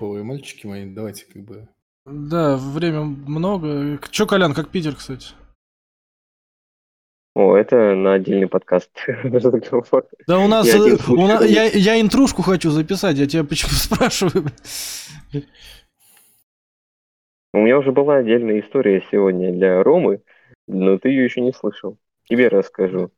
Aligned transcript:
Ой, 0.00 0.22
мальчики 0.22 0.66
мои, 0.66 0.86
давайте 0.86 1.26
как 1.26 1.42
бы... 1.42 1.68
Да, 2.06 2.56
время 2.56 3.02
много. 3.02 3.98
Чё, 4.10 4.26
Колян, 4.26 4.54
как 4.54 4.70
Питер, 4.70 4.96
кстати? 4.96 5.34
О, 7.34 7.54
это 7.54 7.94
на 7.94 8.14
отдельный 8.14 8.48
подкаст. 8.48 8.90
Да 10.26 10.38
у 10.38 10.48
нас, 10.48 10.66
Я 10.66 10.78
э, 10.78 10.96
у 11.08 11.26
на- 11.26 11.44
я, 11.44 11.64
я 11.64 12.00
интрушку 12.00 12.40
хочу 12.42 12.70
записать, 12.70 13.18
я 13.18 13.26
тебя 13.26 13.44
почему 13.44 13.72
спрашиваю? 13.74 14.46
У 17.52 17.58
меня 17.58 17.78
уже 17.78 17.92
была 17.92 18.16
отдельная 18.16 18.60
история 18.60 19.04
сегодня 19.10 19.52
для 19.52 19.82
Ромы, 19.82 20.22
но 20.66 20.98
ты 20.98 21.10
ее 21.10 21.24
еще 21.24 21.42
не 21.42 21.52
слышал. 21.52 21.98
Тебе 22.28 22.48
расскажу. 22.48 23.10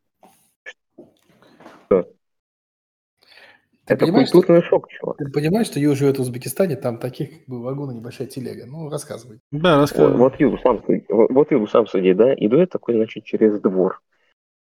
Ты 3.85 3.95
это 3.95 4.05
понимаешь, 4.07 4.29
что, 4.29 4.39
культурный 4.39 4.63
шок, 4.63 4.89
чувак. 4.89 5.17
ты 5.17 5.31
понимаешь, 5.31 5.67
что 5.67 5.81
Юра 5.81 5.97
живет 5.97 6.19
в 6.19 6.23
Узбекистане, 6.23 6.77
там 6.77 6.99
таких 6.99 7.31
как 7.31 7.49
бы 7.49 7.63
вагоны 7.63 7.93
небольшая 7.93 8.29
телега. 8.29 8.67
Ну, 8.67 8.89
рассказывай. 8.89 9.41
Да, 9.51 9.75
Вот, 9.75 9.81
рассказывай. 9.81 10.17
вот 10.19 10.41
Юл, 10.41 10.59
сам 10.63 10.83
суди. 10.85 11.05
Вот, 11.09 11.31
вот 11.31 11.51
Юл, 11.51 11.67
сам 11.67 11.87
суди, 11.87 12.15
да? 12.15 12.33
Иду 12.35 12.59
я 12.59 12.67
такой, 12.67 12.95
значит, 12.95 13.25
через 13.25 13.61
двор. 13.61 14.01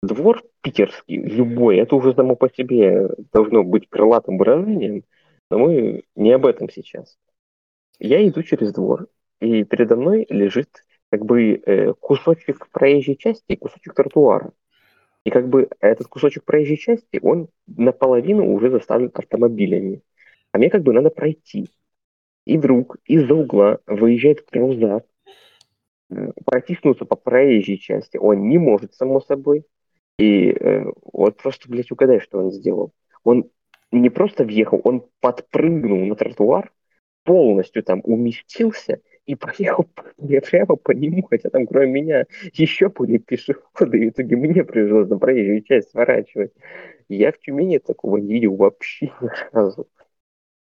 Двор 0.02 0.42
питерский, 0.62 1.16
любой, 1.22 1.76
это 1.76 1.94
уже 1.94 2.12
само 2.14 2.34
по 2.34 2.50
себе 2.50 3.08
должно 3.32 3.62
быть 3.62 3.88
крылатым 3.88 4.36
выражением, 4.36 5.04
но 5.48 5.58
мы 5.58 6.02
не 6.16 6.32
об 6.32 6.44
этом 6.44 6.68
сейчас. 6.68 7.16
Я 8.00 8.26
иду 8.26 8.42
через 8.42 8.72
двор, 8.72 9.06
и 9.40 9.62
передо 9.62 9.94
мной 9.94 10.26
лежит 10.28 10.68
как 11.12 11.24
бы 11.24 11.52
э, 11.54 11.92
кусочек 12.00 12.68
проезжей 12.72 13.16
части 13.16 13.44
и 13.48 13.56
кусочек 13.56 13.94
тротуара. 13.94 14.52
И 15.24 15.30
как 15.30 15.48
бы 15.48 15.68
этот 15.80 16.08
кусочек 16.08 16.44
проезжей 16.44 16.76
части, 16.76 17.20
он 17.22 17.48
наполовину 17.66 18.52
уже 18.52 18.70
заставлен 18.70 19.10
автомобилями. 19.14 20.02
А 20.50 20.58
мне 20.58 20.68
как 20.68 20.82
бы 20.82 20.92
надо 20.92 21.10
пройти. 21.10 21.70
И 22.44 22.58
вдруг 22.58 22.96
из-за 23.06 23.34
угла 23.34 23.78
выезжает 23.86 24.42
крузак, 24.42 25.06
э, 26.10 26.32
протиснуться 26.44 27.04
по 27.04 27.14
проезжей 27.14 27.78
части 27.78 28.16
он 28.16 28.48
не 28.48 28.58
может, 28.58 28.94
само 28.94 29.20
собой. 29.20 29.64
И 30.18 30.50
э, 30.50 30.84
вот 31.12 31.36
просто, 31.36 31.70
блядь, 31.70 31.92
угадай, 31.92 32.18
что 32.20 32.38
он 32.38 32.50
сделал. 32.50 32.92
Он 33.22 33.48
не 33.92 34.10
просто 34.10 34.44
въехал, 34.44 34.80
он 34.82 35.06
подпрыгнул 35.20 36.04
на 36.04 36.16
тротуар, 36.16 36.72
полностью 37.24 37.84
там 37.84 38.00
уместился 38.04 39.00
и 39.26 39.34
поехал 39.34 39.84
по- 39.84 40.04
прямо 40.50 40.76
по 40.76 40.92
нему, 40.92 41.22
хотя 41.22 41.50
там 41.50 41.66
кроме 41.66 41.92
меня 42.02 42.24
еще 42.52 42.88
были 42.88 43.18
пешеходы, 43.18 43.98
и 43.98 44.06
в 44.10 44.12
итоге 44.12 44.36
мне 44.36 44.64
пришлось 44.64 45.08
на 45.08 45.18
проезжую 45.18 45.62
часть 45.62 45.90
сворачивать. 45.90 46.52
Я 47.08 47.32
в 47.32 47.38
Тюмени 47.38 47.78
такого 47.78 48.16
не 48.18 48.34
видел 48.34 48.56
вообще 48.56 49.06
ни 49.20 49.28
разу. 49.52 49.88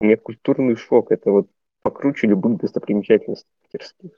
У 0.00 0.04
меня 0.04 0.16
культурный 0.16 0.76
шок, 0.76 1.12
это 1.12 1.30
вот 1.30 1.50
покруче 1.82 2.26
любых 2.26 2.58
достопримечательностей 2.60 3.48
питерских. 3.62 4.10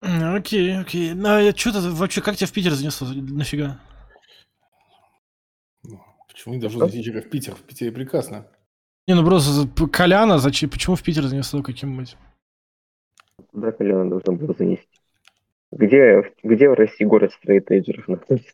Окей, 0.00 0.76
окей. 0.78 1.14
Ну, 1.14 1.28
а 1.28 1.56
что 1.56 1.72
ты 1.72 1.90
вообще, 1.90 2.20
как 2.20 2.36
тебя 2.36 2.48
в 2.48 2.52
Питер 2.52 2.72
занесло? 2.72 3.06
Нафига? 3.08 3.80
Ну, 5.84 6.00
Почему 6.28 6.54
не 6.54 6.60
должно 6.60 6.80
зайти 6.80 7.04
человека 7.04 7.28
в 7.28 7.30
Питер? 7.30 7.54
В 7.54 7.62
Питере 7.62 7.92
прекрасно. 7.92 8.46
Не, 9.08 9.14
ну 9.14 9.24
просто 9.24 9.68
Коляна, 9.88 10.38
зачем, 10.38 10.70
почему 10.70 10.94
в 10.94 11.02
Питер 11.02 11.24
занесло 11.24 11.62
каким-нибудь? 11.62 12.16
Куда 13.50 13.72
Коляна 13.72 14.08
должна 14.08 14.32
была 14.34 14.54
занести? 14.56 14.86
Где, 15.72 16.22
где 16.42 16.68
в 16.68 16.74
России 16.74 17.04
город 17.04 17.32
стройтейджеров 17.32 18.06
находится? 18.06 18.52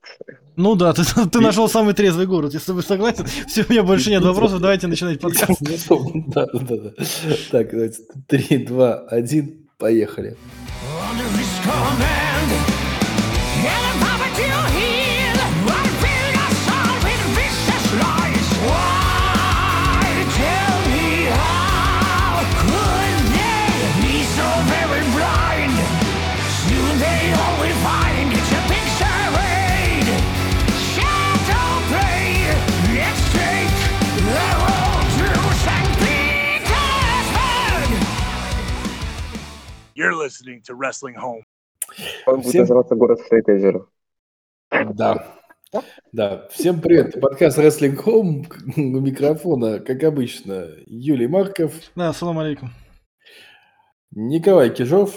Ну 0.57 0.77
да, 0.77 0.93
ты, 0.93 1.03
ты 1.33 1.41
нашел 1.41 1.69
самый 1.69 1.93
трезвый 1.93 2.27
город, 2.27 2.55
с 2.55 2.65
тобой 2.65 2.83
согласен. 2.83 3.27
Все, 3.27 3.65
у 3.69 3.73
меня 3.73 3.83
больше 3.83 4.11
нет 4.11 4.23
вопросов, 4.23 4.61
давайте 4.61 4.87
начинать 4.87 5.21
подкаст. 5.21 5.61
Да, 6.29 6.47
да, 6.47 6.77
да. 6.77 6.91
Так, 7.51 7.71
давайте. 7.73 8.03
Три, 8.29 8.59
два, 8.65 9.01
один, 9.09 9.69
поехали. 9.79 10.37
Under 11.11 11.29
his 11.37 11.49
command, 11.65 12.19
You're 39.98 40.14
listening 40.14 40.63
to 40.69 40.77
Wrestling 40.79 41.17
Home. 41.17 41.42
Он 42.27 42.36
будет 42.36 42.51
Всем- 42.51 42.61
называться 42.61 42.95
город 42.95 43.19
стройтейджеров. 43.19 43.89
Да. 44.70 45.27
Да, 46.13 46.47
всем 46.53 46.81
привет. 46.81 47.20
Подкаст 47.20 47.59
Wrestling 47.59 47.97
Home. 48.05 48.47
У 48.77 49.01
микрофона, 49.01 49.81
как 49.81 50.05
обычно, 50.05 50.69
Юлий 50.87 51.27
Марков, 51.27 51.73
Да, 51.97 52.13
салам 52.13 52.39
алейкум. 52.39 52.70
Николай 54.13 54.70
Кижов. 54.70 55.17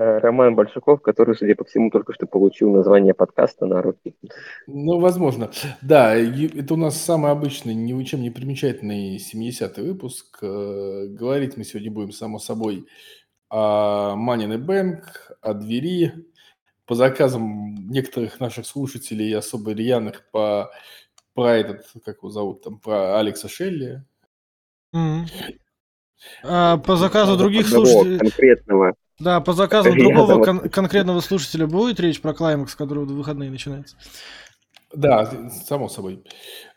И 0.00 0.02
Роман 0.02 0.54
Большаков, 0.54 1.02
который, 1.02 1.36
судя 1.36 1.54
по 1.54 1.64
всему, 1.64 1.90
только 1.90 2.14
что 2.14 2.26
получил 2.26 2.70
название 2.70 3.12
подкаста 3.12 3.66
на 3.66 3.82
руки. 3.82 4.14
Ну, 4.66 4.98
возможно. 4.98 5.50
Да, 5.82 6.16
это 6.16 6.74
у 6.74 6.76
нас 6.78 6.96
самый 6.96 7.30
обычный, 7.32 7.74
ничем 7.74 8.22
не 8.22 8.30
примечательный 8.30 9.18
70-й 9.18 9.82
выпуск. 9.82 10.38
Э, 10.42 11.06
Говорить 11.08 11.58
мы 11.58 11.64
сегодня 11.64 11.90
будем, 11.90 12.12
само 12.12 12.38
собой, 12.38 12.86
о 13.50 14.14
in 14.16 14.48
the 14.48 14.58
Bank, 14.58 15.02
о 15.42 15.52
двери, 15.52 16.14
по 16.86 16.94
заказам 16.94 17.74
некоторых 17.90 18.40
наших 18.40 18.64
слушателей, 18.66 19.36
особо 19.36 19.72
рьяных, 19.72 20.24
по, 20.30 20.70
про 21.34 21.56
этот, 21.56 21.84
как 22.04 22.18
его 22.18 22.30
зовут 22.30 22.62
там, 22.62 22.78
про 22.78 23.18
Алекса 23.18 23.48
Шелли. 23.48 24.02
Мгм. 24.92 25.26
А, 26.42 26.78
по 26.78 26.96
заказу 26.96 27.36
других 27.36 27.68
слушателей... 27.68 28.18
конкретного. 28.18 28.94
Да, 29.20 29.40
по 29.40 29.52
заказу 29.52 29.94
другого 29.94 30.42
кон- 30.42 30.68
конкретного 30.70 31.20
слушателя 31.20 31.66
будет 31.66 32.00
речь 32.00 32.20
про 32.20 32.32
Клаймакс, 32.32 32.74
который 32.74 33.04
в 33.04 33.08
выходные 33.08 33.50
начинается? 33.50 33.96
Да, 34.92 35.30
само 35.66 35.88
собой. 35.88 36.24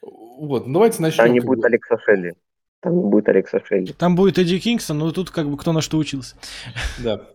Вот, 0.01 0.67
ну, 0.67 0.73
давайте 0.73 1.01
начнем. 1.01 1.25
Там 1.25 1.33
не 1.33 1.39
будет. 1.39 1.65
Алекса 1.65 1.97
Шелли. 1.99 2.33
Там 2.81 2.97
не 2.97 3.03
будет 3.09 3.29
Алекса 3.29 3.59
Шелли. 3.65 3.93
Там 3.93 4.15
будет 4.15 4.37
Эдди 4.37 4.59
Кингстон, 4.59 4.99
но 4.99 5.11
тут 5.11 5.31
как 5.31 5.49
бы 5.49 5.57
кто 5.57 5.71
на 5.71 5.81
что 5.81 5.97
учился. 5.97 6.35
Да. 7.03 7.27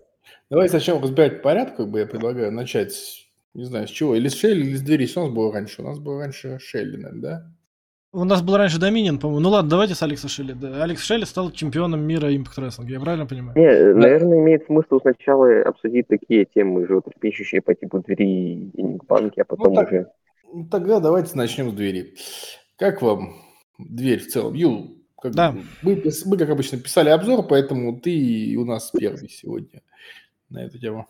Давайте 0.50 0.74
начнем 0.74 1.02
разбирать 1.02 1.42
порядок, 1.42 1.76
как 1.76 1.90
бы 1.90 2.00
я 2.00 2.06
предлагаю 2.06 2.52
начать, 2.52 3.28
не 3.54 3.64
знаю, 3.64 3.88
с 3.88 3.90
чего, 3.90 4.14
или 4.14 4.28
с 4.28 4.34
Шелли, 4.34 4.60
или 4.60 4.76
с 4.76 4.82
двери. 4.82 5.06
Что 5.06 5.22
у 5.22 5.24
нас 5.24 5.34
было 5.34 5.52
раньше? 5.52 5.82
У 5.82 5.84
нас 5.86 5.98
было 5.98 6.20
раньше 6.20 6.58
Шелли, 6.58 6.96
наверное, 6.96 7.22
да? 7.22 7.52
У 8.18 8.24
нас 8.24 8.42
был 8.42 8.56
раньше 8.56 8.80
Доминион, 8.80 9.20
по-моему. 9.20 9.40
Ну 9.40 9.50
ладно, 9.50 9.70
давайте 9.70 9.94
с 9.94 10.02
Алекса 10.02 10.26
Шелли. 10.28 10.52
Да. 10.52 10.82
Алекс 10.82 11.04
Шелли 11.04 11.24
стал 11.24 11.52
чемпионом 11.52 12.00
мира 12.00 12.26
Impact 12.32 12.58
Wrestling, 12.58 12.90
я 12.90 12.98
правильно 12.98 13.26
понимаю? 13.26 13.56
Не, 13.56 13.94
наверное, 13.94 14.38
имеет 14.40 14.66
смысл 14.66 14.98
сначала 15.00 15.62
обсудить 15.62 16.08
такие 16.08 16.44
темы, 16.44 16.84
животрепещущие 16.88 17.62
по 17.62 17.74
типу 17.76 18.00
двери 18.00 18.70
и 18.70 18.82
банки, 19.08 19.38
а 19.38 19.44
потом 19.44 19.72
так. 19.72 19.86
уже... 19.92 20.10
Ну, 20.52 20.66
Тогда 20.68 20.98
давайте 20.98 21.36
начнем 21.36 21.70
с 21.70 21.74
двери. 21.74 22.16
Как 22.76 23.02
вам 23.02 23.34
дверь 23.78 24.18
в 24.18 24.26
целом? 24.26 24.54
Юл, 24.54 24.96
как 25.20 25.32
Да. 25.36 25.52
бы 25.52 25.60
мы, 25.82 26.02
мы, 26.26 26.36
как 26.36 26.50
обычно, 26.50 26.78
писали 26.78 27.10
обзор, 27.10 27.46
поэтому 27.46 28.00
ты 28.00 28.56
у 28.58 28.64
нас 28.64 28.90
первый 28.98 29.28
сегодня 29.28 29.80
на 30.50 30.64
эту 30.64 30.80
тему. 30.80 31.06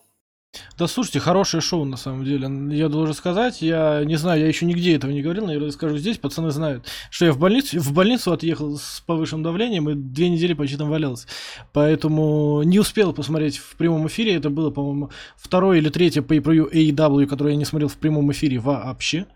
Да 0.79 0.87
слушайте, 0.87 1.21
хорошее 1.21 1.61
шоу 1.61 1.85
на 1.85 1.97
самом 1.97 2.25
деле. 2.25 2.49
Я 2.75 2.89
должен 2.89 3.15
сказать, 3.15 3.61
я 3.61 4.03
не 4.05 4.17
знаю, 4.17 4.41
я 4.41 4.49
еще 4.49 4.65
нигде 4.65 4.97
этого 4.97 5.11
не 5.11 5.23
говорил, 5.23 5.47
наверное, 5.47 5.71
скажу 5.71 5.99
здесь, 5.99 6.19
пацаны 6.19 6.51
знают, 6.51 6.87
что 7.11 7.27
я 7.27 7.33
в 7.33 7.39
больницу, 7.39 7.79
в 7.79 7.93
больницу 7.93 8.33
отъехал 8.33 8.79
с 8.79 9.03
повышенным 9.05 9.43
давлением 9.43 9.91
и 9.91 9.95
две 9.95 10.31
недели 10.31 10.55
почти 10.55 10.77
там 10.77 10.89
валялся. 10.89 11.27
Поэтому 11.73 12.63
не 12.63 12.79
успел 12.79 13.13
посмотреть 13.13 13.59
в 13.59 13.77
прямом 13.77 14.07
эфире. 14.07 14.37
Это 14.37 14.49
было, 14.49 14.71
по-моему, 14.71 15.11
второе 15.37 15.79
или 15.79 15.91
третье 15.91 16.23
pay 16.23 16.41
per 16.41 16.73
AEW, 16.73 17.27
которое 17.27 17.51
я 17.51 17.57
не 17.57 17.67
смотрел 17.67 17.89
в 17.89 17.97
прямом 17.97 18.31
эфире 18.33 18.59
вообще. 18.59 19.27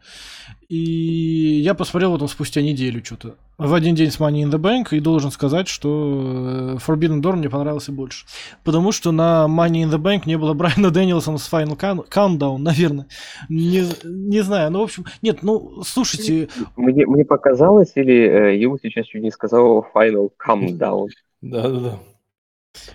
И 0.68 1.60
я 1.64 1.74
посмотрел 1.74 2.10
вот 2.10 2.22
он 2.22 2.28
спустя 2.28 2.62
неделю 2.62 3.04
что-то. 3.04 3.36
В 3.58 3.74
один 3.74 3.94
день 3.94 4.10
с 4.10 4.18
Money 4.18 4.42
in 4.42 4.50
the 4.50 4.58
Bank 4.58 4.88
и 4.96 5.00
должен 5.00 5.30
сказать, 5.30 5.68
что 5.68 6.76
э, 6.76 6.76
Forbidden 6.84 7.20
Door 7.20 7.36
мне 7.36 7.50
понравился 7.50 7.92
больше. 7.92 8.26
Потому 8.64 8.92
что 8.92 9.12
на 9.12 9.46
Money 9.48 9.84
in 9.84 9.90
the 9.90 9.98
Bank 9.98 10.22
не 10.26 10.36
было 10.36 10.54
Брайана 10.54 10.90
Дэнилсона 10.90 11.38
с 11.38 11.52
Final 11.52 11.78
Count- 11.78 12.08
Countdown, 12.08 12.58
наверное. 12.58 13.06
Не, 13.48 13.84
не 14.04 14.40
знаю, 14.40 14.70
ну, 14.70 14.80
в 14.80 14.84
общем... 14.84 15.04
Нет, 15.20 15.42
ну, 15.42 15.82
слушайте, 15.84 16.48
Мне, 16.76 17.06
мне 17.06 17.24
показалось, 17.24 17.92
или 17.94 18.14
э, 18.14 18.56
Ю 18.58 18.78
сейчас 18.82 19.06
чуть 19.06 19.22
не 19.22 19.30
сказал 19.30 19.86
Final 19.94 20.30
Calm 20.44 20.76
Down. 20.78 21.08
Да-да-да. 21.42 21.98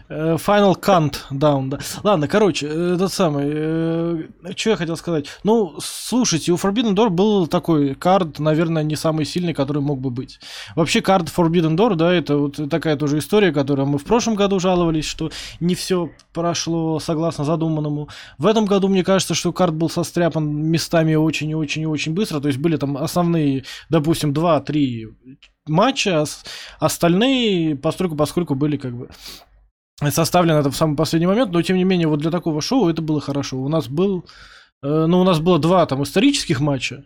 Э, 0.10 0.36
Final 0.36 0.76
Countdown, 0.80 1.70
да. 1.70 1.80
Ладно, 2.04 2.28
короче, 2.28 2.68
э, 2.68 2.96
этот 2.96 3.14
самый... 3.14 3.46
э, 3.48 4.24
Что 4.56 4.72
я 4.72 4.76
хотел 4.76 4.98
сказать? 4.98 5.28
Ну, 5.44 5.76
слушайте, 5.80 6.52
у 6.52 6.56
Forbidden 6.56 6.96
Door 6.96 7.10
был 7.10 7.48
такой 7.48 7.94
карт, 7.96 8.40
наверное, 8.40 8.84
не 8.84 8.96
самый 8.96 9.26
сильный, 9.26 9.54
который 9.54 9.82
мог 9.82 10.00
бы 10.00 10.10
быть. 10.10 10.40
Вообще, 10.76 11.02
карт 11.02 11.28
Forbidden 11.36 11.76
Door, 11.76 11.96
да, 11.96 12.14
это 12.14 12.38
вот 12.38 12.60
такая 12.70 12.96
тоже 12.96 13.20
история, 13.20 13.52
которую 13.52 13.88
мы 13.88 13.98
в 13.98 14.04
прошлом 14.04 14.36
году 14.36 14.60
жаловались, 14.60 15.06
что 15.06 15.30
не 15.60 15.76
все 15.76 16.10
прошло 16.34 17.00
согласно 17.00 17.44
задуманному. 17.44 18.10
В 18.38 18.48
этом 18.48 18.66
году, 18.66 18.88
мне 18.88 19.04
кажется, 19.04 19.36
что 19.36 19.54
карт 19.54 19.74
был 19.74 19.90
состряпан 19.90 20.48
местами 20.48 21.16
очень 21.16 21.50
и 21.50 21.56
очень 21.56 21.84
и 21.84 21.88
очень 21.88 22.14
быстро. 22.14 22.40
То 22.40 22.48
есть 22.48 22.60
были 22.60 22.78
там 22.78 22.98
основные, 22.98 23.64
допустим, 23.90 24.34
2-3 24.34 25.06
матча, 25.68 26.22
а 26.22 26.26
остальные, 26.80 27.76
постольку 27.76 28.16
поскольку 28.16 28.56
были 28.56 28.78
как 28.78 28.96
бы 28.96 29.10
составлено 30.10 30.60
это 30.60 30.72
в 30.72 30.76
самый 30.76 30.96
последний 30.96 31.28
момент, 31.28 31.52
но 31.52 31.62
тем 31.62 31.78
не 31.78 31.84
менее 31.84 32.08
вот 32.08 32.20
для 32.20 32.32
такого 32.32 32.62
шоу 32.62 32.90
это 32.90 33.02
было 33.02 33.20
хорошо. 33.20 33.58
У 33.58 33.68
нас 33.68 33.88
был, 33.88 34.26
э, 34.84 35.06
ну 35.08 35.20
у 35.20 35.24
нас 35.24 35.40
было 35.40 35.60
два 35.60 35.86
там 35.86 36.04
исторических 36.04 36.60
матча, 36.60 37.06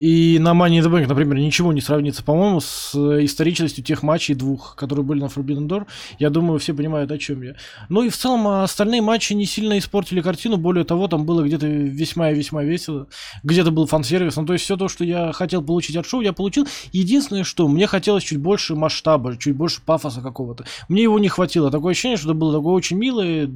и 0.00 0.38
на 0.38 0.50
Money 0.50 0.78
in 0.78 0.84
the 0.84 0.92
Bank, 0.92 1.08
например, 1.08 1.38
ничего 1.38 1.72
не 1.72 1.80
сравнится, 1.80 2.22
по-моему, 2.22 2.60
с 2.60 2.94
э, 2.94 3.24
историчностью 3.24 3.82
тех 3.82 4.04
матчей 4.04 4.34
двух, 4.36 4.76
которые 4.76 5.04
были 5.04 5.20
на 5.20 5.24
Forbidden 5.24 5.66
Door. 5.66 5.86
Я 6.20 6.30
думаю, 6.30 6.60
все 6.60 6.72
понимают, 6.72 7.10
о 7.10 7.18
чем 7.18 7.42
я. 7.42 7.56
Ну 7.88 8.02
и 8.02 8.08
в 8.08 8.16
целом 8.16 8.46
а 8.46 8.62
остальные 8.62 9.02
матчи 9.02 9.32
не 9.32 9.44
сильно 9.44 9.76
испортили 9.76 10.20
картину. 10.20 10.56
Более 10.56 10.84
того, 10.84 11.08
там 11.08 11.26
было 11.26 11.42
где-то 11.42 11.66
весьма 11.66 12.30
и 12.30 12.36
весьма 12.36 12.62
весело. 12.62 13.08
Где-то 13.42 13.72
был 13.72 13.86
фан-сервис. 13.86 14.36
Ну 14.36 14.46
то 14.46 14.52
есть 14.52 14.64
все 14.64 14.76
то, 14.76 14.86
что 14.86 15.02
я 15.02 15.32
хотел 15.32 15.62
получить 15.62 15.96
от 15.96 16.06
шоу, 16.06 16.20
я 16.20 16.32
получил. 16.32 16.68
Единственное, 16.92 17.42
что 17.42 17.66
мне 17.66 17.88
хотелось 17.88 18.22
чуть 18.22 18.38
больше 18.38 18.76
масштаба, 18.76 19.36
чуть 19.36 19.56
больше 19.56 19.80
пафоса 19.84 20.20
какого-то. 20.20 20.64
Мне 20.88 21.02
его 21.02 21.18
не 21.18 21.28
хватило. 21.28 21.72
Такое 21.72 21.90
ощущение, 21.90 22.18
что 22.18 22.28
это 22.28 22.38
было 22.38 22.56
такое 22.56 22.74
очень 22.74 22.98
милое, 22.98 23.50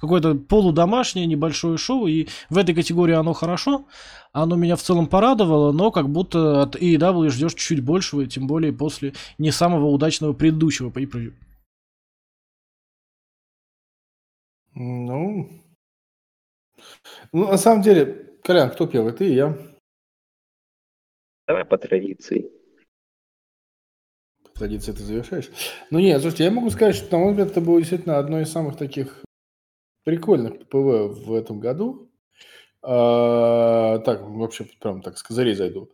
какое-то 0.00 0.36
полудомашнее 0.36 1.26
небольшое 1.26 1.78
шоу. 1.78 2.06
И 2.06 2.28
в 2.48 2.58
этой 2.58 2.76
категории 2.76 3.14
оно 3.14 3.32
хорошо. 3.32 3.86
Оно 4.32 4.56
меня 4.56 4.76
в 4.76 4.82
целом 4.82 5.08
порадовало, 5.08 5.72
но 5.72 5.90
как 5.90 6.08
будто 6.08 6.62
от 6.62 6.76
AEW 6.76 7.30
ждешь 7.30 7.54
чуть 7.54 7.84
большего, 7.84 8.26
тем 8.26 8.46
более 8.46 8.72
после 8.72 9.14
не 9.38 9.50
самого 9.50 9.86
удачного 9.86 10.32
предыдущего 10.32 10.90
pay 10.90 11.32
Ну, 14.74 15.48
ну, 17.32 17.48
на 17.48 17.56
самом 17.56 17.82
деле, 17.82 18.38
Колян, 18.42 18.70
кто 18.70 18.86
первый? 18.86 19.12
Ты 19.12 19.28
и 19.28 19.34
я. 19.34 19.56
Давай 21.46 21.64
по 21.64 21.78
традиции. 21.78 22.50
По 24.44 24.50
традиции 24.60 24.92
ты 24.92 25.02
завершаешь. 25.02 25.50
Ну 25.90 25.98
нет, 25.98 26.20
слушайте, 26.20 26.44
я 26.44 26.50
могу 26.50 26.70
сказать, 26.70 26.94
что, 26.94 27.10
на 27.12 27.18
мой 27.18 27.30
взгляд, 27.30 27.50
это 27.50 27.60
было 27.60 27.78
действительно 27.78 28.18
одно 28.18 28.40
из 28.40 28.50
самых 28.50 28.76
таких 28.76 29.24
прикольных 30.04 30.68
ПВ 30.68 31.26
в 31.26 31.34
этом 31.34 31.60
году. 31.60 32.09
А, 32.82 33.98
так, 34.00 34.22
вообще, 34.22 34.66
прям 34.80 35.02
так 35.02 35.18
с 35.18 35.22
козырей 35.22 35.54
зайду. 35.54 35.90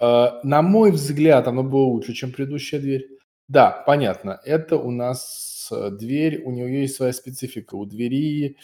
А, 0.00 0.40
на 0.42 0.62
мой 0.62 0.90
взгляд, 0.90 1.48
оно 1.48 1.62
было 1.62 1.84
лучше, 1.84 2.12
чем 2.12 2.32
предыдущая 2.32 2.80
дверь. 2.80 3.08
Да, 3.48 3.82
понятно, 3.86 4.40
это 4.44 4.76
у 4.78 4.90
нас 4.90 5.68
э, 5.70 5.90
дверь, 5.90 6.42
у 6.44 6.50
нее 6.50 6.82
есть 6.82 6.96
своя 6.96 7.12
специфика. 7.12 7.74
У 7.74 7.84
двери, 7.84 8.56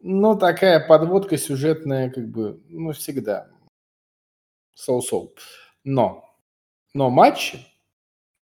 ну, 0.00 0.36
такая 0.38 0.86
подводка 0.86 1.36
сюжетная, 1.36 2.10
как 2.10 2.28
бы, 2.28 2.62
ну, 2.68 2.92
всегда. 2.92 3.50
Соу-соу. 4.74 5.34
Но, 5.82 6.24
но 6.94 7.10
матчи, 7.10 7.58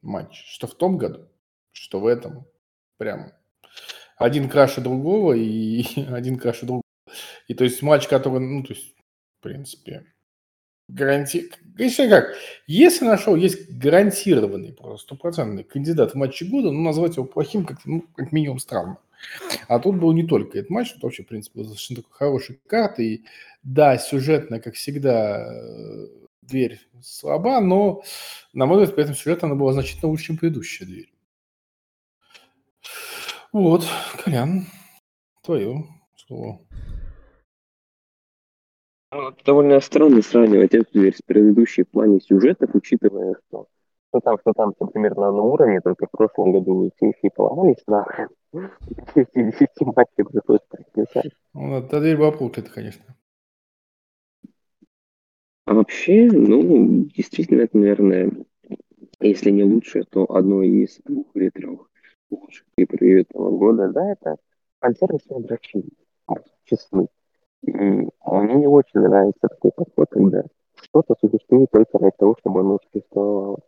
матч, 0.01 0.43
что 0.55 0.67
в 0.67 0.75
том 0.75 0.97
году, 0.97 1.29
что 1.73 2.01
в 2.01 2.07
этом, 2.07 2.47
прям 2.97 3.33
один 4.17 4.49
краше 4.49 4.81
другого 4.81 5.35
и 5.35 5.85
один 6.09 6.39
краше 6.39 6.67
другого. 6.67 6.83
И 7.49 7.55
то 7.55 7.65
есть 7.65 7.83
матч, 7.83 8.09
который, 8.09 8.41
ну, 8.41 8.63
то 8.63 8.73
есть, 8.73 8.95
в 9.39 9.43
принципе, 9.43 10.07
гаранти... 10.89 11.51
Если 11.79 12.09
как, 12.09 12.35
если 12.67 13.05
на 13.05 13.19
шоу 13.19 13.37
есть 13.37 13.71
гарантированный, 13.71 14.73
просто 14.73 15.07
стопроцентный 15.07 15.65
кандидат 15.65 16.13
в 16.13 16.15
матче 16.17 16.45
года, 16.45 16.71
ну, 16.71 16.83
назвать 16.83 17.17
его 17.17 17.27
плохим, 17.27 17.65
как, 17.65 17.85
ну, 17.85 18.05
как 18.15 18.33
минимум 18.33 18.59
странно. 18.59 18.99
А 19.69 19.79
тут 19.79 19.97
был 19.97 20.13
не 20.13 20.27
только 20.27 20.59
этот 20.59 20.71
матч, 20.71 20.93
это 20.93 21.07
вообще, 21.07 21.23
в 21.23 21.29
принципе, 21.29 21.59
был 21.61 21.65
достаточно 21.65 21.97
такой 21.97 22.13
хороший 22.13 22.61
карт. 22.67 22.99
И 22.99 23.25
да, 23.63 23.97
сюжетно, 23.99 24.61
как 24.61 24.75
всегда, 24.75 25.47
э, 25.47 26.07
дверь 26.43 26.81
слаба, 27.03 27.61
но, 27.61 28.03
на 28.53 28.67
мой 28.67 28.79
взгляд, 28.79 28.95
при 28.95 29.05
этом 29.05 29.17
сюжет 29.17 29.45
она 29.45 29.55
была 29.55 29.73
значительно 29.73 30.11
лучше, 30.11 30.27
чем 30.27 30.37
предыдущая 30.37 30.87
дверь. 30.87 31.13
Вот, 33.53 33.87
Колян, 34.25 34.67
твое 35.43 35.87
слово. 36.17 36.61
Ну, 39.13 39.29
это 39.29 39.45
довольно 39.45 39.79
странно 39.81 40.23
сравнивать 40.23 40.75
эту 40.75 40.91
дверь 40.93 41.15
с 41.15 41.21
предыдущей 41.21 41.83
в 41.83 41.91
плане 41.91 42.19
сюжетов, 42.21 42.71
учитывая, 42.75 43.37
что 43.47 43.67
что 44.09 44.21
там, 44.21 44.39
что 44.41 44.53
там, 44.53 44.75
все 44.75 44.87
примерно 44.87 45.23
на 45.23 45.29
одном 45.29 45.47
уровне, 45.47 45.81
только 45.81 46.07
в 46.07 46.11
прошлом 46.11 46.53
году 46.53 46.91
не 47.01 47.31
поломались 47.31 47.83
нахрен. 47.87 48.29
Эти 49.15 49.29
10 49.35 49.81
матчей 49.81 50.25
пришлось 50.25 50.61
прописать. 50.69 51.33
Ну, 51.55 51.79
эта 51.79 52.01
дверь 52.01 52.19
была 52.19 52.33
проклята, 52.33 52.71
конечно. 52.71 53.17
А 55.65 55.75
вообще, 55.75 56.29
ну, 56.31 57.05
действительно, 57.05 57.63
это, 57.63 57.79
наверное, 57.79 58.33
если 59.21 59.51
не 59.51 59.63
лучшее, 59.63 60.05
то 60.05 60.25
одно 60.35 60.63
из 60.63 60.99
двух 61.05 61.27
или 61.35 61.51
трех 61.51 61.89
лучших 62.31 62.67
пейпервью 62.75 63.23
этого 63.23 63.57
года, 63.57 63.89
да, 63.89 64.13
это 64.13 64.37
фан-сервисные 64.81 65.41
дрочи, 65.41 65.85
честны. 66.65 67.09
Мне 67.63 68.55
не 68.55 68.67
очень 68.67 69.01
нравится 69.01 69.49
такой 69.49 69.71
подход, 69.73 70.09
когда 70.11 70.45
что-то 70.75 71.15
существует 71.21 71.71
только 71.71 71.99
ради 71.99 72.17
того, 72.19 72.37
чтобы 72.41 72.61
оно 72.61 72.79
существовало. 72.85 73.61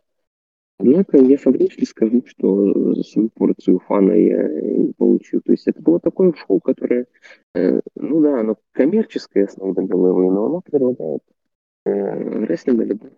Однако 0.77 1.17
я 1.17 1.37
фактически 1.37 1.85
скажу, 1.85 2.23
что 2.25 2.95
свою 3.03 3.29
порцию 3.29 3.79
фана 3.79 4.11
я 4.11 4.61
не 4.61 4.91
получил. 4.93 5.41
То 5.41 5.53
есть 5.53 5.67
это 5.67 5.81
было 5.81 5.99
такое 6.01 6.33
шоу, 6.33 6.59
которое, 6.59 7.05
э, 7.53 7.79
ну 7.95 8.21
да, 8.21 8.41
оно 8.41 8.57
коммерческое 8.73 9.47
до 9.55 9.81
головы, 9.83 10.29
но 10.31 10.47
оно 10.47 10.61
предлагает 10.61 11.21
э, 11.85 12.45
рестлинг 12.45 12.77
для, 12.77 12.87
любого- 12.87 13.13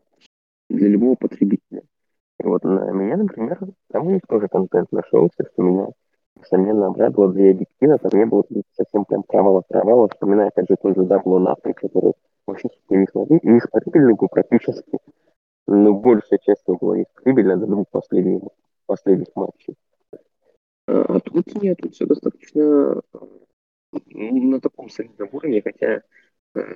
для 0.69 0.87
любого 0.87 1.15
потребителя. 1.15 1.81
И 2.39 2.43
вот 2.43 2.63
на 2.63 2.91
меня, 2.91 3.17
например, 3.17 3.59
там 3.89 4.13
них 4.13 4.21
тоже 4.27 4.47
контент 4.47 4.91
нашелся, 4.91 5.43
что 5.51 5.63
меня, 5.63 5.87
несомненно, 6.47 6.87
обрадовало 6.87 7.33
для 7.33 7.51
объектива. 7.51 7.97
Там 7.97 8.19
не 8.19 8.25
было 8.25 8.43
совсем 8.73 9.05
прям 9.05 9.23
провала-провала. 9.23 10.09
Вспоминаю, 10.09 10.49
опять 10.49 10.69
же, 10.69 10.75
тот 10.81 10.95
же 10.95 11.03
Дабло 11.03 11.39
Нафри, 11.39 11.73
который 11.73 12.13
очень 12.45 12.69
не 12.89 13.05
смотри- 13.07 13.39
не 13.43 13.59
смотрибельный 13.59 14.15
был 14.15 14.27
практически. 14.29 14.99
Но 15.67 15.93
большая 15.93 16.39
часть 16.39 16.63
его 16.67 16.77
была 16.77 16.97
несмотрибельна 16.97 17.57
до 17.57 17.65
двух 17.65 17.87
последних, 17.89 18.41
последних 18.85 19.27
матчей. 19.35 19.75
А, 20.87 21.01
а 21.15 21.19
тут 21.19 21.61
нет, 21.61 21.77
тут 21.81 21.93
все 21.93 22.05
достаточно 22.05 23.01
ну, 23.91 24.49
на 24.51 24.61
таком 24.61 24.89
солидном 24.89 25.29
уровне, 25.33 25.61
хотя 25.61 26.01
э, 26.55 26.75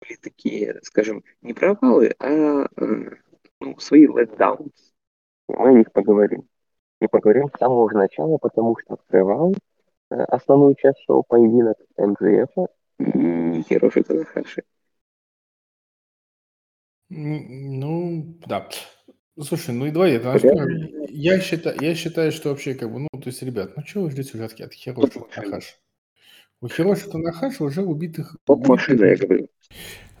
были 0.00 0.16
такие, 0.20 0.78
скажем, 0.82 1.22
не 1.42 1.52
провалы, 1.52 2.14
а 2.18 2.66
э, 2.76 3.10
ну, 3.60 3.78
свои 3.78 4.06
letdowns. 4.06 4.72
Мы 5.48 5.68
о 5.68 5.72
них 5.72 5.92
поговорим. 5.92 6.48
И 7.02 7.08
поговорим 7.08 7.48
с 7.48 7.58
самого 7.58 7.90
же 7.90 7.96
начала, 7.96 8.38
потому 8.38 8.76
что 8.78 8.94
открывал 8.94 9.52
э, 10.10 10.14
основную 10.14 10.76
часть 10.76 11.00
шоу 11.04 11.24
поединок 11.26 11.76
МДФ 11.98 12.68
и 13.00 13.62
Хироши 13.62 14.04
Танахаши. 14.04 14.62
Ну, 17.08 18.38
да. 18.46 18.68
Слушай, 19.40 19.74
ну 19.74 19.86
и 19.86 19.90
давай, 19.90 20.12
это, 20.12 20.38
я 21.08 21.40
считаю, 21.40 21.76
я 21.80 21.94
считаю, 21.96 22.30
что 22.30 22.50
вообще, 22.50 22.74
как 22.74 22.92
бы, 22.92 23.00
ну, 23.00 23.08
то 23.10 23.26
есть, 23.26 23.42
ребят, 23.42 23.72
ну 23.76 23.82
чего 23.82 24.04
вы 24.04 24.10
ждете 24.12 24.30
уже 24.34 24.44
от, 24.44 24.60
от 24.60 24.72
Хироши 24.72 25.20
Танахаши? 25.34 25.74
У 26.62 26.68
Хироши 26.68 27.10
Танахаши 27.10 27.64
уже 27.64 27.82
убитых... 27.82 28.36
Поп-машина, 28.46 29.04
я 29.06 29.16
говорю. 29.16 29.48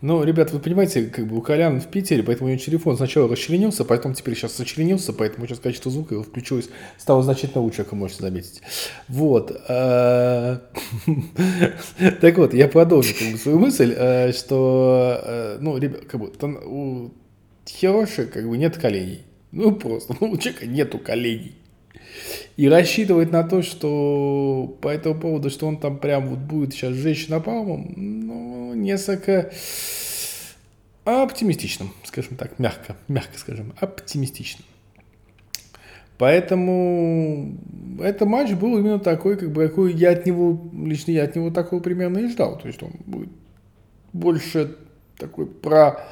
Ну, 0.00 0.24
ребят, 0.24 0.50
вы 0.50 0.58
понимаете, 0.58 1.04
как 1.04 1.28
бы 1.28 1.36
у 1.38 1.40
Колян 1.40 1.80
в 1.80 1.86
Питере, 1.86 2.24
поэтому 2.24 2.48
у 2.48 2.50
него 2.52 2.60
телефон 2.60 2.96
сначала 2.96 3.28
расчленился, 3.28 3.84
потом 3.84 4.14
теперь 4.14 4.34
сейчас 4.34 4.52
сочленился, 4.56 5.12
поэтому 5.12 5.46
сейчас 5.46 5.60
качество 5.60 5.92
звука 5.92 6.14
его 6.14 6.24
включилось, 6.24 6.68
стало 6.98 7.22
значительно 7.22 7.62
лучше, 7.62 7.84
как 7.84 7.92
вы 7.92 7.98
можете 7.98 8.22
заметить. 8.22 8.60
Вот. 9.06 9.52
э, 9.68 10.58
Так 12.20 12.36
вот, 12.36 12.54
я 12.54 12.66
продолжу 12.66 13.14
свою 13.38 13.60
мысль, 13.60 13.94
э, 13.96 14.32
что, 14.32 15.20
э, 15.24 15.58
ну, 15.60 15.78
ребят, 15.78 16.06
как 16.06 16.20
бы, 16.20 16.32
у 16.66 17.12
Хироши 17.68 18.26
как 18.26 18.48
бы 18.48 18.58
нет 18.58 18.76
коленей. 18.78 19.26
Ну, 19.52 19.70
просто, 19.76 20.16
ну, 20.18 20.28
у 20.32 20.36
человека 20.38 20.66
нету 20.66 20.98
коленей. 20.98 21.61
И 22.56 22.68
рассчитывать 22.68 23.32
на 23.32 23.42
то, 23.44 23.62
что 23.62 24.76
по 24.80 24.88
этому 24.88 25.18
поводу, 25.18 25.50
что 25.50 25.66
он 25.66 25.78
там 25.78 25.98
прям 25.98 26.28
вот 26.28 26.38
будет 26.38 26.72
сейчас 26.72 26.94
жечь 26.94 27.28
напалмом, 27.28 27.92
ну, 27.96 28.74
несколько 28.74 29.52
оптимистичным, 31.04 31.92
скажем 32.04 32.36
так, 32.36 32.58
мягко, 32.58 32.96
мягко 33.08 33.38
скажем, 33.38 33.72
оптимистичным. 33.80 34.64
Поэтому 36.18 37.56
этот 38.00 38.28
матч 38.28 38.52
был 38.52 38.78
именно 38.78 39.00
такой, 39.00 39.36
как 39.36 39.50
бы, 39.50 39.66
какой 39.66 39.92
я 39.92 40.12
от 40.12 40.24
него, 40.24 40.60
лично 40.72 41.10
я 41.10 41.24
от 41.24 41.34
него 41.34 41.50
такого 41.50 41.80
примерно 41.80 42.18
и 42.18 42.28
ждал. 42.28 42.58
То 42.58 42.68
есть 42.68 42.82
он 42.82 42.92
будет 43.06 43.30
больше 44.12 44.76
такой 45.16 45.46
про 45.46 46.04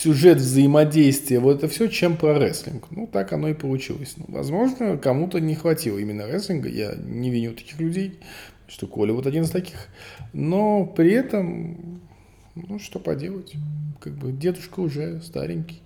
сюжет 0.00 0.38
взаимодействия, 0.38 1.40
вот 1.40 1.58
это 1.58 1.68
все, 1.68 1.86
чем 1.88 2.16
про 2.16 2.38
рестлинг. 2.38 2.86
Ну, 2.90 3.06
так 3.06 3.32
оно 3.32 3.48
и 3.48 3.54
получилось. 3.54 4.14
Ну, 4.16 4.24
возможно, 4.28 4.96
кому-то 4.96 5.40
не 5.40 5.54
хватило 5.54 5.98
именно 5.98 6.26
рестлинга, 6.26 6.68
я 6.68 6.94
не 6.96 7.30
виню 7.30 7.52
таких 7.52 7.78
людей, 7.78 8.18
что 8.66 8.86
Коля 8.86 9.12
вот 9.12 9.26
один 9.26 9.44
из 9.44 9.50
таких. 9.50 9.88
Но 10.32 10.86
при 10.86 11.12
этом, 11.12 12.00
ну, 12.54 12.78
что 12.78 12.98
поделать, 12.98 13.52
как 14.00 14.14
бы 14.14 14.32
дедушка 14.32 14.80
уже 14.80 15.20
старенький. 15.20 15.82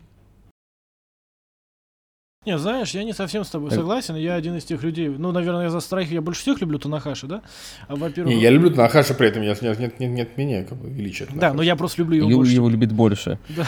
Не, 2.47 2.59
знаешь, 2.59 2.91
я 2.91 3.05
не 3.05 3.13
совсем 3.15 3.43
с 3.45 3.49
тобой 3.49 3.71
Так. 3.71 3.79
согласен. 3.79 4.17
Я 4.17 4.35
один 4.35 4.57
из 4.57 4.65
тех 4.65 4.83
людей. 4.83 5.09
Ну, 5.09 5.33
наверное, 5.33 5.71
за 5.71 5.81
страйк 5.81 6.11
я 6.11 6.21
больше 6.21 6.43
всех 6.43 6.61
люблю 6.61 6.79
Танахаши, 6.79 7.27
да? 7.27 7.43
А, 7.89 7.97
во-первых, 7.97 8.35
Не, 8.35 8.41
я 8.41 8.51
люблю 8.51 8.71
Танахаша 8.71 9.15
при 9.15 9.29
этом, 9.29 9.43
я, 9.43 9.55
нет, 9.61 9.79
нет, 9.79 9.99
нет, 9.99 10.11
нет 10.11 10.37
меня 10.37 10.65
как 10.65 10.77
бы 10.79 10.91
величия. 10.91 11.27
да, 11.35 11.55
но 11.55 11.63
я 11.63 11.75
просто 11.77 12.03
люблю 12.03 12.19
его 12.19 12.31
Ю- 12.31 12.37
больше. 12.37 12.53
его 12.53 12.69
любит 12.69 12.93
больше. 12.93 13.39
Да. 13.49 13.67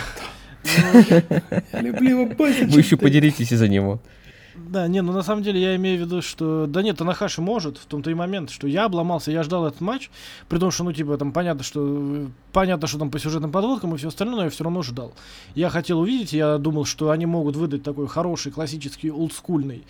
Я 1.72 1.80
люблю 1.80 2.08
его 2.22 2.26
больше, 2.34 2.66
Вы 2.66 2.80
еще 2.80 2.96
поделитесь 2.96 3.52
из-за 3.52 3.68
него. 3.68 4.00
Да, 4.68 4.88
не, 4.88 5.00
ну 5.00 5.12
на 5.12 5.22
самом 5.22 5.44
деле 5.44 5.60
я 5.60 5.76
имею 5.76 5.98
в 5.98 6.00
виду, 6.00 6.22
что... 6.22 6.66
Да 6.66 6.82
нет, 6.82 6.98
Танахаши 6.98 7.40
может, 7.40 7.78
в 7.78 7.86
том-то 7.86 8.10
и 8.10 8.14
момент, 8.14 8.50
что 8.50 8.66
я 8.66 8.86
обломался, 8.86 9.30
я 9.30 9.44
ждал 9.44 9.66
этот 9.66 9.80
матч, 9.80 10.10
при 10.48 10.58
том, 10.58 10.72
что, 10.72 10.82
ну, 10.82 10.92
типа, 10.92 11.16
там 11.16 11.32
понятно, 11.32 11.62
что... 11.62 12.26
Понятно, 12.52 12.88
что 12.88 12.98
там 12.98 13.10
по 13.10 13.18
сюжетным 13.18 13.52
подводкам 13.52 13.94
и 13.94 13.98
все 13.98 14.08
остальное, 14.08 14.36
но 14.36 14.44
я 14.44 14.50
все 14.50 14.64
равно 14.64 14.82
ждал. 14.82 15.12
Я 15.54 15.68
хотел 15.68 16.00
увидеть, 16.00 16.32
я 16.32 16.58
думал, 16.58 16.84
что 16.84 17.10
они 17.10 17.26
могут 17.26 17.54
выдать 17.54 17.82
такой 17.82 18.08
хороший, 18.08 18.50
классический, 18.50 19.10
олдскульный 19.10 19.84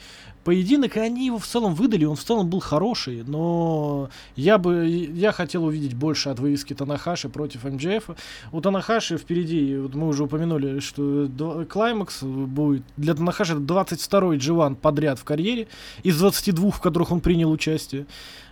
поединок, 0.46 0.96
и 0.96 1.00
они 1.00 1.26
его 1.26 1.40
в 1.40 1.46
целом 1.46 1.74
выдали, 1.74 2.04
он 2.04 2.14
в 2.14 2.22
целом 2.22 2.48
был 2.48 2.60
хороший, 2.60 3.24
но 3.26 4.08
я 4.36 4.58
бы... 4.58 4.86
Я 4.86 5.32
хотел 5.32 5.64
увидеть 5.64 5.94
больше 5.94 6.28
от 6.28 6.38
вывески 6.38 6.72
Танахаши 6.72 7.28
против 7.28 7.64
МДФ. 7.64 8.10
У 8.52 8.60
Танахаши 8.60 9.18
впереди, 9.18 9.76
вот 9.76 9.96
мы 9.96 10.06
уже 10.06 10.22
упомянули, 10.22 10.78
что 10.78 11.28
Клаймакс 11.68 12.22
будет 12.22 12.84
для 12.96 13.14
Танахаши 13.14 13.54
это 13.54 13.62
22-й 13.62 14.38
G1 14.38 14.76
подряд 14.76 15.18
в 15.18 15.24
карьере, 15.24 15.66
из 16.04 16.16
22, 16.16 16.70
в 16.70 16.80
которых 16.80 17.10
он 17.10 17.18
принял 17.18 17.50
участие. 17.50 18.06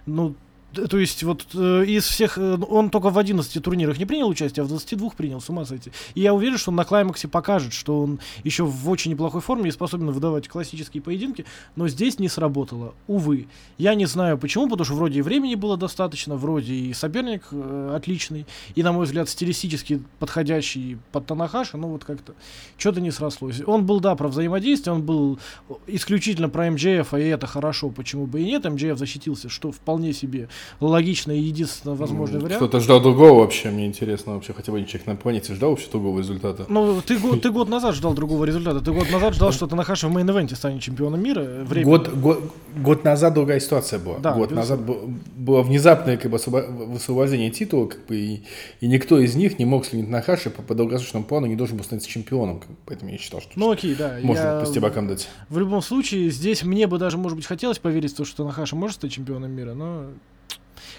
Ну, 0.06 0.34
то 0.74 0.98
есть 0.98 1.22
вот 1.22 1.46
э, 1.54 1.84
из 1.86 2.04
всех, 2.04 2.38
э, 2.38 2.58
он 2.68 2.90
только 2.90 3.10
в 3.10 3.18
11 3.18 3.62
турнирах 3.62 3.98
не 3.98 4.04
принял 4.04 4.28
участие, 4.28 4.62
а 4.62 4.66
в 4.66 4.68
22 4.68 5.10
принял, 5.10 5.40
с 5.40 5.48
ума 5.48 5.64
сойти. 5.64 5.92
И 6.14 6.20
я 6.20 6.34
уверен, 6.34 6.58
что 6.58 6.70
он 6.70 6.76
на 6.76 6.84
Клаймаксе 6.84 7.28
покажет, 7.28 7.72
что 7.72 8.02
он 8.02 8.20
еще 8.42 8.64
в 8.64 8.90
очень 8.90 9.12
неплохой 9.12 9.40
форме 9.40 9.68
и 9.68 9.72
способен 9.72 10.10
выдавать 10.10 10.48
классические 10.48 11.02
поединки, 11.02 11.44
но 11.76 11.88
здесь 11.88 12.18
не 12.18 12.28
сработало, 12.28 12.94
увы. 13.06 13.46
Я 13.78 13.94
не 13.94 14.06
знаю 14.06 14.38
почему, 14.38 14.68
потому 14.68 14.84
что 14.84 14.94
вроде 14.94 15.20
и 15.20 15.22
времени 15.22 15.54
было 15.54 15.76
достаточно, 15.76 16.36
вроде 16.36 16.74
и 16.74 16.92
соперник 16.92 17.44
э, 17.50 17.92
отличный, 17.94 18.46
и, 18.74 18.82
на 18.82 18.92
мой 18.92 19.06
взгляд, 19.06 19.28
стилистически 19.28 20.02
подходящий 20.18 20.98
под 21.12 21.26
Танахаши, 21.26 21.76
ну 21.76 21.88
вот 21.88 22.04
как-то 22.04 22.34
что-то 22.76 23.00
не 23.00 23.10
срослось. 23.10 23.62
Он 23.66 23.86
был, 23.86 24.00
да, 24.00 24.14
про 24.14 24.28
взаимодействие, 24.28 24.94
он 24.94 25.02
был 25.02 25.38
исключительно 25.86 26.48
про 26.48 26.70
МДФ, 26.70 27.14
и 27.14 27.20
это 27.20 27.46
хорошо, 27.46 27.90
почему 27.90 28.26
бы 28.26 28.40
и 28.40 28.44
нет. 28.44 28.64
МДФ 28.64 28.98
защитился, 28.98 29.48
что 29.48 29.72
вполне 29.72 30.12
себе 30.12 30.48
логично 30.80 31.32
и 31.32 31.38
единственно 31.40 31.94
возможный 31.94 32.40
вариант. 32.40 32.56
Кто-то 32.56 32.80
ждал 32.80 33.00
другого 33.00 33.40
вообще, 33.40 33.70
мне 33.70 33.86
интересно 33.86 34.34
вообще, 34.34 34.52
хотя 34.52 34.72
бы 34.72 34.82
человек 34.84 35.06
на 35.06 35.16
планете 35.16 35.54
ждал 35.54 35.70
вообще 35.70 35.88
другого 35.90 36.18
результата. 36.18 36.66
Ну, 36.68 37.00
ты, 37.00 37.18
год- 37.18 37.42
ты 37.42 37.50
год 37.50 37.68
назад 37.68 37.94
ждал 37.94 38.14
другого 38.14 38.44
результата. 38.46 38.80
Ты 38.80 38.92
год 38.92 39.10
назад 39.10 39.34
ждал, 39.34 39.52
что 39.52 39.66
Танахаши 39.66 40.08
в 40.08 40.16
мейн-эвенте 40.16 40.54
станет 40.56 40.82
чемпионом 40.82 41.22
мира. 41.22 41.64
Время... 41.64 41.84
Год, 41.86 42.08
год, 42.14 42.42
год 42.76 43.04
назад 43.04 43.34
другая 43.34 43.60
ситуация 43.60 43.98
была. 43.98 44.18
Да, 44.18 44.32
год 44.34 44.50
безусловно. 44.50 44.56
назад 44.56 44.80
был- 44.86 45.14
было 45.36 45.62
внезапное 45.62 46.16
как 46.16 46.30
бы, 46.30 46.38
высвобождение 46.38 47.50
титула, 47.50 47.86
как 47.86 48.06
бы, 48.06 48.16
и, 48.16 48.42
и 48.80 48.86
никто 48.86 49.18
из 49.18 49.34
них 49.34 49.58
не 49.58 49.64
мог 49.64 49.84
сленить 49.86 50.08
на 50.08 50.22
Хаши 50.22 50.50
по, 50.50 50.62
по 50.62 50.74
долгосрочному 50.74 51.24
плану, 51.24 51.46
не 51.46 51.56
должен 51.56 51.76
был 51.76 51.84
становиться 51.84 52.10
чемпионом. 52.10 52.60
как 52.60 52.68
бы, 52.70 52.76
Поэтому 52.86 53.10
я 53.10 53.18
считал, 53.18 53.40
что 53.40 53.50
Ну 53.56 53.70
окей, 53.70 53.94
да. 53.94 54.18
можно 54.22 54.42
я- 54.42 54.60
по 54.60 54.66
стебакам 54.66 55.08
дать. 55.08 55.28
В 55.48 55.58
любом 55.58 55.82
случае, 55.82 56.30
здесь 56.30 56.62
мне 56.64 56.86
бы 56.86 56.98
даже, 56.98 57.18
может 57.18 57.36
быть, 57.36 57.46
хотелось 57.46 57.78
поверить 57.78 58.12
в 58.12 58.16
то, 58.16 58.24
что 58.24 58.38
Танахаши 58.38 58.76
может 58.76 58.96
стать 58.96 59.12
чемпионом 59.12 59.50
мира, 59.52 59.74
но... 59.74 60.06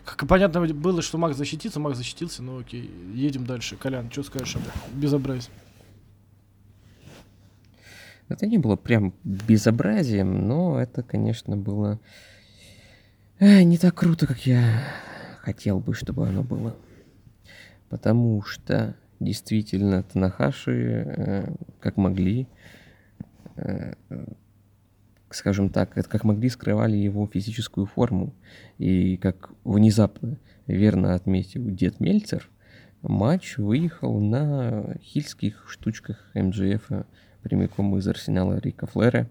Как 0.05 0.27
понятно 0.27 0.62
было, 0.67 1.01
что 1.01 1.17
Макс 1.17 1.35
защитится, 1.35 1.79
Макс 1.79 1.97
защитился, 1.97 2.43
ну 2.43 2.59
окей, 2.59 2.89
едем 3.13 3.45
дальше. 3.45 3.75
Колян, 3.75 4.12
что 4.12 4.24
скажешь 4.24 4.55
об 4.55 4.62
этом? 4.62 5.00
Безобразие. 5.00 5.51
Это 8.27 8.45
не 8.47 8.57
было 8.57 8.75
прям 8.75 9.13
безобразием, 9.24 10.47
но 10.47 10.79
это, 10.79 11.03
конечно, 11.03 11.57
было 11.57 12.00
э, 13.39 13.63
не 13.63 13.77
так 13.77 13.95
круто, 13.95 14.25
как 14.27 14.45
я 14.45 14.83
хотел 15.41 15.79
бы, 15.79 15.93
чтобы 15.93 16.27
оно 16.27 16.43
было. 16.43 16.75
Потому 17.89 18.41
что 18.43 18.95
действительно 19.19 20.03
Танахаши, 20.03 20.71
э, 20.71 21.55
как 21.79 21.97
могли, 21.97 22.47
э, 23.55 23.93
скажем 25.35 25.69
так, 25.69 25.97
это 25.97 26.09
как 26.09 26.23
могли 26.23 26.49
скрывали 26.49 26.95
его 26.95 27.27
физическую 27.27 27.85
форму. 27.85 28.33
И 28.77 29.17
как 29.17 29.51
внезапно 29.63 30.37
верно 30.67 31.13
отметил 31.13 31.69
дед 31.69 31.99
Мельцер, 31.99 32.49
матч 33.01 33.57
выехал 33.57 34.19
на 34.19 34.95
хильских 35.01 35.65
штучках 35.69 36.31
МДФ 36.33 36.89
прямиком 37.43 37.95
из 37.97 38.07
арсенала 38.07 38.59
Рика 38.59 38.87
Флера. 38.87 39.29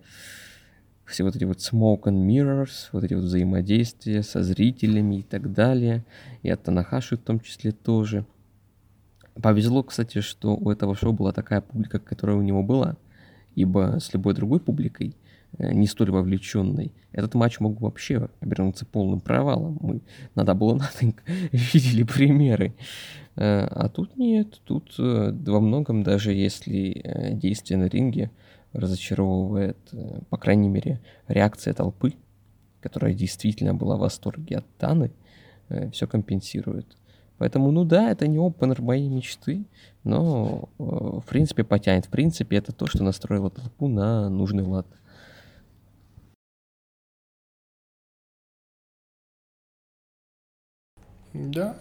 Все 1.04 1.24
вот 1.24 1.36
эти 1.36 1.44
вот 1.44 1.58
smoke 1.58 2.04
and 2.04 2.26
mirrors, 2.26 2.88
вот 2.92 3.04
эти 3.04 3.14
вот 3.14 3.24
взаимодействия 3.24 4.22
со 4.22 4.42
зрителями 4.42 5.16
и 5.16 5.22
так 5.22 5.52
далее. 5.52 6.04
И 6.42 6.48
от 6.48 6.62
Танахаши 6.62 7.16
в 7.16 7.20
том 7.20 7.40
числе 7.40 7.72
тоже. 7.72 8.24
Повезло, 9.34 9.82
кстати, 9.82 10.20
что 10.20 10.56
у 10.56 10.70
этого 10.70 10.94
шоу 10.94 11.12
была 11.12 11.32
такая 11.32 11.60
публика, 11.60 11.98
которая 11.98 12.36
у 12.36 12.42
него 12.42 12.62
была. 12.62 12.96
Ибо 13.54 13.98
с 14.00 14.12
любой 14.14 14.34
другой 14.34 14.60
публикой, 14.60 15.16
не 15.58 15.86
столь 15.86 16.10
вовлеченной, 16.10 16.92
этот 17.12 17.34
матч 17.34 17.60
мог 17.60 17.80
вообще 17.80 18.28
обернуться 18.40 18.86
полным 18.86 19.20
провалом. 19.20 19.78
Мы 19.80 20.00
на 20.34 20.42
Nothing 20.42 21.14
видели 21.52 22.02
примеры. 22.02 22.74
Э, 23.36 23.66
А 23.66 23.88
тут 23.88 24.16
нет, 24.16 24.60
тут 24.64 24.94
э, 24.98 25.32
во 25.32 25.60
многом, 25.60 26.02
даже 26.02 26.32
если 26.32 27.00
э, 27.02 27.34
действие 27.34 27.78
на 27.78 27.86
ринге 27.86 28.30
разочаровывает, 28.72 29.78
э, 29.92 30.20
по 30.30 30.36
крайней 30.36 30.68
мере, 30.68 31.00
реакция 31.28 31.74
толпы, 31.74 32.14
которая 32.80 33.14
действительно 33.14 33.74
была 33.74 33.96
в 33.96 34.00
восторге 34.00 34.58
от 34.58 34.66
Таны, 34.76 35.10
все 35.92 36.06
компенсирует. 36.06 36.98
Поэтому, 37.38 37.70
ну 37.72 37.84
да, 37.84 38.10
это 38.10 38.26
не 38.28 38.38
опенер 38.38 38.80
моей 38.80 39.08
мечты, 39.08 39.64
но 40.04 40.68
э, 40.78 40.82
в 40.82 41.24
принципе 41.28 41.64
потянет. 41.64 42.06
В 42.06 42.10
принципе, 42.10 42.56
это 42.56 42.72
то, 42.72 42.86
что 42.86 43.02
настроило 43.02 43.50
толпу 43.50 43.88
на 43.88 44.28
нужный 44.28 44.62
лад. 44.62 44.86
Да. 51.34 51.76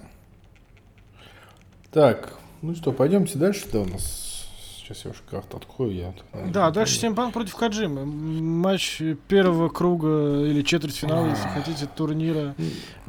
Так, 1.92 2.34
ну 2.62 2.76
что, 2.76 2.92
пойдемте 2.92 3.38
дальше, 3.38 3.66
да, 3.72 3.82
у 3.82 3.86
нас... 3.86 4.32
Сейчас 4.78 5.06
я 5.06 5.12
уж 5.12 5.24
карту 5.30 5.58
открою, 5.58 5.94
я... 5.94 6.14
Да, 6.52 6.70
дальше. 6.70 7.00
Семпан 7.00 7.32
против 7.32 7.56
Каджимы. 7.56 8.06
Матч 8.06 9.02
первого 9.30 9.70
круга 9.70 10.44
или 10.46 10.62
четвертьфинала, 10.62 11.30
если 11.30 11.48
хотите, 11.48 11.86
турнира 11.96 12.54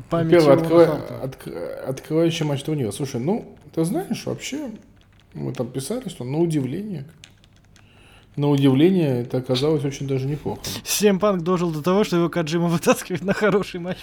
памяти 0.09 0.31
Первый 0.37 0.53
Оуэна 0.55 0.63
открой- 0.63 0.87
Харта. 0.87 1.15
отк- 1.25 1.75
открывающий 1.89 2.47
матч 2.47 2.63
турнира. 2.63 2.93
Слушай, 2.93 3.21
ну, 3.21 3.57
ты 3.75 3.85
знаешь, 3.85 4.25
вообще, 4.25 4.71
мы 5.33 5.53
там 5.53 5.67
писали, 5.67 6.09
что 6.09 6.23
на 6.23 6.39
удивление, 6.39 7.07
на 8.37 8.49
удивление, 8.49 9.23
это 9.23 9.39
оказалось 9.39 9.85
очень 9.85 10.09
даже 10.09 10.27
неплохо. 10.27 10.61
Семпанк 10.85 11.43
дожил 11.43 11.71
до 11.71 11.83
того, 11.83 12.05
что 12.05 12.17
его 12.17 12.29
Каджима 12.29 12.69
вытаскивает 12.69 13.23
на 13.23 13.33
хороший 13.33 13.81
матч. 13.81 13.99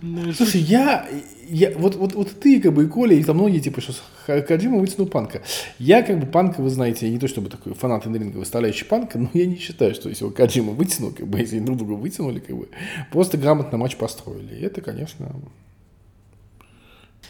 Ну, 0.00 0.32
Слушай, 0.32 0.60
я, 0.60 1.06
я 1.48 1.72
вот, 1.76 1.96
вот, 1.96 2.14
вот 2.14 2.40
ты, 2.40 2.60
как 2.60 2.72
бы, 2.72 2.84
и 2.84 2.86
Коля, 2.86 3.16
и 3.16 3.24
там 3.24 3.36
многие, 3.36 3.60
типа, 3.60 3.80
что 3.80 3.94
Каджима 4.26 4.78
вытянул 4.78 5.08
панка. 5.08 5.42
Я, 5.78 6.02
как 6.02 6.20
бы, 6.20 6.26
панка, 6.26 6.60
вы 6.60 6.70
знаете, 6.70 7.06
я 7.06 7.12
не 7.12 7.18
то 7.18 7.26
чтобы 7.26 7.50
такой 7.50 7.74
фанат 7.74 8.06
инринга, 8.06 8.38
выставляющий 8.38 8.86
панка, 8.86 9.18
но 9.18 9.28
я 9.34 9.46
не 9.46 9.56
считаю, 9.56 9.94
что 9.94 10.08
если 10.08 10.24
его 10.24 10.32
Каджима 10.32 10.72
вытянул, 10.72 11.10
как 11.12 11.26
бы, 11.26 11.38
если 11.40 11.58
друг 11.58 11.78
друга 11.78 11.92
вытянули, 11.92 12.38
как 12.38 12.56
бы, 12.56 12.68
просто 13.10 13.38
грамотно 13.38 13.78
матч 13.78 13.96
построили. 13.96 14.54
И 14.54 14.62
это, 14.62 14.80
конечно, 14.80 15.32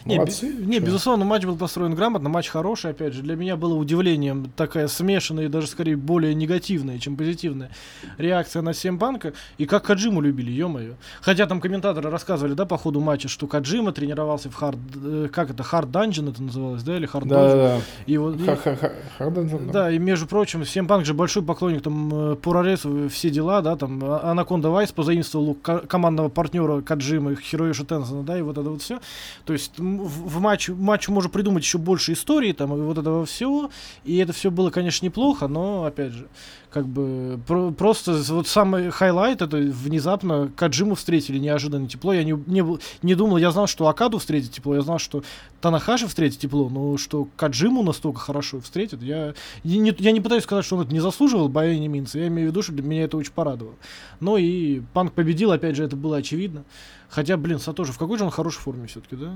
Не, 0.03 0.17
Молодцы, 0.17 0.51
бе- 0.51 0.65
не, 0.65 0.79
безусловно, 0.79 1.25
матч 1.25 1.45
был 1.45 1.55
построен 1.55 1.95
грамотно, 1.95 2.29
матч 2.29 2.47
хороший, 2.49 2.91
опять 2.91 3.13
же. 3.13 3.21
Для 3.21 3.35
меня 3.35 3.55
было 3.55 3.75
удивлением 3.75 4.51
такая 4.55 4.87
смешанная 4.87 5.45
и 5.45 5.47
даже 5.47 5.67
скорее 5.67 5.95
более 5.95 6.35
негативная, 6.35 6.99
чем 6.99 7.15
позитивная 7.15 7.69
реакция 8.17 8.61
на 8.61 8.73
Семпанка. 8.73 9.33
И 9.57 9.65
как 9.65 9.83
Каджиму 9.85 10.21
любили, 10.21 10.51
ё-моё. 10.51 10.93
Хотя 11.21 11.45
там 11.47 11.61
комментаторы 11.61 12.09
рассказывали, 12.09 12.53
да, 12.53 12.65
по 12.65 12.77
ходу 12.77 12.99
матча, 12.99 13.27
что 13.27 13.47
Каджима 13.47 13.91
тренировался 13.91 14.49
в 14.49 14.55
хард... 14.55 14.77
э, 14.95 15.29
Как 15.31 15.49
это? 15.51 15.63
Хард 15.63 15.91
Данжен 15.91 16.29
это 16.29 16.43
называлось, 16.43 16.83
да? 16.83 16.97
Или 16.97 17.05
Хард 17.05 17.27
Да, 17.27 17.47
да, 17.47 17.55
да. 17.55 17.81
И 18.05 18.17
вот... 18.17 18.39
и- 18.39 18.45
Ха-ха-ха. 18.45 18.91
Харденджин, 19.17 19.71
Да, 19.71 19.91
и 19.91 19.97
между 19.99 20.27
прочим, 20.27 20.65
Семпанк 20.65 21.05
же 21.05 21.13
большой 21.13 21.43
поклонник 21.43 21.81
там 21.81 22.11
э, 22.13 22.35
Пураресу, 22.35 23.09
все 23.09 23.29
дела, 23.29 23.61
да, 23.61 23.75
там 23.75 23.99
а- 24.03 24.31
Анаконда 24.31 24.69
Вайс 24.69 24.91
позаимствовал 24.91 25.49
у 25.49 25.53
ко- 25.55 25.79
командного 25.79 26.29
партнера 26.29 26.81
Каджимы 26.81 27.35
Хироюши 27.35 27.85
Тензена, 27.85 28.23
да, 28.23 28.37
и 28.37 28.41
вот 28.41 28.57
это 28.57 28.69
вот 28.69 28.81
все. 28.81 28.99
То 29.45 29.53
есть 29.53 29.79
в, 29.85 30.39
матч, 30.39 30.69
матчу 30.69 31.11
можно 31.11 31.29
придумать 31.29 31.63
еще 31.63 31.77
больше 31.77 32.13
истории 32.13 32.51
там 32.51 32.73
и 32.75 32.81
вот 32.81 32.97
этого 32.97 33.25
всего, 33.25 33.69
и 34.03 34.17
это 34.17 34.33
все 34.33 34.51
было, 34.51 34.69
конечно, 34.69 35.05
неплохо, 35.05 35.47
но, 35.47 35.85
опять 35.85 36.13
же, 36.13 36.27
как 36.69 36.87
бы 36.87 37.39
про- 37.47 37.71
просто 37.71 38.21
вот 38.29 38.47
самый 38.47 38.89
highlight 38.89 39.41
это 39.41 39.55
внезапно 39.57 40.51
Коджиму 40.57 40.95
встретили 40.95 41.37
неожиданно 41.39 41.87
тепло. 41.87 42.11
Я 42.11 42.25
не, 42.25 42.37
не, 42.47 42.63
был- 42.63 42.81
не 43.01 43.15
думал, 43.15 43.37
я 43.37 43.51
знал, 43.51 43.67
что 43.67 43.87
Окаду 43.87 44.17
встретит 44.17 44.51
тепло, 44.51 44.75
я 44.75 44.81
знал, 44.81 44.99
что 44.99 45.23
Танахаши 45.61 46.07
встретит 46.07 46.39
тепло, 46.39 46.67
но 46.69 46.97
что 46.97 47.29
Коджиму 47.37 47.81
настолько 47.81 48.19
хорошо 48.19 48.59
встретит, 48.59 49.01
я, 49.01 49.33
я, 49.63 49.77
не, 49.77 49.95
я 49.99 50.11
не 50.11 50.19
пытаюсь 50.19 50.43
сказать, 50.43 50.65
что 50.65 50.75
он 50.75 50.83
это 50.83 50.93
не 50.93 50.99
заслуживал, 50.99 51.49
any 51.49 51.87
means. 51.87 52.09
Я 52.13 52.27
имею 52.27 52.49
в 52.49 52.51
виду, 52.51 52.61
что 52.61 52.73
для 52.73 52.83
меня 52.83 53.03
это 53.03 53.15
очень 53.15 53.31
порадовало. 53.31 53.75
Ну 54.19 54.35
и 54.35 54.81
Панк 54.93 55.13
победил, 55.13 55.51
опять 55.51 55.75
же, 55.77 55.83
это 55.85 55.95
было 55.95 56.17
очевидно. 56.17 56.63
Хотя, 57.09 57.37
блин, 57.37 57.59
Сатоши, 57.59 57.93
в 57.93 57.97
какой 57.97 58.17
же 58.17 58.25
он 58.25 58.31
хорошей 58.31 58.59
форме 58.59 58.87
все-таки, 58.87 59.15
да? 59.15 59.33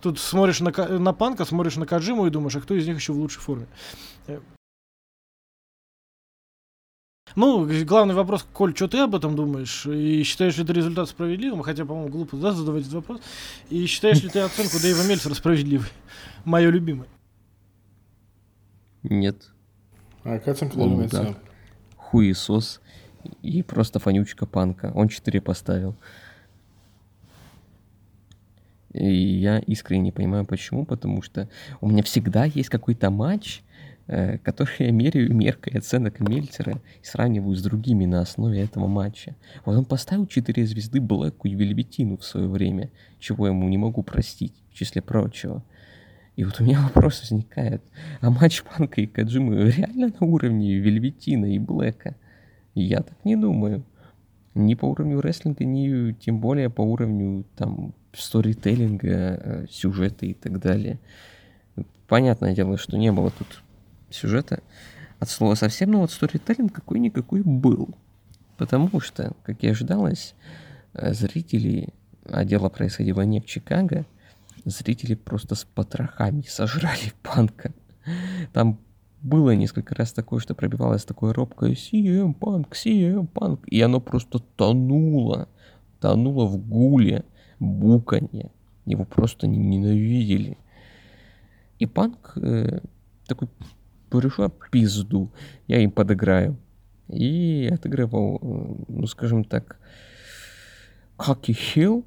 Тут 0.00 0.18
смотришь 0.18 0.60
на, 0.60 0.70
на 0.98 1.12
Панка, 1.12 1.44
смотришь 1.44 1.76
на 1.76 1.86
Каджиму 1.86 2.26
и 2.26 2.30
думаешь, 2.30 2.56
а 2.56 2.60
кто 2.60 2.74
из 2.74 2.86
них 2.86 2.96
еще 2.96 3.12
в 3.12 3.18
лучшей 3.18 3.40
форме? 3.40 3.66
Э. 4.26 4.40
Ну, 7.36 7.68
главный 7.84 8.14
вопрос, 8.14 8.46
Коль, 8.52 8.74
что 8.74 8.88
ты 8.88 8.98
об 8.98 9.14
этом 9.14 9.36
думаешь? 9.36 9.86
И 9.86 10.22
считаешь 10.24 10.56
ли 10.56 10.64
ты 10.64 10.72
результат 10.72 11.08
справедливым? 11.08 11.62
Хотя, 11.62 11.84
по-моему, 11.84 12.10
глупо 12.10 12.36
да, 12.36 12.52
задавать 12.52 12.82
этот 12.82 12.94
вопрос. 12.94 13.20
И 13.68 13.86
считаешь 13.86 14.22
ли 14.22 14.28
ты 14.28 14.40
оценку 14.40 14.80
Дэйва 14.80 15.06
Мельцера 15.06 15.34
справедливой? 15.34 15.88
Мое 16.44 16.70
любимое. 16.70 17.08
Нет. 19.02 19.50
А 20.24 20.38
какая 20.38 20.54
оценка 20.54 20.76
Ломица? 20.76 21.22
мудак. 21.22 21.38
Хуесос 21.96 22.80
и 23.42 23.62
просто 23.62 23.98
фонючка 23.98 24.46
панка. 24.46 24.92
Он 24.94 25.08
4 25.08 25.40
поставил. 25.40 25.96
И 28.92 29.06
я 29.06 29.58
искренне 29.58 30.02
не 30.02 30.12
понимаю, 30.12 30.44
почему, 30.44 30.84
потому 30.84 31.22
что 31.22 31.48
у 31.80 31.88
меня 31.88 32.02
всегда 32.02 32.44
есть 32.44 32.68
какой-то 32.68 33.10
матч, 33.10 33.62
э, 34.08 34.38
который 34.38 34.74
я 34.78 34.90
меряю 34.90 35.32
меркой 35.32 35.78
оценок 35.78 36.18
Мельцера 36.18 36.80
и 37.00 37.04
сравниваю 37.04 37.54
с 37.54 37.62
другими 37.62 38.04
на 38.04 38.20
основе 38.20 38.60
этого 38.62 38.88
матча. 38.88 39.36
Вот 39.64 39.76
он 39.76 39.84
поставил 39.84 40.26
4 40.26 40.66
звезды 40.66 41.00
Блэку 41.00 41.46
и 41.46 41.54
Вельветину 41.54 42.16
в 42.16 42.24
свое 42.24 42.48
время, 42.48 42.90
чего 43.20 43.46
я 43.46 43.52
ему 43.52 43.68
не 43.68 43.78
могу 43.78 44.02
простить, 44.02 44.54
в 44.72 44.74
числе 44.74 45.02
прочего. 45.02 45.62
И 46.34 46.44
вот 46.44 46.60
у 46.60 46.64
меня 46.64 46.80
вопрос 46.94 47.20
возникает, 47.20 47.82
а 48.20 48.30
матч 48.30 48.64
Панка 48.64 49.00
и 49.00 49.06
Каджимы 49.06 49.70
реально 49.70 50.12
на 50.18 50.26
уровне 50.26 50.74
Вельветина 50.78 51.46
и 51.46 51.60
Блэка? 51.60 52.16
Я 52.74 53.02
так 53.02 53.24
не 53.24 53.36
думаю. 53.36 53.84
Ни 54.54 54.74
по 54.74 54.86
уровню 54.86 55.20
рестлинга, 55.20 55.64
ни 55.64 56.12
тем 56.12 56.40
более 56.40 56.70
по 56.70 56.80
уровню 56.80 57.44
там 57.56 57.94
сторителлинга, 58.12 59.08
э, 59.08 59.66
сюжета 59.70 60.26
и 60.26 60.34
так 60.34 60.58
далее. 60.58 60.98
Понятное 62.08 62.54
дело, 62.54 62.76
что 62.76 62.96
не 62.96 63.12
было 63.12 63.30
тут 63.30 63.62
сюжета 64.10 64.62
от 65.18 65.28
слова 65.28 65.54
совсем, 65.54 65.92
но 65.92 66.00
вот 66.00 66.10
сторителлинг 66.10 66.72
какой-никакой 66.72 67.42
был. 67.42 67.94
Потому 68.56 69.00
что, 69.00 69.32
как 69.42 69.62
и 69.62 69.68
ожидалось, 69.68 70.34
э, 70.94 71.12
зрители, 71.14 71.88
а 72.24 72.44
дело 72.44 72.68
происходило 72.68 73.22
не 73.22 73.40
в 73.40 73.46
Чикаго, 73.46 74.06
зрители 74.64 75.14
просто 75.14 75.54
с 75.54 75.64
потрохами 75.64 76.42
сожрали 76.48 77.12
панка. 77.22 77.72
Там 78.52 78.78
было 79.22 79.54
несколько 79.54 79.94
раз 79.94 80.12
такое, 80.12 80.40
что 80.40 80.54
пробивалось 80.54 81.04
такое 81.04 81.32
робкое 81.32 81.72
CM 81.72 82.34
Punk, 82.38 82.70
CM 82.72 83.28
Punk, 83.30 83.60
и 83.66 83.80
оно 83.80 84.00
просто 84.00 84.38
тонуло, 84.38 85.48
тонуло 86.00 86.46
в 86.46 86.56
гуле, 86.56 87.24
буканье. 87.60 88.50
Его 88.86 89.04
просто 89.04 89.46
не- 89.46 89.58
ненавидели. 89.58 90.58
И 91.78 91.86
Панк 91.86 92.32
э, 92.36 92.80
такой 93.26 93.48
решил 94.12 94.52
пизду, 94.72 95.30
я 95.68 95.78
им 95.78 95.92
подыграю. 95.92 96.56
И 97.08 97.68
отыгрывал, 97.72 98.38
э, 98.42 98.84
ну 98.88 99.06
скажем 99.06 99.44
так, 99.44 99.78
cocky 101.16 101.52
heel, 101.52 102.04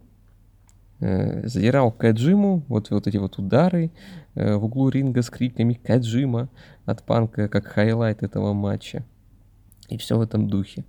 э, 1.00 1.48
задирал 1.48 1.92
Коджиму, 1.92 2.64
вот, 2.68 2.90
вот 2.90 3.08
эти 3.08 3.18
вот 3.18 3.38
удары 3.38 3.92
э, 4.36 4.56
в 4.56 4.66
углу 4.66 4.90
ринга 4.90 5.22
с 5.22 5.30
криками 5.30 5.74
Коджима 5.76 6.50
от 6.86 7.04
Панка, 7.04 7.48
как 7.48 7.68
highlight 7.68 8.24
этого 8.24 8.54
матча. 8.54 9.04
И 9.90 9.98
все 9.98 10.18
в 10.18 10.22
этом 10.22 10.48
духе. 10.48 10.82
М, 10.82 10.86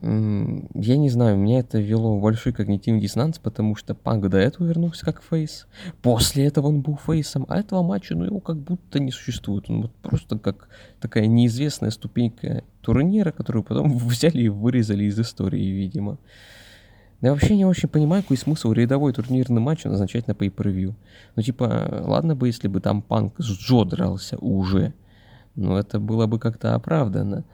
Я 0.00 0.96
не 0.96 1.10
знаю, 1.10 1.36
меня 1.36 1.60
это 1.60 1.78
ввело 1.78 2.16
в 2.16 2.22
большой 2.22 2.52
когнитивный 2.52 3.00
диссонанс, 3.00 3.38
потому 3.38 3.76
что 3.76 3.94
Панк 3.94 4.26
до 4.28 4.38
этого 4.38 4.66
вернулся 4.66 5.04
как 5.04 5.22
фейс. 5.22 5.66
После 6.00 6.46
этого 6.46 6.68
он 6.68 6.80
был 6.80 6.96
фейсом, 6.96 7.44
а 7.48 7.58
этого 7.58 7.82
матча, 7.82 8.16
ну, 8.16 8.24
его 8.24 8.40
как 8.40 8.56
будто 8.56 8.98
не 8.98 9.12
существует. 9.12 9.68
Он 9.68 9.82
вот 9.82 9.92
просто 9.96 10.38
как 10.38 10.68
такая 10.98 11.26
неизвестная 11.26 11.90
ступенька 11.90 12.64
турнира, 12.80 13.32
которую 13.32 13.62
потом 13.62 13.96
взяли 13.98 14.44
и 14.44 14.48
вырезали 14.48 15.04
из 15.04 15.20
истории, 15.20 15.66
видимо. 15.66 16.18
Я 17.20 17.30
вообще 17.30 17.54
не 17.54 17.64
очень 17.64 17.88
понимаю, 17.88 18.22
какой 18.22 18.38
смысл 18.38 18.72
рядовой 18.72 19.12
турнирный 19.12 19.60
матч 19.60 19.84
назначать 19.84 20.26
на 20.26 20.32
pay-per-view. 20.32 20.94
Ну, 21.36 21.42
типа, 21.42 22.02
ладно 22.04 22.34
бы, 22.34 22.48
если 22.48 22.66
бы 22.66 22.80
там 22.80 23.02
Панк 23.02 23.34
с 23.38 23.46
Джо 23.46 23.84
дрался 23.84 24.36
уже. 24.38 24.94
Но 25.54 25.78
это 25.78 26.00
было 26.00 26.26
бы 26.26 26.40
как-то 26.40 26.74
оправдано. 26.74 27.44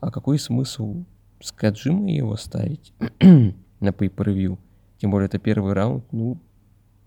А 0.00 0.10
какой 0.10 0.38
смысл 0.38 1.04
с 1.40 1.52
Каджимой 1.52 2.12
его 2.12 2.36
ставить 2.36 2.92
на 3.20 3.88
pay-per-view? 3.90 4.58
Тем 4.98 5.10
более, 5.10 5.26
это 5.26 5.38
первый 5.38 5.72
раунд. 5.72 6.04
Ну, 6.12 6.38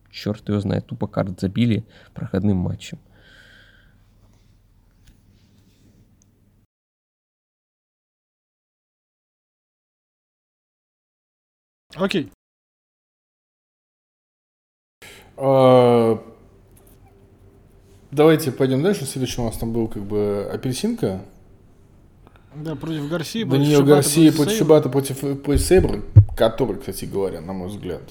черт 0.10 0.48
его 0.50 0.60
знает, 0.60 0.88
тупо 0.88 1.08
карт 1.08 1.40
забили 1.40 1.86
проходным 2.14 2.58
матчем. 2.58 3.00
Окей. 11.96 12.32
А, 15.38 16.18
Давайте 18.12 18.52
пойдем 18.52 18.84
дальше. 18.84 19.06
Следующий 19.06 19.40
у 19.40 19.46
нас 19.46 19.58
там 19.58 19.72
был 19.72 19.88
как 19.88 20.04
бы 20.04 20.50
апельсинка. 20.52 21.22
Да, 22.56 22.76
против 22.76 23.10
Гарсии. 23.10 23.44
Даниил 23.44 23.84
Гарсия 23.86 24.32
против. 24.32 24.58
Шибата 24.58 24.90
против, 24.90 25.42
против 25.42 25.62
Сейбра, 25.62 26.02
который, 26.36 26.78
кстати 26.78 27.06
говоря, 27.06 27.42
на 27.42 27.54
мой 27.54 27.70
взгляд. 27.70 28.02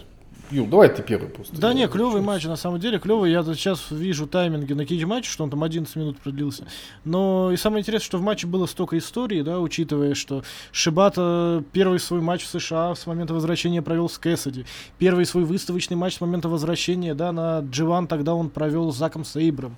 Юл, 0.50 0.66
давай 0.66 0.88
ты 0.88 1.02
первый 1.02 1.28
просто. 1.28 1.56
Да 1.56 1.72
не, 1.72 1.86
клевый 1.86 2.22
матч, 2.22 2.44
на 2.44 2.56
самом 2.56 2.80
деле, 2.80 2.98
клевый. 2.98 3.30
Я 3.30 3.42
сейчас 3.44 3.90
вижу 3.90 4.26
тайминги 4.26 4.72
на 4.72 4.84
кейдж 4.84 5.06
матче, 5.06 5.30
что 5.30 5.44
он 5.44 5.50
там 5.50 5.62
11 5.62 5.94
минут 5.96 6.18
продлился. 6.18 6.66
Но 7.04 7.52
и 7.52 7.56
самое 7.56 7.82
интересное, 7.82 8.04
что 8.04 8.18
в 8.18 8.22
матче 8.22 8.46
было 8.46 8.66
столько 8.66 8.98
историй, 8.98 9.42
да, 9.42 9.60
учитывая, 9.60 10.14
что 10.14 10.42
Шибата 10.72 11.62
первый 11.72 12.00
свой 12.00 12.20
матч 12.20 12.42
в 12.42 12.48
США 12.48 12.94
с 12.94 13.06
момента 13.06 13.32
возвращения 13.32 13.80
провел 13.80 14.08
с 14.08 14.18
Кэссиди. 14.18 14.66
Первый 14.98 15.24
свой 15.24 15.44
выставочный 15.44 15.96
матч 15.96 16.16
с 16.16 16.20
момента 16.20 16.48
возвращения, 16.48 17.14
да, 17.14 17.30
на 17.30 17.60
Дживан 17.60 18.08
тогда 18.08 18.34
он 18.34 18.50
провел 18.50 18.92
с 18.92 18.96
Заком 18.96 19.24
Сейбром. 19.24 19.76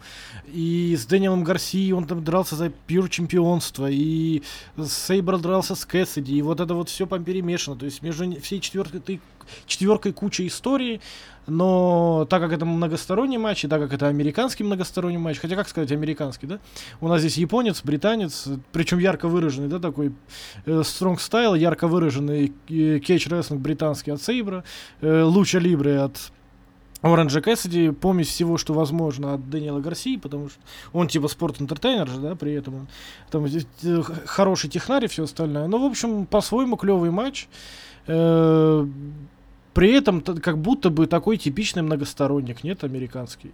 И 0.53 0.97
с 0.99 1.05
Дэниелом 1.05 1.45
Гарсией 1.45 1.93
он 1.93 2.07
там 2.07 2.25
дрался 2.25 2.57
за 2.57 2.71
пьюр 2.71 3.11
чемпионство. 3.11 3.91
И 3.91 4.43
Сейбр 4.83 5.39
дрался 5.39 5.75
с 5.75 5.85
Кэссиди. 5.85 6.37
И 6.37 6.43
вот 6.43 6.61
это 6.61 6.75
вот 6.75 6.89
все 6.89 7.07
перемешано. 7.07 7.77
То 7.77 7.85
есть 7.85 8.03
между 8.03 8.41
всей 8.41 8.61
четверкой, 8.61 9.21
четверкой 9.67 10.13
куча 10.13 10.47
истории, 10.47 11.01
но 11.47 12.27
так 12.31 12.41
как 12.41 12.53
это 12.53 12.65
многосторонний 12.65 13.39
матч, 13.39 13.65
и 13.65 13.69
так 13.69 13.81
как 13.81 13.93
это 13.93 14.09
американский 14.09 14.65
многосторонний 14.65 15.19
матч, 15.19 15.39
хотя 15.39 15.57
как 15.57 15.69
сказать 15.69 15.91
американский, 15.91 16.47
да? 16.47 16.59
У 17.01 17.09
нас 17.09 17.21
здесь 17.21 17.37
японец, 17.37 17.83
британец, 17.83 18.49
причем 18.73 18.99
ярко 18.99 19.29
выраженный, 19.29 19.69
да, 19.69 19.79
такой 19.79 20.13
стронг 20.85 21.21
стайл, 21.21 21.55
ярко 21.55 21.89
выраженный 21.89 22.53
кетч 22.69 23.27
рестлинг 23.27 23.61
британский 23.61 24.13
от 24.13 24.23
Сейбра, 24.23 24.65
э, 25.01 25.23
Луча 25.23 25.59
Либре 25.59 25.99
от 26.01 26.33
Оранжа 27.03 27.41
Кэссиди, 27.41 27.91
помесь 27.91 28.29
всего, 28.29 28.57
что 28.57 28.75
возможно 28.75 29.35
от 29.35 29.51
Дэниела 29.51 29.81
Гарсии, 29.81 30.17
потому 30.17 30.49
что 30.49 30.61
он 30.93 31.09
типа 31.09 31.27
спорт-интертейнер 31.27 32.09
же, 32.09 32.21
да, 32.21 32.37
при 32.37 32.53
этом 32.53 32.75
он 32.77 32.89
там 33.31 33.45
э, 33.45 34.03
хороший 34.27 34.71
технарь 34.71 35.05
и 35.05 35.09
все 35.09 35.25
остальное. 35.25 35.67
Ну, 35.67 35.79
в 35.83 35.91
общем, 35.91 36.27
по-своему 36.27 36.77
клевый 36.77 37.11
матч. 37.11 37.49
Э, 38.07 38.87
при 39.75 39.93
этом 39.93 40.21
как 40.21 40.59
будто 40.59 40.91
бы 40.91 41.07
такой 41.07 41.37
типичный 41.37 41.83
многосторонник, 41.83 42.65
нет, 42.65 42.85
американский. 42.85 43.53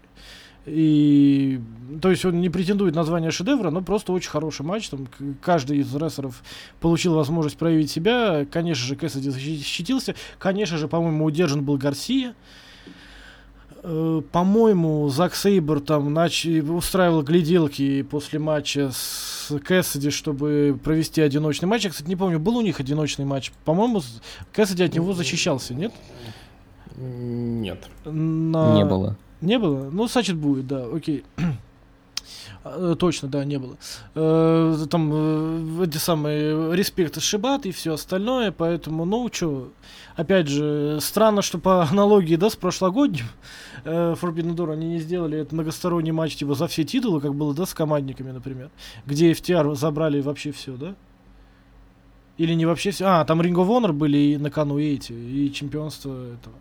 И, 0.66 1.60
то 2.02 2.10
есть 2.10 2.24
он 2.24 2.40
не 2.40 2.50
претендует 2.50 2.94
на 2.94 3.04
звание 3.04 3.30
шедевра, 3.30 3.70
но 3.70 3.80
просто 3.80 4.12
очень 4.12 4.28
хороший 4.28 4.66
матч. 4.66 4.88
Там 4.90 5.08
каждый 5.40 5.78
из 5.78 5.94
рестлеров 5.94 6.42
получил 6.80 7.14
возможность 7.14 7.56
проявить 7.56 7.90
себя. 7.90 8.46
Конечно 8.50 8.84
же, 8.84 8.96
Кэссиди 8.96 9.30
защитился. 9.30 10.14
Конечно 10.38 10.76
же, 10.76 10.88
по-моему, 10.88 11.24
удержан 11.24 11.64
был 11.64 11.78
Гарсия. 11.78 12.34
Э, 13.82 14.22
По-моему, 14.32 15.08
Зак 15.08 15.34
Сейбер 15.34 15.80
там 15.80 16.12
нач... 16.12 16.46
устраивал 16.46 17.22
гляделки 17.22 18.02
после 18.02 18.38
матча 18.38 18.90
с 18.92 19.52
Кэссиди, 19.64 20.10
чтобы 20.10 20.78
провести 20.82 21.20
одиночный 21.22 21.66
матч. 21.68 21.84
Я, 21.84 21.90
кстати, 21.90 22.08
не 22.08 22.16
помню, 22.16 22.38
был 22.38 22.56
у 22.56 22.60
них 22.62 22.80
одиночный 22.80 23.24
матч. 23.24 23.52
По-моему, 23.64 24.02
Кэссиди 24.52 24.82
от 24.84 24.94
него 24.94 25.12
защищался, 25.12 25.74
нет? 25.74 25.92
Нет. 26.96 27.78
На- 28.04 28.74
Не 28.74 28.84
было. 28.84 29.16
Не 29.40 29.58
было? 29.58 29.88
Ну, 29.90 30.08
значит, 30.08 30.36
будет, 30.36 30.66
да, 30.66 30.84
окей. 30.92 31.24
Э, 32.64 32.94
Точно, 32.98 33.28
да, 33.28 33.44
не 33.44 33.58
было. 33.58 33.76
Э, 34.14 34.86
Там 34.90 35.10
э, 35.12 35.84
эти 35.84 35.98
самые 35.98 36.74
респект 36.76 37.20
Шибат 37.20 37.66
и 37.66 37.72
все 37.72 37.94
остальное, 37.94 38.52
поэтому, 38.52 39.04
ну, 39.04 39.28
что, 39.32 39.70
опять 40.16 40.48
же, 40.48 40.98
странно, 41.00 41.42
что 41.42 41.58
по 41.58 41.82
аналогии, 41.90 42.36
да, 42.36 42.50
с 42.50 42.56
прошлогодним 42.56 43.26
э, 43.84 44.14
Forbidden 44.20 44.54
Door 44.54 44.72
они 44.72 44.88
не 44.88 44.98
сделали 44.98 45.38
этот 45.38 45.52
многосторонний 45.52 46.12
матч, 46.12 46.36
типа, 46.36 46.54
за 46.54 46.66
все 46.66 46.84
титулы, 46.84 47.20
как 47.20 47.34
было, 47.34 47.54
да, 47.54 47.66
с 47.66 47.74
командниками, 47.74 48.30
например, 48.30 48.70
где 49.06 49.32
FTR 49.32 49.74
забрали 49.74 50.20
вообще 50.20 50.52
все, 50.52 50.76
да? 50.76 50.94
Или 52.36 52.54
не 52.54 52.66
вообще 52.66 52.92
все? 52.92 53.04
А, 53.06 53.24
там 53.24 53.40
Ring 53.40 53.54
of 53.54 53.66
Honor 53.68 53.92
были 53.92 54.16
и 54.16 54.36
на 54.36 54.50
кону 54.50 54.78
и 54.78 54.94
эти, 54.94 55.12
и 55.12 55.52
чемпионство 55.52 56.12
этого. 56.34 56.54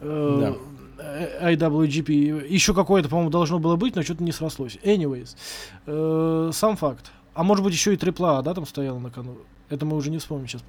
Э, 0.00 0.54
IWGP. 0.98 2.48
Еще 2.48 2.74
какое-то, 2.74 3.08
по-моему, 3.08 3.30
должно 3.30 3.58
было 3.58 3.76
быть, 3.76 3.96
но 3.96 4.02
что-то 4.02 4.22
не 4.22 4.32
срослось. 4.32 4.78
Anyways. 4.82 5.36
э, 5.86 6.50
сам 6.52 6.76
факт. 6.76 7.10
А 7.34 7.42
может 7.42 7.64
быть 7.64 7.74
еще 7.74 7.92
и 7.94 7.96
трипла, 7.96 8.42
да, 8.42 8.54
там 8.54 8.66
стояла 8.66 8.98
на 8.98 9.10
кону. 9.10 9.36
Это 9.70 9.86
мы 9.86 9.96
уже 9.96 10.10
не 10.10 10.18
вспомним 10.18 10.46
сейчас. 10.46 10.62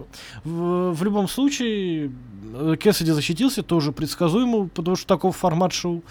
В, 0.44 0.94
в 0.94 1.04
любом 1.04 1.28
случае, 1.28 2.12
э, 2.54 2.76
Кэссиди 2.82 3.12
защитился, 3.12 3.62
тоже 3.62 3.92
предсказуемо, 3.92 4.68
потому 4.68 4.96
что 4.96 5.06
таков 5.06 5.36
формат 5.38 5.74
шоу. 5.74 6.02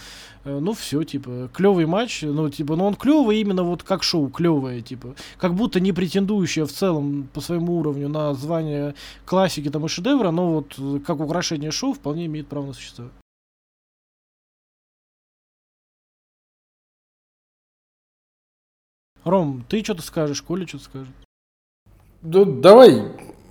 Э, 0.45 0.59
Ну, 0.61 0.75
все, 0.75 1.03
типа, 1.03 1.49
клевый 1.53 1.87
матч, 1.87 2.23
ну, 2.23 2.49
типа, 2.51 2.77
ну, 2.77 2.85
он 2.85 2.95
клевый 2.95 3.41
именно 3.41 3.63
вот 3.63 3.83
как 3.83 4.03
шоу, 4.03 4.29
клевое, 4.29 4.83
типа, 4.83 5.15
как 5.39 5.55
будто 5.55 5.81
не 5.81 5.93
претендующее 5.93 6.67
в 6.67 6.73
целом 6.73 7.29
по 7.33 7.41
своему 7.41 7.79
уровню 7.79 8.09
на 8.09 8.35
звание 8.35 8.95
классики 9.25 9.71
там 9.71 9.87
и 9.87 9.89
шедевра, 9.89 10.31
но 10.31 10.53
вот 10.53 10.75
э, 10.79 11.01
как 11.05 11.21
украшение 11.21 11.71
шоу 11.71 11.95
вполне 11.95 12.27
имеет 12.27 12.47
право 12.49 12.67
на 12.67 12.73
существование. 12.75 13.24
Ром, 19.25 19.65
ты 19.69 19.83
что-то 19.83 20.03
скажешь, 20.03 20.43
Коля 20.43 20.67
что-то 20.67 20.85
скажет. 20.85 21.09
Да, 22.23 22.45
давай, 22.45 23.03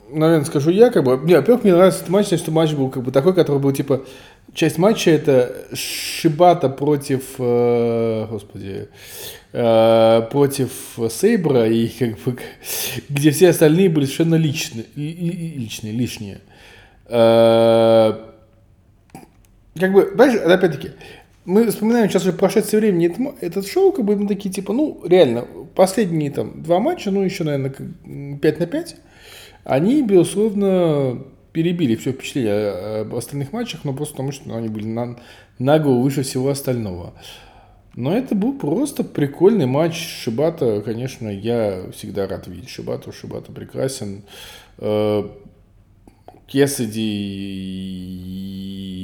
наверное, 0.10 0.46
скажу 0.46 0.70
я, 0.72 0.90
как 0.90 1.04
бы. 1.04 1.20
Не, 1.24 1.36
во-первых, 1.36 1.64
мне 1.64 1.74
нравится 1.74 2.00
этот 2.00 2.10
матч, 2.10 2.28
что 2.28 2.52
матч 2.52 2.74
был 2.74 2.90
как 2.90 3.04
бы 3.04 3.12
такой, 3.12 3.34
который 3.34 3.60
был 3.60 3.72
типа 3.72 4.04
часть 4.54 4.78
матча 4.78 5.12
это 5.12 5.68
Шибата 5.74 6.70
против, 6.70 7.36
э, 7.40 8.28
господи, 8.30 8.90
э, 9.52 10.22
против 10.32 10.72
Сейбра 11.10 11.68
и 11.68 11.88
как 11.88 12.20
бы 12.20 12.38
где 13.10 13.32
все 13.32 13.50
остальные 13.50 13.90
были 13.90 14.06
совершенно 14.06 14.36
личные, 14.36 14.86
личные, 14.96 15.94
лишние. 15.94 16.42
Э, 17.08 18.14
как 19.80 19.92
бы, 19.92 20.12
знаешь, 20.14 20.40
опять-таки, 20.40 20.92
мы 21.46 21.68
вспоминаем 21.68 22.10
сейчас 22.10 22.24
уже 22.24 22.34
прошедшее 22.34 22.80
время 22.80 23.36
этот 23.42 23.68
шоу, 23.68 23.92
как 23.92 24.06
бы 24.06 24.16
мы 24.16 24.28
такие, 24.28 24.54
типа, 24.54 24.74
ну, 24.74 25.02
реально, 25.06 25.46
последние 25.76 26.32
там 26.32 26.64
два 26.64 26.80
матча, 26.80 27.12
ну, 27.12 27.22
еще, 27.22 27.44
наверное, 27.44 28.38
5 28.38 28.60
на 28.60 28.66
5, 28.66 28.96
они, 29.66 30.02
безусловно, 30.04 31.24
перебили 31.52 31.96
все 31.96 32.12
впечатление 32.12 33.02
об 33.02 33.16
остальных 33.16 33.54
матчах, 33.54 33.82
но 33.84 33.94
просто 33.94 34.14
потому, 34.14 34.32
что 34.32 34.50
ну, 34.50 34.58
они 34.58 34.70
были 34.70 34.86
на, 34.86 35.18
на 35.60 35.80
голову 35.80 36.02
выше 36.02 36.24
всего 36.24 36.50
остального. 36.50 37.14
Но 37.96 38.16
это 38.16 38.34
был 38.34 38.58
просто 38.58 39.04
прикольный 39.04 39.68
матч 39.68 39.96
Шибата. 39.96 40.82
Конечно, 40.82 41.30
я 41.30 41.92
всегда 41.94 42.28
рад 42.28 42.48
видеть 42.48 42.70
Шибату. 42.70 43.12
Шибата 43.12 43.52
прекрасен. 43.52 44.24
Кесади 46.48 47.00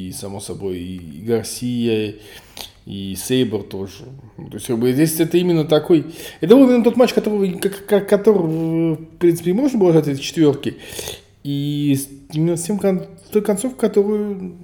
и, 0.08 0.12
само 0.16 0.40
собой, 0.40 0.80
и 0.80 1.22
Гарсия, 1.26 2.16
и 2.86 3.16
Сейбр 3.16 3.64
тоже. 3.64 4.06
Ну, 4.38 4.48
То 4.50 4.56
есть, 4.56 4.68
как 4.68 4.80
бы, 4.80 4.92
здесь 4.94 5.20
это 5.20 5.38
именно 5.38 5.66
такой... 5.66 6.06
Это 6.42 6.56
был 6.56 6.68
именно 6.70 6.84
тот 6.84 6.98
матч, 6.98 7.14
как- 7.14 8.08
который, 8.08 8.96
в 8.96 9.06
принципе, 9.20 9.54
можно 9.54 9.80
было 9.80 9.92
ждать 9.92 10.08
этой 10.08 10.20
четверки. 10.22 10.78
И 11.44 11.98
именно 12.34 12.58
с 12.58 12.64
тем 12.64 12.78
кон- 12.80 13.06
той 13.32 13.42
концовкой, 13.42 13.80
которую 13.90 14.56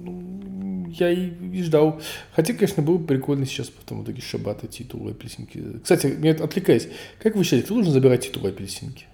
я 0.98 1.10
и, 1.10 1.30
и 1.52 1.62
ждал. 1.62 2.00
Хотя, 2.32 2.52
конечно, 2.54 2.82
было 2.82 2.98
бы 2.98 3.06
прикольно 3.06 3.46
сейчас 3.46 3.68
потом 3.68 4.00
в 4.00 4.04
итоге 4.04 4.20
Шабата 4.22 4.66
титул 4.66 5.08
апельсинки. 5.08 5.62
Кстати, 5.82 6.06
мне 6.06 6.32
отвлекаясь, 6.32 6.88
как 7.22 7.36
вы 7.36 7.44
считаете, 7.44 7.66
кто 7.66 7.74
должен 7.74 7.92
забирать 7.92 8.26
титул 8.26 8.46
апельсинки? 8.46 9.04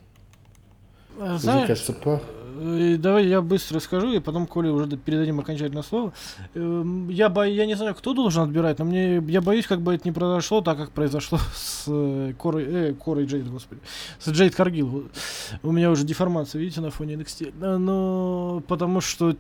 Э, 1.18 1.31
Мне 1.31 1.38
Знаешь, 1.38 1.66
кажется, 1.66 1.92
по... 1.92 2.22
э, 2.62 2.96
давай 2.96 3.27
я 3.27 3.40
быстро 3.42 3.81
скажу, 3.81 4.12
и 4.12 4.20
потом 4.20 4.46
Коле 4.46 4.70
уже 4.70 4.96
передадим 4.96 5.40
окончательное 5.40 5.83
слово. 5.83 6.12
Эм, 6.55 7.09
Я, 7.09 7.29
бо... 7.29 7.46
я 7.46 7.66
не 7.66 7.75
знаю, 7.75 7.94
кто 7.94 8.14
должен 8.14 8.42
отбирать, 8.42 8.79
но 8.79 8.85
мне 8.85 9.16
я 9.29 9.40
боюсь, 9.40 9.66
как 9.66 9.81
бы 9.81 9.94
это 9.94 10.07
не 10.07 10.12
произошло, 10.12 10.61
так 10.61 10.79
как 10.79 10.90
произошло 10.92 11.38
с 11.55 11.85
э, 11.88 12.35
Корой, 12.38 12.64
э, 12.64 12.94
Корой 12.94 13.27
Джейд, 13.27 13.48
господи, 13.51 13.81
с 14.18 14.31
Джейд 14.31 14.55
Каргил. 14.55 15.11
У 15.62 15.72
меня 15.72 15.90
уже 15.90 16.05
деформация, 16.05 16.61
видите, 16.61 16.81
на 16.81 16.90
фоне 16.90 17.14
NXT. 17.14 17.55
Э, 17.61 17.77
Но 17.77 18.62
потому 18.68 19.01
что 19.01 19.37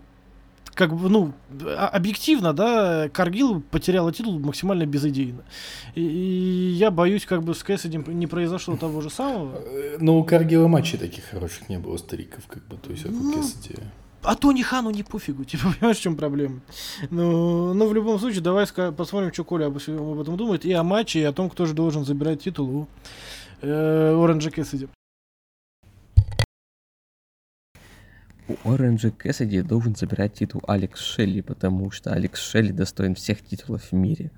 как 0.74 0.94
бы, 0.96 1.08
ну, 1.08 1.32
а- 1.64 1.88
объективно, 1.88 2.52
да, 2.52 3.08
Каргил 3.10 3.60
потеряла 3.60 4.12
титул 4.12 4.38
максимально 4.38 4.86
безыдейно. 4.86 5.42
И, 5.94 6.00
и 6.02 6.70
я 6.72 6.90
боюсь, 6.90 7.26
как 7.26 7.42
бы 7.42 7.54
с 7.54 7.62
Кэссиди 7.62 7.98
не 8.06 8.26
произошло 8.26 8.76
того 8.76 9.00
же 9.00 9.10
самого. 9.10 9.56
Э, 9.56 9.96
Но 10.00 10.18
у 10.18 10.24
Каргила 10.24 10.68
матчей 10.68 10.98
таких 10.98 11.24
хороших 11.24 11.68
не 11.68 11.78
было, 11.78 11.96
стариков, 11.96 12.46
как 12.46 12.66
бы, 12.66 12.76
то 12.76 12.90
есть, 12.90 13.02
как 13.02 13.12
у 13.12 13.16
Ну, 13.16 13.32
Кэссиди. 13.34 13.76
А 14.22 14.36
Тони 14.36 14.62
Хану 14.62 14.90
не 14.90 15.02
пофигу, 15.02 15.44
типа, 15.50 15.64
понимаешь, 15.74 15.98
в 15.98 16.02
чем 16.02 16.16
проблема? 16.16 16.60
Ну, 17.10 17.74
ну, 17.74 17.86
в 17.88 17.94
любом 17.94 18.18
случае, 18.18 18.40
давай 18.40 18.66
посмотрим, 18.96 19.32
что 19.32 19.44
Коля 19.44 19.66
об, 19.66 19.76
об 19.76 20.20
этом 20.20 20.36
думает, 20.36 20.64
и 20.64 20.72
о 20.72 20.82
матче, 20.82 21.20
и 21.20 21.24
о 21.24 21.32
том, 21.32 21.50
кто 21.50 21.66
же 21.66 21.74
должен 21.74 22.04
забирать 22.04 22.42
титул 22.42 22.70
у 22.70 22.88
э, 23.60 24.14
Оранжа 24.14 24.50
Кэссиди. 24.50 24.88
У 28.48 28.70
Оранжа 28.70 29.10
Кэссиди 29.10 29.62
должен 29.62 29.94
забирать 29.94 30.34
титул 30.34 30.62
Алекс 30.66 31.00
Шелли, 31.00 31.40
потому 31.40 31.90
что 31.90 32.12
Алекс 32.12 32.40
Шелли 32.40 32.72
достоин 32.72 33.14
всех 33.14 33.42
титулов 33.42 33.82
в 33.90 33.92
мире. 33.92 34.30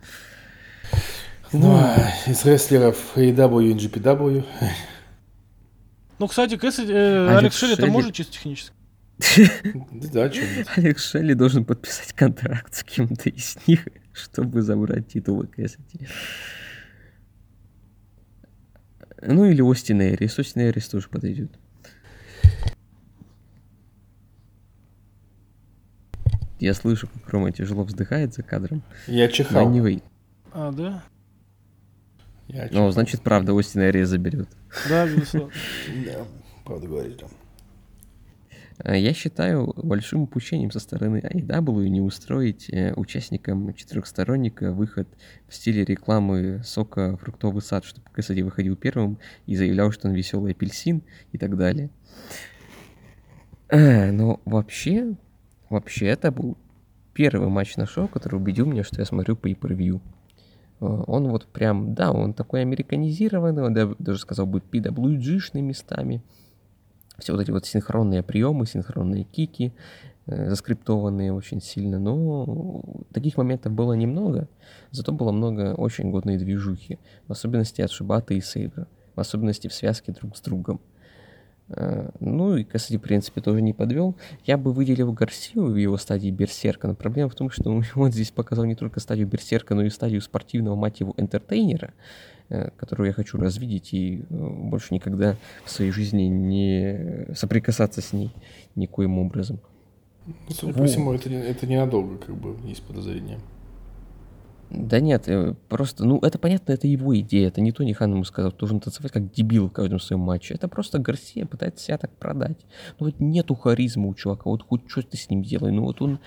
Ну, 1.52 1.74
а 1.76 1.96
из 2.26 2.44
рестлеров 2.44 3.16
AEW 3.16 3.64
и 3.64 3.74
NGPW. 3.74 4.44
Ну, 6.18 6.28
кстати, 6.28 6.56
Кэссиди, 6.56 6.92
э, 6.92 7.28
Алекс 7.28 7.38
Алекс 7.38 7.56
Шелли 7.56 7.72
это 7.74 7.82
Шелли- 7.82 7.90
может 7.90 8.14
чисто 8.14 8.32
технически? 8.32 8.72
Да, 10.12 10.30
что 10.32 10.42
Алекс 10.76 11.10
Шелли 11.10 11.34
должен 11.34 11.64
подписать 11.64 12.12
контракт 12.12 12.74
с 12.74 12.82
кем-то 12.84 13.30
из 13.30 13.56
них, 13.66 13.86
чтобы 14.12 14.62
забрать 14.62 15.08
титулы 15.08 15.46
Кэссиди. 15.46 16.08
Ну 19.22 19.46
или 19.46 19.62
Остин 19.62 20.02
Эрис. 20.02 20.38
Остин 20.38 20.62
Эрис 20.62 20.88
тоже 20.88 21.08
подойдет. 21.08 21.52
Я 26.64 26.74
слышу, 26.74 27.08
как 27.08 27.28
Рома 27.30 27.52
тяжело 27.52 27.84
вздыхает 27.84 28.32
за 28.34 28.42
кадром. 28.42 28.82
Я 29.06 29.26
Но 29.26 29.30
чихал. 29.32 29.70
anyway. 29.70 30.02
А, 30.52 30.72
да? 30.72 31.04
Я 32.48 32.68
чихал. 32.68 32.84
Ну, 32.86 32.90
значит, 32.90 33.20
правда, 33.22 33.52
Остин 33.52 33.82
Эрис 33.82 34.08
заберет. 34.08 34.48
Да, 34.88 35.06
безусловно. 35.06 35.52
Да, 36.06 36.24
правда 36.64 36.86
говоришь, 36.86 37.16
да. 37.20 37.26
Э, 38.84 38.98
Я 38.98 39.12
считаю 39.12 39.72
большим 39.76 40.22
упущением 40.22 40.70
со 40.70 40.80
стороны 40.80 41.18
AEW 41.18 41.86
не 41.88 42.00
устроить 42.00 42.68
э, 42.70 42.92
участникам 42.94 43.72
четырехсторонника 43.74 44.72
выход 44.72 45.06
в 45.48 45.54
стиле 45.54 45.84
рекламы 45.84 46.62
сока 46.64 47.16
«Фруктовый 47.18 47.60
сад», 47.62 47.84
чтобы 47.84 48.06
Кэссиди 48.12 48.42
выходил 48.42 48.74
первым 48.74 49.18
и 49.46 49.54
заявлял, 49.54 49.92
что 49.92 50.08
он 50.08 50.14
веселый 50.14 50.52
апельсин 50.52 51.02
и 51.32 51.38
так 51.38 51.56
далее. 51.56 51.90
Э, 53.68 54.10
Но 54.12 54.40
вообще, 54.44 55.14
вообще 55.70 56.06
это 56.06 56.30
был 56.30 56.56
первый 57.14 57.48
матч 57.48 57.76
на 57.76 57.86
шоу, 57.86 58.08
который 58.08 58.36
убедил 58.36 58.66
меня, 58.66 58.84
что 58.84 59.00
я 59.00 59.04
смотрю 59.04 59.36
по 59.36 59.48
per 59.48 60.00
Он 60.80 61.28
вот 61.28 61.46
прям, 61.46 61.94
да, 61.94 62.12
он 62.12 62.34
такой 62.34 62.60
американизированный, 62.62 63.62
он 63.62 63.74
дав- 63.74 63.96
даже 63.98 64.18
сказал 64.18 64.46
бы 64.46 64.58
PWG-шный 64.60 65.62
местами. 65.62 66.22
все 67.18 67.32
вот 67.32 67.42
эти 67.42 67.52
вот 67.52 67.64
синхронные 67.64 68.24
приемы, 68.24 68.66
синхронные 68.66 69.22
кики, 69.22 69.72
э, 70.26 70.50
заскриптованные 70.50 71.32
очень 71.32 71.62
сильно. 71.62 72.00
Но 72.00 72.82
таких 73.12 73.36
моментов 73.36 73.72
было 73.72 73.92
немного, 73.92 74.48
зато 74.90 75.12
было 75.12 75.30
много 75.30 75.74
очень 75.74 76.10
годной 76.10 76.38
движухи, 76.38 76.98
в 77.28 77.32
особенности 77.32 77.82
от 77.82 77.92
Шибата 77.92 78.34
и 78.34 78.40
Сейбра, 78.40 78.88
в 79.14 79.20
особенности 79.20 79.68
в 79.68 79.74
связке 79.74 80.10
друг 80.10 80.36
с 80.36 80.40
другом. 80.40 80.80
Э, 81.68 82.10
Ну 82.20 82.56
и 82.56 82.64
Кассади, 82.64 82.98
в 82.98 83.02
принципе, 83.02 83.40
тоже 83.40 83.62
не 83.62 83.72
подвел. 83.72 84.14
Я 84.44 84.56
бы 84.58 84.72
выделил 84.72 85.12
Гарсию 85.12 85.66
в 85.66 85.76
его 85.76 85.96
стадии 85.96 86.30
Берсерка, 86.30 86.88
но 86.88 86.94
проблема 86.94 87.30
в 87.30 87.34
том, 87.34 87.50
что 87.50 87.70
он 87.96 88.12
здесь 88.12 88.30
показал 88.30 88.64
не 88.64 88.74
только 88.74 89.00
стадию 89.00 89.26
Берсерка, 89.26 89.74
но 89.74 89.82
и 89.82 89.90
стадию 89.90 90.20
спортивного, 90.20 90.76
мать 90.76 91.00
его, 91.00 91.14
энтертейнера, 91.16 91.94
э, 92.50 92.70
которую 92.76 93.06
я 93.08 93.12
хочу 93.12 93.38
развидеть 93.38 93.94
и 93.94 94.20
э, 94.20 94.24
больше 94.30 94.92
никогда 94.94 95.36
в 95.64 95.70
своей 95.70 95.90
жизни 95.90 96.22
не 96.22 97.26
соприкасаться 97.34 98.00
с 98.02 98.12
ней 98.12 98.30
никоим 98.76 99.18
образом. 99.18 99.58
Ну, 100.26 100.34
Судя 100.48 100.72
по 100.74 100.86
всему, 100.86 101.12
это, 101.12 101.28
не- 101.28 101.36
это 101.36 101.66
ненадолго, 101.66 102.16
как 102.16 102.34
бы, 102.34 102.56
есть 102.66 102.82
подозрение. 102.82 103.38
Да 104.84 105.00
нет, 105.00 105.28
э, 105.28 105.54
просто, 105.70 106.04
ну, 106.04 106.18
это 106.18 106.38
понятно, 106.38 106.72
это 106.72 106.86
его 106.86 107.18
идея, 107.18 107.48
это 107.48 107.62
не 107.62 107.72
Тони 107.72 107.94
Хан 107.94 108.12
ему 108.12 108.24
сказал, 108.24 108.52
должен 108.52 108.80
танцевать 108.80 109.12
как 109.12 109.32
дебил 109.32 109.68
в 109.68 109.72
каждом 109.72 109.98
своем 109.98 110.20
матче. 110.20 110.52
Это 110.52 110.68
просто 110.68 110.98
Гарсия 110.98 111.46
пытается 111.46 111.86
себя 111.86 111.96
так 111.96 112.10
продать. 112.16 112.58
Ну 112.98 113.06
вот 113.06 113.18
нету 113.18 113.54
харизмы 113.54 114.08
у 114.08 114.14
чувака, 114.14 114.50
вот 114.50 114.62
хоть 114.62 114.82
что 114.88 115.00
ты 115.00 115.16
с 115.16 115.30
ним 115.30 115.42
делай, 115.42 115.72
ну 115.72 115.84
вот 115.84 116.02
он, 116.02 116.18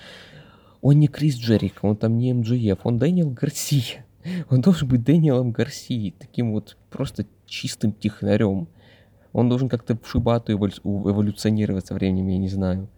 он 0.80 0.98
не 0.98 1.06
Крис 1.06 1.36
Джерик, 1.36 1.78
он 1.82 1.96
там 1.96 2.18
не 2.18 2.32
МДФ, 2.32 2.80
он 2.84 2.98
Дэниел 2.98 3.30
Гарсия. 3.30 4.04
Он 4.50 4.60
должен 4.60 4.88
быть 4.88 5.04
Дэниелом 5.04 5.52
Гарсией, 5.52 6.10
таким 6.10 6.52
вот 6.52 6.76
просто 6.90 7.24
чистым 7.46 7.92
технарем. 7.92 8.66
Он 9.32 9.48
должен 9.48 9.68
как-то 9.68 9.96
в 9.96 10.10
Шибату 10.10 10.52
эволю- 10.52 10.82
эволюционировать 10.84 11.86
со 11.86 11.94
временем, 11.94 12.26
я 12.26 12.38
не 12.38 12.48
знаю. 12.48 12.88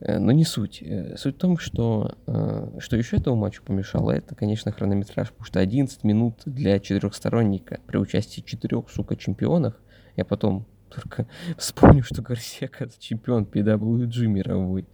Э, 0.00 0.18
Но 0.18 0.32
не 0.32 0.44
суть. 0.44 0.82
Э, 0.82 1.16
Суть 1.16 1.36
в 1.36 1.38
том, 1.38 1.58
что, 1.58 2.16
э, 2.26 2.78
что 2.80 2.96
еще 2.96 3.16
этому 3.16 3.36
матчу 3.36 3.62
помешало, 3.62 4.12
это, 4.12 4.34
конечно, 4.34 4.72
хронометраж, 4.72 5.30
потому 5.30 5.44
что 5.44 5.60
11 5.60 6.04
минут 6.04 6.42
для 6.44 6.78
четырехсторонника 6.78 7.80
при 7.86 7.96
участии 7.96 8.42
четырех, 8.42 8.90
сука, 8.90 9.16
чемпионов. 9.16 9.74
Я 10.16 10.24
потом 10.24 10.66
только 10.90 11.26
вспомню, 11.56 12.02
что 12.02 12.22
Гарсия, 12.22 12.68
оказывается, 12.68 13.00
чемпион 13.00 13.44
PWG 13.44 14.26
мировой. 14.26 14.86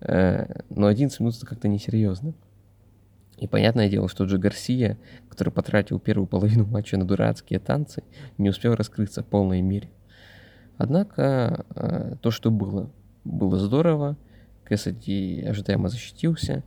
Но 0.00 0.86
11 0.86 1.18
минут 1.20 1.36
это 1.36 1.44
как-то 1.46 1.66
несерьезно. 1.66 2.34
И 3.36 3.48
понятное 3.48 3.88
дело, 3.88 4.08
что 4.08 4.24
Джи 4.24 4.38
Гарсия, 4.38 4.98
который 5.28 5.52
потратил 5.52 5.98
первую 5.98 6.26
половину 6.26 6.66
матча 6.70 6.96
на 6.96 7.04
дурацкие 7.04 7.58
танцы, 7.58 8.04
не 8.36 8.50
успел 8.50 8.74
раскрыться 8.74 9.22
в 9.22 9.26
полной 9.26 9.60
мере. 9.60 9.90
Однако 10.76 11.64
то, 12.22 12.30
что 12.30 12.52
было, 12.52 12.92
было 13.28 13.58
здорово. 13.58 14.16
Кэссиди 14.64 15.44
ожидаемо 15.46 15.88
защитился. 15.88 16.62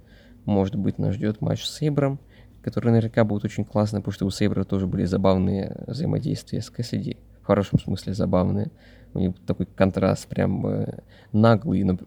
Может 0.45 0.76
быть, 0.76 0.97
нас 0.97 1.15
ждет 1.15 1.41
матч 1.41 1.63
с 1.63 1.76
Сейбром, 1.76 2.19
который 2.63 2.91
наверняка 2.91 3.24
будет 3.24 3.45
очень 3.45 3.65
классно, 3.65 4.00
потому 4.00 4.13
что 4.13 4.26
у 4.26 4.32
Сейбра 4.32 4.63
тоже 4.63 4.88
были 4.88 5.06
забавные 5.06 5.76
взаимодействия 5.88 6.62
с 6.62 6.69
Кэссиди. 6.69 7.17
В 7.41 7.45
хорошем 7.45 7.80
смысле 7.80 8.13
забавные. 8.13 8.71
У 9.13 9.19
них 9.19 9.34
такой 9.45 9.65
контраст 9.65 10.28
прям 10.28 10.65
э, 10.65 11.00
наглый, 11.34 11.84
но 11.84 11.97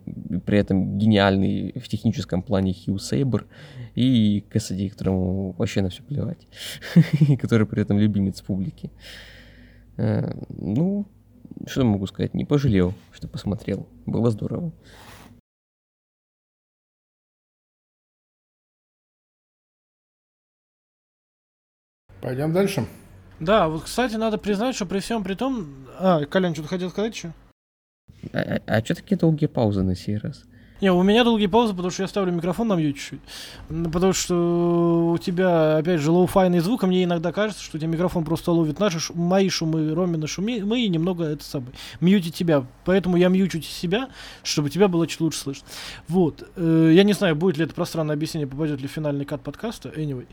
при 0.40 0.59
этом 0.59 0.97
гениальный 0.97 1.79
в 1.79 1.87
техническом 1.87 2.43
плане 2.43 2.73
Хью 2.73 2.99
Сейбр 2.99 3.47
и 3.95 4.43
Кэссиди, 4.49 4.88
которому 4.88 5.53
вообще 5.53 5.83
на 5.83 5.90
все 5.90 6.03
плевать. 6.03 6.47
который 7.38 7.67
при 7.67 7.83
этом 7.83 7.99
любимец 7.99 8.40
публики. 8.40 8.90
Э, 9.97 10.33
Ну, 10.49 11.07
что 11.67 11.85
могу 11.85 12.07
сказать? 12.07 12.35
Не 12.35 12.45
пожалел, 12.45 12.95
что 13.12 13.29
посмотрел. 13.29 13.88
Было 14.07 14.31
здорово. 14.31 14.73
Пойдем 22.21 22.53
дальше. 22.53 22.87
Да, 23.38 23.69
вот, 23.69 23.85
кстати, 23.85 24.14
надо 24.14 24.38
признать, 24.38 24.75
что 24.75 24.87
при 24.87 25.01
всем 25.01 25.23
при 25.25 25.35
том... 25.35 25.87
А, 25.99 26.25
Колян, 26.25 26.55
что-то 26.55 26.69
хотел 26.69 26.90
сказать 26.90 27.14
еще? 27.14 27.33
А, 28.33 28.83
что 28.85 28.95
такие 28.95 29.17
долгие 29.19 29.47
паузы 29.47 29.83
на 29.83 29.95
сей 29.95 30.17
раз? 30.17 30.45
Не, 30.85 30.92
у 30.92 31.03
меня 31.03 31.25
долгие 31.25 31.47
паузы, 31.47 31.73
потому 31.73 31.90
что 31.90 32.03
я 32.03 32.09
ставлю 32.09 32.31
микрофон 32.31 32.68
на 32.68 32.75
mute 32.75 32.97
чуть-чуть. 32.97 33.20
Потому 33.90 34.12
что 34.12 35.12
у 35.14 35.16
тебя, 35.16 35.79
опять 35.79 35.99
же, 35.99 36.11
лоу-файный 36.11 36.61
звук, 36.61 36.85
а 36.85 36.87
мне 36.87 37.05
иногда 37.05 37.33
кажется, 37.33 37.62
что 37.64 37.79
у 37.79 37.81
тебя 37.81 37.88
микрофон 37.90 38.23
просто 38.23 38.53
ловит 38.53 38.79
наши 38.81 39.01
ш- 39.01 39.14
мои 39.14 39.49
шумы, 39.49 39.94
Ромины 39.95 40.27
шумы, 40.27 40.61
мы 40.62 40.83
и 40.83 40.88
немного 40.90 41.25
это 41.25 41.42
самое, 41.42 41.73
мьютит 42.03 42.35
тебя. 42.35 42.66
Поэтому 42.85 43.16
я 43.16 43.29
мьючу 43.29 43.62
себя, 43.62 44.11
чтобы 44.42 44.68
тебя 44.68 44.88
было 44.88 45.07
чуть 45.07 45.23
лучше 45.23 45.38
слышно. 45.38 45.66
Вот. 46.07 46.47
Э, 46.57 46.90
Я 46.94 47.03
не 47.05 47.14
знаю, 47.14 47.35
будет 47.35 47.57
ли 47.57 47.64
это 47.64 47.73
пространное 47.73 48.14
объяснение, 48.14 48.47
попадет 48.47 48.83
ли 48.83 48.87
финальный 48.87 49.25
кат 49.25 49.40
подкаста, 49.40 49.88
anyway. 49.88 50.27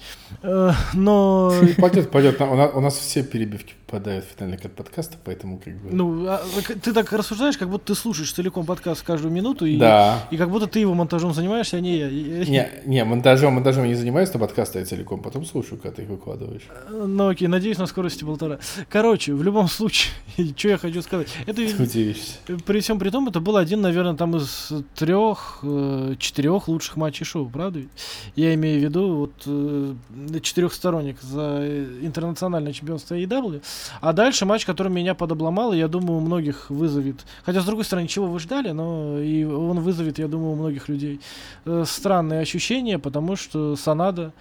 Э, 0.43 0.71
Но 0.93 1.53
Пойдет, 1.77 2.11
пойдет. 2.11 2.41
У 2.41 2.81
нас 2.81 2.97
все 2.97 3.23
перебивки 3.23 3.75
попадают 3.91 4.25
в 4.25 4.37
финальный 4.37 4.57
кат 4.57 4.73
подкаста, 4.73 5.17
поэтому 5.23 5.57
как 5.57 5.75
бы... 5.75 5.89
Ну, 5.91 6.25
а, 6.27 6.41
ты 6.81 6.93
так 6.93 7.11
рассуждаешь, 7.11 7.57
как 7.57 7.69
будто 7.69 7.93
ты 7.93 7.95
слушаешь 7.99 8.31
целиком 8.31 8.65
подкаст 8.65 9.03
каждую 9.03 9.33
минуту, 9.33 9.65
и, 9.65 9.77
да. 9.77 10.25
и 10.31 10.37
как 10.37 10.49
будто 10.49 10.67
ты 10.67 10.79
его 10.79 10.93
монтажом 10.93 11.33
занимаешься, 11.33 11.77
а 11.77 11.79
не 11.81 11.97
я. 11.97 12.09
Не, 12.09 12.69
не, 12.85 13.03
монтажом, 13.03 13.55
монтажом 13.55 13.83
я 13.83 13.89
не 13.89 13.95
занимаюсь, 13.95 14.33
но 14.33 14.39
подкасты 14.39 14.79
я 14.79 14.85
целиком 14.85 15.21
потом 15.21 15.45
слушаю, 15.45 15.77
когда 15.77 15.97
ты 15.97 16.03
их 16.03 16.09
выкладываешь. 16.09 16.61
Ну 16.89 17.27
окей, 17.27 17.49
надеюсь 17.49 17.77
на 17.77 17.85
скорости 17.85 18.23
полтора. 18.23 18.59
Короче, 18.89 19.33
в 19.33 19.43
любом 19.43 19.67
случае, 19.67 20.13
что 20.55 20.69
я 20.69 20.77
хочу 20.77 21.01
сказать. 21.01 21.27
Это 21.45 21.61
удивишься. 21.61 22.35
при 22.65 22.79
всем 22.79 22.97
при 22.97 23.09
том, 23.09 23.27
это 23.27 23.41
был 23.41 23.57
один, 23.57 23.81
наверное, 23.81 24.15
там 24.15 24.37
из 24.37 24.71
трех, 24.95 25.59
э, 25.63 26.15
четырех 26.17 26.69
лучших 26.69 26.95
матчей 26.95 27.25
шоу, 27.25 27.49
правда 27.49 27.79
ведь? 27.79 27.89
Я 28.35 28.53
имею 28.53 28.79
в 28.79 28.83
виду 28.83 29.15
вот 29.15 29.33
э, 29.45 29.93
четырехсторонник 30.41 31.21
за 31.21 31.59
э, 31.61 31.99
интернациональное 32.03 32.71
чемпионство 32.71 33.15
AEW. 33.15 33.61
А 33.99 34.13
дальше 34.13 34.45
матч, 34.45 34.65
который 34.65 34.91
меня 34.91 35.15
подобломал, 35.15 35.73
и 35.73 35.77
я 35.77 35.87
думаю, 35.87 36.17
у 36.17 36.21
многих 36.21 36.69
вызовет. 36.69 37.25
Хотя, 37.43 37.61
с 37.61 37.65
другой 37.65 37.85
стороны, 37.85 38.07
чего 38.07 38.27
вы 38.27 38.39
ждали, 38.39 38.71
но 38.71 39.19
и 39.19 39.43
он 39.43 39.79
вызовет, 39.79 40.19
я 40.19 40.27
думаю, 40.27 40.51
у 40.51 40.55
многих 40.55 40.89
людей 40.89 41.19
э, 41.65 41.83
странные 41.87 42.41
ощущения, 42.41 42.99
потому 42.99 43.35
что 43.35 43.75
Санада 43.75 44.33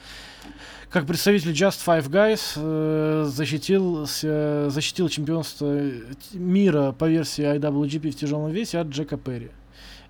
как 0.91 1.07
представитель 1.07 1.53
Just 1.53 1.87
Five 1.87 2.09
Guys 2.09 2.53
э, 2.57 3.25
защитил, 3.29 4.07
защитил 4.07 5.09
чемпионство 5.09 5.67
э, 5.71 6.01
мира 6.33 6.93
по 6.93 7.09
версии 7.09 7.45
IWGP 7.45 8.11
в 8.11 8.17
тяжелом 8.17 8.51
весе 8.51 8.79
от 8.79 8.89
Джека 8.89 9.17
Перри. 9.17 9.51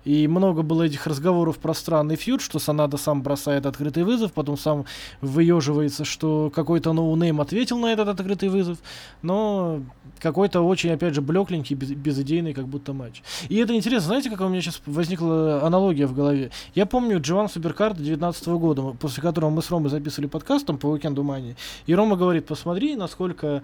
И 0.03 0.27
много 0.27 0.61
было 0.63 0.83
этих 0.83 1.05
разговоров 1.07 1.59
про 1.59 1.73
странный 1.73 2.15
feud, 2.15 2.41
что 2.41 2.59
Санада 2.59 2.97
сам 2.97 3.21
бросает 3.21 3.65
открытый 3.65 4.03
вызов, 4.03 4.33
потом 4.33 4.57
сам 4.57 4.85
выеживается, 5.21 6.05
что 6.05 6.51
какой-то 6.53 6.93
no-name 6.93 7.39
ответил 7.41 7.77
на 7.77 7.87
этот 7.93 8.07
открытый 8.07 8.49
вызов, 8.49 8.79
но 9.21 9.81
какой-то 10.19 10.61
очень, 10.61 10.91
опять 10.91 11.13
же, 11.13 11.21
блекленький, 11.21 11.75
без- 11.75 11.91
безыдейный 11.91 12.53
как 12.53 12.67
будто 12.67 12.93
матч. 12.93 13.21
И 13.49 13.57
это 13.57 13.75
интересно, 13.75 14.07
знаете, 14.07 14.29
какая 14.29 14.47
у 14.47 14.51
меня 14.51 14.61
сейчас 14.61 14.81
возникла 14.85 15.61
аналогия 15.63 16.07
в 16.07 16.13
голове? 16.13 16.51
Я 16.75 16.85
помню 16.85 17.19
G1 17.21 17.49
Supercard 17.49 17.97
19 17.97 18.47
года, 18.47 18.81
после 18.99 19.21
которого 19.21 19.49
мы 19.49 19.61
с 19.61 19.69
Ромой 19.69 19.89
записывали 19.89 20.27
подкаст 20.27 20.65
там 20.65 20.77
по 20.77 20.87
уикенду 20.87 21.23
Мании, 21.23 21.55
и 21.85 21.95
Рома 21.95 22.15
говорит, 22.15 22.45
посмотри, 22.45 22.95
насколько 22.95 23.63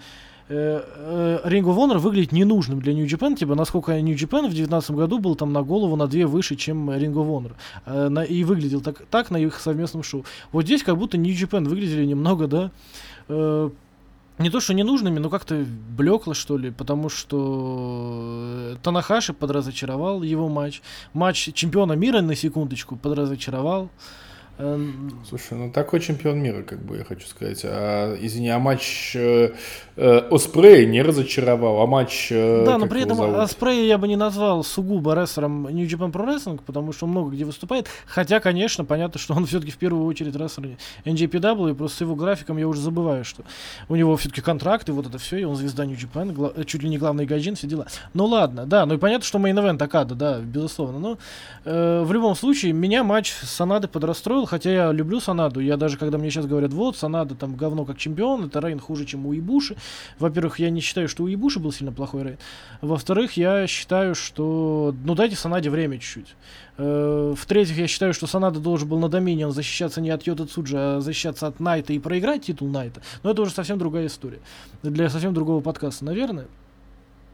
Ring 0.49 1.63
of 1.63 1.75
Honor 1.75 1.97
выглядит 1.97 2.31
ненужным 2.31 2.79
для 2.79 2.93
New 2.93 3.05
Japan, 3.05 3.35
типа, 3.35 3.55
насколько 3.55 3.99
New 3.99 4.15
Japan 4.15 4.47
в 4.47 4.53
19 4.53 4.91
году 4.91 5.19
был 5.19 5.35
там 5.35 5.51
на 5.51 5.61
голову 5.61 5.95
на 5.95 6.07
две 6.07 6.25
выше, 6.25 6.55
чем 6.55 6.89
Ring 6.89 7.13
of 7.13 7.27
Honor. 7.27 7.53
Э, 7.85 8.25
и 8.25 8.43
выглядел 8.43 8.81
так, 8.81 9.03
так 9.09 9.31
на 9.31 9.37
их 9.37 9.59
совместном 9.59 10.03
шоу. 10.03 10.25
Вот 10.51 10.65
здесь 10.65 10.83
как 10.83 10.97
будто 10.97 11.17
New 11.17 11.33
Japan 11.33 11.67
выглядели 11.67 12.05
немного, 12.05 12.47
да, 12.47 12.71
э, 13.27 13.69
не 14.39 14.51
то, 14.51 14.59
что 14.59 14.73
ненужными, 14.73 15.17
но 15.17 15.29
как-то 15.29 15.65
блекло, 15.97 16.33
что 16.33 16.57
ли, 16.57 16.69
потому 16.69 17.09
что 17.09 18.73
э, 18.73 18.75
Танахаши 18.83 19.33
подразочаровал 19.33 20.21
его 20.21 20.47
матч. 20.47 20.81
Матч 21.13 21.49
чемпиона 21.53 21.93
мира, 21.93 22.21
на 22.21 22.35
секундочку, 22.35 22.95
подразочаровал. 22.95 23.89
Слушай, 25.27 25.53
ну 25.57 25.71
такой 25.71 25.99
чемпион 25.99 26.39
мира, 26.39 26.63
как 26.63 26.79
бы 26.83 26.97
я 26.97 27.03
хочу 27.03 27.27
сказать. 27.27 27.61
А, 27.63 28.15
извини, 28.19 28.49
а 28.49 28.57
матч 28.59 29.15
э, 29.15 29.51
э, 29.95 30.17
Оспрей 30.31 30.85
не 30.87 31.01
разочаровал, 31.03 31.81
а 31.81 31.85
матч... 31.85 32.29
э, 32.31 32.65
Да, 32.65 32.77
но 32.77 32.87
при 32.87 33.01
этом? 33.03 33.21
Оспрея 33.39 33.85
я 33.85 33.97
бы 33.99 34.07
не 34.07 34.15
назвал 34.15 34.63
сугубо 34.63 35.13
рестлером 35.13 35.63
New 35.67 35.85
Japan 35.85 36.11
Pro 36.11 36.25
Wrestling, 36.25 36.59
потому 36.65 36.91
что 36.91 37.05
он 37.05 37.11
много 37.11 37.31
где 37.31 37.45
выступает. 37.45 37.87
Хотя, 38.07 38.39
конечно, 38.39 38.83
понятно, 38.83 39.19
что 39.19 39.35
он 39.35 39.45
все-таки 39.45 39.71
в 39.71 39.77
первую 39.77 40.05
очередь 40.07 40.35
рестлер 40.35 40.77
NJPW, 41.05 41.71
и 41.71 41.73
просто 41.75 41.97
с 41.97 42.01
его 42.01 42.15
графиком 42.15 42.57
я 42.57 42.67
уже 42.67 42.81
забываю, 42.81 43.23
что 43.23 43.43
у 43.89 43.95
него 43.95 44.15
все-таки 44.17 44.41
контракт, 44.41 44.89
и 44.89 44.91
вот 44.91 45.05
это 45.05 45.19
все, 45.19 45.37
и 45.37 45.43
он 45.43 45.55
звезда 45.55 45.85
New 45.85 45.95
Japan, 45.97 46.33
гла- 46.33 46.51
э, 46.55 46.63
чуть 46.63 46.81
ли 46.81 46.89
не 46.89 46.97
главный 46.97 47.25
гайджин, 47.27 47.55
все 47.55 47.67
дела. 47.67 47.85
Ну 48.15 48.25
ладно, 48.25 48.65
да, 48.65 48.85
ну 48.87 48.95
и 48.95 48.97
понятно, 48.97 49.23
что 49.25 49.37
main 49.37 49.57
event 49.57 49.81
Окада, 49.83 50.15
да, 50.15 50.39
безусловно. 50.39 50.97
Но 50.99 51.17
э, 51.65 52.01
в 52.03 52.11
любом 52.11 52.35
случае, 52.35 52.73
меня 52.73 53.03
матч 53.03 53.33
Санады 53.33 53.87
подрастроил, 53.87 54.46
хотя 54.47 54.71
я 54.71 54.91
люблю 54.91 55.19
Санаду. 55.19 55.59
Я 55.59 55.77
даже, 55.77 55.97
когда 55.97 56.17
мне 56.17 56.29
сейчас 56.31 56.45
говорят, 56.45 56.73
вот, 56.73 56.97
Санада 56.97 57.35
там 57.35 57.55
говно 57.55 57.85
как 57.85 57.97
чемпион, 57.97 58.45
это 58.45 58.59
Рейн 58.59 58.79
хуже, 58.79 59.05
чем 59.05 59.25
у 59.25 59.33
Ибуши. 59.33 59.75
Во-первых, 60.19 60.59
я 60.59 60.69
не 60.69 60.81
считаю, 60.81 61.07
что 61.07 61.23
у 61.23 61.27
Ибуши 61.27 61.59
был 61.59 61.71
сильно 61.71 61.91
плохой 61.91 62.23
Рейн. 62.23 62.37
Во-вторых, 62.81 63.37
я 63.37 63.67
считаю, 63.67 64.15
что... 64.15 64.95
Ну, 65.03 65.15
дайте 65.15 65.35
Санаде 65.35 65.69
время 65.69 65.99
чуть-чуть. 65.99 66.35
Э, 66.77 67.33
В-третьих, 67.37 67.77
я 67.77 67.87
считаю, 67.87 68.13
что 68.13 68.27
Санада 68.27 68.59
должен 68.59 68.87
был 68.87 68.99
на 68.99 69.09
Доминион 69.09 69.51
защищаться 69.51 70.01
не 70.01 70.09
от 70.09 70.23
Йода 70.23 70.45
Цуджи, 70.45 70.77
а 70.77 70.99
защищаться 71.01 71.47
от 71.47 71.59
Найта 71.59 71.93
и 71.93 71.99
проиграть 71.99 72.45
титул 72.45 72.69
Найта. 72.69 73.01
Но 73.23 73.31
это 73.31 73.41
уже 73.41 73.51
совсем 73.51 73.77
другая 73.77 74.07
история. 74.07 74.39
Для 74.83 75.09
совсем 75.09 75.33
другого 75.33 75.61
подкаста, 75.61 76.05
наверное. 76.05 76.47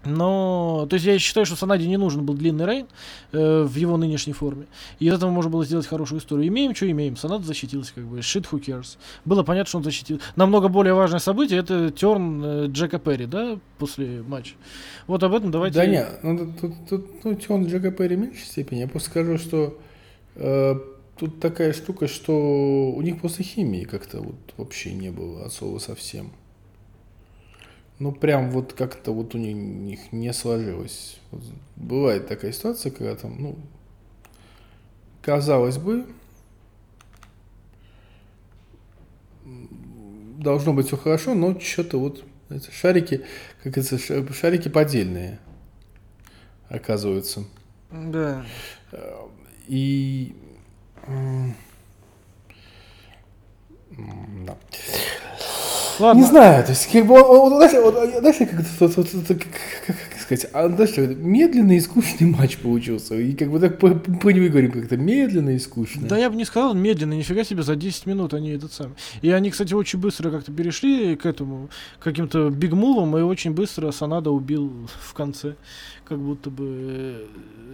Но, 0.05 0.85
то 0.89 0.95
есть 0.95 1.05
я 1.05 1.17
считаю, 1.17 1.45
что 1.45 1.55
Санаде 1.55 1.87
не 1.87 1.97
нужен 1.97 2.25
был 2.25 2.33
длинный 2.33 2.65
рейн 2.65 2.87
э, 3.31 3.63
в 3.63 3.75
его 3.75 3.95
нынешней 3.97 4.33
форме. 4.33 4.65
И 4.99 5.07
из 5.07 5.13
этого 5.13 5.29
можно 5.29 5.49
было 5.49 5.63
сделать 5.63 5.87
хорошую 5.87 6.19
историю. 6.19 6.47
Имеем, 6.47 6.75
что 6.75 6.89
имеем. 6.89 7.15
Санада 7.15 7.45
защитился, 7.45 7.93
как 7.95 8.05
бы. 8.05 8.19
Shit, 8.19 8.45
who 8.51 8.59
cares. 8.61 8.97
Было 9.23 9.43
понятно, 9.43 9.69
что 9.69 9.77
он 9.77 9.83
защитил. 9.83 10.19
Намного 10.35 10.67
более 10.67 10.93
важное 10.93 11.19
событие 11.19 11.59
это 11.59 11.89
терн 11.89 12.43
э, 12.43 12.65
Джека 12.67 12.99
Перри, 12.99 13.25
да, 13.25 13.57
после 13.77 14.21
матча. 14.23 14.55
Вот 15.07 15.23
об 15.23 15.33
этом 15.33 15.51
давайте... 15.51 15.75
Да 15.75 15.85
нет, 15.85 16.19
ну, 16.21 16.53
тут, 16.59 16.73
тут, 16.89 17.23
ну, 17.23 17.35
Тион 17.35 17.67
Джека 17.67 17.91
Перри 17.91 18.15
в 18.15 18.19
меньшей 18.19 18.45
степени. 18.45 18.79
Я 18.79 18.87
просто 18.87 19.09
скажу, 19.09 19.37
что 19.37 19.79
э, 20.35 20.75
тут 21.17 21.39
такая 21.39 21.71
штука, 21.71 22.07
что 22.07 22.91
у 22.91 23.01
них 23.01 23.21
после 23.21 23.45
химии 23.45 23.85
как-то 23.85 24.21
вот 24.21 24.35
вообще 24.57 24.93
не 24.93 25.11
было 25.11 25.45
от 25.45 25.53
слова 25.53 25.79
совсем. 25.79 26.31
Ну, 27.99 28.11
прям 28.11 28.51
вот 28.51 28.73
как-то 28.73 29.13
вот 29.13 29.35
у 29.35 29.37
них, 29.37 30.11
не 30.11 30.33
сложилось. 30.33 31.19
Вот 31.31 31.43
бывает 31.75 32.27
такая 32.27 32.51
ситуация, 32.51 32.91
когда 32.91 33.15
там, 33.15 33.41
ну, 33.41 33.55
казалось 35.21 35.77
бы, 35.77 36.05
должно 40.43 40.73
быть 40.73 40.87
все 40.87 40.97
хорошо, 40.97 41.33
но 41.33 41.59
что-то 41.59 41.99
вот 41.99 42.23
это 42.49 42.71
шарики, 42.71 43.25
как 43.63 43.77
это, 43.77 43.97
ша- 43.97 44.33
шарики 44.33 44.67
поддельные, 44.67 45.39
оказываются. 46.69 47.45
Да. 47.91 48.45
И... 49.67 50.35
Да. 54.45 54.57
Ладно. 55.99 56.19
Не 56.19 56.25
знаю, 56.25 56.63
то 56.63 56.71
есть, 56.71 56.91
как 56.91 57.05
бы, 57.05 57.15
он, 57.15 57.21
он- 57.23 57.53
он, 57.53 57.57
знаешь, 57.69 57.73
вот, 57.83 57.93
знаешь, 58.19 58.37
как, 58.37 58.49
как- 58.49 58.67
как 59.87 59.95
сказать, 60.37 60.55
а, 60.55 60.69
знаешь, 60.69 61.15
медленный 61.17 61.77
и 61.77 61.79
скучный 61.79 62.27
матч 62.27 62.57
получился. 62.57 63.15
И 63.15 63.33
как 63.33 63.49
бы 63.49 63.59
так 63.59 63.79
по, 63.79 63.89
по 63.93 64.29
нему 64.29 64.49
говорим, 64.49 64.71
как-то 64.71 64.97
медленно 64.97 65.51
и 65.51 65.59
скучно. 65.59 66.07
Да 66.07 66.17
я 66.17 66.29
бы 66.29 66.35
не 66.35 66.45
сказал 66.45 66.73
медленно, 66.73 67.13
нифига 67.13 67.43
себе, 67.43 67.63
за 67.63 67.75
10 67.75 68.05
минут 68.05 68.33
они 68.33 68.51
этот 68.51 68.73
самый. 68.73 68.95
И 69.21 69.29
они, 69.29 69.51
кстати, 69.51 69.73
очень 69.73 69.99
быстро 69.99 70.31
как-то 70.31 70.51
перешли 70.51 71.15
к 71.15 71.25
этому, 71.25 71.69
каким-то 71.99 72.49
бигмувам, 72.49 73.17
и 73.17 73.21
очень 73.21 73.51
быстро 73.51 73.91
Санада 73.91 74.31
убил 74.31 74.71
в 75.01 75.13
конце, 75.13 75.55
как 76.05 76.19
будто 76.19 76.49
бы 76.49 77.27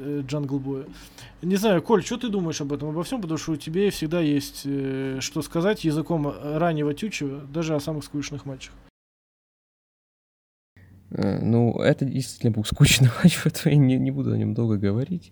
э, 0.04 0.24
Джангл 0.28 0.60
Боя. 0.60 0.86
Не 1.42 1.56
знаю, 1.56 1.82
Коль, 1.82 2.04
что 2.04 2.18
ты 2.18 2.30
думаешь 2.30 2.62
об 2.62 2.74
этом, 2.74 2.90
обо 2.90 3.04
всем, 3.04 3.22
потому 3.22 3.38
что 3.38 3.54
у 3.54 3.56
тебя 3.56 3.90
всегда 3.92 4.20
есть 4.20 4.64
э, 4.66 5.18
что 5.22 5.42
сказать 5.42 5.84
языком 5.84 6.34
раннего 6.42 6.94
тючего, 6.94 7.42
даже 7.54 7.76
о 7.76 7.80
самых 7.80 8.04
скучных 8.04 8.46
матчах. 8.46 8.74
Э, 11.12 11.40
Ну, 11.42 11.74
это 11.80 12.06
действительно 12.06 12.52
был 12.52 12.66
скучный 12.66 13.10
матч, 13.24 13.40
поэтому 13.44 13.74
я 13.74 13.78
не, 13.78 13.98
не 13.98 14.12
буду 14.12 14.34
о 14.34 14.38
нем 14.38 14.54
долго 14.54 14.78
говорить. 14.78 15.32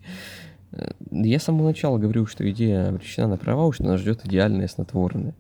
Э, 0.71 0.91
Я 1.11 1.39
с 1.39 1.43
самого 1.43 1.67
начала 1.67 1.97
говорил, 1.97 2.27
что 2.27 2.49
идея 2.49 2.89
обречена 2.89 3.27
на 3.27 3.37
провал, 3.37 3.71
что 3.71 3.83
нас 3.83 3.99
ждет 3.99 4.25
идеальное 4.25 4.67
снотворное. 4.67 5.35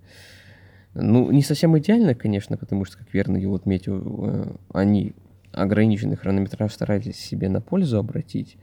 Ну, 0.93 1.31
не 1.31 1.43
совсем 1.43 1.77
идеально, 1.77 2.15
конечно, 2.15 2.57
потому 2.57 2.85
что, 2.85 2.97
как 2.97 3.13
верно 3.13 3.37
его 3.37 3.55
отметил, 3.55 4.25
э, 4.25 4.55
они 4.73 5.13
ограниченный 5.51 6.15
хронометраж 6.15 6.71
старались 6.71 7.17
себе 7.17 7.49
на 7.49 7.61
пользу 7.61 7.97
обратить. 7.97 8.57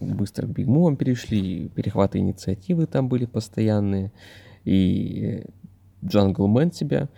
Быстро 0.00 0.46
к 0.46 0.50
бигмувам 0.50 0.96
перешли, 0.96 1.68
перехваты 1.68 2.18
инициативы 2.18 2.86
там 2.86 3.08
были 3.08 3.24
постоянные. 3.26 4.12
И 4.64 5.44
Джанглмен 6.04 6.72
себя 6.72 7.08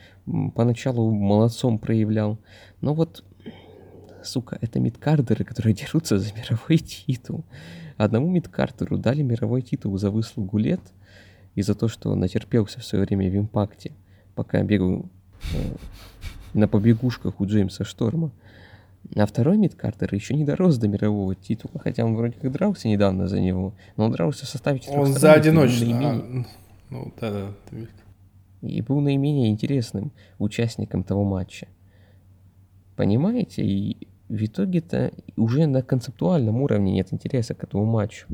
поначалу 0.54 1.12
молодцом 1.12 1.78
проявлял. 1.78 2.38
Но 2.80 2.94
вот 2.94 3.24
сука, 4.24 4.58
это 4.60 4.80
мидкардеры, 4.80 5.44
которые 5.44 5.74
дерутся 5.80 6.18
за 6.18 6.32
мировой 6.34 6.78
титул. 6.78 7.44
Одному 7.96 8.28
мидкартеру 8.30 8.98
дали 8.98 9.22
мировой 9.22 9.62
титул 9.62 9.96
за 9.98 10.10
выслугу 10.10 10.58
лет 10.58 10.80
и 11.54 11.62
за 11.62 11.74
то, 11.74 11.88
что 11.88 12.14
натерпелся 12.14 12.80
в 12.80 12.84
свое 12.84 13.04
время 13.04 13.30
в 13.30 13.36
импакте, 13.36 13.92
пока 14.34 14.62
бегал 14.62 15.04
э, 15.54 15.56
на 16.54 16.66
побегушках 16.68 17.40
у 17.40 17.46
Джеймса 17.46 17.84
Шторма. 17.84 18.30
А 19.16 19.26
второй 19.26 19.58
мидкартер 19.58 20.14
еще 20.14 20.34
не 20.34 20.44
дорос 20.44 20.78
до 20.78 20.88
мирового 20.88 21.34
титула, 21.34 21.80
хотя 21.82 22.04
он 22.04 22.14
вроде 22.16 22.38
как 22.40 22.50
дрался 22.52 22.88
недавно 22.88 23.28
за 23.28 23.40
него, 23.40 23.74
но 23.96 24.06
он 24.06 24.12
дрался 24.12 24.46
в 24.46 24.48
составе 24.48 24.80
Он 24.88 25.12
за 25.12 25.20
наименее- 25.84 26.44
а, 26.44 26.46
ну, 26.90 27.12
да-да. 27.20 27.52
ты- 27.68 27.88
и 28.62 28.80
был 28.80 29.00
наименее 29.00 29.50
интересным 29.50 30.12
участником 30.38 31.02
того 31.02 31.24
матча. 31.24 31.66
Понимаете? 32.96 33.62
И 33.64 34.08
в 34.32 34.44
итоге-то 34.46 35.12
уже 35.36 35.66
на 35.66 35.82
концептуальном 35.82 36.62
уровне 36.62 36.92
нет 36.92 37.08
интереса 37.10 37.54
к 37.54 37.64
этому 37.64 37.84
матчу. 37.84 38.26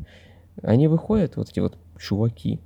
Они 0.62 0.86
выходят, 0.86 1.36
вот 1.36 1.50
эти 1.50 1.58
вот 1.58 1.76
чуваки, 1.98 2.60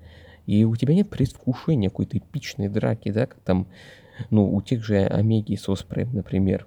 и 0.47 0.65
у 0.65 0.77
тебя 0.77 0.95
нет 0.95 1.09
предвкушения 1.09 1.89
какой-то 1.89 2.19
эпичной 2.19 2.69
драки, 2.69 3.11
да, 3.11 3.27
как 3.27 3.41
там, 3.41 3.69
ну, 4.29 4.53
у 4.53 4.61
тех 4.61 4.85
же 4.85 4.99
Омеги 5.07 5.55
с 5.55 5.67
Оспреем, 5.67 6.13
например. 6.13 6.67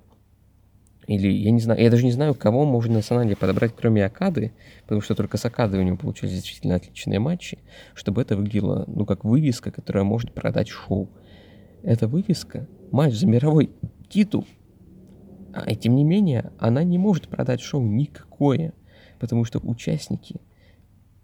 Или, 1.06 1.32
я 1.32 1.51
не 1.51 1.60
знаю, 1.60 1.80
я 1.80 1.91
даже 1.91 2.04
не 2.04 2.12
знаю, 2.12 2.34
кого 2.34 2.65
можно 2.65 2.95
на 2.95 3.01
самом 3.04 3.36
подобрать, 3.36 3.73
кроме 3.78 4.04
Акады, 4.04 4.54
потому 4.84 5.01
что 5.01 5.13
только 5.13 5.38
с 5.38 5.45
Акадой 5.45 5.82
у 5.82 5.84
него 5.84 5.97
получились 5.97 6.34
действительно 6.34 6.75
отличные 6.75 7.19
матчи, 7.19 7.60
чтобы 7.93 8.23
это 8.23 8.36
выглядело, 8.36 8.86
ну, 8.88 9.06
как 9.06 9.23
вывеска, 9.23 9.69
которая 9.69 10.04
может 10.04 10.34
продать 10.34 10.69
шоу. 10.69 11.10
Эта 11.84 12.08
вывеска, 12.08 12.67
матч 12.89 13.13
за 13.13 13.28
мировой 13.28 13.69
титул, 14.10 14.45
и 15.63 15.76
тем 15.76 15.96
не 15.96 16.04
менее, 16.04 16.52
она 16.60 16.84
не 16.84 16.98
может 16.98 17.28
продать 17.28 17.62
шоу 17.62 17.82
никакое, 17.84 18.74
потому 19.20 19.46
что 19.46 19.60
участники 19.60 20.36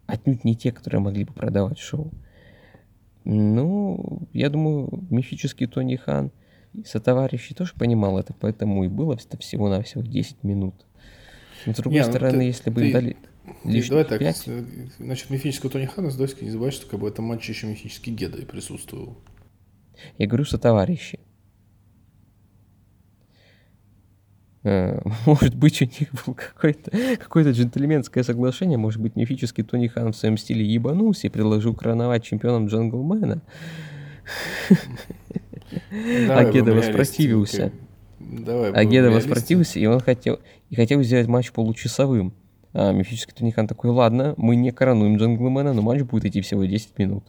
отнюдь 0.08 0.44
не 0.44 0.56
те, 0.56 0.72
которые 0.72 1.02
могли 1.02 1.24
бы 1.26 1.34
продавать 1.34 1.80
шоу. 1.80 2.12
Ну, 3.24 4.28
я 4.34 4.50
думаю, 4.50 5.06
мифический 5.10 5.68
Тони 5.68 5.96
Хан 5.96 6.32
и 6.74 6.84
сотоварищи 6.84 7.54
тоже 7.54 7.74
понимал 7.78 8.18
это, 8.18 8.34
поэтому 8.34 8.84
и 8.84 8.88
было 8.88 9.14
это 9.14 9.38
всего-навсего 9.38 10.02
10 10.02 10.44
минут. 10.44 10.86
Но, 11.66 11.74
с 11.74 11.78
другой 11.78 12.00
Не, 12.00 12.06
ну 12.06 12.12
стороны, 12.12 12.38
ты- 12.40 12.44
если 12.46 12.70
бы 12.72 12.82
ты- 12.82 12.88
им 12.88 12.94
дали 12.94 13.18
лишних 13.66 13.90
давай 13.90 14.06
так, 14.06 14.20
пять, 14.20 14.38
с- 14.38 14.96
значит, 14.98 15.30
мифического 15.30 15.72
Тони 15.72 15.86
Хана, 15.86 16.10
давай 16.12 16.28
не 16.42 16.50
забывай, 16.50 16.72
что 16.72 16.88
как 16.88 17.00
бы 17.00 17.06
в 17.08 17.10
этом 17.12 17.26
матче 17.26 17.52
еще 17.52 17.68
мифический 17.68 18.14
Геда 18.14 18.38
и 18.40 18.46
присутствовал. 18.46 19.18
Я 20.18 20.26
говорю 20.28 20.46
сотоварищи. 20.46 21.20
Э, 21.20 21.20
Может 25.26 25.56
быть, 25.56 25.82
у 25.82 25.86
них 25.86 26.10
было 26.26 26.36
какое-то 26.36 26.92
какое 27.18 27.52
джентльменское 27.52 28.24
соглашение, 28.24 28.78
может 28.78 29.02
быть, 29.02 29.16
мифический 29.16 29.64
Тони 29.64 29.88
Хан 29.88 30.12
в 30.14 30.16
своем 30.16 30.38
стиле 30.38 30.64
ебанулся 30.64 31.28
и 31.28 31.30
предложил 31.32 31.74
короновать 31.74 32.24
чемпионом 32.24 32.68
Джанглмена. 32.68 33.42
Давай 35.92 36.46
Агеда 36.46 36.74
воспротивился. 36.74 37.72
Давай 38.20 38.70
А 38.70 38.74
будем 38.74 38.90
Геда 38.90 39.08
реалистами. 39.08 39.32
воспротивился, 39.32 39.80
и 39.80 39.86
он 39.88 40.00
хотел, 40.00 40.40
и 40.70 40.76
хотел 40.76 41.02
сделать 41.02 41.28
матч 41.28 41.52
получасовым. 41.52 42.34
А 42.74 42.92
мифический 42.92 43.34
Тони 43.38 43.52
Хан 43.52 43.68
такой, 43.68 43.90
ладно, 43.90 44.34
мы 44.38 44.56
не 44.56 44.72
коронуем 44.72 45.18
Джанглмена, 45.18 45.74
но 45.74 45.82
матч 45.82 46.04
будет 46.04 46.26
идти 46.26 46.42
всего 46.42 46.64
10 46.64 46.98
минут. 47.00 47.26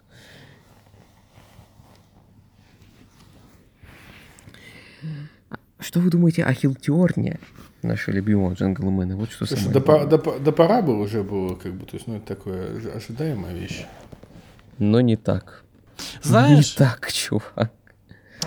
Что 5.83 6.01
вы 6.01 6.11
думаете 6.11 6.45
о 6.45 6.53
Хилтиорне, 6.55 7.38
нашего 7.83 8.14
любимого 8.14 8.55
Джанглмена? 8.55 9.16
Вот 9.16 9.31
что 9.33 9.45
Слушай, 9.47 9.62
самое 9.62 9.75
да, 9.75 9.81
по- 9.81 10.07
да 10.07 10.18
по- 10.18 10.38
да 10.38 10.53
пора 10.53 10.81
бы 10.83 10.99
уже 10.99 11.23
было, 11.23 11.55
как 11.57 11.75
бы, 11.75 11.85
то 11.87 11.97
есть, 11.97 12.07
ну, 12.07 12.16
это 12.16 12.27
такое 12.27 12.77
ожи- 12.77 12.97
ожидаемая 12.97 13.53
вещь. 13.55 13.85
Но 14.79 15.01
не 15.01 15.16
так. 15.16 15.64
Знаешь, 16.23 16.73
Не 16.73 16.79
так, 16.79 17.12
чувак. 17.12 17.71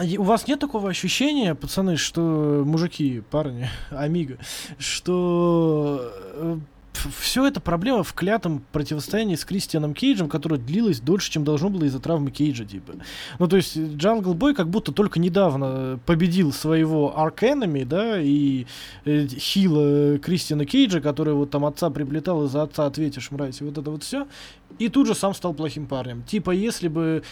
И 0.04 0.17
У 0.17 0.24
вас 0.24 0.48
нет 0.48 0.60
такого 0.60 0.89
ощущения, 0.89 1.56
пацаны, 1.56 1.95
что 1.98 2.63
мужики, 2.65 3.21
парни, 3.32 3.69
амиго, 3.91 4.38
что 4.78 6.12
э, 6.36 6.58
все 6.96 7.46
это 7.48 7.60
проблема 7.60 8.04
в 8.04 8.14
клятом 8.14 8.64
противостоянии 8.72 9.36
с 9.36 9.46
Кристианом 9.46 9.94
Кейджем, 9.94 10.30
которое 10.30 10.58
длилось 10.58 11.00
дольше, 11.00 11.32
чем 11.32 11.44
должно 11.44 11.70
было 11.70 11.84
из-за 11.86 12.00
травмы 12.00 12.32
Кейджа, 12.32 12.66
типа. 12.66 12.94
Ну, 13.40 13.48
то 13.48 13.58
есть 13.58 13.78
Джангл 13.78 14.34
Бой 14.34 14.56
как 14.56 14.70
будто 14.70 14.92
только 14.92 15.20
недавно 15.20 16.00
победил 16.06 16.52
своего 16.52 17.14
Ark 17.16 17.40
Enemy, 17.42 17.86
да, 17.86 18.22
и 18.22 18.66
э, 19.06 19.28
хила 19.28 20.18
Кристиана 20.20 20.66
Кейджа, 20.66 21.02
который 21.02 21.34
вот 21.34 21.52
там 21.52 21.66
отца 21.66 21.90
приплетал, 21.90 22.46
и 22.46 22.48
за 22.48 22.64
отца 22.64 22.86
ответишь, 22.86 23.32
мразь, 23.32 23.62
вот 23.62 23.78
это 23.78 23.92
вот 23.92 24.04
все. 24.04 24.28
И 24.80 24.90
тут 24.90 25.08
же 25.08 25.16
сам 25.16 25.34
стал 25.34 25.54
плохим 25.54 25.88
парнем. 25.88 26.24
Типа, 26.24 26.52
если 26.52 26.88
бы 26.88 27.24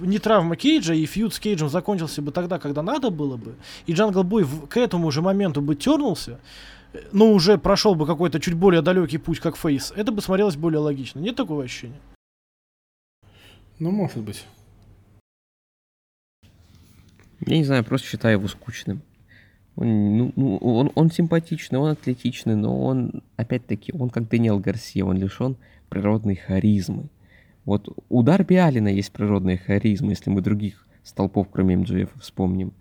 не 0.00 0.18
травма 0.18 0.56
Кейджа 0.56 0.94
и 0.94 1.06
feud 1.06 1.34
с 1.34 1.38
Кейджем 1.38 1.68
закончился 1.68 2.22
бы 2.22 2.32
тогда, 2.32 2.58
когда 2.58 2.82
надо 2.82 3.10
было 3.10 3.36
бы, 3.36 3.54
и 3.86 3.92
Jungle 3.92 4.24
Boy 4.24 4.46
к 4.68 4.76
этому 4.76 5.10
же 5.10 5.22
моменту 5.22 5.60
бы 5.60 5.76
тернулся, 5.76 6.40
но 7.12 7.32
уже 7.32 7.58
прошел 7.58 7.94
бы 7.94 8.06
какой-то 8.06 8.40
чуть 8.40 8.54
более 8.54 8.82
далекий 8.82 9.18
путь, 9.18 9.40
как 9.40 9.56
face, 9.56 9.92
это 9.96 10.12
бы 10.12 10.20
смотрелось 10.22 10.56
более 10.56 10.80
логично. 10.80 11.20
Нет 11.20 11.36
такого 11.36 11.64
ощущения? 11.64 12.00
Ну, 13.78 13.90
может 13.90 14.18
быть. 14.18 14.44
Я 17.46 17.56
не 17.56 17.64
знаю, 17.64 17.84
просто 17.84 18.08
считаю 18.08 18.38
его 18.38 18.48
скучным. 18.48 19.02
Он, 19.76 20.18
ну, 20.18 20.32
ну, 20.36 20.56
он, 20.58 20.92
он 20.94 21.10
симпатичный, 21.10 21.78
он 21.78 21.90
атлетичный, 21.90 22.54
но 22.54 22.78
он, 22.82 23.22
опять-таки, 23.36 23.92
он 23.92 24.10
как 24.10 24.28
Даниэл 24.28 24.58
Гарсия, 24.58 25.04
он 25.04 25.16
лишен 25.16 25.56
природной 25.88 26.36
харизмы. 26.36 27.08
Вот 27.64 27.88
у 28.08 28.22
Дарби 28.22 28.54
Алина 28.56 28.88
есть 28.88 29.12
природная 29.12 29.56
харизма, 29.56 30.10
если 30.10 30.30
мы 30.30 30.42
других 30.42 30.86
столпов, 31.02 31.48
кроме 31.50 31.76
МДФ, 31.78 32.10
вспомним. 32.20 32.74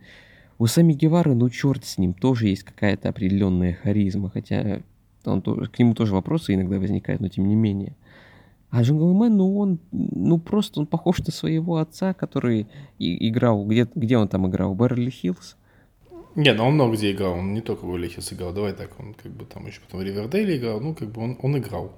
У 0.59 0.67
Сами 0.67 0.91
Гевары, 0.91 1.35
ну 1.35 1.49
черт 1.49 1.85
с 1.85 1.97
ним, 1.97 2.13
тоже 2.13 2.49
есть 2.49 2.63
какая-то 2.63 3.07
определенная 3.07 3.73
харизма, 3.81 4.29
хотя 4.29 4.81
он, 5.23 5.41
к 5.41 5.79
нему 5.79 5.95
тоже 5.95 6.13
вопросы 6.13 6.53
иногда 6.53 6.77
возникают, 6.77 7.21
но 7.21 7.29
тем 7.29 7.47
не 7.47 7.55
менее. 7.55 7.95
А 8.69 8.83
Джунглмен, 8.83 9.37
ну 9.37 9.57
он, 9.57 9.79
ну 9.91 10.37
просто 10.37 10.81
он 10.81 10.85
похож 10.85 11.19
на 11.19 11.31
своего 11.31 11.77
отца, 11.77 12.13
который 12.13 12.67
и- 12.99 13.29
играл, 13.29 13.65
где, 13.65 13.87
где 13.95 14.17
он 14.17 14.27
там 14.27 14.49
играл, 14.49 14.75
Берли 14.75 15.09
Хиллз? 15.09 15.55
Не, 16.35 16.53
ну 16.53 16.65
он 16.65 16.73
много 16.73 16.97
где 16.97 17.13
играл, 17.13 17.35
он 17.35 17.53
не 17.53 17.61
только 17.61 17.85
в 17.85 17.89
Уиллихе 17.89 18.21
играл, 18.35 18.53
давай 18.53 18.73
так, 18.73 18.99
он 18.99 19.13
как 19.13 19.31
бы 19.31 19.45
там 19.45 19.65
еще 19.65 19.79
потом 19.79 20.01
в 20.01 20.03
Ривердейле 20.03 20.57
играл, 20.57 20.81
ну 20.81 20.93
как 20.93 21.09
бы 21.09 21.21
он, 21.21 21.37
он 21.41 21.57
играл. 21.57 21.93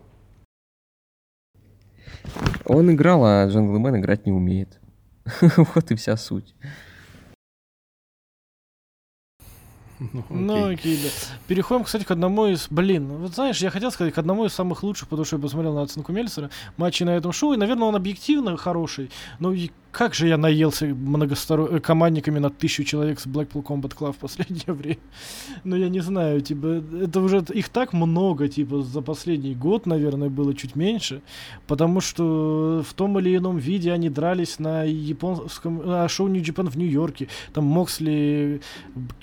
Он 2.66 2.92
играл, 2.92 3.26
а 3.26 3.48
Джунглмен 3.48 3.98
играть 3.98 4.28
не 4.28 4.32
умеет. 4.32 4.80
Вот 5.58 5.90
и 5.90 5.96
вся 5.96 6.16
суть. 6.16 6.54
Ну, 10.14 10.24
Ну, 10.30 10.64
окей. 10.66 10.74
окей, 10.74 11.00
да. 11.04 11.10
Переходим, 11.48 11.84
кстати, 11.84 12.04
к 12.04 12.12
одному 12.12 12.48
из... 12.48 12.68
Блин, 12.70 13.08
ну 13.08 13.16
вот 13.18 13.34
знаешь, 13.36 13.58
я 13.60 13.70
хотел 13.70 13.92
сказать, 13.92 14.14
к 14.14 14.18
одному 14.18 14.46
из 14.46 14.54
самых 14.54 14.84
лучших, 14.84 15.08
потому 15.08 15.26
что 15.26 15.36
я 15.36 15.42
посмотрел 15.42 15.74
на 15.76 15.84
оценку 15.84 16.12
Мельцера, 16.12 16.50
матчей 16.78 17.06
на 17.06 17.12
этом 17.12 17.32
шоу, 17.32 17.54
и, 17.54 17.58
наверное, 17.58 17.88
он 17.88 17.96
объективно 17.96 18.58
хороший, 18.58 19.12
но 19.40 19.54
как 19.92 20.14
же 20.14 20.28
я 20.28 20.38
наелся 20.38 20.86
многосторо... 20.86 21.68
э, 21.68 21.80
командниками 21.80 22.40
на 22.40 22.50
тысячу 22.50 22.84
человек 22.84 23.20
с 23.20 23.28
Blackpool 23.28 23.64
Combat 23.64 23.96
Club 23.96 24.14
в 24.14 24.18
последнее 24.18 24.64
время. 24.74 24.98
Ну, 25.64 25.76
я 25.76 25.90
не 25.90 26.00
знаю, 26.00 26.42
типа, 26.42 26.84
это 27.04 27.20
уже 27.20 27.44
их 27.54 27.70
так 27.70 27.94
много, 27.94 28.48
типа, 28.48 28.82
за 28.82 29.02
последний 29.02 29.54
год, 29.54 29.86
наверное, 29.86 30.30
было 30.30 30.54
чуть 30.54 30.76
меньше, 30.76 31.22
потому 31.68 32.02
что 32.02 32.84
в 32.88 32.94
том 32.94 33.20
или 33.20 33.36
ином 33.36 33.58
виде 33.58 33.92
они 33.92 34.10
дрались 34.10 34.60
на 34.60 34.84
японском... 34.84 35.86
на 35.86 36.08
шоу 36.08 36.28
New 36.28 36.42
Japan 36.42 36.70
в 36.70 36.78
Нью-Йорке, 36.78 37.28
там 37.54 37.66
Моксли, 37.66 38.62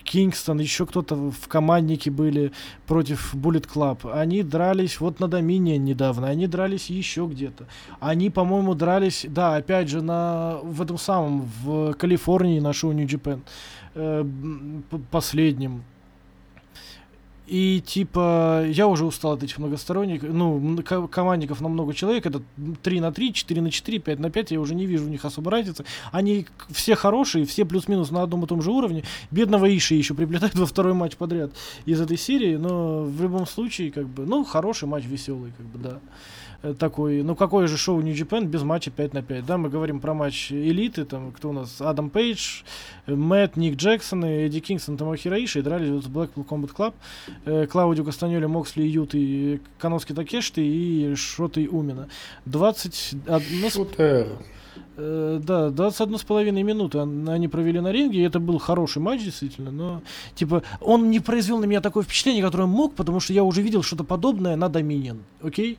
Кингстон, 0.04 0.60
еще 0.60 0.86
кто-то 0.86 1.16
в 1.16 1.48
команднике 1.48 2.10
были 2.10 2.52
против 2.86 3.34
Bullet 3.34 3.66
Club. 3.72 4.10
Они 4.12 4.42
дрались 4.42 5.00
вот 5.00 5.20
на 5.20 5.28
Доминион 5.28 5.84
недавно, 5.84 6.28
они 6.28 6.46
дрались 6.46 6.90
еще 6.90 7.26
где-то. 7.26 7.66
Они, 8.00 8.28
по-моему, 8.30 8.74
дрались, 8.74 9.26
да, 9.28 9.56
опять 9.56 9.88
же, 9.88 10.02
на, 10.02 10.57
в 10.62 10.82
этом 10.82 10.98
самом, 10.98 11.48
в 11.62 11.92
Калифорнии 11.94 12.60
на 12.60 12.72
шоу 12.72 12.92
New 12.92 13.06
Japan. 13.06 13.40
э, 13.94 14.24
последнем. 15.10 15.82
И 17.48 17.80
типа, 17.80 18.66
я 18.68 18.86
уже 18.86 19.06
устал 19.06 19.32
от 19.32 19.42
этих 19.42 19.56
многосторонних, 19.58 20.22
ну, 20.22 20.82
командников 21.10 21.62
на 21.62 21.68
много 21.68 21.94
человек, 21.94 22.26
это 22.26 22.42
3 22.82 23.00
на 23.00 23.10
3, 23.10 23.32
4 23.32 23.62
на 23.62 23.70
4, 23.70 23.98
5 24.00 24.18
на 24.18 24.30
5, 24.30 24.50
я 24.50 24.60
уже 24.60 24.74
не 24.74 24.84
вижу 24.84 25.06
у 25.06 25.08
них 25.08 25.24
особо 25.24 25.50
разницы. 25.50 25.86
Они 26.12 26.46
все 26.68 26.94
хорошие, 26.94 27.46
все 27.46 27.64
плюс-минус 27.64 28.10
на 28.10 28.22
одном 28.22 28.44
и 28.44 28.46
том 28.46 28.60
же 28.60 28.70
уровне. 28.70 29.02
Бедного 29.30 29.74
Иши 29.74 29.94
еще 29.94 30.12
приплетают 30.12 30.56
во 30.56 30.66
второй 30.66 30.92
матч 30.92 31.16
подряд 31.16 31.52
из 31.86 31.98
этой 32.02 32.18
серии, 32.18 32.56
но 32.56 33.04
в 33.04 33.22
любом 33.22 33.46
случае, 33.46 33.92
как 33.92 34.06
бы, 34.06 34.26
ну, 34.26 34.44
хороший 34.44 34.86
матч, 34.86 35.06
веселый, 35.06 35.52
как 35.56 35.66
бы, 35.66 35.78
да. 35.78 36.00
Э, 36.62 36.74
Такой, 36.76 37.22
ну 37.22 37.36
какое 37.36 37.68
же 37.68 37.76
шоу 37.76 38.00
New 38.00 38.12
Japan 38.14 38.44
без 38.44 38.62
матча 38.62 38.90
5 38.90 39.14
на 39.14 39.22
5, 39.22 39.46
да, 39.46 39.58
мы 39.58 39.68
говорим 39.68 40.00
про 40.00 40.12
матч 40.14 40.50
элиты, 40.50 41.04
там, 41.04 41.30
кто 41.30 41.50
у 41.50 41.52
нас, 41.52 41.80
Адам 41.80 42.10
Пейдж, 42.10 42.62
э, 43.06 43.14
Мэтт, 43.14 43.56
Ник 43.56 43.76
Джексон, 43.76 44.24
и 44.24 44.46
Эдди 44.46 44.58
Кингстон, 44.60 44.96
Томохи 44.96 45.28
Раиши, 45.28 45.60
и 45.60 45.62
дрались 45.62 45.90
вот 45.90 46.04
в 46.06 46.10
Blackpool 46.16 46.44
Combat 46.46 46.74
Club, 46.74 46.94
э, 47.44 47.66
Клаудио 47.68 48.04
Кастаньоли, 48.04 48.46
Моксли, 48.46 48.82
Ют 48.82 49.10
и 49.14 49.60
Каноски 49.78 50.12
Такешты 50.12 50.66
и 50.66 51.14
Шоты 51.14 51.68
Умина. 51.68 52.08
20... 52.46 53.14
одна 53.28 53.70
с- 53.70 53.74
Шутер. 53.74 54.26
Э, 55.00 55.38
да, 55.40 55.70
21 55.70 56.18
с 56.18 56.24
половиной 56.24 56.64
минуты 56.64 56.98
он- 56.98 57.28
они 57.28 57.46
провели 57.46 57.78
на 57.78 57.92
ринге, 57.92 58.18
и 58.18 58.22
это 58.22 58.40
был 58.40 58.58
хороший 58.58 59.00
матч, 59.00 59.22
действительно, 59.22 59.70
но, 59.70 60.02
типа, 60.34 60.64
он 60.80 61.08
не 61.10 61.20
произвел 61.20 61.58
на 61.60 61.66
меня 61.66 61.80
такое 61.80 62.02
впечатление, 62.02 62.42
которое 62.42 62.66
мог, 62.66 62.96
потому 62.96 63.20
что 63.20 63.32
я 63.32 63.44
уже 63.44 63.62
видел 63.62 63.84
что-то 63.84 64.02
подобное 64.02 64.56
на 64.56 64.64
Dominion, 64.64 65.18
окей? 65.40 65.78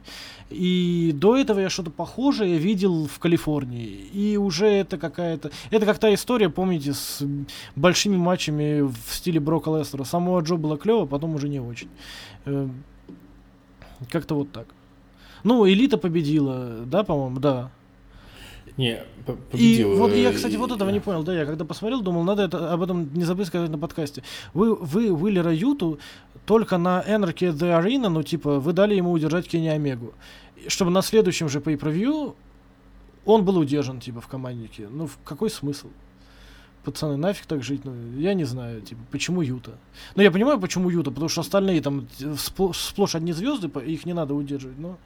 И 0.50 1.12
до 1.14 1.36
этого 1.36 1.60
я 1.60 1.70
что-то 1.70 1.92
похожее 1.92 2.58
видел 2.58 3.08
в 3.08 3.20
Калифорнии, 3.20 3.88
и 4.14 4.38
уже 4.38 4.68
это 4.68 4.98
какая-то... 4.98 5.52
Это 5.70 5.86
как 5.86 6.00
та 6.00 6.14
история, 6.14 6.50
помните, 6.50 6.94
с 6.94 7.22
большими 7.76 8.16
матчами 8.16 8.82
в 8.82 8.96
стиле 9.14 9.42
Брока 9.42 9.70
Лестера. 9.78 10.06
Самого 10.06 10.40
Джо 10.40 10.56
было 10.56 10.78
клево, 10.78 11.06
потом 11.06 11.36
уже 11.36 11.50
не 11.50 11.60
очень. 11.60 11.90
Э, 12.46 12.70
Как-то 14.10 14.36
вот 14.36 14.52
так. 14.54 14.68
Ну, 15.44 15.68
Элита 15.68 15.98
победила, 15.98 16.86
да, 16.86 17.04
по-моему, 17.04 17.40
да. 17.42 17.70
Не, 18.80 19.04
п- 19.26 19.34
И 19.34 19.36
победил. 19.52 19.96
вот 19.98 20.14
я, 20.14 20.30
э, 20.30 20.34
кстати, 20.34 20.56
вот 20.56 20.72
этого 20.72 20.90
не 20.90 21.00
понял, 21.02 21.24
да, 21.24 21.34
я 21.34 21.46
когда 21.46 21.66
посмотрел, 21.66 22.02
думал, 22.02 22.24
надо 22.24 22.44
это, 22.44 22.72
об 22.74 22.82
этом 22.82 23.14
не 23.14 23.26
забыть 23.26 23.48
сказать 23.48 23.70
на 23.70 23.78
подкасте. 23.78 24.24
Вы, 24.54 24.74
вы 24.74 25.12
Уиллера 25.12 25.52
Юту 25.54 26.00
только 26.46 26.78
на 26.78 27.04
Энерке 27.06 27.48
The 27.48 27.78
Arena, 27.80 28.08
ну, 28.10 28.24
типа, 28.24 28.60
вы 28.60 28.72
дали 28.74 28.96
ему 28.96 29.12
удержать 29.12 29.48
Кенни 29.48 29.68
Омегу. 29.68 30.14
Чтобы 30.68 30.92
на 30.92 31.02
следующем 31.02 31.50
же 31.50 31.60
pay-per-view 31.60 32.36
он 33.26 33.44
был 33.44 33.58
удержан, 33.58 34.00
типа, 34.00 34.22
в 34.22 34.28
команднике. 34.28 34.88
Ну, 34.90 35.08
в 35.08 35.18
какой 35.26 35.50
смысл? 35.50 35.88
Пацаны, 36.86 37.18
нафиг 37.18 37.46
так 37.48 37.62
жить? 37.64 37.84
Ну, 37.84 37.94
я 38.18 38.34
не 38.34 38.46
знаю, 38.46 38.82
типа, 38.82 39.02
почему 39.12 39.42
Юта? 39.42 39.72
Ну, 40.16 40.24
я 40.24 40.32
понимаю, 40.32 40.58
почему 40.60 40.90
Юта, 40.90 41.12
потому 41.12 41.28
что 41.30 41.42
остальные 41.42 41.82
там 41.82 42.08
э, 42.22 42.24
спл- 42.38 42.74
сплошь 42.74 43.16
одни 43.16 43.34
звезды, 43.34 43.68
их 43.86 44.06
не 44.06 44.14
надо 44.14 44.34
удерживать, 44.34 44.80
но... 44.80 44.98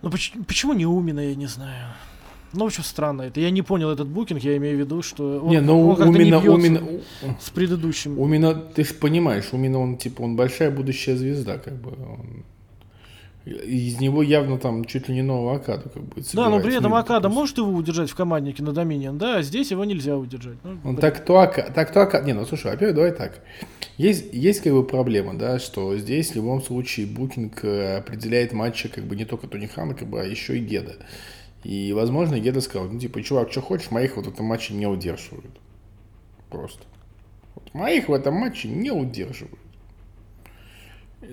Ну, 0.00 0.10
поч- 0.10 0.32
почему 0.46 0.72
не 0.72 0.86
Умина, 0.86 1.20
я 1.20 1.34
не 1.34 1.46
знаю. 1.46 1.88
Ну, 2.52 2.64
в 2.64 2.66
общем, 2.68 2.82
странно 2.82 3.22
это. 3.22 3.40
Я 3.40 3.50
не 3.50 3.62
понял 3.62 3.90
этот 3.90 4.08
букинг, 4.08 4.42
я 4.42 4.56
имею 4.56 4.76
в 4.76 4.80
виду, 4.80 5.02
что 5.02 5.40
он, 5.40 5.50
Не, 5.50 5.60
ну 5.60 5.88
он 5.88 5.96
как-то 5.96 6.12
не 6.12 6.28
именно, 6.28 6.40
бьется 6.40 6.66
именно, 6.66 7.00
с 7.40 7.50
предыдущим. 7.50 8.16
именно, 8.16 8.54
ты 8.54 8.84
же 8.84 8.94
понимаешь, 8.94 9.44
именно 9.52 9.78
он, 9.80 9.96
типа, 9.98 10.22
он 10.22 10.36
большая 10.36 10.70
будущая 10.70 11.16
звезда, 11.16 11.58
как 11.58 11.74
бы, 11.74 11.90
он- 11.90 12.44
из 13.46 13.98
него 14.00 14.22
явно 14.22 14.58
там 14.58 14.84
чуть 14.84 15.08
ли 15.08 15.14
не 15.14 15.22
нового 15.22 15.56
Акаду, 15.56 15.88
как 15.88 16.02
бы, 16.02 16.22
Да, 16.34 16.50
но 16.50 16.60
при 16.60 16.76
этом 16.76 16.90
Ну, 16.90 16.96
Акада 16.96 17.28
может 17.30 17.56
его 17.58 17.70
удержать 17.72 18.10
в 18.10 18.14
команднике 18.14 18.62
на 18.62 18.72
Доминион, 18.72 19.16
да, 19.16 19.36
а 19.38 19.42
здесь 19.42 19.70
его 19.70 19.84
нельзя 19.84 20.16
удержать. 20.18 20.56
Ну, 20.64 20.70
Он 20.72 20.78
блин. 20.82 20.96
так 20.96 21.24
то 21.24 21.38
Ака, 21.38 21.70
так 21.74 21.92
то 21.92 22.02
Ака. 22.02 22.20
Не, 22.20 22.34
ну 22.34 22.44
слушай, 22.44 22.70
во-первых, 22.70 22.94
давай 22.96 23.12
так. 23.12 23.40
Есть, 23.96 24.26
есть 24.32 24.60
как 24.60 24.72
бы 24.74 24.84
проблема, 24.84 25.34
да, 25.34 25.58
что 25.58 25.96
здесь 25.96 26.32
в 26.32 26.36
любом 26.36 26.60
случае 26.62 27.06
букинг 27.06 27.64
э, 27.64 27.96
определяет 27.98 28.52
матчи 28.52 28.88
как 28.88 29.04
бы 29.04 29.16
не 29.16 29.24
только 29.24 29.46
Тони 29.46 29.66
Хана, 29.66 29.94
как 29.94 30.08
бы, 30.08 30.20
а 30.20 30.24
еще 30.24 30.56
и 30.58 30.60
Геда. 30.60 30.96
И, 31.64 31.92
возможно, 31.92 32.38
Геда 32.38 32.60
сказал, 32.60 32.88
ну, 32.88 32.98
типа, 32.98 33.22
чувак, 33.22 33.50
что 33.50 33.60
хочешь, 33.60 33.90
моих 33.90 34.16
вот 34.16 34.26
в 34.26 34.30
этом 34.30 34.46
матче 34.46 34.74
не 34.74 34.86
удерживают. 34.86 35.58
Просто. 36.50 36.84
Вот 37.54 37.74
моих 37.74 38.08
в 38.08 38.12
этом 38.12 38.34
матче 38.34 38.68
не 38.68 38.90
удерживают. 38.90 39.58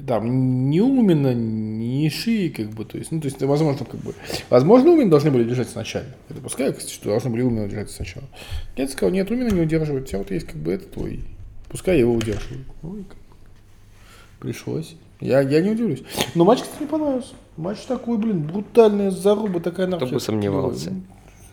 Там 0.08 0.70
ни 0.70 0.80
Умина, 0.80 1.34
ни 1.34 2.10
Ши, 2.10 2.50
как 2.50 2.72
бы, 2.72 2.86
то 2.86 2.98
есть, 2.98 3.12
ну, 3.12 3.22
то 3.22 3.28
есть, 3.28 3.42
возможно, 3.42 3.86
как 3.86 4.00
бы, 4.00 4.16
возможно, 4.50 4.92
Умин 4.92 5.10
должны 5.10 5.30
были 5.30 5.44
держать 5.44 5.70
сначала. 5.70 6.06
Я 6.28 6.36
допускаю, 6.36 6.74
кстати, 6.74 6.92
что 6.92 7.10
должны 7.10 7.30
были 7.30 7.44
Умина 7.44 7.68
держать 7.68 7.92
сначала. 7.92 8.26
Я 8.76 8.88
сказал, 8.88 9.12
нет, 9.12 9.30
Умина 9.30 9.50
не 9.50 9.62
удерживает, 9.62 10.06
у 10.06 10.08
тебя 10.08 10.20
вот 10.20 10.32
есть, 10.32 10.48
как 10.48 10.58
бы, 10.58 10.74
это 10.74 10.88
твой, 10.88 11.24
пускай 11.70 12.00
его 12.00 12.14
удерживают. 12.14 12.68
И 12.84 13.04
как 13.04 13.18
пришлось. 14.40 14.96
Я, 15.22 15.42
я 15.42 15.62
не 15.62 15.70
удивлюсь. 15.72 16.04
Но 16.34 16.46
матч, 16.46 16.62
кстати, 16.62 16.80
мне 16.80 16.90
понравился. 16.90 17.34
Матч 17.58 17.86
такой, 17.86 18.18
блин, 18.18 18.44
брутальная 18.44 19.12
заруба, 19.12 19.60
такая 19.60 19.88
Кто 19.88 20.06
бы 20.06 20.20
сомневался. 20.20 20.94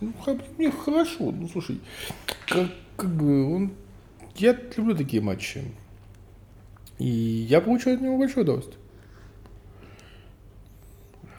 Ну, 0.01 0.13
мне 0.59 0.71
хорошо. 0.71 1.31
Ну, 1.31 1.49
слушай, 1.49 1.81
как, 2.49 2.69
как 2.97 3.11
бы 3.11 3.55
он... 3.55 3.73
Я 4.35 4.57
люблю 4.77 4.97
такие 4.97 5.23
матчи. 5.23 5.63
И 6.99 7.07
я 7.07 7.61
получаю 7.61 7.97
от 7.97 8.03
него 8.03 8.19
большое 8.19 8.43
удовольствие. 8.43 8.79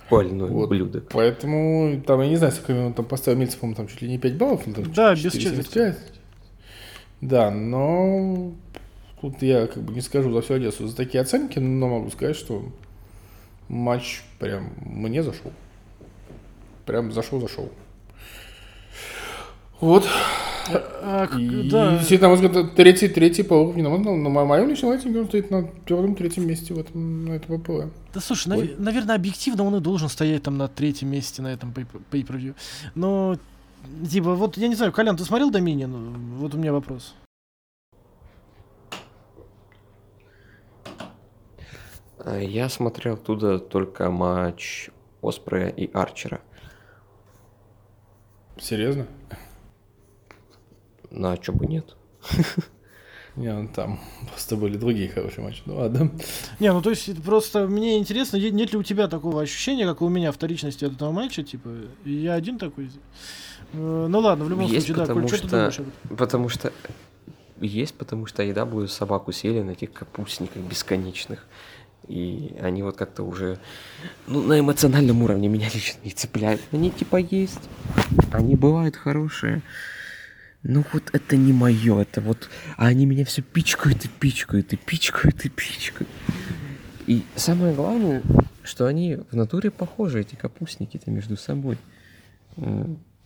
Больной 0.10 0.50
Вот. 0.50 0.66
ублюдок. 0.68 1.10
Поэтому, 1.10 2.02
там, 2.06 2.22
я 2.22 2.30
не 2.30 2.36
знаю, 2.38 2.54
сколько 2.54 2.86
он 2.86 2.94
там 2.94 3.06
поставил 3.06 3.40
Мельцев, 3.40 3.60
по-моему, 3.60 3.76
там 3.76 3.88
чуть 3.88 4.02
ли 4.02 4.10
не 4.10 4.18
5 4.18 4.38
баллов. 4.38 4.64
там 4.64 4.94
Да, 4.94 5.14
без 5.16 5.36
4,75. 5.36 5.98
Да, 7.22 7.52
но 7.52 8.52
тут 9.22 9.42
я 9.42 9.68
как 9.68 9.82
бы 9.84 9.94
не 9.94 10.02
скажу 10.02 10.32
за 10.32 10.42
всю 10.42 10.56
Одессу 10.56 10.88
за 10.88 10.96
такие 10.96 11.22
оценки, 11.22 11.60
но 11.60 11.88
могу 11.88 12.10
сказать, 12.12 12.36
что 12.36 12.66
матч 13.68 14.22
прям 14.40 14.70
мне 14.86 15.24
зашел. 15.24 15.52
Прям 16.86 17.12
зашел-зашел. 17.12 17.72
Вот. 19.80 20.06
А, 21.02 21.28
И, 21.38 21.70
да. 21.70 21.98
действительно, 21.98 22.30
на 22.30 22.36
мой 22.36 22.48
взгляд, 22.48 22.76
третий, 22.76 23.10
третий 23.10 23.44
по 23.44 23.54
уровню. 23.54 23.84
На, 23.84 23.90
мой- 23.90 24.18
на 24.18 24.30
моем 24.46 24.70
личном 24.70 24.92
рейтинге 24.92 25.20
он 25.20 25.28
стоит 25.28 25.52
на 25.52 25.64
первом 25.64 26.16
третьем 26.16 26.48
месте 26.48 26.74
в 26.74 26.80
этом, 26.80 27.26
на 27.26 27.34
этом 27.34 27.60
ППВ. 27.60 27.92
Да 28.14 28.22
слушай, 28.22 28.48
Ой. 28.54 28.68
наве- 28.68 28.76
наверное, 28.80 29.16
объективно 29.16 29.64
он 29.66 29.76
и 29.76 29.82
должен 29.82 30.08
стоять 30.08 30.44
там 30.44 30.58
на 30.58 30.70
третьем 30.70 31.10
месте 31.12 31.42
на 31.42 31.48
этом 31.52 31.72
pay- 31.72 31.86
pay-per-view. 32.12 32.56
Но, 32.96 33.38
типа, 34.10 34.36
вот 34.36 34.56
я 34.58 34.70
не 34.70 34.76
знаю, 34.76 34.94
Колян, 34.94 35.18
ты 35.18 35.26
смотрел 35.26 35.52
Доминион? 35.52 36.38
Вот 36.38 36.54
у 36.56 36.58
меня 36.58 36.72
вопрос. 36.72 37.14
Я 42.26 42.70
смотрел 42.70 43.18
туда 43.18 43.60
только 43.60 44.10
матч 44.10 44.90
Оспрея 45.22 45.70
и 45.70 45.92
Арчера. 45.94 46.40
Серьезно? 48.60 49.08
На 51.12 51.36
что 51.42 51.52
бы 51.54 51.66
нет. 51.66 51.96
Не, 53.36 53.52
ну 53.52 53.68
там 53.68 54.00
просто 54.28 54.56
были 54.56 54.78
другие 54.78 55.10
хорошие 55.10 55.44
матчи. 55.44 55.64
Ну 55.66 55.76
ладно. 55.78 56.12
Не, 56.60 56.72
ну 56.72 56.82
то 56.84 56.92
есть 56.92 57.22
просто 57.24 57.68
мне 57.68 57.98
интересно, 57.98 58.38
нет 58.38 58.72
ли 58.72 58.78
у 58.78 58.84
тебя 58.84 59.08
такого 59.08 59.42
ощущения, 59.42 59.86
как 59.88 60.04
у 60.04 60.10
меня 60.10 60.32
вторичности 60.32 60.86
от 60.86 60.94
этого 60.94 61.12
матча, 61.12 61.42
типа, 61.42 61.70
я 62.06 62.34
один 62.36 62.60
такой. 62.60 62.92
Э, 63.74 64.06
Ну 64.08 64.20
ладно, 64.20 64.46
в 64.46 64.50
любом 64.52 64.66
Есть, 64.66 64.86
случае, 64.86 64.98
да, 64.98 65.02
потому 65.14 65.28
Коль, 65.28 65.30
что 65.30 65.42
ты 65.42 65.48
что- 65.48 65.56
думаешь 65.58 65.80
об 65.80 65.88
этом? 65.88 66.18
Потому 66.18 66.50
что 66.50 66.72
есть, 67.60 67.96
потому 67.96 68.26
что 68.28 68.44
еда 68.44 68.66
будет 68.68 68.92
собаку 68.92 69.32
сели 69.32 69.62
на 69.64 69.72
этих 69.72 69.92
капустниках 69.94 70.62
бесконечных. 70.62 71.48
И 72.08 72.56
они 72.62 72.84
вот 72.84 72.98
как-то 72.98 73.24
уже, 73.24 73.60
ну, 74.28 74.42
на 74.44 74.60
эмоциональном 74.60 75.22
уровне 75.24 75.48
меня 75.48 75.68
лично 75.74 76.00
не 76.04 76.12
цепляют. 76.12 76.62
Они 76.72 76.92
типа 76.92 77.18
есть, 77.18 77.70
они 78.32 78.56
бывают 78.56 78.96
хорошие. 78.96 79.62
Ну 80.64 80.84
вот 80.94 81.04
это 81.12 81.36
не 81.36 81.52
мое, 81.52 82.02
это 82.02 82.22
вот... 82.22 82.50
А 82.78 82.88
они 82.88 83.06
меня 83.06 83.26
все 83.26 83.42
пичкают 83.42 84.06
и 84.06 84.08
пичкают, 84.08 84.72
и 84.72 84.78
пичкают, 84.78 85.46
и 85.46 85.50
пичкают. 85.50 86.10
И 87.06 87.24
самое 87.36 87.74
главное, 87.74 88.22
что 88.64 88.86
они 88.86 89.18
в 89.30 89.36
натуре 89.36 89.72
похожи, 89.72 90.22
эти 90.22 90.36
капустники-то 90.36 91.12
между 91.12 91.36
собой. 91.36 91.78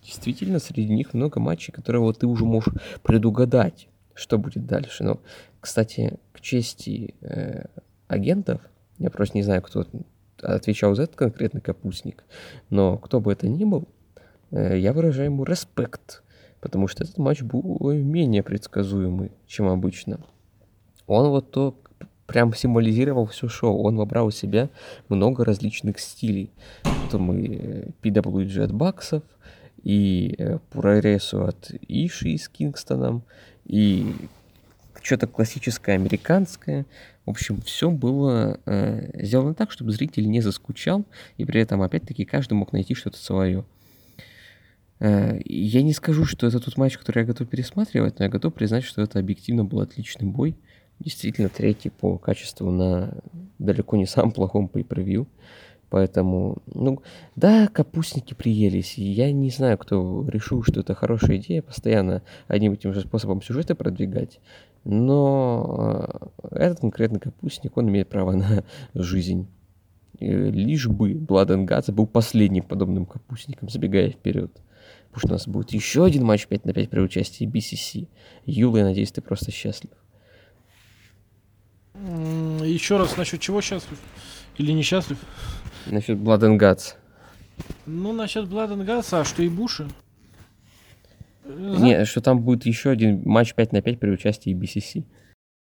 Действительно, 0.03 0.59
среди 0.59 0.91
них 0.93 1.13
много 1.13 1.39
матчей, 1.39 1.71
которые 1.73 2.01
вот 2.01 2.19
ты 2.19 2.27
уже 2.27 2.45
можешь 2.45 2.73
предугадать, 3.03 3.87
что 4.15 4.37
будет 4.39 4.65
дальше. 4.65 5.03
Но, 5.03 5.19
кстати, 5.59 6.17
к 6.31 6.41
чести 6.41 7.13
э, 7.21 7.65
агентов, 8.07 8.61
я 8.97 9.09
просто 9.09 9.37
не 9.37 9.43
знаю, 9.43 9.61
кто 9.61 9.85
отвечал 10.41 10.95
за 10.95 11.03
этот 11.03 11.15
конкретный 11.15 11.61
капустник, 11.61 12.23
но 12.69 12.97
кто 12.97 13.19
бы 13.19 13.31
это 13.31 13.47
ни 13.47 13.65
был, 13.65 13.87
э, 14.51 14.77
я 14.77 14.93
выражаю 14.93 15.31
ему 15.31 15.43
респект, 15.43 16.23
потому 16.61 16.87
что 16.87 17.03
этот 17.03 17.17
матч 17.17 17.41
был 17.41 17.91
менее 17.93 18.43
предсказуемый, 18.43 19.31
чем 19.47 19.67
обычно. 19.67 20.19
Он 21.05 21.29
вот 21.29 21.51
то 21.51 21.79
прям 22.27 22.53
символизировал 22.53 23.25
все 23.25 23.47
шоу. 23.47 23.81
Он 23.83 23.95
вобрал 23.95 24.29
в 24.29 24.35
себя 24.35 24.69
много 25.09 25.43
различных 25.45 25.99
стилей. 25.99 26.51
Потом 26.83 27.33
и 27.33 27.55
э, 27.55 27.87
PWG 28.03 28.63
от 28.63 28.73
Баксов, 28.73 29.23
и 29.81 30.35
э, 30.37 30.59
Пураресу 30.69 31.45
от 31.45 31.71
Иши 31.87 32.37
с 32.37 32.49
Кингстоном, 32.49 33.23
и 33.63 34.13
что-то 35.07 35.25
классическое 35.25 35.95
американское. 35.95 36.85
В 37.25 37.29
общем, 37.29 37.61
все 37.61 37.89
было 37.89 38.59
э, 38.65 39.23
сделано 39.23 39.53
так, 39.53 39.71
чтобы 39.71 39.91
зритель 39.91 40.29
не 40.29 40.41
заскучал, 40.41 41.05
и 41.37 41.45
при 41.45 41.61
этом, 41.61 41.81
опять-таки, 41.81 42.25
каждый 42.25 42.53
мог 42.53 42.73
найти 42.73 42.93
что-то 42.93 43.17
свое. 43.17 43.63
Э, 44.99 45.39
я 45.45 45.81
не 45.81 45.93
скажу, 45.93 46.25
что 46.25 46.45
это 46.45 46.59
тот 46.59 46.77
матч, 46.77 46.97
который 46.97 47.19
я 47.19 47.25
готов 47.25 47.47
пересматривать, 47.47 48.19
но 48.19 48.25
я 48.25 48.31
готов 48.31 48.53
признать, 48.53 48.83
что 48.83 49.01
это 49.01 49.19
объективно 49.19 49.63
был 49.63 49.79
отличный 49.79 50.27
бой. 50.27 50.57
Действительно, 50.99 51.49
третий 51.49 51.89
по 51.89 52.17
качеству 52.17 52.69
на 52.69 53.17
далеко 53.59 53.95
не 53.97 54.05
самом 54.05 54.31
плохом 54.31 54.69
pay-per-view. 54.71 55.27
Поэтому, 55.89 56.57
ну, 56.73 57.01
да, 57.35 57.67
капустники 57.67 58.33
приелись. 58.33 58.97
Я 58.97 59.31
не 59.31 59.49
знаю, 59.49 59.77
кто 59.77 60.27
решил, 60.27 60.63
что 60.63 60.81
это 60.81 60.93
хорошая 60.95 61.37
идея, 61.37 61.61
постоянно 61.61 62.23
одним 62.47 62.73
и 62.73 62.77
тем 62.77 62.93
же 62.93 63.01
способом 63.01 63.41
сюжеты 63.41 63.73
продвигать. 63.73 64.39
Но 64.89 66.31
э, 66.43 66.55
этот 66.55 66.79
конкретный 66.79 67.19
капустник, 67.19 67.75
он 67.75 67.89
имеет 67.89 68.07
право 68.07 68.31
на 68.31 68.63
жизнь. 68.93 69.49
Лишь 70.17 70.87
бы 70.87 71.11
Guts 71.65 71.91
был 71.91 72.07
последним 72.07 72.63
подобным 72.63 73.05
капустником, 73.05 73.67
забегая 73.67 74.11
вперед. 74.11 74.49
Потому 75.11 75.19
что 75.19 75.27
у 75.27 75.31
нас 75.31 75.47
будет 75.47 75.71
еще 75.71 76.05
один 76.05 76.23
матч 76.23 76.47
5 76.47 76.63
на 76.63 76.73
5 76.73 76.89
при 76.89 77.01
участии 77.01 77.45
BCC. 77.45 78.07
Юла, 78.45 78.79
я 78.79 78.85
надеюсь, 78.85 79.11
ты 79.11 79.21
просто 79.21 79.51
счастлив. 79.51 79.91
Еще 81.93 82.95
раз, 82.95 83.17
насчет 83.17 83.41
чего 83.41 83.59
счастлив? 83.59 83.99
Или 84.57 84.71
несчастлив? 84.71 85.17
Насчет 85.85 86.17
Guts. 86.17 86.93
Ну, 87.85 88.13
насчет 88.13 88.47
Guts, 88.79 89.19
а 89.19 89.25
что 89.25 89.43
и 89.43 89.49
Буши? 89.49 89.89
Не, 91.47 92.05
что 92.05 92.21
там 92.21 92.41
будет 92.41 92.65
еще 92.65 92.89
один 92.89 93.21
матч 93.25 93.53
5 93.53 93.73
на 93.73 93.81
5 93.81 93.99
при 93.99 94.09
участии 94.09 94.55
BCC. 94.55 95.05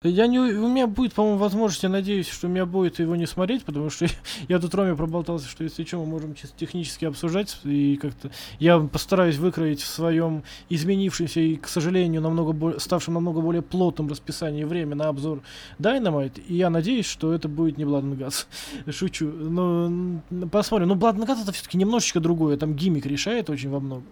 Я 0.03 0.28
не, 0.28 0.38
у 0.38 0.68
меня 0.68 0.86
будет, 0.86 1.13
по-моему, 1.13 1.39
возможность, 1.39 1.82
я 1.82 1.89
надеюсь, 1.89 2.30
что 2.30 2.45
у 2.45 2.51
меня 2.51 2.68
будет 2.68 2.99
его 2.99 3.15
не 3.15 3.26
смотреть, 3.26 3.63
потому 3.65 3.89
что 3.89 4.05
я 4.47 4.59
тут 4.59 4.76
Роме 4.76 4.95
проболтался, 4.95 5.47
что 5.47 5.63
если 5.63 5.84
что, 5.86 5.97
мы 5.97 6.05
можем 6.05 6.36
чисто 6.36 6.55
технически 6.55 7.05
обсуждать, 7.05 7.59
и 7.63 7.95
как-то 7.95 8.30
я 8.59 8.78
постараюсь 8.78 9.38
выкроить 9.38 9.82
в 9.82 9.88
своем 9.88 10.43
изменившемся 10.70 11.39
и, 11.39 11.55
к 11.55 11.68
сожалению, 11.68 12.22
намного 12.22 12.51
более, 12.51 12.80
ставшем 12.80 13.15
намного 13.15 13.41
более 13.41 13.63
плотном 13.63 14.07
расписании 14.07 14.65
время 14.65 14.95
на 14.95 15.07
обзор 15.07 15.41
Dynamite, 15.80 16.43
и 16.47 16.53
я 16.53 16.70
надеюсь, 16.70 17.07
что 17.07 17.34
это 17.34 17.47
будет 17.47 17.80
не 17.80 17.84
Blood. 17.84 18.45
Шучу. 18.91 19.26
Но 19.26 20.22
посмотрим. 20.51 20.89
Но 20.89 20.93
Blood 20.93 21.15
and 21.15 21.26
Guts 21.26 21.41
это 21.41 21.51
все-таки 21.51 21.80
немножечко 21.80 22.20
другое, 22.20 22.55
там 22.57 22.76
гиммик 22.76 23.07
решает 23.07 23.49
очень 23.49 23.72
во 23.72 23.80
многом. 23.80 24.05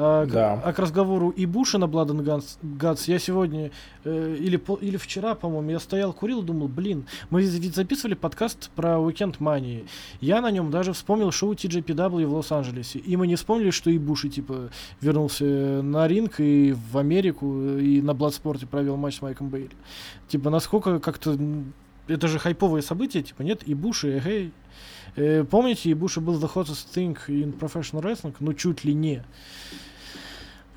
А, 0.00 0.26
к- 0.26 0.30
Да. 0.30 0.62
а 0.64 0.72
к 0.72 0.78
разговору 0.78 1.30
и 1.30 1.44
Буша 1.44 1.78
на 1.78 1.86
Blood 1.86 2.08
and 2.10 2.22
Guts, 2.24 2.58
Guts 2.62 3.04
я 3.10 3.18
сегодня 3.18 3.72
э, 4.04 4.36
или, 4.38 4.56
по- 4.56 4.76
или 4.76 4.96
вчера, 4.96 5.34
по-моему, 5.34 5.70
я 5.72 5.80
стоял, 5.80 6.12
курил, 6.12 6.42
думал, 6.42 6.68
блин, 6.68 7.06
мы 7.30 7.42
ведь 7.42 7.74
записывали 7.74 8.14
подкаст 8.14 8.70
про 8.76 8.90
Weekend 8.98 9.38
Money. 9.40 9.86
Я 10.20 10.40
на 10.40 10.52
нем 10.52 10.70
даже 10.70 10.92
вспомнил 10.92 11.32
шоу 11.32 11.54
TJPW 11.54 12.26
в 12.26 12.32
Лос-Анджелесе. 12.34 13.00
И 13.00 13.16
мы 13.16 13.26
не 13.26 13.34
вспомнили, 13.34 13.70
что 13.70 13.90
и 13.90 13.98
Буши, 13.98 14.28
типа, 14.28 14.70
вернулся 15.00 15.44
на 15.82 16.06
ринг 16.06 16.38
и 16.38 16.76
в 16.92 16.96
Америку, 16.96 17.60
и 17.78 18.00
на 18.00 18.14
Бладспорте 18.14 18.66
провел 18.66 18.96
матч 18.96 19.16
с 19.18 19.22
Майком 19.22 19.48
Бейли. 19.48 19.70
Типа, 20.28 20.48
насколько 20.50 21.00
как-то... 21.00 21.36
Это 22.06 22.26
же 22.28 22.38
хайповые 22.38 22.82
события, 22.82 23.20
типа, 23.22 23.42
нет? 23.42 23.62
И 23.66 23.74
Буши, 23.74 24.16
эгей. 24.18 24.52
Э, 25.16 25.44
помните, 25.44 25.90
и 25.90 25.94
Буши 25.94 26.20
был 26.20 26.38
the 26.40 26.48
hottest 26.54 26.86
thing 26.94 27.18
in 27.26 27.58
professional 27.58 28.00
wrestling? 28.02 28.34
Ну, 28.40 28.54
чуть 28.54 28.84
ли 28.84 28.94
не. 28.94 29.24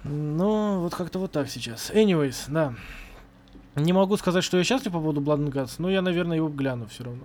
Ну, 0.04 0.80
вот 0.80 0.96
как-то 0.96 1.20
вот 1.20 1.32
так 1.32 1.50
сейчас. 1.50 1.92
Anyways, 1.92 2.46
да. 2.50 2.74
Не 3.76 3.94
могу 3.94 4.18
сказать, 4.18 4.44
что 4.44 4.58
я 4.58 4.64
счастлив 4.64 4.92
по 4.92 5.00
поводу 5.00 5.22
Blood 5.22 5.48
and 5.48 5.52
Guts, 5.52 5.76
но 5.78 5.90
я, 5.90 6.02
наверное, 6.02 6.38
его 6.38 6.50
гляну 6.50 6.88
все 6.88 7.04
равно. 7.06 7.24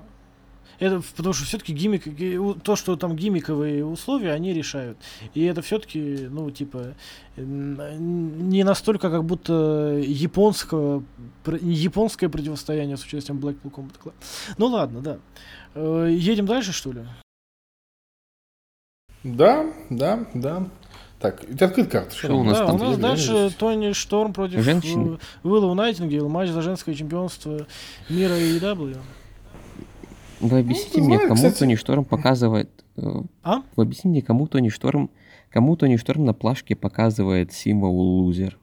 Это 0.79 1.03
потому 1.17 1.33
что 1.33 1.45
все-таки 1.47 1.73
гиммик, 1.73 2.63
то, 2.63 2.77
что 2.77 2.97
там 2.97 3.17
гиммиковые 3.17 3.85
условия, 3.85 4.33
они 4.33 4.53
решают. 4.53 4.99
И 5.33 5.43
это 5.43 5.63
все-таки, 5.63 6.29
ну, 6.31 6.51
типа, 6.51 6.95
не 7.37 8.63
настолько, 8.63 9.11
как 9.11 9.25
будто 9.25 9.99
японского, 10.05 11.03
японское 11.63 12.29
противостояние 12.29 12.99
с 12.99 13.05
участием 13.05 13.39
Blackpool 13.39 13.73
Combat 13.73 13.95
Club. 14.03 14.15
Ну 14.59 14.67
ладно, 14.67 15.01
да. 15.01 15.19
Э, 15.75 16.09
Едем 16.11 16.45
дальше, 16.45 16.73
что 16.73 16.93
ли? 16.93 17.07
Да, 19.25 19.73
да, 19.89 20.27
да. 20.35 20.69
Так, 21.33 21.45
у 21.49 21.55
тебя 21.55 21.67
открыт 21.67 21.91
карта. 21.91 22.15
Что 22.17 22.39
у 22.39 22.43
нас 22.45 22.59
да, 22.59 22.67
там? 22.67 22.77
у 22.77 22.79
нас 22.79 22.99
дальше. 22.99 23.51
Тони 23.59 23.93
Шторм 23.93 24.33
против 24.33 24.61
Женщины? 24.63 25.19
э, 25.45 25.49
Уилла 25.49 25.75
Найтингейл, 25.75 26.29
матч 26.29 26.51
за 26.51 26.63
женское 26.63 26.95
чемпионство 26.95 27.67
мира 28.09 28.33
AEW. 28.35 28.97
Вы 30.41 30.59
объясните 30.59 31.01
Ну, 31.01 31.07
мне, 31.07 31.15
знаю, 31.17 31.29
кому 31.29 31.37
кстати. 31.37 31.59
Тони 31.59 31.75
Шторм 31.77 32.05
показывает... 32.05 32.71
э, 32.97 33.03
А? 33.43 33.63
Вы 33.75 33.83
объясните 33.83 34.09
мне, 34.09 34.23
кому 34.23 34.47
Тони 34.47 34.69
Шторм... 34.69 35.11
Кому 35.51 35.77
Тони 35.77 35.97
Шторм 35.97 36.25
на 36.25 36.35
плашке 36.35 36.77
показывает 36.77 37.53
символ 37.53 37.99
лузер? 37.99 38.59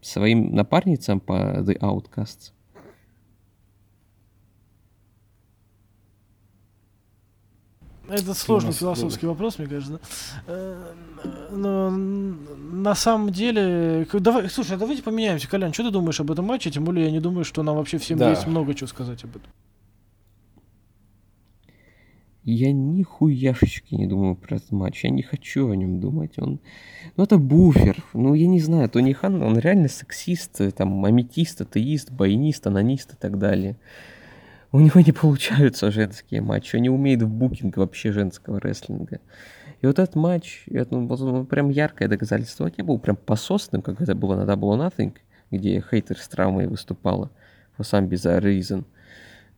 Своим 0.00 0.54
напарницам 0.54 1.18
по 1.20 1.32
The 1.60 1.78
Outcasts? 1.78 2.52
Это 8.08 8.32
сложный 8.34 8.72
философский 8.72 9.26
вопрос, 9.26 9.58
мне 9.58 9.68
кажется. 9.68 10.00
да. 10.46 10.52
Э, 10.52 10.94
Но 11.52 11.90
на 11.90 12.94
самом 12.94 13.30
деле, 13.30 14.06
давай, 14.12 14.48
слушай, 14.48 14.76
а 14.76 14.78
давайте 14.78 15.02
поменяемся, 15.02 15.48
Колян, 15.48 15.72
что 15.72 15.84
ты 15.84 15.90
думаешь 15.90 16.18
об 16.20 16.30
этом 16.30 16.46
матче? 16.46 16.70
Тем 16.70 16.84
более 16.84 17.06
я 17.06 17.10
не 17.12 17.20
думаю, 17.20 17.44
что 17.44 17.62
нам 17.62 17.76
вообще 17.76 17.98
всем 17.98 18.18
Да. 18.18 18.30
есть 18.30 18.46
много 18.46 18.74
чего 18.74 18.86
сказать 18.88 19.22
об 19.24 19.30
этом. 19.30 19.50
Я 22.50 22.72
нихуяшечки 22.72 23.94
не 23.94 24.06
думаю 24.06 24.34
про 24.34 24.56
этот 24.56 24.72
матч. 24.72 25.04
Я 25.04 25.10
не 25.10 25.22
хочу 25.22 25.68
о 25.68 25.76
нем 25.76 26.00
думать. 26.00 26.38
Он... 26.38 26.60
Ну, 27.16 27.24
это 27.24 27.36
буфер. 27.36 28.02
Ну, 28.14 28.32
я 28.32 28.46
не 28.46 28.58
знаю. 28.60 28.88
Тони 28.88 29.12
Хан, 29.12 29.42
он 29.42 29.58
реально 29.58 29.88
сексист, 29.88 30.58
э, 30.62 30.70
там, 30.70 31.04
аметист, 31.04 31.60
атеист, 31.60 32.10
баянист, 32.10 32.66
анонист 32.66 33.12
и 33.12 33.16
так 33.16 33.38
далее. 33.38 33.76
У 34.70 34.80
него 34.80 35.00
не 35.00 35.12
получаются 35.20 35.90
женские 35.90 36.40
матчи. 36.42 36.76
Он 36.76 36.82
не 36.82 36.90
умеет 36.90 37.22
в 37.22 37.28
букинг 37.28 37.76
вообще 37.76 38.12
женского 38.12 38.60
рестлинга. 38.60 39.20
И 39.80 39.86
вот 39.86 39.98
этот 39.98 40.16
матч, 40.16 40.64
это, 40.66 40.94
ну, 40.96 41.06
он 41.08 41.46
прям 41.46 41.70
яркое 41.70 42.08
доказательство. 42.08 42.64
Он 42.64 42.72
не 42.76 42.84
был 42.84 42.98
прям 42.98 43.16
пососным, 43.16 43.82
как 43.82 44.00
это 44.00 44.14
было 44.14 44.36
на 44.36 44.50
Double 44.50 44.76
Nothing, 44.76 45.14
где 45.50 45.80
хейтер 45.80 46.18
с 46.18 46.28
травмой 46.28 46.66
выступала. 46.66 47.30
For 47.78 47.84
some 47.84 48.08
bizarre 48.08 48.42
reason. 48.42 48.84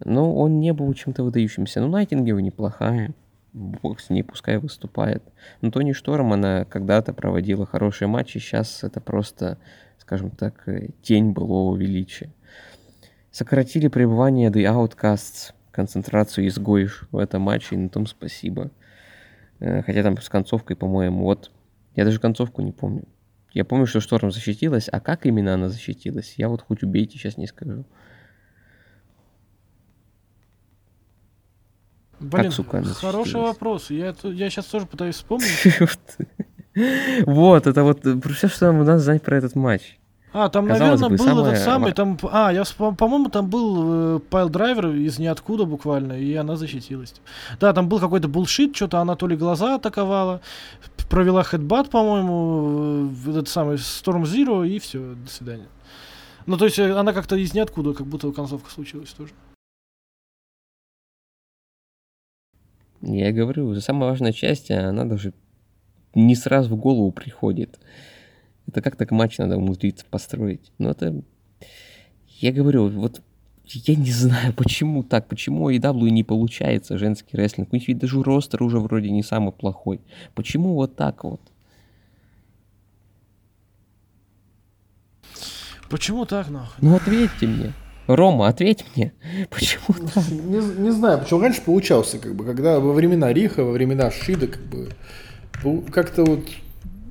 Но 0.04 0.34
он 0.34 0.60
не 0.60 0.72
был 0.72 0.92
чем-то 0.92 1.22
выдающимся. 1.22 1.80
Ну, 1.80 1.88
Найтингейл 1.88 2.38
неплохая. 2.38 3.14
Бог 3.52 4.00
с 4.00 4.10
ней, 4.10 4.22
пускай 4.22 4.58
выступает. 4.58 5.22
Но 5.60 5.70
Тони 5.70 5.92
Шторм, 5.92 6.32
она 6.32 6.64
когда-то 6.64 7.12
проводила 7.12 7.66
хорошие 7.66 8.06
матчи. 8.06 8.38
Сейчас 8.38 8.84
это 8.84 9.00
просто, 9.00 9.58
скажем 9.98 10.30
так, 10.30 10.68
э, 10.68 10.90
тень 11.02 11.32
былого 11.32 11.76
величия. 11.76 12.30
Сократили 13.30 13.88
пребывание 13.88 14.50
The 14.50 14.64
Outcasts, 14.64 15.52
концентрацию 15.70 16.48
изгоев 16.48 17.08
в 17.12 17.18
этом 17.18 17.42
матче, 17.42 17.76
и 17.76 17.78
на 17.78 17.88
том 17.88 18.06
спасибо. 18.06 18.70
Э, 19.60 19.82
Хотя 19.82 20.02
там 20.02 20.20
с 20.20 20.28
концовкой, 20.28 20.76
по-моему, 20.76 21.24
вот... 21.24 21.50
Я 21.94 22.04
даже 22.04 22.20
концовку 22.20 22.62
не 22.62 22.72
помню. 22.72 23.04
Я 23.52 23.64
помню, 23.64 23.86
что 23.86 24.00
Шторм 24.00 24.30
защитилась, 24.30 24.88
а 24.88 25.00
как 25.00 25.26
именно 25.26 25.54
она 25.54 25.68
защитилась, 25.68 26.34
я 26.36 26.48
вот 26.48 26.62
хоть 26.62 26.82
убейте, 26.84 27.18
сейчас 27.18 27.36
не 27.36 27.48
скажу. 27.48 27.84
Блин, 32.20 32.50
сука, 32.50 32.78
она 32.78 32.92
хороший 32.92 33.40
вопрос. 33.40 33.90
Я, 33.90 34.14
я 34.22 34.50
сейчас 34.50 34.66
тоже 34.66 34.86
пытаюсь 34.86 35.16
вспомнить. 35.16 35.48
Вот, 37.26 37.66
это 37.66 37.82
вот 37.82 38.06
э, 38.06 38.16
все, 38.32 38.46
что 38.46 38.66
нам 38.66 38.84
надо 38.84 39.00
знать 39.00 39.22
про 39.22 39.36
этот 39.36 39.56
матч. 39.56 39.98
А, 40.32 40.48
там, 40.48 40.68
Казалось 40.68 41.00
наверное, 41.00 41.08
бы, 41.08 41.16
был 41.16 41.24
самое 41.24 41.52
этот 41.52 41.64
самый, 41.64 41.92
там, 41.92 42.18
а, 42.30 42.52
я, 42.52 42.62
по-моему, 42.76 43.30
там 43.30 43.50
был 43.50 44.16
э, 44.16 44.20
piledriver 44.30 44.94
из 44.94 45.18
ниоткуда 45.18 45.64
буквально, 45.64 46.12
и 46.12 46.32
она 46.34 46.54
защитилась. 46.54 47.14
Да, 47.58 47.72
там 47.72 47.88
был 47.88 47.98
какой-то 47.98 48.28
bullshit, 48.28 48.76
что-то 48.76 49.00
она 49.00 49.16
то 49.16 49.26
ли 49.26 49.36
глаза 49.36 49.74
атаковала, 49.74 50.40
провела 51.08 51.42
хедбат, 51.42 51.90
по-моему, 51.90 53.10
этот 53.26 53.48
самый 53.48 53.76
Storm 53.76 54.22
Zero, 54.22 54.66
и 54.66 54.78
все, 54.78 55.14
до 55.14 55.30
свидания. 55.30 55.66
Ну, 56.46 56.56
то 56.56 56.64
есть 56.64 56.78
э, 56.78 56.92
она 56.92 57.12
как-то 57.12 57.34
из 57.34 57.52
ниоткуда, 57.52 57.92
как 57.92 58.06
будто 58.06 58.30
концовка 58.30 58.70
случилась 58.70 59.10
тоже. 59.10 59.32
Я 63.02 63.32
говорю, 63.32 63.74
самая 63.80 64.10
важная 64.10 64.32
часть, 64.32 64.70
она 64.70 65.04
даже 65.04 65.32
не 66.14 66.36
сразу 66.36 66.74
в 66.74 66.76
голову 66.76 67.10
приходит. 67.10 67.80
Это 68.70 68.82
как 68.82 68.94
так 68.94 69.10
матч 69.10 69.38
надо 69.38 69.56
умудриться 69.56 70.06
построить. 70.08 70.70
Но 70.78 70.90
это... 70.90 71.22
Я 72.38 72.52
говорю, 72.52 72.88
вот 72.88 73.20
я 73.66 73.96
не 73.96 74.12
знаю, 74.12 74.52
почему 74.54 75.02
так, 75.02 75.26
почему 75.26 75.70
AEW 75.70 76.08
не 76.10 76.22
получается 76.22 76.96
женский 76.96 77.36
рестлинг. 77.36 77.72
У 77.72 77.76
них 77.76 77.88
ведь 77.88 77.98
даже 77.98 78.22
ростер 78.22 78.62
уже 78.62 78.78
вроде 78.78 79.10
не 79.10 79.24
самый 79.24 79.50
плохой. 79.50 80.00
Почему 80.36 80.74
вот 80.74 80.94
так 80.94 81.24
вот? 81.24 81.40
Почему 85.88 86.24
так, 86.24 86.48
нахуй? 86.48 86.76
Ну 86.80 86.94
ответьте 86.94 87.48
мне. 87.48 87.72
Рома, 88.06 88.46
ответь 88.46 88.84
мне. 88.94 89.12
Почему 89.50 90.08
так? 90.14 90.28
Не, 90.28 90.82
не 90.82 90.90
знаю, 90.92 91.18
почему 91.18 91.40
раньше 91.40 91.62
получался, 91.62 92.18
как 92.18 92.36
бы, 92.36 92.44
когда 92.44 92.78
во 92.78 92.92
времена 92.92 93.32
Риха, 93.32 93.64
во 93.64 93.72
времена 93.72 94.12
Шида, 94.12 94.46
как 94.46 94.62
бы, 94.62 94.90
как-то 95.90 96.24
вот, 96.24 96.44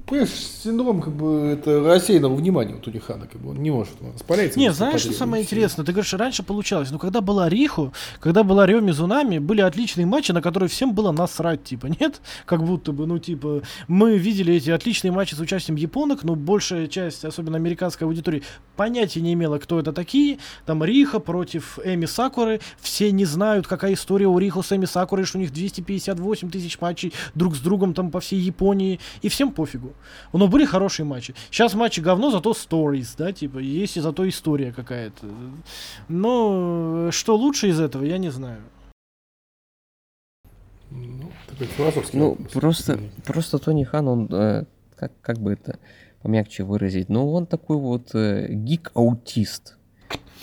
понимаешь, 0.09 0.31
синдром, 0.63 1.01
как 1.01 1.13
бы, 1.13 1.57
это 1.57 1.83
рассеянного 1.83 2.35
внимания 2.35 2.73
у 2.73 2.79
Тони 2.79 2.97
Хана, 2.97 3.27
как 3.27 3.39
бы, 3.41 3.51
он 3.51 3.57
не 3.61 3.71
может, 3.71 3.93
он 4.01 4.13
распаляется. 4.13 4.59
Не, 4.59 4.71
знаешь, 4.71 5.01
что 5.01 5.13
самое 5.13 5.43
интересное? 5.43 5.85
Ты 5.85 5.91
говоришь, 5.91 6.13
раньше 6.13 6.43
получалось. 6.43 6.91
Но 6.91 6.99
когда 6.99 7.21
была 7.21 7.47
Риху, 7.47 7.93
когда 8.19 8.43
была 8.43 8.65
Рё 8.65 8.81
Мизунами, 8.81 9.39
были 9.39 9.61
отличные 9.61 10.05
матчи, 10.05 10.31
на 10.31 10.41
которые 10.41 10.69
всем 10.69 10.93
было 10.93 11.11
насрать, 11.11 11.63
типа, 11.63 11.85
нет? 11.99 12.21
Как 12.45 12.63
будто 12.63 12.91
бы, 12.91 13.05
ну, 13.05 13.19
типа, 13.19 13.61
мы 13.87 14.17
видели 14.17 14.55
эти 14.55 14.71
отличные 14.71 15.11
матчи 15.11 15.35
с 15.35 15.39
участием 15.39 15.75
японок, 15.75 16.23
но 16.23 16.35
большая 16.35 16.87
часть, 16.87 17.23
особенно 17.23 17.57
американской 17.57 18.07
аудитории, 18.07 18.43
понятия 18.75 19.21
не 19.21 19.33
имела, 19.33 19.59
кто 19.59 19.79
это 19.79 19.93
такие. 19.93 20.39
Там 20.65 20.83
Риха 20.83 21.19
против 21.19 21.79
Эми 21.83 22.05
Сакуры. 22.05 22.59
Все 22.79 23.11
не 23.11 23.25
знают, 23.25 23.67
какая 23.67 23.93
история 23.93 24.27
у 24.27 24.37
Риху 24.39 24.63
с 24.63 24.71
Эми 24.71 24.85
Сакурой, 24.85 25.25
что 25.25 25.37
у 25.37 25.41
них 25.41 25.53
258 25.53 26.49
тысяч 26.49 26.79
матчей 26.81 27.13
друг 27.35 27.55
с 27.55 27.59
другом 27.59 27.93
там 27.93 28.11
по 28.11 28.19
всей 28.19 28.39
Японии. 28.39 28.99
И 29.21 29.29
всем 29.29 29.51
пофигу. 29.51 29.93
Но 30.33 30.47
были 30.47 30.65
хорошие 30.65 31.05
матчи. 31.05 31.33
Сейчас 31.51 31.73
матчи 31.73 31.99
говно, 31.99 32.31
зато 32.31 32.51
stories, 32.51 33.15
да, 33.17 33.31
типа, 33.31 33.59
есть 33.59 33.97
и 33.97 33.99
зато 34.01 34.27
история 34.27 34.71
какая-то. 34.71 35.25
Но 36.07 37.09
что 37.11 37.35
лучше 37.35 37.69
из 37.69 37.79
этого, 37.79 38.03
я 38.03 38.17
не 38.17 38.29
знаю. 38.29 38.61
Ну, 40.91 41.31
такой 41.47 41.67
философский 41.67 42.17
Ну, 42.17 42.29
вопрос. 42.31 42.51
просто, 42.51 42.99
просто 43.25 43.59
Тони 43.59 43.83
Хан, 43.83 44.07
он, 44.07 44.27
э, 44.31 44.65
как, 44.95 45.11
как 45.21 45.37
бы 45.39 45.53
это 45.53 45.77
помягче 46.21 46.63
выразить, 46.63 47.09
ну, 47.09 47.31
он 47.31 47.45
такой 47.45 47.77
вот 47.77 48.13
э, 48.15 48.47
гик-аутист. 48.49 49.77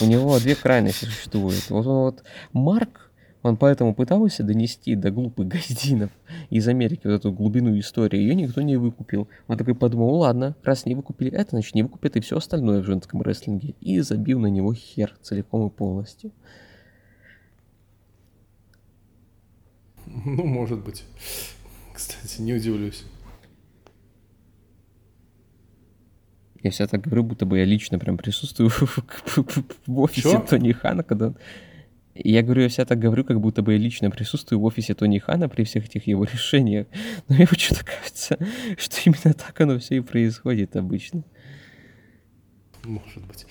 У 0.01 0.05
него 0.05 0.39
две 0.39 0.55
крайности 0.55 1.07
существуют. 1.07 1.69
Вот 1.71 1.87
он 1.87 1.97
вот, 2.05 2.23
Марк, 2.53 3.06
он 3.47 3.57
поэтому 3.57 3.95
пытался 3.95 4.43
донести 4.43 4.95
до 4.95 5.11
глупых 5.11 5.49
газдинов 5.53 6.11
из 6.51 6.67
Америки 6.69 7.03
вот 7.05 7.15
эту 7.15 7.33
глубину 7.33 7.79
истории, 7.79 8.19
ее 8.19 8.35
никто 8.35 8.63
не 8.63 8.77
выкупил. 8.77 9.29
Он 9.47 9.57
такой 9.57 9.75
подумал, 9.75 10.09
«Ну 10.09 10.17
ладно, 10.19 10.57
раз 10.63 10.87
не 10.87 10.95
выкупили 10.95 11.31
это, 11.33 11.51
значит 11.51 11.75
не 11.75 11.83
выкупят 11.83 12.17
и 12.17 12.21
все 12.21 12.37
остальное 12.37 12.83
в 12.83 12.85
женском 12.87 13.23
рестлинге. 13.23 13.75
И 13.81 14.01
забил 14.01 14.41
на 14.41 14.47
него 14.47 14.75
хер 14.75 15.15
целиком 15.23 15.69
и 15.69 15.71
полностью. 15.71 16.33
Ну, 20.07 20.45
может 20.45 20.83
быть. 20.85 21.05
Кстати, 21.95 22.41
не 22.41 22.55
удивлюсь. 22.55 23.05
Я 26.63 26.71
всегда 26.71 26.89
так 26.89 27.03
говорю, 27.03 27.23
будто 27.23 27.47
бы 27.47 27.59
я 27.59 27.65
лично 27.65 27.99
прям 27.99 28.17
присутствую 28.17 28.71
в 29.87 29.99
офисе 30.01 30.33
Чё? 30.33 30.41
Тони 30.41 30.73
Хана, 30.73 31.03
когда... 31.05 31.29
он- 31.29 31.37
Я 32.25 32.43
говорю, 32.43 32.63
я 32.63 32.69
всегда 32.69 32.87
так 32.87 32.99
говорю, 32.99 33.25
как 33.25 33.41
будто 33.41 33.63
бы 33.63 33.73
я 33.73 33.79
лично 33.79 34.11
присутствую 34.11 34.61
в 34.61 34.65
офисе 34.65 34.95
Тони 34.95 35.19
Хана 35.19 35.49
при 35.49 35.65
всех 35.65 35.87
этих 35.87 36.07
его 36.07 36.25
решениях. 36.33 36.87
Но 37.29 37.37
мне 37.37 37.47
почему-то 37.47 37.85
кажется, 37.85 38.39
что 38.79 38.97
именно 39.05 39.35
так 39.35 39.61
оно 39.61 39.79
все 39.79 39.97
и 39.97 40.01
происходит 40.01 40.77
обычно. 40.77 41.25
Может 42.85 43.27
быть. 43.27 43.47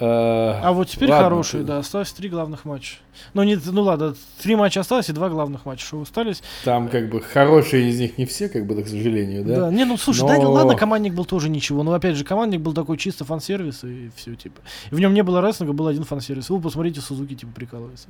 А 0.00 0.60
А 0.62 0.72
вот 0.72 0.88
теперь 0.88 1.10
ладно, 1.10 1.24
хорошие, 1.24 1.62
да, 1.64 1.78
осталось 1.78 2.12
три 2.12 2.28
главных 2.28 2.64
матча. 2.64 2.96
Ну, 3.32 3.42
не, 3.42 3.56
ну 3.56 3.82
ладно, 3.82 4.14
три 4.42 4.54
матча 4.56 4.80
осталось 4.80 5.08
и 5.08 5.12
два 5.12 5.28
главных 5.30 5.64
матча, 5.64 5.86
что 5.86 6.00
остались. 6.02 6.42
Там 6.64 6.88
как 6.88 7.08
бы 7.08 7.20
хорошие 7.20 7.88
из 7.88 7.98
них 7.98 8.18
не 8.18 8.26
все, 8.26 8.48
как 8.48 8.66
бы, 8.66 8.74
да, 8.74 8.82
к 8.82 8.88
сожалению, 8.88 9.44
да? 9.44 9.56
Да, 9.56 9.70
не, 9.70 9.84
ну 9.84 9.96
слушай, 9.96 10.20
Но- 10.20 10.28
да, 10.28 10.48
ладно, 10.48 10.76
командник 10.76 11.14
был 11.14 11.24
тоже 11.24 11.48
ничего, 11.48 11.82
но 11.82 11.94
опять 11.94 12.16
же, 12.16 12.24
командник 12.24 12.60
был 12.60 12.74
такой 12.74 12.98
чисто 12.98 13.24
фан-сервис 13.24 13.84
и 13.84 14.10
все, 14.16 14.34
типа. 14.34 14.60
И 14.90 14.94
в 14.94 15.00
нем 15.00 15.14
не 15.14 15.22
было 15.22 15.40
рестлинга, 15.40 15.72
был 15.72 15.86
один 15.86 16.04
фан-сервис. 16.04 16.50
Вы 16.50 16.60
посмотрите, 16.60 17.00
Сузуки, 17.00 17.34
типа, 17.34 17.52
прикалывается. 17.52 18.08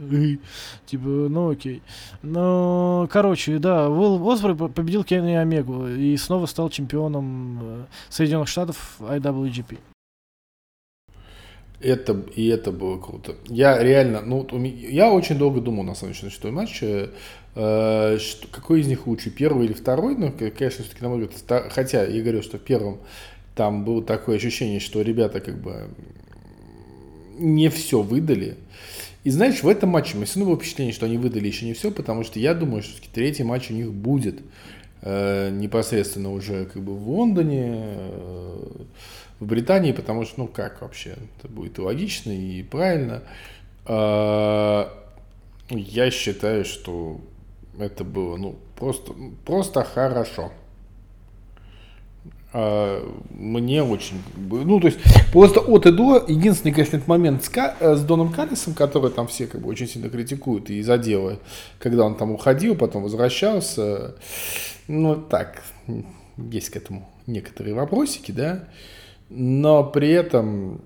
Типа, 0.87 1.07
ну 1.07 1.51
окей. 1.51 1.82
Ну, 2.22 3.09
короче, 3.12 3.59
да, 3.59 3.89
Уилл 3.89 4.18
по- 4.57 4.68
победил 4.68 5.05
Кенни 5.05 5.34
Омегу 5.34 5.87
и 5.87 6.16
снова 6.16 6.47
стал 6.47 6.68
чемпионом 6.70 7.59
э, 7.62 7.84
Соединенных 8.09 8.49
Штатов 8.49 8.97
IWGP. 9.01 9.78
Это, 11.81 12.22
и 12.35 12.47
это 12.49 12.72
было 12.72 12.99
круто. 12.99 13.35
Я 13.49 13.83
реально, 13.83 14.22
ну, 14.22 14.47
я 14.64 15.12
очень 15.12 15.37
долго 15.37 15.61
думал, 15.61 15.85
на 15.85 15.95
самом 15.95 16.14
деле, 16.14 16.24
насчет 16.24 16.41
этого 16.41 16.53
матча, 16.53 17.11
э, 17.55 18.18
что, 18.18 18.49
какой 18.49 18.81
из 18.81 18.87
них 18.87 19.07
лучше, 19.07 19.31
первый 19.31 19.66
или 19.66 19.74
второй, 19.74 20.16
ну, 20.16 20.33
к- 20.33 20.51
конечно, 20.51 20.85
все-таки, 20.85 21.03
на 21.03 21.11
мой 21.11 21.27
взгляд, 21.27 21.70
хотя 21.70 22.05
я 22.05 22.22
говорю, 22.22 22.43
что 22.43 22.57
в 22.57 22.62
первом 22.62 22.99
там 23.55 23.85
было 23.85 24.03
такое 24.03 24.37
ощущение, 24.37 24.81
что 24.81 25.03
ребята 25.03 25.41
как 25.41 25.61
бы 25.61 25.89
не 27.39 27.68
все 27.68 28.03
выдали. 28.03 28.57
И 29.24 29.31
знаешь, 29.31 29.62
в 29.62 29.68
этом 29.68 29.91
матче 29.91 30.12
у 30.14 30.16
меня 30.16 30.27
все 30.27 30.39
равно 30.39 30.53
было 30.55 30.61
впечатление, 30.61 30.95
что 30.95 31.07
они 31.07 31.18
выдали 31.18 31.47
еще 31.47 31.66
не 31.66 31.72
все, 31.74 31.91
потому 31.91 32.24
что 32.24 32.39
я 32.39 32.55
думаю, 32.55 32.83
что 32.83 32.93
третий 33.12 33.43
матч 33.43 33.70
у 33.70 33.74
них 33.74 33.93
будет 33.93 34.41
э, 35.03 35.51
непосредственно 35.51 36.33
уже 36.33 36.66
как 36.66 36.83
бы 36.83 36.95
в 36.97 37.11
Лондоне, 37.11 37.85
э, 37.85 38.59
в 39.41 39.47
Британии, 39.47 39.93
потому 39.93 40.24
что, 40.24 40.41
ну 40.41 40.47
как 40.49 40.82
вообще, 40.82 41.16
это 41.39 41.49
будет 41.49 41.78
и 41.78 41.82
логично, 41.82 42.30
и 42.30 42.62
правильно. 42.62 43.22
А, 43.84 44.91
Я 45.70 46.11
считаю, 46.11 46.64
что 46.64 47.20
Это 47.78 48.05
было, 48.05 48.37
ну, 48.39 48.57
просто, 48.76 49.12
просто 49.45 49.84
хорошо. 49.84 50.51
А, 52.53 53.03
мне 53.30 53.82
очень, 53.82 54.22
ну, 54.37 54.80
то 54.80 54.87
есть, 54.87 54.99
просто 55.32 55.61
от 55.61 55.84
и 55.84 55.91
до, 55.93 56.24
единственный, 56.26 56.72
конечно, 56.72 56.97
этот 56.97 57.09
момент 57.09 57.45
с, 57.45 57.49
Ка- 57.51 57.76
э, 57.80 57.97
с 57.97 58.03
Доном 58.03 58.32
Каллисом, 58.32 58.72
который 58.74 59.11
там 59.11 59.26
все, 59.26 59.47
как 59.47 59.61
бы, 59.61 59.68
очень 59.68 59.87
сильно 59.89 60.09
критикуют 60.09 60.70
и 60.70 60.80
за 60.82 60.97
когда 61.78 62.05
он 62.05 62.14
там 62.16 62.30
уходил, 62.30 62.74
потом 62.74 63.03
возвращался, 63.03 64.14
ну, 64.89 65.16
так, 65.16 65.62
есть 66.51 66.70
к 66.70 66.76
этому 66.76 67.07
некоторые 67.26 67.74
вопросики, 67.74 68.32
да, 68.32 68.64
но 69.29 69.85
при 69.85 70.11
этом, 70.11 70.81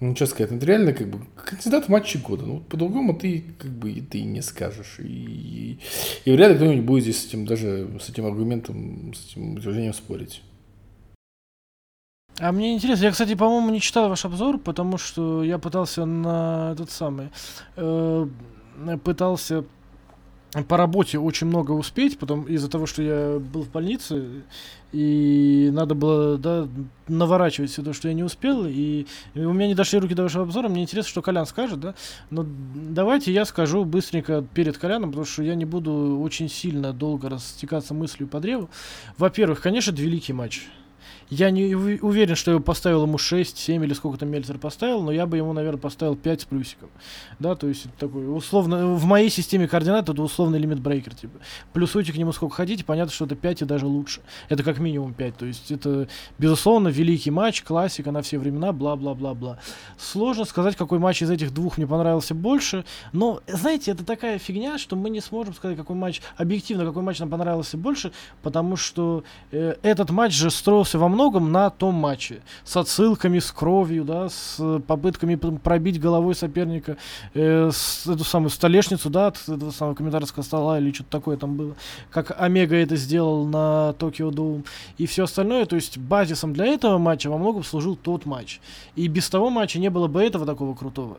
ну, 0.00 0.14
что 0.14 0.26
сказать, 0.26 0.50
ну, 0.50 0.58
это 0.58 0.66
реально 0.66 0.92
как 0.92 1.08
бы 1.08 1.20
кандидат 1.36 1.86
в 1.86 1.88
матче 1.88 2.18
года. 2.18 2.44
Ну, 2.44 2.60
по-другому 2.60 3.14
ты 3.14 3.44
как 3.58 3.70
бы 3.70 3.90
и 3.90 4.00
ты 4.00 4.22
не 4.22 4.42
скажешь. 4.42 4.98
И, 4.98 5.78
и 6.24 6.32
вряд 6.32 6.50
ли 6.50 6.56
кто-нибудь 6.56 6.84
будет 6.84 7.04
здесь 7.04 7.22
с 7.22 7.26
этим 7.26 7.46
даже 7.46 7.88
с 8.00 8.08
этим 8.08 8.26
аргументом, 8.26 9.14
с 9.14 9.30
этим 9.30 9.56
утверждением 9.56 9.94
спорить. 9.94 10.42
А 12.40 12.50
мне 12.50 12.74
интересно, 12.74 13.04
я, 13.04 13.10
кстати, 13.12 13.34
по-моему, 13.36 13.70
не 13.70 13.80
читал 13.80 14.08
ваш 14.08 14.24
обзор, 14.24 14.58
потому 14.58 14.98
что 14.98 15.44
я 15.44 15.58
пытался 15.58 16.04
на 16.04 16.72
этот 16.72 16.90
самый, 16.90 17.30
э, 17.76 18.26
пытался 19.04 19.64
по 20.62 20.76
работе 20.76 21.18
очень 21.18 21.48
много 21.48 21.72
успеть, 21.72 22.18
потом 22.18 22.44
из-за 22.44 22.70
того, 22.70 22.86
что 22.86 23.02
я 23.02 23.38
был 23.40 23.62
в 23.62 23.70
больнице, 23.70 24.42
и 24.92 25.70
надо 25.72 25.96
было, 25.96 26.38
да, 26.38 26.68
наворачивать 27.08 27.70
все 27.70 27.82
то, 27.82 27.92
что 27.92 28.06
я 28.06 28.14
не 28.14 28.22
успел, 28.22 28.64
и, 28.64 29.06
и 29.34 29.40
у 29.40 29.52
меня 29.52 29.66
не 29.66 29.74
дошли 29.74 29.98
руки 29.98 30.14
до 30.14 30.22
вашего 30.22 30.44
обзора, 30.44 30.68
мне 30.68 30.82
интересно, 30.82 31.10
что 31.10 31.22
Колян 31.22 31.46
скажет, 31.46 31.80
да, 31.80 31.94
но 32.30 32.46
давайте 32.46 33.32
я 33.32 33.44
скажу 33.44 33.84
быстренько 33.84 34.44
перед 34.54 34.78
Коляном, 34.78 35.10
потому 35.10 35.26
что 35.26 35.42
я 35.42 35.56
не 35.56 35.64
буду 35.64 36.20
очень 36.20 36.48
сильно 36.48 36.92
долго 36.92 37.28
растекаться 37.28 37.92
мыслью 37.92 38.28
по 38.28 38.38
древу. 38.38 38.70
Во-первых, 39.18 39.60
конечно, 39.60 39.90
великий 39.90 40.32
матч. 40.32 40.68
Я 41.30 41.50
не 41.50 41.72
ув- 41.74 42.00
уверен, 42.02 42.36
что 42.36 42.50
я 42.52 42.58
бы 42.58 42.62
поставил 42.62 43.02
ему 43.02 43.18
6, 43.18 43.56
7 43.56 43.84
или 43.84 43.92
сколько 43.94 44.18
там 44.18 44.30
Мельцер 44.30 44.58
поставил, 44.58 45.02
но 45.02 45.12
я 45.12 45.26
бы 45.26 45.36
ему, 45.36 45.52
наверное, 45.52 45.80
поставил 45.80 46.16
5 46.16 46.40
с 46.42 46.44
плюсиком. 46.44 46.90
Да, 47.38 47.54
то 47.54 47.66
есть 47.66 47.86
это 47.86 47.94
такой 47.98 48.34
условно, 48.36 48.94
в 48.94 49.04
моей 49.04 49.30
системе 49.30 49.66
координат 49.68 50.08
это 50.08 50.22
условный 50.22 50.58
лимит 50.58 50.80
брейкер, 50.80 51.14
типа. 51.14 51.38
Плюсуйте 51.72 52.12
к 52.12 52.16
нему 52.16 52.32
сколько 52.32 52.54
хотите, 52.56 52.84
понятно, 52.84 53.12
что 53.12 53.24
это 53.24 53.36
5 53.36 53.62
и 53.62 53.64
даже 53.64 53.86
лучше. 53.86 54.20
Это 54.48 54.62
как 54.62 54.78
минимум 54.78 55.14
5, 55.14 55.36
то 55.36 55.46
есть 55.46 55.70
это, 55.70 56.08
безусловно, 56.38 56.88
великий 56.88 57.30
матч, 57.30 57.62
классика 57.62 58.10
на 58.12 58.22
все 58.22 58.38
времена, 58.38 58.72
бла-бла-бла-бла. 58.72 59.58
Сложно 59.98 60.44
сказать, 60.44 60.76
какой 60.76 60.98
матч 60.98 61.22
из 61.22 61.30
этих 61.30 61.52
двух 61.52 61.78
мне 61.78 61.86
понравился 61.86 62.34
больше, 62.34 62.84
но, 63.12 63.40
знаете, 63.46 63.92
это 63.92 64.04
такая 64.04 64.38
фигня, 64.38 64.78
что 64.78 64.96
мы 64.96 65.10
не 65.10 65.20
сможем 65.20 65.54
сказать, 65.54 65.76
какой 65.76 65.96
матч, 65.96 66.20
объективно, 66.36 66.84
какой 66.84 67.02
матч 67.02 67.18
нам 67.18 67.30
понравился 67.30 67.76
больше, 67.76 68.12
потому 68.42 68.76
что 68.76 69.24
э, 69.50 69.74
этот 69.82 70.10
матч 70.10 70.34
же 70.34 70.50
строился 70.50 70.98
во 70.98 71.08
многом 71.14 71.52
на 71.52 71.70
том 71.70 71.94
матче. 71.94 72.42
С 72.64 72.76
отсылками, 72.76 73.38
с 73.38 73.50
кровью, 73.50 74.04
да, 74.04 74.28
с 74.28 74.56
э, 74.58 74.80
попытками 74.86 75.34
пробить 75.34 76.00
головой 76.00 76.34
соперника 76.34 76.96
э, 77.34 77.70
с 77.72 78.06
эту 78.06 78.24
самую 78.24 78.50
столешницу, 78.50 79.10
да, 79.10 79.28
от 79.28 79.48
этого 79.48 79.70
самого 79.70 79.94
комментаторского 79.94 80.42
стола 80.42 80.78
или 80.78 80.92
что-то 80.92 81.10
такое 81.10 81.36
там 81.36 81.56
было. 81.56 81.74
Как 82.10 82.34
Омега 82.38 82.76
это 82.76 82.96
сделал 82.96 83.46
на 83.46 83.92
Токио 83.94 84.30
Доум. 84.30 84.64
И 84.98 85.06
все 85.06 85.24
остальное, 85.24 85.66
то 85.66 85.76
есть 85.76 85.98
базисом 85.98 86.52
для 86.52 86.66
этого 86.66 86.98
матча 86.98 87.28
во 87.28 87.38
многом 87.38 87.64
служил 87.64 87.96
тот 87.96 88.26
матч. 88.26 88.60
И 88.96 89.08
без 89.08 89.28
того 89.30 89.50
матча 89.50 89.78
не 89.78 89.90
было 89.90 90.08
бы 90.08 90.22
этого 90.22 90.46
такого 90.46 90.74
крутого. 90.74 91.18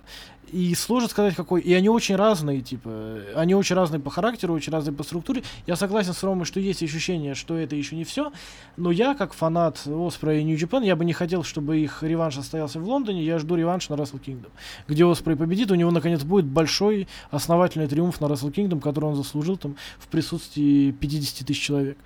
И 0.52 0.74
сложно 0.76 1.10
сказать, 1.10 1.36
какой. 1.36 1.62
И 1.62 1.74
они 1.74 1.90
очень 1.90 2.16
разные, 2.16 2.62
типа. 2.62 3.22
Они 3.36 3.56
очень 3.56 3.76
разные 3.76 4.00
по 4.00 4.10
характеру, 4.10 4.54
очень 4.54 4.72
разные 4.72 4.94
по 4.94 5.04
структуре. 5.04 5.44
Я 5.68 5.76
согласен 5.76 6.14
с 6.14 6.24
Ромой, 6.24 6.46
что 6.46 6.60
есть 6.60 6.84
ощущение, 6.84 7.36
что 7.36 7.58
это 7.58 7.76
еще 7.76 7.96
не 7.96 8.04
все. 8.04 8.32
Но 8.78 8.92
я, 8.92 9.16
как 9.16 9.34
фанат 9.34 9.82
Оспра 9.88 10.38
и 10.38 10.44
Нью 10.44 10.58
Джапан, 10.58 10.84
я 10.84 10.96
бы 10.96 11.06
не 11.06 11.14
хотел, 11.14 11.44
чтобы 11.44 11.80
их 11.80 12.04
реванш 12.04 12.36
состоялся 12.36 12.80
в 12.80 12.88
Лондоне. 12.88 13.24
Я 13.24 13.40
жду 13.40 13.56
реванш 13.56 13.90
на 13.90 13.96
Wrestle 13.96 14.22
Kingdom. 14.22 14.50
Где 14.88 15.06
Оспрей 15.06 15.36
победит, 15.36 15.72
у 15.72 15.76
него 15.76 15.92
наконец 15.92 16.24
будет 16.24 16.46
большой 16.46 17.08
основательный 17.32 17.88
триумф 17.88 18.22
на 18.22 18.26
Wrestle 18.26 18.54
Kingdom, 18.54 18.80
который 18.80 19.06
он 19.06 19.16
заслужил 19.16 19.58
там 19.58 19.76
в 19.98 20.08
присутствии 20.08 20.92
50 20.92 21.48
тысяч 21.48 21.62
человек. 21.62 21.98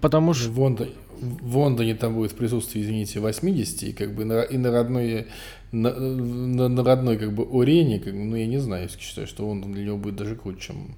Потому 0.00 0.32
что... 0.32 0.50
В 0.50 0.58
Лондоне, 0.58 0.92
в 1.20 1.56
Лондоне 1.56 1.94
там 1.94 2.14
будет 2.14 2.32
в 2.32 2.36
присутствии, 2.36 2.82
извините, 2.82 3.20
80, 3.20 3.82
и 3.82 3.92
как 3.92 4.14
бы 4.14 4.24
на, 4.24 4.42
и 4.42 4.56
на 4.56 4.70
родной, 4.70 5.26
на, 5.72 5.90
на, 5.90 6.68
на 6.68 6.84
родной 6.84 7.18
как 7.18 7.32
бы 7.32 7.46
арене, 7.60 8.00
как 8.00 8.14
бы, 8.14 8.20
ну 8.20 8.36
я 8.36 8.46
не 8.46 8.58
знаю, 8.58 8.84
если 8.84 9.00
считаю, 9.00 9.26
что 9.26 9.46
Лондон 9.46 9.72
для 9.72 9.84
него 9.84 9.96
будет 9.96 10.16
даже 10.16 10.36
круче, 10.36 10.60
чем 10.60 10.96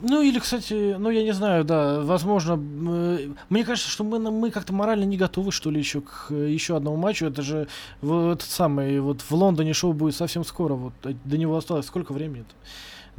Ну 0.00 0.22
или, 0.22 0.38
кстати, 0.38 0.96
ну 0.98 1.10
я 1.10 1.22
не 1.22 1.32
знаю, 1.32 1.64
да, 1.64 2.00
возможно, 2.00 2.54
э, 2.54 3.28
мне 3.48 3.64
кажется, 3.64 3.90
что 3.90 4.04
мы, 4.04 4.18
мы 4.18 4.50
как-то 4.50 4.72
морально 4.72 5.04
не 5.04 5.16
готовы, 5.16 5.52
что 5.52 5.70
ли, 5.70 5.78
еще 5.78 6.00
к 6.00 6.26
э, 6.30 6.50
еще 6.50 6.76
одному 6.76 6.96
матчу. 6.96 7.26
Это 7.26 7.42
же 7.42 7.68
вот 8.00 8.42
самый, 8.42 9.00
вот 9.00 9.22
в 9.22 9.32
Лондоне 9.32 9.72
шоу 9.72 9.92
будет 9.92 10.14
совсем 10.14 10.44
скоро, 10.44 10.74
вот 10.74 10.94
э, 11.04 11.14
до 11.24 11.36
него 11.38 11.56
осталось 11.56 11.86
сколько 11.86 12.12
времени? 12.12 12.44
-то? 12.44 12.54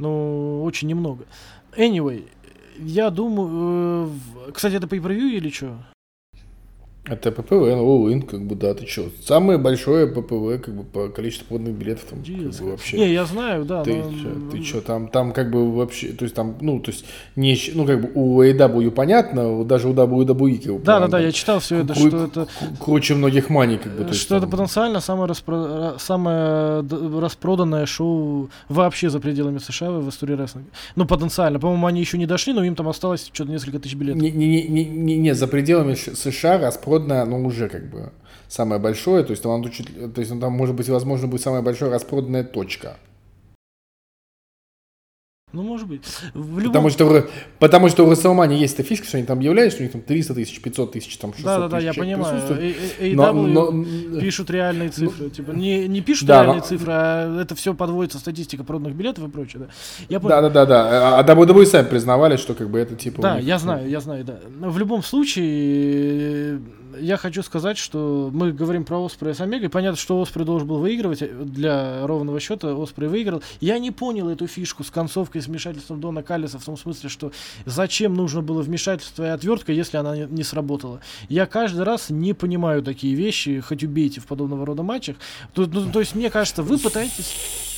Ну, 0.00 0.62
очень 0.64 0.88
немного. 0.88 1.26
Anyway, 1.76 2.24
я 2.80 3.10
думаю, 3.10 4.10
э, 4.48 4.52
кстати, 4.52 4.74
это 4.74 4.86
по 4.86 4.96
превью 4.96 5.36
или 5.36 5.50
что? 5.50 5.76
Это 7.06 7.32
ППВ, 7.32 7.52
All 7.52 8.04
In, 8.12 8.22
как 8.22 8.42
бы, 8.46 8.54
да, 8.54 8.74
ты 8.74 8.84
чё? 8.84 9.06
Самое 9.24 9.58
большое 9.58 10.06
ППВ, 10.06 10.62
как 10.62 10.74
бы, 10.74 10.84
по 10.84 11.08
количеству 11.08 11.46
проданных 11.48 11.74
билетов, 11.74 12.04
там, 12.10 12.18
как 12.22 12.60
бы, 12.60 12.70
вообще. 12.72 12.98
Не, 12.98 13.12
я 13.14 13.24
знаю, 13.24 13.64
да. 13.64 13.82
Ты, 13.82 13.96
но- 13.96 14.10
чё, 14.12 14.28
ты 14.52 14.58
чё, 14.62 14.80
там, 14.82 15.08
там 15.08 15.32
как 15.32 15.50
бы 15.50 15.72
вообще, 15.74 16.08
то 16.08 16.24
есть 16.24 16.34
там, 16.34 16.56
ну, 16.60 16.78
то 16.78 16.90
есть, 16.90 17.06
не, 17.36 17.56
ну, 17.74 17.86
как 17.86 18.02
бы 18.02 18.10
у 18.14 18.42
AEW 18.42 18.90
понятно, 18.90 19.48
вот 19.48 19.66
даже 19.66 19.88
у 19.88 19.94
WWE, 19.94 20.58
как 20.58 20.72
бы, 20.74 20.80
Да, 20.84 21.00
да, 21.00 21.08
да, 21.08 21.20
я 21.20 21.32
читал 21.32 21.58
все 21.60 21.78
это, 21.78 21.94
что 21.94 22.24
это 22.26 22.40
кру- 22.42 22.78
круче 22.84 23.14
многих 23.14 23.48
маний, 23.48 23.78
как 23.78 23.92
бы, 23.96 24.02
есть, 24.06 24.20
что 24.20 24.36
это 24.36 24.46
потенциально 24.46 25.00
самое, 25.00 25.30
распро- 25.30 25.94
ра- 25.94 25.98
самое 25.98 27.20
распроданное 27.20 27.86
шоу 27.86 28.50
вообще 28.68 29.08
за 29.08 29.20
пределами 29.20 29.56
США 29.58 29.90
в 29.90 30.08
истории 30.10 30.34
рестлинга. 30.34 30.68
Ну, 30.96 31.06
потенциально. 31.06 31.58
По-моему, 31.58 31.86
они 31.86 32.00
еще 32.00 32.18
не 32.18 32.26
дошли, 32.26 32.52
но 32.52 32.62
им 32.62 32.74
там 32.74 32.88
осталось 32.88 33.30
что-то 33.32 33.50
несколько 33.50 33.78
тысяч 33.78 33.94
билетов. 33.94 34.20
Не, 34.22 34.30
не, 34.30 34.62
не, 34.68 34.84
не, 34.84 35.16
не, 35.16 35.34
за 35.34 35.46
пределами 35.46 35.94
США 35.94 36.58
распродано, 36.90 37.22
оно 37.22 37.38
уже 37.46 37.68
как 37.68 37.88
бы 37.90 38.12
самое 38.48 38.80
большое, 38.80 39.22
то 39.24 39.30
есть 39.30 39.42
там, 39.42 39.68
чуть, 39.70 39.86
то 40.14 40.20
есть 40.20 40.32
ну, 40.32 40.40
там 40.40 40.52
может 40.52 40.74
быть, 40.74 40.88
возможно, 40.88 41.28
будет 41.28 41.42
самая 41.42 41.62
большая 41.62 41.90
распроданная 41.90 42.44
точка. 42.44 42.96
Ну, 45.52 45.62
может 45.64 45.88
быть. 45.88 46.02
В 46.32 46.60
любом... 46.60 46.70
Потому 46.72 46.90
что, 46.90 47.06
в 47.06 47.26
потому 47.58 47.88
что 47.88 48.06
у 48.06 48.12
WrestleMania 48.12 48.54
есть 48.54 48.74
эта 48.74 48.84
фишка, 48.84 49.04
что 49.08 49.16
они 49.16 49.26
там 49.26 49.38
объявляют, 49.38 49.72
что 49.72 49.82
у 49.82 49.84
них 49.84 49.90
там 49.90 50.00
300 50.00 50.34
тысяч, 50.34 50.62
500 50.62 50.92
тысяч, 50.92 51.16
там 51.16 51.32
600 51.32 51.44
Да, 51.44 51.58
да, 51.68 51.76
тысяч 51.76 51.86
я 51.86 51.92
человек 51.92 52.18
понимаю. 52.18 52.40
присутствует. 52.40 52.76
A- 53.00 53.30
A- 53.30 53.32
Но- 53.32 53.70
но- 53.72 54.20
пишут 54.20 54.50
реальные 54.50 54.90
цифры. 54.90 55.28
типа, 55.28 55.50
не, 55.50 55.88
не 55.88 56.02
пишут 56.02 56.28
Да, 56.28 56.34
реальные 56.44 56.60
но- 56.60 56.66
цифры, 56.66 56.92
а 56.94 57.42
это 57.42 57.56
все 57.56 57.74
подводится 57.74 58.20
статистика 58.20 58.62
проданных 58.62 58.94
билетов 58.94 59.26
и 59.26 59.28
прочее. 59.28 59.62
Да. 59.64 59.68
Я 60.08 60.20
понял. 60.20 60.40
Да, 60.40 60.50
да, 60.50 60.66
да. 60.66 61.18
А 61.18 61.24
WWE 61.24 61.66
сами 61.66 61.88
признавали, 61.88 62.36
что 62.36 62.54
как 62.54 62.70
бы 62.70 62.78
это 62.78 62.94
типа. 62.94 63.20
Да, 63.20 63.38
них, 63.38 63.44
я 63.48 63.54
ну, 63.56 63.60
знаю, 63.60 63.88
я 63.90 63.98
знаю, 63.98 64.24
да. 64.24 64.38
Но 64.56 64.70
в 64.70 64.78
любом 64.78 65.02
случае, 65.02 66.54
э, 66.54 66.58
я 66.98 67.16
хочу 67.16 67.42
сказать, 67.42 67.78
что 67.78 68.30
мы 68.32 68.52
говорим 68.52 68.84
про 68.84 69.04
Оспрея 69.04 69.34
с 69.34 69.40
Омегой. 69.40 69.68
Понятно, 69.68 69.96
что 69.96 70.20
Оспрей 70.20 70.44
должен 70.44 70.66
был 70.66 70.78
выигрывать. 70.78 71.22
э, 71.22 71.28
Для 71.28 72.06
ровного 72.06 72.40
счета 72.40 72.74
Оспрей 72.74 73.08
выиграл. 73.08 73.42
Я 73.60 73.78
не 73.78 73.90
понял 73.90 74.28
эту 74.28 74.46
фишку 74.46 74.84
с 74.84 74.90
концовкой, 74.90 75.42
с 75.42 75.46
вмешательством 75.46 76.00
Дона 76.00 76.22
Каллиса, 76.22 76.58
в 76.58 76.64
том 76.64 76.76
смысле, 76.76 77.08
что 77.08 77.32
зачем 77.66 78.14
нужно 78.14 78.42
было 78.42 78.62
вмешательство 78.62 79.24
и 79.24 79.28
отвертка, 79.28 79.72
если 79.72 79.96
она 79.96 80.16
не, 80.16 80.26
не 80.26 80.42
сработала. 80.42 81.00
Я 81.28 81.46
каждый 81.46 81.84
раз 81.84 82.10
не 82.10 82.32
понимаю 82.32 82.82
такие 82.82 83.14
вещи, 83.14 83.60
хоть 83.60 83.84
убейте 83.84 84.20
в 84.20 84.26
подобного 84.26 84.66
рода 84.66 84.82
матчах. 84.82 85.16
То, 85.54 85.66
ну, 85.66 85.90
то 85.90 86.00
есть, 86.00 86.14
мне 86.14 86.30
кажется, 86.30 86.62
вы 86.62 86.78
пытаетесь... 86.78 87.68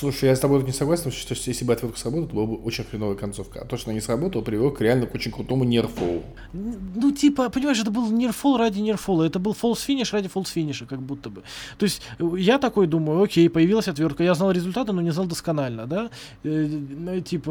Слушай, 0.00 0.30
я 0.30 0.34
с 0.34 0.40
тобой 0.40 0.60
тут 0.60 0.66
не 0.66 0.72
согласен, 0.72 1.10
что 1.12 1.34
если 1.34 1.62
бы 1.62 1.74
отвертка 1.74 2.00
сработала, 2.00 2.26
то 2.26 2.34
была 2.34 2.46
бы 2.46 2.56
очень 2.56 2.84
хреновая 2.84 3.16
концовка. 3.16 3.60
А 3.60 3.66
то, 3.66 3.76
что 3.76 3.90
она 3.90 3.96
не 3.96 4.00
сработала, 4.00 4.40
привело 4.40 4.70
к 4.70 4.80
реально 4.80 5.04
к 5.06 5.14
очень 5.14 5.30
крутому 5.30 5.64
нерфу. 5.64 6.22
Ну, 6.54 7.12
типа, 7.12 7.50
понимаешь, 7.50 7.78
это 7.78 7.90
был 7.90 8.10
нерфол 8.10 8.56
ради 8.56 8.80
нерфола, 8.80 9.24
это 9.24 9.38
был 9.38 9.52
фолс 9.52 9.82
финиш 9.82 10.14
ради 10.14 10.28
фолс 10.28 10.48
финиша, 10.48 10.86
как 10.86 11.02
будто 11.02 11.28
бы. 11.28 11.42
То 11.76 11.84
есть, 11.84 12.00
э, 12.18 12.24
я 12.38 12.58
такой 12.58 12.86
думаю, 12.86 13.22
окей, 13.22 13.50
появилась 13.50 13.88
отвертка, 13.88 14.24
я 14.24 14.32
знал 14.32 14.52
результаты, 14.52 14.92
но 14.92 15.02
не 15.02 15.10
знал 15.10 15.26
досконально, 15.26 15.86
да? 15.86 16.10
Э, 16.44 16.66
ну, 16.98 17.20
типа, 17.20 17.50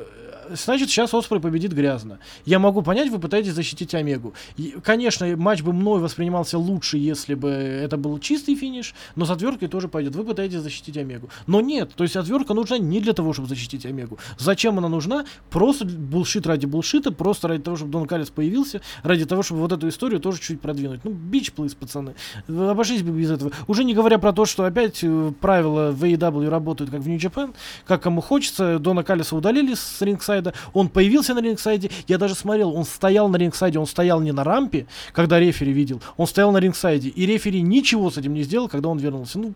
э, 0.00 0.29
значит, 0.54 0.90
сейчас 0.90 1.12
Оспрей 1.14 1.40
победит 1.40 1.72
грязно. 1.72 2.18
Я 2.44 2.58
могу 2.58 2.82
понять, 2.82 3.10
вы 3.10 3.18
пытаетесь 3.18 3.52
защитить 3.52 3.94
Омегу. 3.94 4.34
И, 4.56 4.76
конечно, 4.82 5.26
матч 5.36 5.62
бы 5.62 5.72
мной 5.72 6.00
воспринимался 6.00 6.58
лучше, 6.58 6.98
если 6.98 7.34
бы 7.34 7.48
это 7.48 7.96
был 7.96 8.18
чистый 8.18 8.54
финиш, 8.54 8.94
но 9.16 9.24
с 9.24 9.30
отверткой 9.30 9.68
тоже 9.68 9.88
пойдет. 9.88 10.14
Вы 10.14 10.24
пытаетесь 10.24 10.60
защитить 10.60 10.96
Омегу. 10.96 11.28
Но 11.46 11.60
нет. 11.60 11.92
То 11.94 12.04
есть 12.04 12.16
отвертка 12.16 12.54
нужна 12.54 12.78
не 12.78 13.00
для 13.00 13.12
того, 13.12 13.32
чтобы 13.32 13.48
защитить 13.48 13.86
Омегу. 13.86 14.18
Зачем 14.38 14.78
она 14.78 14.88
нужна? 14.88 15.24
Просто 15.50 15.84
булшит 15.84 16.46
ради 16.46 16.66
булшита, 16.66 17.12
просто 17.12 17.48
ради 17.48 17.62
того, 17.62 17.76
чтобы 17.76 17.92
Дон 17.92 18.06
Калис 18.06 18.30
появился, 18.30 18.80
ради 19.02 19.24
того, 19.24 19.42
чтобы 19.42 19.60
вот 19.60 19.72
эту 19.72 19.88
историю 19.88 20.20
тоже 20.20 20.40
чуть 20.40 20.60
продвинуть. 20.60 21.00
Ну, 21.04 21.10
бич 21.10 21.52
плыс, 21.52 21.74
пацаны. 21.74 22.14
Обошлись 22.48 23.02
бы 23.02 23.10
без 23.18 23.30
этого. 23.30 23.52
Уже 23.68 23.84
не 23.84 23.94
говоря 23.94 24.18
про 24.18 24.32
то, 24.32 24.44
что 24.44 24.64
опять 24.64 25.00
э, 25.02 25.32
правила 25.40 25.90
в 25.92 26.02
AEW 26.04 26.48
работают 26.48 26.90
как 26.90 27.00
в 27.00 27.08
New 27.08 27.18
Japan, 27.18 27.54
как 27.86 28.02
кому 28.02 28.20
хочется. 28.20 28.78
Дона 28.78 29.04
Калиса 29.04 29.36
удалили 29.36 29.74
с 29.74 30.00
рингсайда, 30.00 30.39
он 30.72 30.88
появился 30.88 31.34
на 31.34 31.40
рингсайде. 31.40 31.90
Я 32.08 32.18
даже 32.18 32.34
смотрел, 32.34 32.74
он 32.74 32.84
стоял 32.84 33.28
на 33.28 33.36
рингсайде, 33.36 33.78
он 33.78 33.86
стоял 33.86 34.20
не 34.20 34.32
на 34.32 34.44
рампе, 34.44 34.86
когда 35.12 35.38
рефери 35.38 35.72
видел, 35.72 36.02
он 36.16 36.26
стоял 36.26 36.52
на 36.52 36.58
рингсайде. 36.58 37.08
И 37.08 37.26
рефери 37.26 37.62
ничего 37.62 38.10
с 38.10 38.18
этим 38.18 38.34
не 38.34 38.42
сделал, 38.42 38.68
когда 38.68 38.88
он 38.88 38.98
вернулся. 38.98 39.38
Ну, 39.38 39.54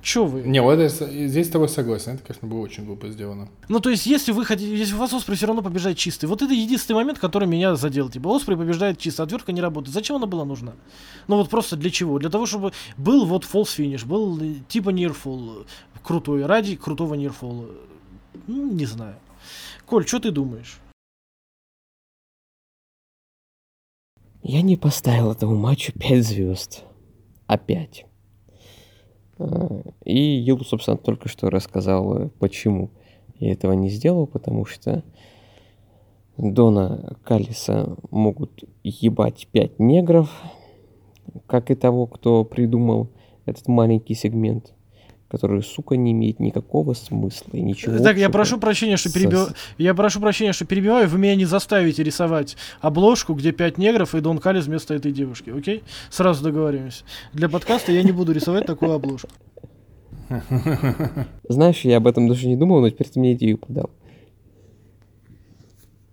Чё 0.00 0.24
вы? 0.24 0.42
Не, 0.42 0.60
вот 0.60 0.78
это, 0.78 1.08
здесь 1.28 1.46
с 1.46 1.50
тобой 1.50 1.68
согласен. 1.68 2.14
Это, 2.14 2.24
конечно, 2.24 2.48
было 2.48 2.60
очень 2.60 2.84
глупо 2.84 3.08
сделано. 3.08 3.48
Ну, 3.68 3.80
то 3.80 3.90
есть, 3.90 4.06
если 4.06 4.32
вы 4.32 4.44
хотите, 4.44 4.76
если 4.76 4.94
у 4.94 4.98
вас 4.98 5.12
Оспрей 5.12 5.36
все 5.36 5.46
равно 5.46 5.62
побеждает 5.62 5.96
чистый, 5.96 6.26
вот 6.26 6.42
это 6.42 6.52
единственный 6.52 6.96
момент, 6.96 7.18
который 7.18 7.46
меня 7.48 7.76
задел. 7.76 8.08
Типа, 8.08 8.34
Оспрей 8.34 8.56
побеждает 8.56 8.98
чисто, 8.98 9.22
отвертка 9.22 9.52
не 9.52 9.60
работает. 9.60 9.94
Зачем 9.94 10.16
она 10.16 10.26
была 10.26 10.44
нужна? 10.44 10.72
Ну, 11.28 11.36
вот 11.36 11.48
просто 11.48 11.76
для 11.76 11.90
чего? 11.90 12.18
Для 12.18 12.30
того, 12.30 12.46
чтобы 12.46 12.72
был 12.96 13.26
вот 13.26 13.44
false 13.44 13.78
finish, 13.78 14.04
был 14.04 14.38
э, 14.40 14.54
типа 14.68 14.90
nearfall 14.90 15.62
э, 15.62 15.98
крутой, 16.02 16.46
ради 16.46 16.76
крутого 16.76 17.14
nearfall. 17.14 17.70
Ну, 18.46 18.72
не 18.72 18.86
знаю. 18.86 19.16
Коль, 19.92 20.06
что 20.06 20.20
ты 20.20 20.30
думаешь? 20.30 20.80
Я 24.42 24.62
не 24.62 24.78
поставил 24.78 25.30
этому 25.32 25.54
матчу 25.54 25.92
5 25.92 26.24
звезд. 26.24 26.84
Опять. 27.46 28.06
А, 29.36 29.82
И 30.06 30.18
Юл, 30.18 30.60
собственно, 30.64 30.96
только 30.96 31.28
что 31.28 31.50
рассказал, 31.50 32.16
э, 32.16 32.28
почему 32.38 32.88
я 33.38 33.52
этого 33.52 33.72
не 33.72 33.90
сделал, 33.90 34.26
потому 34.26 34.64
что 34.64 35.04
Дона 36.38 37.18
Калиса 37.22 37.94
могут 38.10 38.64
ебать 38.82 39.46
5 39.52 39.78
негров, 39.78 40.30
как 41.46 41.70
и 41.70 41.74
того, 41.74 42.06
кто 42.06 42.46
придумал 42.46 43.10
этот 43.44 43.68
маленький 43.68 44.14
сегмент, 44.14 44.72
который, 45.32 45.62
сука, 45.62 45.96
не 45.96 46.12
имеет 46.12 46.38
никакого 46.38 46.92
смысла 46.92 47.50
и 47.54 47.60
ничего 47.62 47.98
так, 47.98 48.18
я 48.18 48.28
прошу 48.30 48.58
прощения, 48.58 48.96
что 48.98 49.08
со- 49.08 49.14
перебиваю. 49.18 49.48
Я 49.78 49.94
прошу 49.94 50.20
прощения, 50.20 50.52
что 50.52 50.64
перебиваю. 50.66 51.08
Вы 51.08 51.18
меня 51.18 51.34
не 51.34 51.46
заставите 51.46 52.02
рисовать 52.04 52.56
обложку, 52.80 53.32
где 53.34 53.50
пять 53.50 53.78
негров 53.78 54.14
и 54.14 54.20
Дон 54.20 54.38
Калис 54.38 54.66
вместо 54.66 54.92
этой 54.94 55.10
девушки, 55.10 55.50
окей? 55.50 55.82
Сразу 56.10 56.44
договариваемся. 56.44 57.02
Для 57.32 57.48
подкаста 57.48 57.90
я 57.92 58.02
не 58.02 58.12
буду 58.12 58.32
рисовать 58.32 58.66
такую 58.66 58.92
обложку. 58.92 59.30
Знаешь, 61.48 61.80
я 61.80 61.96
об 61.96 62.06
этом 62.06 62.28
даже 62.28 62.46
не 62.46 62.56
думал, 62.56 62.80
но 62.80 62.90
теперь 62.90 63.08
ты 63.08 63.18
мне 63.18 63.32
идею 63.32 63.58
подал. 63.58 63.90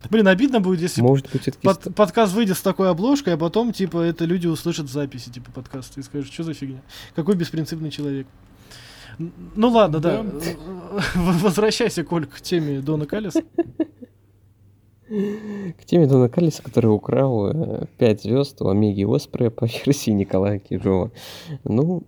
Блин, 0.10 0.28
обидно 0.30 0.62
будет, 0.62 0.80
если 0.82 1.02
Может 1.02 1.30
быть, 1.32 1.54
под- 1.62 1.94
подкаст 1.94 2.34
выйдет 2.34 2.58
с 2.58 2.62
такой 2.62 2.90
обложкой, 2.90 3.34
а 3.34 3.38
потом, 3.38 3.74
типа, 3.74 4.00
это 4.00 4.24
люди 4.26 4.48
услышат 4.48 4.90
записи, 4.90 5.30
типа, 5.30 5.52
подкаста 5.52 6.00
и 6.00 6.04
скажут, 6.04 6.32
что 6.32 6.44
за 6.44 6.54
фигня? 6.54 6.82
Какой 7.16 7.36
беспринципный 7.36 7.92
человек. 7.92 8.26
Ну 9.20 9.70
ладно, 9.70 10.00
да. 10.00 10.26
Возвращайся, 11.16 12.04
Коль, 12.04 12.26
к 12.26 12.42
теме 12.42 12.80
Дона 12.80 13.06
Калиса. 13.06 13.44
К 15.10 15.86
теме 15.86 16.06
Дона 16.06 16.30
Каллиса, 16.30 16.62
который 16.62 16.86
украл 16.88 17.88
5 17.98 18.22
звезд 18.22 18.62
у 18.62 18.68
Омеги 18.68 19.04
Оспрея 19.04 19.50
по 19.50 19.66
версии 19.66 20.12
Николая 20.12 20.60
Кижова. 20.60 21.12
Ну, 21.64 22.04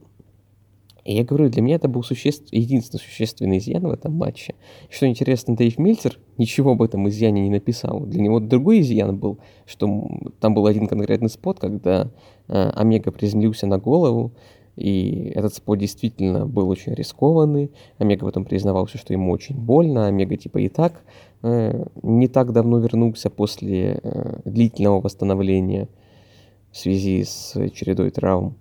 я 1.04 1.24
говорю, 1.24 1.50
для 1.50 1.64
меня 1.64 1.76
это 1.76 1.88
был 1.88 2.04
существ... 2.04 2.48
единственный 2.52 3.00
существенный 3.00 3.58
изъян 3.58 3.82
в 3.82 3.92
этом 3.92 4.14
матче. 4.14 4.54
Что 4.90 5.08
интересно, 5.08 5.56
Дэйв 5.56 5.80
Мильцер 5.80 6.20
ничего 6.38 6.74
об 6.74 6.84
этом 6.84 7.10
изъяне 7.10 7.42
не 7.42 7.50
написал. 7.50 8.02
Для 8.02 8.22
него 8.22 8.40
другой 8.40 8.82
изъян 8.82 9.18
был, 9.18 9.40
что 9.66 10.08
там 10.40 10.54
был 10.54 10.68
один 10.68 10.88
конкретный 10.88 11.30
спот, 11.30 11.60
когда 11.60 12.12
э, 12.48 12.70
Омега 12.76 13.12
приземлился 13.12 13.66
на 13.66 13.80
голову, 13.80 14.32
и 14.76 15.32
этот 15.36 15.54
спот 15.54 15.80
действительно 15.80 16.46
был 16.46 16.70
очень 16.70 16.94
рискованный. 16.94 17.72
Омега 17.98 18.26
потом 18.26 18.46
признавался, 18.46 18.98
что 18.98 19.14
ему 19.14 19.32
очень 19.32 19.56
больно. 19.56 20.08
Омега 20.08 20.38
типа 20.38 20.60
и 20.60 20.70
так 20.70 21.04
э, 21.42 21.86
не 22.02 22.28
так 22.28 22.54
давно 22.54 22.80
вернулся 22.80 23.30
после 23.30 24.00
э, 24.02 24.40
длительного 24.46 25.02
восстановления 25.02 25.90
в 26.72 26.78
связи 26.78 27.24
с 27.24 27.54
чередой 27.74 28.12
травм. 28.12 28.58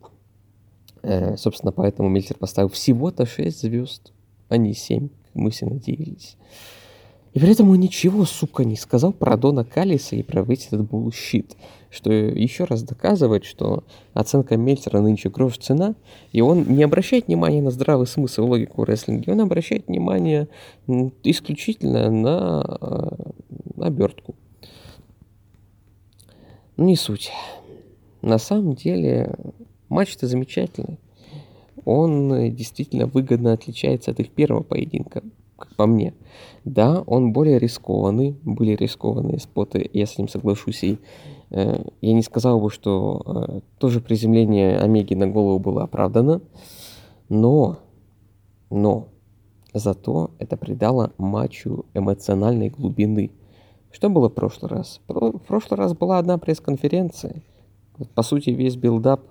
Э, 1.03 1.37
собственно, 1.37 1.73
поэтому 1.73 2.09
Мельцер 2.09 2.37
поставил 2.37 2.69
всего-то 2.69 3.25
6 3.25 3.61
звезд, 3.61 4.13
а 4.49 4.57
не 4.57 4.75
7, 4.75 5.09
как 5.09 5.35
мы 5.35 5.51
все 5.51 5.67
надеялись. 5.67 6.37
И 7.33 7.39
при 7.39 7.53
этом 7.53 7.71
он 7.71 7.79
ничего, 7.79 8.25
сука, 8.25 8.65
не 8.65 8.77
сказал 8.77 9.13
про 9.13 9.37
Дона 9.37 9.65
Каллиса 9.65 10.17
и 10.17 10.23
про 10.23 10.43
весь 10.43 10.67
этот 10.67 10.83
bullshit. 10.83 11.57
Что 11.89 12.13
еще 12.13 12.65
раз 12.65 12.83
доказывает, 12.83 13.45
что 13.45 13.85
оценка 14.15 14.57
Мельцера 14.57 15.01
нынче 15.01 15.29
грош 15.29 15.59
цена, 15.59 15.95
и 16.33 16.41
он 16.41 16.65
не 16.65 16.83
обращает 16.83 17.29
внимания 17.29 17.63
на 17.63 17.71
здравый 17.71 18.07
смысл 18.07 18.45
и 18.45 18.49
логику 18.49 18.85
рестлинга, 18.85 19.31
он 19.31 19.41
обращает 19.41 19.87
внимание 19.87 20.49
исключительно 21.23 22.11
на 22.11 22.79
э, 22.81 23.83
обертку. 23.83 24.35
Ну, 26.77 26.85
не 26.87 26.97
суть. 26.97 27.31
На 28.23 28.39
самом 28.39 28.75
деле, 28.75 29.35
матч-то 29.89 30.27
замечательный. 30.27 30.99
Он 31.85 32.33
э, 32.33 32.51
действительно 32.51 33.07
выгодно 33.07 33.53
отличается 33.53 34.11
от 34.11 34.21
их 34.21 34.31
первого 34.31 34.63
поединка, 34.63 35.23
по 35.77 35.87
мне. 35.87 36.15
Да, 36.65 37.03
он 37.07 37.33
более 37.33 37.59
рискованный, 37.59 38.37
были 38.43 38.73
рискованные 38.77 39.39
споты, 39.39 39.89
я 39.93 40.07
с 40.07 40.19
ним 40.19 40.29
соглашусь, 40.29 40.85
и 40.85 40.99
э, 41.51 41.85
я 42.01 42.13
не 42.13 42.23
сказал 42.23 42.61
бы, 42.61 42.71
что 42.71 43.23
э, 43.25 43.61
тоже 43.79 44.01
приземление 44.01 44.79
Омеги 44.79 45.15
на 45.15 45.27
голову 45.27 45.59
было 45.59 45.85
оправдано, 45.85 46.43
но, 47.29 47.79
но, 48.69 49.09
зато 49.73 50.31
это 50.39 50.57
придало 50.57 51.13
матчу 51.17 51.87
эмоциональной 51.95 52.69
глубины. 52.69 53.31
Что 53.91 54.09
было 54.09 54.29
в 54.29 54.35
прошлый 54.35 54.71
раз? 54.71 55.01
В 55.09 55.39
прошлый 55.47 55.79
раз 55.79 55.95
была 55.95 56.19
одна 56.19 56.39
пресс-конференция, 56.39 57.43
по 58.15 58.23
сути, 58.23 58.51
весь 58.51 58.77
build-up, 58.77 59.23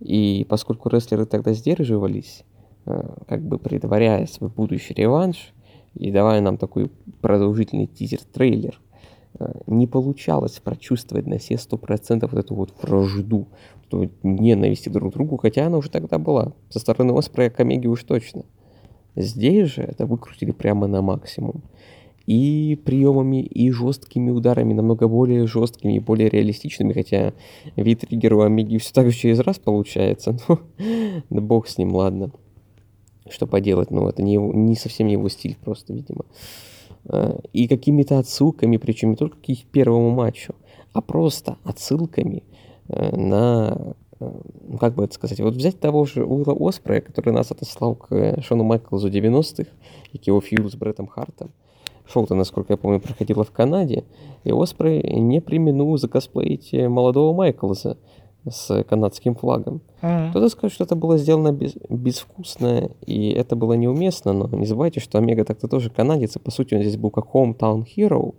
и 0.00 0.46
поскольку 0.48 0.88
рестлеры 0.88 1.26
тогда 1.26 1.52
сдерживались, 1.52 2.44
э, 2.86 3.14
как 3.26 3.42
бы 3.42 3.58
предваряя 3.58 4.26
свой 4.26 4.50
будущий 4.50 4.94
реванш, 4.94 5.52
и 5.94 6.10
давая 6.10 6.40
нам 6.40 6.56
такой 6.56 6.90
продолжительный 7.20 7.86
тизер-трейлер, 7.86 8.80
э, 9.38 9.52
не 9.66 9.86
получалось 9.86 10.60
прочувствовать 10.62 11.26
на 11.26 11.38
все 11.38 11.58
сто 11.58 11.76
процентов 11.76 12.32
вот 12.32 12.44
эту 12.44 12.54
вот 12.54 12.72
вражду, 12.82 13.48
эту 13.86 14.10
ненависть 14.22 14.90
друг 14.90 15.12
к 15.12 15.16
другу, 15.16 15.36
хотя 15.36 15.66
она 15.66 15.78
уже 15.78 15.90
тогда 15.90 16.18
была. 16.18 16.52
Со 16.68 16.78
стороны 16.78 17.12
Оспрея 17.12 17.50
к 17.50 17.60
Омеге 17.60 17.88
уж 17.88 18.04
точно. 18.04 18.44
Здесь 19.16 19.70
же 19.70 19.82
это 19.82 20.06
выкрутили 20.06 20.52
прямо 20.52 20.86
на 20.86 21.02
максимум. 21.02 21.62
И 22.26 22.78
приемами, 22.84 23.42
и 23.42 23.70
жесткими 23.70 24.30
ударами, 24.30 24.74
намного 24.74 25.08
более 25.08 25.46
жесткими 25.46 25.94
и 25.94 25.98
более 25.98 26.28
реалистичными, 26.28 26.92
хотя 26.92 27.32
вид 27.74 28.00
триггера 28.00 28.44
Омеги 28.44 28.76
все 28.76 28.92
так 28.92 29.10
же 29.10 29.16
через 29.16 29.40
раз 29.40 29.58
получается. 29.58 30.36
Но 31.30 31.40
бог 31.40 31.68
с 31.68 31.78
ним, 31.78 31.94
ладно. 31.94 32.30
Что 33.30 33.46
поделать, 33.46 33.90
ну 33.90 34.08
это 34.08 34.22
не, 34.22 34.34
его- 34.34 34.52
не 34.52 34.74
совсем 34.74 35.06
его 35.06 35.28
стиль 35.28 35.56
просто, 35.62 35.92
видимо. 35.92 36.24
Э, 37.04 37.38
И 37.52 37.68
какими-то 37.68 38.18
отсылками, 38.18 38.76
причем 38.76 39.10
не 39.10 39.16
только 39.16 39.36
к 39.38 39.48
их 39.48 39.64
первому 39.66 40.10
матчу, 40.10 40.54
а 40.92 41.00
просто 41.00 41.56
отсылками 41.64 42.42
э, 42.88 43.16
на, 43.16 43.94
э, 44.20 44.30
ну 44.68 44.78
как 44.78 44.94
бы 44.94 45.04
это 45.04 45.14
сказать, 45.14 45.40
вот 45.40 45.54
взять 45.54 45.78
того 45.78 46.04
же 46.06 46.24
Уилла 46.24 46.56
Оспрея, 46.58 47.00
который 47.00 47.32
нас 47.32 47.50
отослал 47.50 47.94
к 47.94 48.12
э, 48.14 48.40
Шону 48.40 48.64
Майклзу 48.64 49.08
90-х 49.10 49.70
и 50.12 50.18
к 50.18 50.26
его 50.26 50.40
фьюду 50.40 50.70
с 50.70 50.74
Бреттом 50.74 51.06
Хартом. 51.06 51.50
Шоу-то, 52.06 52.34
насколько 52.34 52.72
я 52.72 52.78
помню, 52.78 53.00
проходило 53.00 53.44
в 53.44 53.50
Канаде, 53.50 54.04
и 54.44 54.50
Оспрей 54.50 55.02
не 55.20 55.40
применил 55.42 55.96
закосплеить 55.98 56.72
э, 56.72 56.88
молодого 56.88 57.34
Майклза 57.34 57.98
с 58.50 58.84
канадским 58.84 59.34
флагом. 59.34 59.80
Кто-то 60.30 60.48
скажет, 60.48 60.74
что 60.74 60.84
это 60.84 60.96
было 60.96 61.18
сделано 61.18 61.52
без, 61.52 61.76
безвкусно, 61.88 62.90
и 63.06 63.30
это 63.30 63.56
было 63.56 63.72
неуместно, 63.74 64.32
но 64.32 64.48
не 64.56 64.66
забывайте, 64.66 65.00
что 65.00 65.18
Омега 65.18 65.44
так-то 65.44 65.68
тоже 65.68 65.90
канадец, 65.90 66.36
и 66.36 66.38
по 66.38 66.50
сути 66.50 66.74
он 66.74 66.82
здесь 66.82 66.96
был 66.96 67.10
как 67.10 67.26
hometown 67.34 67.84
hero, 67.96 68.34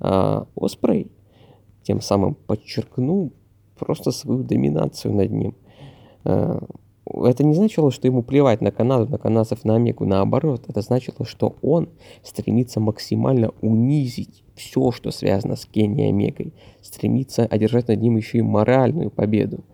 а 0.00 0.46
Оспрей 0.56 1.10
тем 1.82 2.00
самым 2.00 2.34
подчеркнул 2.34 3.32
просто 3.78 4.10
свою 4.10 4.42
доминацию 4.42 5.14
над 5.14 5.30
ним. 5.30 5.54
Это 7.06 7.44
не 7.44 7.54
значило, 7.54 7.90
что 7.90 8.06
ему 8.06 8.22
плевать 8.22 8.60
на 8.60 8.70
Канаду, 8.70 9.10
на 9.10 9.18
канадцев, 9.18 9.64
на 9.64 9.76
Омегу. 9.76 10.06
Наоборот, 10.06 10.64
это 10.68 10.80
значило, 10.80 11.26
что 11.26 11.56
он 11.60 11.90
стремится 12.22 12.80
максимально 12.80 13.50
унизить 13.60 14.42
все, 14.54 14.90
что 14.90 15.10
связано 15.10 15.56
с 15.56 15.66
Кенни 15.66 16.06
и 16.06 16.08
Омегой. 16.08 16.54
Стремится 16.80 17.44
одержать 17.44 17.88
над 17.88 18.00
ним 18.00 18.16
еще 18.16 18.38
и 18.38 18.42
моральную 18.42 19.10
победу. 19.10 19.64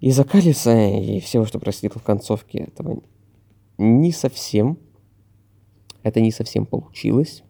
Из-за 0.00 0.22
и 0.22 1.20
всего, 1.20 1.44
что 1.44 1.60
происходило 1.60 2.00
в 2.00 2.04
концовке 2.04 2.58
этого, 2.58 3.02
не 3.78 4.12
совсем 4.12 4.78
это 6.02 6.20
не 6.20 6.30
совсем 6.30 6.66
получилось. 6.66 7.42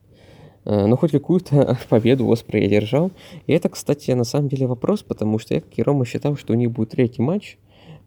Э, 0.64 0.86
Но 0.86 0.96
хоть 0.96 1.12
какую-то 1.12 1.78
победу 1.88 2.30
Оспрей 2.30 2.66
одержал. 2.66 3.12
И 3.46 3.52
это, 3.52 3.68
кстати, 3.68 4.10
на 4.12 4.24
самом 4.24 4.48
деле 4.48 4.66
вопрос, 4.66 5.02
потому 5.02 5.38
что 5.38 5.54
я, 5.54 5.60
как 5.60 5.78
и 5.78 5.82
Рома, 5.82 6.04
считал, 6.04 6.36
что 6.36 6.52
у 6.52 6.56
них 6.56 6.70
будет 6.70 6.90
третий 6.90 7.22
матч, 7.22 7.58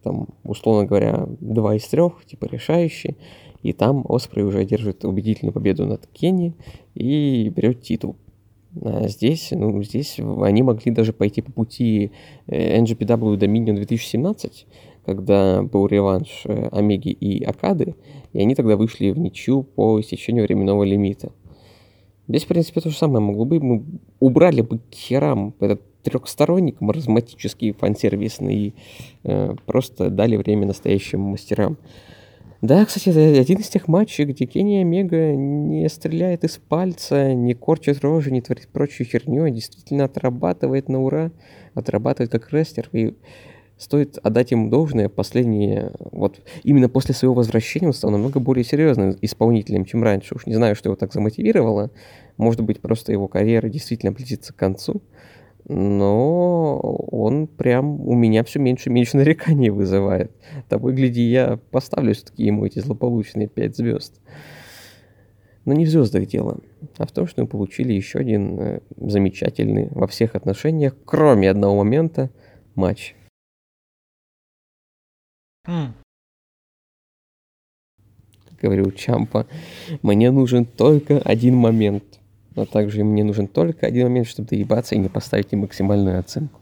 там, 0.04 0.28
условно 0.44 0.86
говоря, 0.86 1.28
два 1.40 1.76
из 1.76 1.88
трех, 1.88 2.26
типа 2.26 2.46
решающий, 2.46 3.18
и 3.62 3.74
там 3.74 4.06
Оспрей 4.08 4.44
уже 4.44 4.60
одержит 4.60 5.06
убедительную 5.06 5.54
победу 5.54 5.86
над 5.86 6.06
Кенни 6.08 6.54
и 6.96 7.50
берет 7.50 7.82
титул. 7.82 8.18
А 8.82 9.08
здесь, 9.08 9.50
ну, 9.52 9.82
здесь 9.84 10.20
они 10.20 10.64
могли 10.64 10.92
даже 10.92 11.14
пойти 11.14 11.42
по 11.42 11.52
пути 11.52 12.12
NGPW 12.48 13.38
Dominion 13.38 13.76
2017, 13.76 14.66
когда 15.06 15.62
был 15.64 15.86
реванш 15.88 16.44
э, 16.46 16.70
Омеги 16.72 17.10
и 17.10 17.44
Акады, 17.44 17.96
и 18.32 18.40
они 18.40 18.56
тогда 18.56 18.78
вышли 18.78 19.12
в 19.12 19.20
ничью 19.20 19.64
по 19.64 20.00
истечению 20.00 20.46
временного 20.46 20.84
лимита. 20.84 21.32
Здесь, 22.28 22.46
в 22.46 22.48
принципе, 22.48 22.80
то 22.80 22.90
же 22.90 22.98
самое 22.98 23.24
могло 23.24 23.46
бы. 23.46 23.60
Мы 23.60 23.84
убрали 24.20 24.62
бы 24.62 24.80
херам 24.92 25.54
этот 25.60 25.82
трехсторонник 26.04 26.82
маразматический, 26.82 27.72
фансервисный, 27.72 28.56
и 28.56 28.74
э, 29.24 29.56
просто 29.66 30.10
дали 30.10 30.36
время 30.36 30.68
настоящим 30.68 31.22
мастерам. 31.22 31.78
Да, 32.64 32.86
кстати, 32.86 33.10
это 33.10 33.42
один 33.42 33.60
из 33.60 33.68
тех 33.68 33.90
матчей, 33.90 34.24
где 34.24 34.46
Кенни 34.46 34.78
Омега 34.78 35.34
не 35.36 35.90
стреляет 35.90 36.46
из 36.46 36.60
пальца, 36.60 37.34
не 37.34 37.56
корчит 37.56 38.00
рожи, 38.02 38.32
не 38.32 38.42
творит 38.42 38.70
прочую 38.70 39.06
херню, 39.06 39.44
а 39.44 39.50
действительно 39.50 40.06
отрабатывает 40.06 40.88
на 40.88 41.04
ура, 41.04 41.32
отрабатывает 41.74 42.32
как 42.32 42.54
рестлер. 42.54 42.88
И 42.94 43.16
стоит 43.78 44.18
отдать 44.24 44.52
ему 44.52 44.70
должное, 44.70 45.10
последние, 45.10 45.92
вот 46.14 46.40
именно 46.64 46.88
после 46.88 47.14
своего 47.14 47.34
возвращения 47.34 47.88
он 47.88 47.94
стал 47.94 48.12
намного 48.12 48.40
более 48.40 48.64
серьезным 48.64 49.18
исполнителем, 49.22 49.84
чем 49.84 50.02
раньше. 50.02 50.36
Уж 50.36 50.46
не 50.46 50.56
знаю, 50.56 50.78
что 50.78 50.88
его 50.88 50.96
так 50.96 51.12
замотивировало. 51.12 51.92
Может 52.38 52.62
быть, 52.62 52.80
просто 52.80 53.12
его 53.12 53.28
карьера 53.28 53.68
действительно 53.68 54.14
близится 54.14 54.54
к 54.54 54.56
концу. 54.56 55.02
Но 55.66 56.78
он 56.78 57.48
прям 57.48 58.02
у 58.02 58.16
меня 58.16 58.44
все 58.44 58.60
меньше 58.60 58.90
и 58.90 58.94
меньше 58.94 59.18
нареканий 59.18 59.70
вызывает. 59.70 60.32
Того 60.68 60.90
и 60.90 60.94
гляди, 60.94 61.22
я 61.22 61.58
поставлю 61.72 62.14
все-таки 62.14 62.44
ему 62.44 62.66
эти 62.66 62.80
злополучные 62.80 63.48
5 63.48 63.78
звезд. 63.78 64.20
Но 65.66 65.74
не 65.74 65.86
в 65.86 65.90
звездах 65.90 66.26
дело, 66.26 66.60
а 66.98 67.06
в 67.06 67.12
том, 67.12 67.26
что 67.26 67.42
мы 67.42 67.48
получили 67.48 67.94
еще 67.94 68.20
один 68.20 68.60
э, 68.60 68.80
замечательный 68.98 69.88
во 69.92 70.08
всех 70.08 70.36
отношениях, 70.36 70.94
кроме 71.06 71.50
одного 71.50 71.78
момента, 71.78 72.30
матч. 72.76 73.16
М. 75.66 75.94
Как 78.50 78.60
говорил 78.60 78.92
Чампа, 78.92 79.48
мне 80.02 80.32
нужен 80.32 80.66
только 80.66 81.20
один 81.20 81.56
момент. 81.56 82.20
Но 82.56 82.66
также 82.66 83.04
мне 83.04 83.24
нужен 83.24 83.48
только 83.48 83.88
один 83.88 84.04
момент, 84.08 84.28
чтобы 84.28 84.50
доебаться 84.50 84.96
и 84.96 84.98
не 85.00 85.10
поставить 85.10 85.48
им 85.54 85.60
максимальную 85.60 86.20
оценку. 86.20 86.60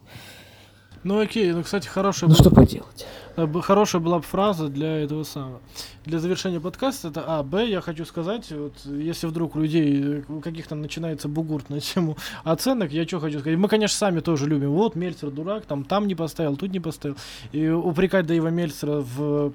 Ну 1.04 1.20
окей, 1.20 1.52
ну, 1.52 1.64
кстати, 1.64 1.88
хорошая 1.88 2.30
Ну 2.30 2.36
была- 2.36 2.42
что 2.44 2.56
поделать? 2.56 3.08
э, 3.36 3.48
хорошая 3.64 4.02
была 4.04 4.18
бы 4.20 4.24
фраза 4.24 4.68
для 4.68 5.00
этого 5.00 5.24
самого. 5.24 5.60
Для 6.06 6.20
завершения 6.20 6.60
подкаста 6.60 7.08
это 7.08 7.24
А. 7.26 7.42
Б. 7.42 7.68
Я 7.68 7.82
хочу 7.82 8.06
сказать, 8.06 8.52
вот 8.52 8.74
если 8.86 9.26
вдруг 9.26 9.56
у 9.56 9.62
людей 9.62 10.00
э, 10.04 10.22
у 10.30 10.42
каких-то 10.42 10.76
начинается 10.76 11.28
бугурт 11.28 11.70
на 11.72 11.80
тему 11.80 12.18
оценок, 12.44 12.92
я 12.92 13.08
что 13.08 13.20
хочу 13.20 13.40
сказать. 13.40 13.58
Мы, 13.58 13.68
конечно, 13.68 13.98
сами 13.98 14.20
тоже 14.20 14.46
любим. 14.48 14.72
Вот 14.74 14.96
Мельцер 14.96 15.32
дурак, 15.32 15.66
там, 15.66 15.86
там 15.86 16.06
не 16.08 16.14
поставил, 16.14 16.56
тут 16.56 16.72
не 16.72 16.80
поставил. 16.80 17.16
И 17.52 17.68
упрекать 17.68 18.28
Дэйва 18.28 18.50
Мельцера 18.50 19.00
в 19.02 19.54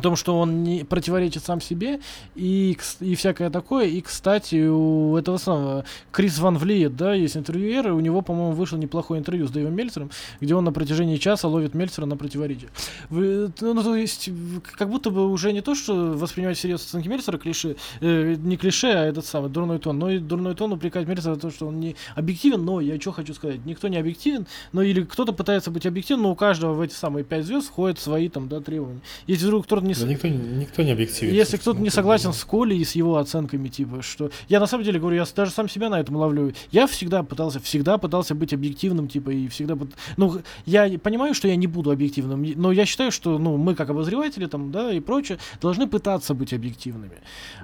том, 0.00 0.16
что 0.16 0.38
он 0.38 0.62
не 0.62 0.84
противоречит 0.84 1.44
сам 1.44 1.60
себе 1.60 2.00
и, 2.34 2.76
и 3.00 3.14
всякое 3.14 3.50
такое. 3.50 3.86
И, 3.86 4.00
кстати, 4.00 4.68
у 4.68 5.16
этого 5.16 5.38
самого 5.38 5.84
Крис 6.12 6.38
Ван 6.38 6.58
Влиет, 6.58 6.96
да, 6.96 7.14
есть 7.14 7.36
интервьюер, 7.36 7.88
и 7.88 7.90
у 7.92 8.00
него, 8.00 8.22
по-моему, 8.22 8.52
вышло 8.52 8.76
неплохое 8.76 9.20
интервью 9.20 9.46
с 9.46 9.50
Дэйвом 9.50 9.74
Мельцером, 9.74 10.10
где 10.40 10.54
он 10.54 10.64
на 10.64 10.72
протяжении 10.72 11.16
часа 11.16 11.48
ловит 11.48 11.74
Мельцера 11.74 12.06
на 12.06 12.16
противоречие. 12.16 12.70
Вы, 13.08 13.50
ну, 13.60 13.74
ну, 13.74 13.82
то 13.82 13.94
есть, 13.94 14.30
как 14.76 14.88
будто 14.88 15.10
бы 15.10 15.28
уже 15.28 15.52
не 15.52 15.60
то, 15.60 15.74
что 15.74 16.12
воспринимать 16.12 16.56
всерьез 16.56 16.84
оценки 16.84 17.08
Мельцера 17.08 17.38
клише, 17.38 17.76
э, 18.00 18.34
не 18.34 18.56
клише, 18.56 18.88
а 18.88 19.04
этот 19.04 19.24
самый 19.26 19.50
дурной 19.50 19.78
тон, 19.78 19.98
но 19.98 20.10
и 20.10 20.18
дурной 20.18 20.54
тон 20.54 20.72
упрекать 20.72 21.06
Мельцера 21.06 21.34
за 21.34 21.40
то, 21.40 21.50
что 21.50 21.66
он 21.68 21.80
не 21.80 21.96
объективен, 22.14 22.64
но 22.64 22.80
я 22.80 23.00
что 23.00 23.12
хочу 23.12 23.34
сказать, 23.34 23.64
никто 23.64 23.88
не 23.88 23.96
объективен, 23.96 24.46
но 24.72 24.82
или 24.82 25.02
кто-то 25.02 25.32
пытается 25.32 25.70
быть 25.70 25.86
объективным, 25.86 26.24
но 26.24 26.32
у 26.32 26.34
каждого 26.34 26.74
в 26.74 26.80
эти 26.80 26.92
самые 26.92 27.24
пять 27.24 27.44
звезд 27.44 27.68
входят 27.68 27.98
свои 27.98 28.28
там, 28.28 28.48
да, 28.48 28.60
требования. 28.60 29.00
Если 29.26 29.46
вдруг 29.46 29.66
кто-то 29.78 29.86
не, 29.86 29.94
Да 29.94 30.06
никто, 30.06 30.28
никто 30.28 30.82
не 30.82 30.92
объективен. 30.92 31.34
если 31.34 31.56
кто-то 31.56 31.80
не 31.80 31.90
согласен 31.90 32.32
с 32.32 32.44
Колей 32.44 32.78
и 32.78 32.84
с 32.84 32.92
его 32.92 33.16
оценками, 33.16 33.68
типа, 33.68 34.02
что... 34.02 34.30
Я 34.48 34.60
на 34.60 34.66
самом 34.66 34.84
деле 34.84 34.98
говорю, 34.98 35.16
я 35.16 35.26
даже 35.34 35.50
сам 35.50 35.68
себя 35.68 35.88
на 35.88 36.00
этом 36.00 36.16
ловлю. 36.16 36.52
Я 36.70 36.86
всегда 36.86 37.22
пытался, 37.22 37.60
всегда 37.60 37.98
пытался 37.98 38.34
быть 38.34 38.52
объективным, 38.52 39.08
типа, 39.08 39.30
и 39.30 39.48
всегда... 39.48 39.76
Ну, 40.16 40.40
я 40.66 40.98
понимаю, 40.98 41.34
что 41.34 41.48
я 41.48 41.56
не 41.56 41.66
буду 41.66 41.90
объективным, 41.90 42.42
но 42.56 42.72
я 42.72 42.86
считаю, 42.86 43.12
что, 43.12 43.38
ну, 43.38 43.56
мы 43.56 43.74
как 43.74 43.90
обозреватели, 43.90 44.46
там, 44.46 44.72
да, 44.72 44.92
и 44.92 45.00
прочее, 45.00 45.38
должны 45.60 45.86
пытаться 45.86 46.34
быть 46.34 46.52
объективными. 46.52 47.18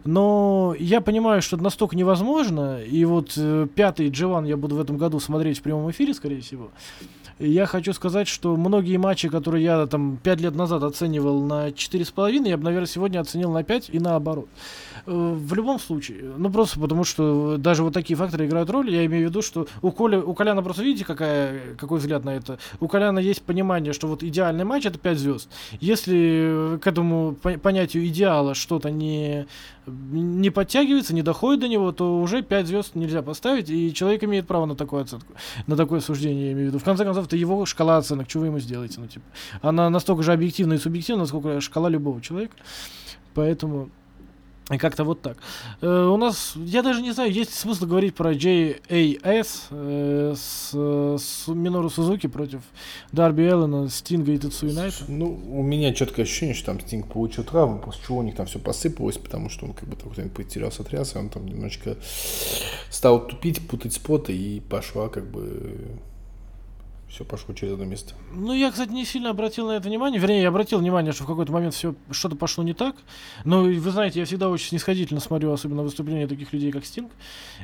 Но 0.04 0.74
я 0.78 1.00
понимаю, 1.00 1.42
что 1.42 1.56
это 1.56 1.64
настолько 1.64 1.96
невозможно, 1.96 2.80
и 2.82 3.04
вот 3.04 3.34
э, 3.36 3.66
пятый 3.74 4.08
Дживан 4.08 4.44
я 4.44 4.56
буду 4.56 4.76
в 4.76 4.80
этом 4.80 4.98
году 4.98 5.20
смотреть 5.20 5.58
в 5.58 5.62
прямом 5.62 5.90
эфире, 5.90 6.14
скорее 6.14 6.40
всего. 6.40 6.70
Я 7.38 7.66
хочу 7.66 7.92
сказать, 7.92 8.28
что 8.28 8.56
многие 8.56 8.96
матчи, 8.96 9.28
которые 9.28 9.64
я 9.64 9.86
там 9.86 10.18
5 10.22 10.40
лет 10.40 10.54
назад 10.54 10.82
оценивал 10.84 11.42
на 11.42 11.68
4,5, 11.68 12.48
я 12.48 12.56
бы, 12.56 12.64
наверное, 12.64 12.86
сегодня 12.86 13.20
оценил 13.20 13.50
на 13.50 13.64
5 13.64 13.90
и 13.90 13.98
наоборот. 13.98 14.48
Э, 15.06 15.34
В 15.36 15.54
любом 15.54 15.78
случае. 15.78 16.32
Ну, 16.38 16.50
просто 16.50 16.80
потому 16.80 17.04
что 17.04 17.56
даже 17.58 17.82
вот 17.82 17.92
такие 17.92 18.16
факторы 18.16 18.46
играют 18.46 18.70
роль. 18.70 18.90
Я 18.90 19.04
имею 19.06 19.26
в 19.26 19.30
виду, 19.30 19.42
что 19.42 19.66
у, 19.82 19.90
Коля, 19.90 20.18
у 20.20 20.34
Коляна 20.34 20.62
просто, 20.62 20.82
видите, 20.82 21.04
какая, 21.04 21.74
какой 21.76 21.98
взгляд 21.98 22.24
на 22.24 22.30
это? 22.30 22.58
У 22.80 22.88
Коляна 22.88 23.18
есть 23.18 23.42
понимание, 23.42 23.92
что 23.92 24.06
вот 24.06 24.22
идеальный 24.22 24.64
матч 24.64 24.86
это 24.86 24.98
5 24.98 25.18
звезд. 25.18 25.48
Если 25.80 26.74
э, 26.74 26.78
к 26.78 26.86
этому 26.86 27.34
по- 27.42 27.58
понятию 27.58 28.06
идеала 28.06 28.54
что-то 28.54 28.90
не, 28.90 29.46
не 29.86 30.50
подтягивается, 30.50 31.14
не 31.14 31.22
доходит 31.22 31.60
до 31.60 31.68
него, 31.68 31.92
то 31.92 32.20
уже 32.20 32.42
5 32.42 32.66
звезд 32.66 32.94
нельзя 32.94 33.20
поставить, 33.22 33.68
и 33.68 33.92
человек 33.92 34.24
имеет 34.24 34.46
право 34.46 34.64
на 34.64 34.74
такую 34.74 35.02
оценку 35.02 35.34
на 35.66 35.76
такое 35.76 36.00
суждение, 36.00 36.46
я 36.46 36.52
имею 36.52 36.66
в 36.66 36.68
виду. 36.70 36.78
В 36.78 36.84
конце 36.84 37.04
концов, 37.04 37.26
это 37.26 37.36
его 37.36 37.66
шкала 37.66 37.98
оценок, 37.98 38.30
что 38.30 38.38
вы 38.40 38.46
ему 38.46 38.58
сделаете, 38.58 39.00
ну, 39.00 39.06
типа. 39.06 39.24
Она 39.60 39.90
настолько 39.90 40.22
же 40.22 40.32
объективна 40.32 40.74
и 40.74 40.78
субъективна, 40.78 41.22
насколько 41.22 41.60
шкала 41.60 41.88
любого 41.90 42.20
человека. 42.22 42.54
Поэтому 43.34 43.90
и 44.70 44.78
как-то 44.78 45.04
вот 45.04 45.20
так. 45.20 45.36
Э, 45.82 46.06
у 46.06 46.16
нас, 46.16 46.54
я 46.56 46.82
даже 46.82 47.02
не 47.02 47.12
знаю, 47.12 47.30
есть 47.30 47.52
смысл 47.52 47.84
говорить 47.84 48.14
про 48.14 48.32
JAS 48.32 49.48
э, 49.70 50.34
с, 50.36 50.70
с 50.72 51.48
Минору 51.48 51.90
Сузуки 51.90 52.28
против 52.28 52.60
Дарби 53.12 53.42
Эллена, 53.42 53.90
Стинга 53.90 54.32
и 54.32 54.38
Тецу 54.38 54.66
Юнайта. 54.66 55.04
Ну, 55.08 55.38
у 55.52 55.62
меня 55.62 55.92
четкое 55.92 56.24
ощущение, 56.24 56.54
что 56.54 56.66
там 56.66 56.80
Стинг 56.80 57.12
получил 57.12 57.44
травму, 57.44 57.78
после 57.78 58.02
чего 58.06 58.18
у 58.18 58.22
них 58.22 58.36
там 58.36 58.46
все 58.46 58.58
посыпалось, 58.58 59.18
потому 59.18 59.50
что 59.50 59.66
он 59.66 59.74
как 59.74 59.86
бы 59.86 59.96
так 59.96 60.32
потерял 60.32 60.72
сотряс, 60.72 61.14
и 61.14 61.18
он 61.18 61.28
там 61.28 61.46
немножечко 61.46 61.96
стал 62.90 63.26
тупить, 63.26 63.66
путать 63.68 63.92
споты, 63.92 64.34
и 64.34 64.60
пошла 64.60 65.08
как 65.08 65.30
бы 65.30 65.98
все 67.14 67.24
пошло 67.24 67.54
через 67.54 67.74
одно 67.74 67.84
место. 67.84 68.14
Ну, 68.34 68.52
я, 68.52 68.72
кстати, 68.72 68.90
не 68.90 69.04
сильно 69.04 69.30
обратил 69.30 69.68
на 69.68 69.72
это 69.72 69.88
внимание. 69.88 70.20
Вернее, 70.20 70.42
я 70.42 70.48
обратил 70.48 70.80
внимание, 70.80 71.12
что 71.12 71.22
в 71.22 71.26
какой-то 71.28 71.52
момент 71.52 71.72
все 71.72 71.94
что-то 72.10 72.34
пошло 72.34 72.64
не 72.64 72.74
так. 72.74 72.96
Но 73.44 73.62
вы 73.62 73.90
знаете, 73.90 74.18
я 74.18 74.26
всегда 74.26 74.48
очень 74.48 74.70
снисходительно 74.70 75.20
смотрю, 75.20 75.52
особенно 75.52 75.82
выступления 75.82 76.26
таких 76.26 76.52
людей, 76.52 76.72
как 76.72 76.84
Стинг, 76.84 77.12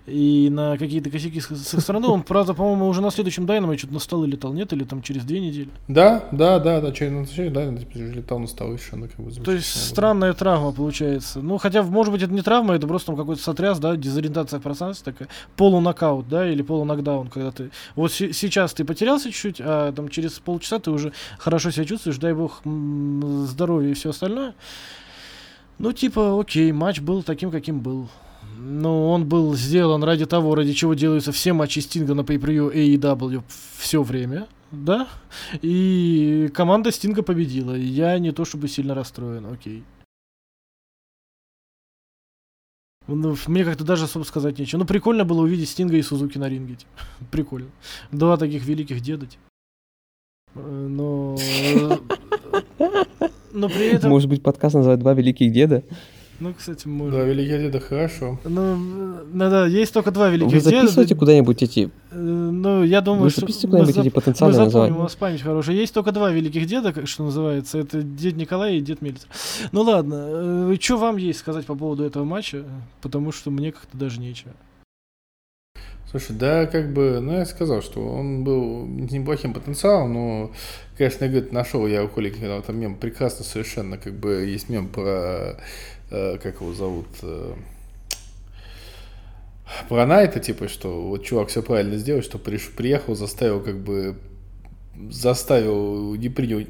и 0.07 0.49
на 0.53 0.79
какие-то 0.79 1.11
косяки 1.11 1.41
с, 1.41 1.49
с 1.49 1.75
их 1.75 1.81
стороны. 1.81 2.07
Он, 2.07 2.23
правда, 2.23 2.55
по-моему, 2.55 2.87
уже 2.87 3.03
на 3.03 3.11
следующем 3.11 3.47
Дайнамо 3.47 3.77
что-то 3.77 3.95
на 3.95 3.99
столы 3.99 4.29
летал, 4.29 4.53
нет? 4.53 4.73
Или 4.73 4.85
там 4.85 5.03
через 5.03 5.25
две 5.25 5.41
недели. 5.41 5.69
Да, 5.89 6.29
да, 6.31 6.61
да, 6.61 6.81
да, 6.81 6.93
через 6.93 7.13
назначение, 7.13 7.51
да, 7.51 7.77
теперь 7.77 8.05
уже 8.05 8.15
летал 8.15 8.39
на 8.39 8.47
столы 8.47 8.79
совершенно 8.79 9.09
как 9.09 9.19
бы 9.19 9.33
То 9.33 9.51
есть 9.51 9.89
странная 9.89 10.33
травма 10.33 10.71
получается. 10.71 11.41
Ну, 11.41 11.59
хотя, 11.59 11.83
может 11.83 12.13
быть, 12.13 12.23
это 12.23 12.33
не 12.33 12.43
травма, 12.43 12.75
это 12.75 12.87
просто 12.87 13.07
там 13.07 13.17
какой-то 13.17 13.43
сотряс, 13.43 13.81
да, 13.81 13.97
дезориентация 13.97 14.61
в 14.61 14.63
пространстве 14.63 15.13
такая, 15.13 15.29
полунокаут, 15.57 16.29
да, 16.29 16.49
или 16.49 16.63
полунокдаун, 16.63 17.29
когда 17.29 17.51
ты... 17.51 17.71
Вот 17.97 18.13
се- 18.13 18.33
сейчас 18.33 18.75
ты 18.75 18.85
потерялся 18.85 19.29
чуть-чуть, 19.41 19.61
а 19.65 19.93
там 19.93 20.09
через 20.09 20.39
полчаса 20.39 20.79
ты 20.79 20.91
уже 20.91 21.13
хорошо 21.39 21.71
себя 21.71 21.85
чувствуешь, 21.85 22.19
дай 22.19 22.33
бог 22.35 22.63
здоровья 22.65 23.91
и 23.91 23.95
все 23.95 24.11
остальное. 24.11 24.55
Ну, 25.79 25.93
типа, 25.93 26.39
окей, 26.39 26.73
матч 26.73 27.01
был 27.01 27.23
таким, 27.23 27.51
каким 27.51 27.81
был. 27.81 28.09
Но 28.59 29.11
он 29.11 29.27
был 29.27 29.55
сделан 29.55 30.05
ради 30.05 30.27
того, 30.27 30.55
ради 30.55 30.75
чего 30.75 30.93
делаются 30.93 31.33
все 31.33 31.55
матчи 31.55 31.79
Стинга 31.79 32.15
на 32.15 32.21
pay-per-view 32.21 32.71
AEW 32.75 33.43
все 33.79 34.03
время, 34.03 34.47
да? 34.71 35.09
И 35.63 36.51
команда 36.53 36.93
Стинга 36.93 37.23
победила. 37.23 37.75
Я 37.75 38.19
не 38.19 38.33
то 38.33 38.45
чтобы 38.45 38.69
сильно 38.69 38.95
расстроен, 38.95 39.47
окей. 39.47 39.83
Ну, 43.15 43.37
мне 43.47 43.65
как-то 43.65 43.85
даже 43.85 44.05
особо 44.05 44.25
сказать 44.25 44.59
нечего. 44.59 44.81
Ну, 44.81 44.87
прикольно 44.87 45.25
было 45.25 45.43
увидеть 45.43 45.69
Стинга 45.69 45.97
и 45.97 46.03
Сузуки 46.03 46.39
на 46.39 46.49
ринге. 46.49 46.77
типа. 46.77 46.91
Прикольно. 47.31 47.71
Два 48.13 48.37
таких 48.37 48.65
великих 48.65 49.01
деда. 49.01 49.27
типа. 49.27 49.43
Э, 50.55 50.87
Но... 50.89 51.37
Но 53.53 53.69
при 53.69 53.95
этом... 53.95 54.11
Может 54.11 54.29
быть, 54.29 54.43
подкаст 54.43 54.75
называют 54.77 55.01
«Два 55.01 55.13
великих 55.15 55.53
деда»? 55.53 55.83
Ну, 56.41 56.55
кстати, 56.55 56.85
Да, 56.85 56.91
можно. 56.91 57.23
великий 57.23 57.59
деда, 57.59 57.81
хорошо. 57.81 58.39
Ну, 58.45 58.75
э, 58.75 59.25
да, 59.35 59.51
да, 59.51 59.67
есть 59.67 59.93
только 59.93 60.11
два 60.11 60.31
великих 60.31 60.53
Вы 60.55 60.61
деда. 60.61 60.71
записываете 60.81 61.15
куда-нибудь 61.15 61.63
эти... 61.63 61.91
Э, 62.11 62.17
Ну, 62.19 62.83
я 62.83 63.03
думаю, 63.03 63.25
Вы 63.25 63.31
что... 63.31 63.41
записываете 63.43 63.67
мы 63.67 63.71
куда-нибудь 63.73 63.97
зап- 63.97 64.01
эти 64.01 64.09
Мы 64.09 64.11
потенциальные 64.21 64.71
запомним, 64.71 64.97
у 64.97 65.03
нас 65.03 65.15
память 65.17 65.43
хорошая. 65.43 65.77
Есть 65.77 65.93
только 65.93 66.13
два 66.13 66.31
великих 66.31 66.65
деда, 66.67 66.93
как 66.95 67.07
что 67.09 67.25
называется. 67.25 67.79
Это 67.79 68.03
дед 68.03 68.37
Николай 68.37 68.77
и 68.79 68.81
дед 68.81 69.03
Мельцер. 69.03 69.29
Ну 69.73 69.83
ладно, 69.83 70.75
что 70.81 70.97
вам 70.97 71.19
есть 71.19 71.41
сказать 71.41 71.67
по 71.67 71.75
поводу 71.75 72.05
этого 72.05 72.25
матча? 72.25 72.65
Потому 73.03 73.33
что 73.33 73.51
мне 73.51 73.73
как-то 73.73 73.97
даже 73.99 74.19
нечего. 74.19 74.53
Слушай, 76.11 76.35
да, 76.37 76.67
как 76.67 76.93
бы, 76.93 77.21
ну, 77.23 77.35
я 77.35 77.47
сказал, 77.47 77.83
что 77.83 78.01
он 78.01 78.43
был 78.43 78.85
с 79.09 79.13
неплохим 79.13 79.53
потенциалом, 79.53 80.13
но, 80.13 80.51
конечно, 80.99 81.25
я 81.25 81.31
говорю, 81.31 81.47
нашел 81.53 81.87
я 81.87 82.03
у 82.03 82.09
Коли 82.09 82.31
когда 82.31 82.61
там 82.63 82.81
мем 82.81 82.97
прекрасно 82.97 83.45
совершенно, 83.45 83.97
как 83.97 84.15
бы, 84.19 84.45
есть 84.45 84.69
мем 84.69 84.89
про, 84.89 85.03
э, 85.07 85.55
как 86.11 86.61
его 86.61 86.73
зовут, 86.75 87.07
э, 87.23 87.55
про 89.89 90.07
Найта, 90.07 90.41
типа, 90.41 90.69
что 90.69 91.03
вот 91.03 91.25
чувак 91.25 91.49
все 91.49 91.63
правильно 91.63 91.97
сделал, 91.97 92.23
что 92.23 92.39
приш- 92.39 92.75
приехал, 92.75 93.15
заставил, 93.15 93.61
как 93.63 93.79
бы, 93.79 94.17
заставил, 95.11 96.15
не 96.17 96.29
принял, 96.29 96.67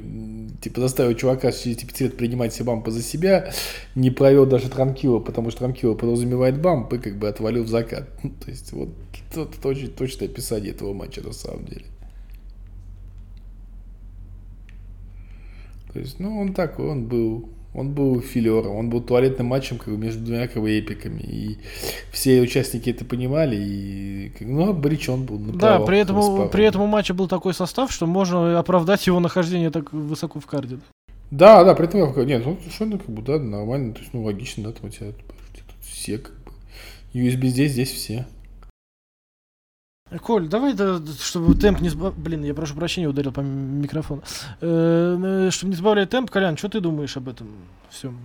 типа, 0.61 0.81
заставил 0.81 1.15
чувака 1.15 1.51
через 1.51 1.77
типа, 1.77 1.91
лет 1.99 2.17
принимать 2.17 2.53
все 2.53 2.63
бампы 2.63 2.91
за 2.91 3.01
себя, 3.01 3.51
не 3.95 4.11
провел 4.11 4.45
даже 4.45 4.69
Транкила, 4.69 5.19
потому 5.19 5.49
что 5.49 5.59
Транкила 5.59 5.95
подразумевает 5.95 6.61
бамп, 6.61 6.93
и 6.93 6.97
как 6.99 7.17
бы 7.17 7.27
отвалил 7.27 7.63
в 7.63 7.67
закат. 7.67 8.07
Ну, 8.23 8.31
То 8.43 8.51
есть, 8.51 8.71
вот 8.71 8.89
это, 9.31 9.41
это 9.41 9.67
очень 9.67 9.89
точное 9.89 10.27
описание 10.27 10.71
этого 10.71 10.93
матча 10.93 11.21
на 11.21 11.33
самом 11.33 11.65
деле. 11.65 11.85
То 15.91 15.99
есть, 15.99 16.19
ну, 16.19 16.39
он 16.39 16.53
такой, 16.53 16.87
он 16.87 17.07
был, 17.07 17.49
он 17.73 17.93
был 17.93 18.19
филером, 18.19 18.75
он 18.75 18.89
был 18.89 19.01
туалетным 19.01 19.47
матчем 19.47 19.77
как 19.77 19.93
бы, 19.93 19.97
между 19.97 20.23
двумя 20.23 20.47
как 20.47 20.61
бы, 20.61 20.77
эпиками. 20.77 21.21
И 21.21 21.57
все 22.11 22.41
участники 22.41 22.89
это 22.89 23.05
понимали, 23.05 23.55
и 23.55 24.31
ну, 24.41 24.69
обречен 24.69 25.23
был 25.23 25.39
на 25.39 25.53
Да, 25.53 25.79
при 25.79 25.99
этом, 25.99 26.49
при 26.49 26.65
этом 26.65 26.81
у 26.81 26.87
матча 26.87 27.13
был 27.13 27.27
такой 27.27 27.53
состав, 27.53 27.91
что 27.91 28.05
можно 28.05 28.59
оправдать 28.59 29.07
его 29.07 29.19
нахождение 29.19 29.69
так 29.69 29.93
высоко 29.93 30.39
в 30.39 30.45
карде. 30.45 30.79
Да, 31.31 31.63
да, 31.63 31.73
при 31.75 31.85
этом, 31.85 32.27
нет, 32.27 32.43
ну, 32.45 32.57
совершенно 32.59 32.97
как 32.97 33.09
бы, 33.09 33.21
да, 33.21 33.39
нормально, 33.39 33.93
то 33.93 34.01
есть, 34.01 34.13
ну, 34.13 34.23
логично, 34.23 34.63
да, 34.63 34.71
там 34.73 34.89
у 34.89 34.89
тебя 34.89 35.11
тут 35.11 35.63
все 35.81 36.17
как 36.17 36.33
бы, 36.43 36.51
USB 37.13 37.47
здесь, 37.47 37.71
здесь 37.71 37.91
все. 37.91 38.25
Коль, 40.19 40.49
давай, 40.49 40.73
да, 40.73 40.99
чтобы 41.19 41.55
темп 41.55 41.79
не 41.79 41.89
сбав... 41.89 42.17
Блин, 42.17 42.43
я 42.43 42.53
прошу 42.53 42.75
прощения, 42.75 43.07
ударил 43.07 43.31
по 43.31 43.39
микрофону. 43.39 44.21
Э, 44.59 45.17
э, 45.47 45.51
чтобы 45.51 45.71
не 45.71 45.77
сбавлять 45.77 46.09
темп, 46.09 46.29
Колян, 46.29 46.57
что 46.57 46.67
ты 46.67 46.81
думаешь 46.81 47.15
об 47.15 47.29
этом 47.29 47.47
всем? 47.89 48.19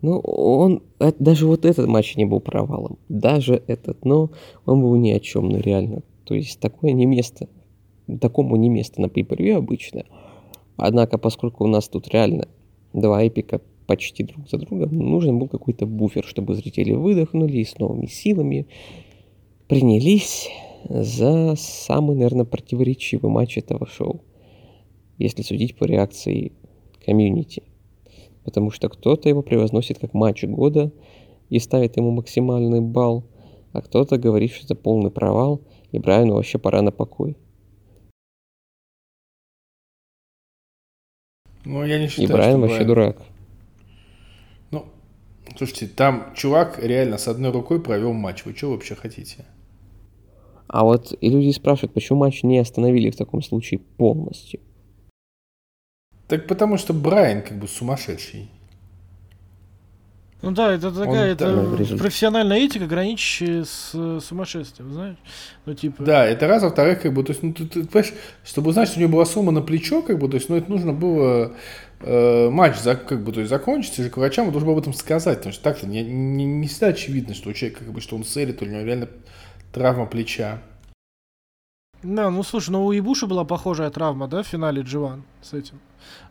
Ну, 0.00 0.18
он... 0.20 0.82
это- 0.98 1.22
даже 1.22 1.46
вот 1.46 1.66
этот 1.66 1.86
матч 1.88 2.16
не 2.16 2.24
был 2.24 2.40
провалом. 2.40 2.98
Даже 3.10 3.62
этот. 3.66 4.04
Но 4.04 4.30
он 4.64 4.80
был 4.80 4.96
ни 4.96 5.10
о 5.10 5.20
чем, 5.20 5.50
ну, 5.50 5.58
реально. 5.58 6.02
То 6.24 6.34
есть, 6.34 6.58
такое 6.60 6.92
не 6.92 7.04
место. 7.04 7.48
Такому 8.20 8.56
не 8.56 8.70
место 8.70 9.02
на 9.02 9.06
pay 9.06 9.52
обычно. 9.52 10.04
Однако, 10.76 11.18
поскольку 11.18 11.64
у 11.64 11.68
нас 11.68 11.88
тут 11.88 12.08
реально 12.08 12.48
два 12.94 13.22
эпика 13.22 13.60
почти 13.86 14.24
друг 14.24 14.48
за 14.48 14.56
другом, 14.56 14.96
нужен 14.98 15.38
был 15.38 15.48
какой-то 15.48 15.86
буфер, 15.86 16.24
чтобы 16.24 16.54
зрители 16.54 16.92
выдохнули 16.92 17.58
и 17.58 17.64
с 17.64 17.78
новыми 17.78 18.06
силами 18.06 18.66
принялись 19.68 20.48
за 20.88 21.54
самый, 21.56 22.16
наверное, 22.16 22.44
противоречивый 22.44 23.30
матч 23.30 23.58
этого 23.58 23.86
шоу. 23.86 24.22
Если 25.18 25.42
судить 25.42 25.76
по 25.76 25.84
реакции 25.84 26.52
комьюнити. 27.04 27.62
Потому 28.44 28.70
что 28.70 28.88
кто-то 28.88 29.28
его 29.28 29.42
превозносит 29.42 29.98
как 29.98 30.12
матч 30.12 30.44
года 30.44 30.92
и 31.48 31.58
ставит 31.58 31.96
ему 31.96 32.10
максимальный 32.10 32.80
балл, 32.80 33.24
а 33.72 33.80
кто-то 33.80 34.18
говорит, 34.18 34.52
что 34.52 34.64
это 34.66 34.74
полный 34.74 35.10
провал, 35.10 35.62
и 35.92 35.98
Брайану 35.98 36.34
вообще 36.34 36.58
пора 36.58 36.82
на 36.82 36.90
покой. 36.90 37.36
Ну, 41.64 41.84
я 41.84 41.98
не 41.98 42.06
И 42.06 42.08
считаю, 42.08 42.28
Брайан 42.30 42.52
что 42.52 42.60
вообще 42.60 42.76
Брайан- 42.76 42.86
дурак. 42.86 43.22
Ну, 44.70 44.84
слушайте, 45.56 45.86
там 45.86 46.32
чувак 46.34 46.78
реально 46.82 47.16
с 47.16 47.26
одной 47.28 47.52
рукой 47.52 47.82
провел 47.82 48.12
матч. 48.12 48.44
Вы 48.44 48.54
что 48.54 48.70
вообще 48.70 48.94
хотите? 48.94 49.46
А 50.66 50.84
вот 50.84 51.16
и 51.20 51.28
люди 51.28 51.50
спрашивают, 51.50 51.92
почему 51.92 52.20
матч 52.20 52.42
не 52.42 52.58
остановили 52.58 53.10
в 53.10 53.16
таком 53.16 53.42
случае 53.42 53.80
полностью. 53.80 54.60
Так 56.28 56.46
потому 56.46 56.78
что 56.78 56.92
Брайан 56.94 57.42
как 57.42 57.58
бы 57.58 57.68
сумасшедший. 57.68 58.48
Ну 60.44 60.50
да, 60.50 60.74
это 60.74 60.90
такая 60.90 61.34
Он 61.34 61.80
это 61.80 61.96
профессиональная 61.96 62.58
этика, 62.58 62.86
граничащая 62.86 63.64
с 63.64 63.92
э, 63.94 64.20
сумасшествием, 64.22 64.92
знаешь? 64.92 65.16
Ну, 65.64 65.72
типа... 65.72 66.02
Да, 66.04 66.26
это 66.26 66.46
раз, 66.46 66.62
во-вторых, 66.62 67.00
как 67.00 67.14
бы, 67.14 67.24
то 67.24 67.30
есть, 67.30 67.42
ну, 67.42 67.54
ты, 67.54 67.64
ты 67.64 67.84
понимаешь, 67.84 68.12
чтобы 68.44 68.68
узнать, 68.68 68.88
что 68.88 68.98
у 68.98 69.00
него 69.00 69.12
была 69.12 69.24
сумма 69.24 69.52
на 69.52 69.62
плечо, 69.62 70.02
как 70.02 70.18
бы, 70.18 70.28
то 70.28 70.34
есть, 70.34 70.50
ну, 70.50 70.56
это 70.56 70.70
нужно 70.70 70.92
было 70.92 71.54
э, 72.00 72.50
матч, 72.50 72.76
за, 72.76 72.94
как 72.94 73.24
бы, 73.24 73.32
то 73.32 73.40
есть, 73.40 73.48
закончить, 73.48 73.98
и 73.98 74.10
к 74.10 74.18
врачам 74.18 74.46
он 74.46 74.52
должен 74.52 74.66
был 74.66 74.74
об 74.74 74.80
этом 74.80 74.92
сказать, 74.92 75.38
потому 75.38 75.54
что 75.54 75.62
так-то 75.62 75.86
не, 75.86 76.04
не, 76.04 76.44
не 76.44 76.66
всегда 76.66 76.88
очевидно, 76.88 77.34
что 77.34 77.48
у 77.48 77.54
человека, 77.54 77.82
как 77.82 77.94
бы, 77.94 78.02
что 78.02 78.14
он 78.14 78.24
селит, 78.24 78.60
у 78.60 78.66
него 78.66 78.82
реально 78.82 79.08
травма 79.74 80.06
плеча. 80.06 80.60
Да, 82.02 82.30
ну 82.30 82.42
слушай, 82.42 82.70
ну 82.70 82.86
у 82.86 82.92
Ибуши 82.92 83.26
была 83.26 83.44
похожая 83.44 83.90
травма, 83.90 84.28
да, 84.28 84.42
в 84.42 84.46
финале 84.46 84.82
G1 84.82 85.22
с 85.44 85.52
этим, 85.52 85.78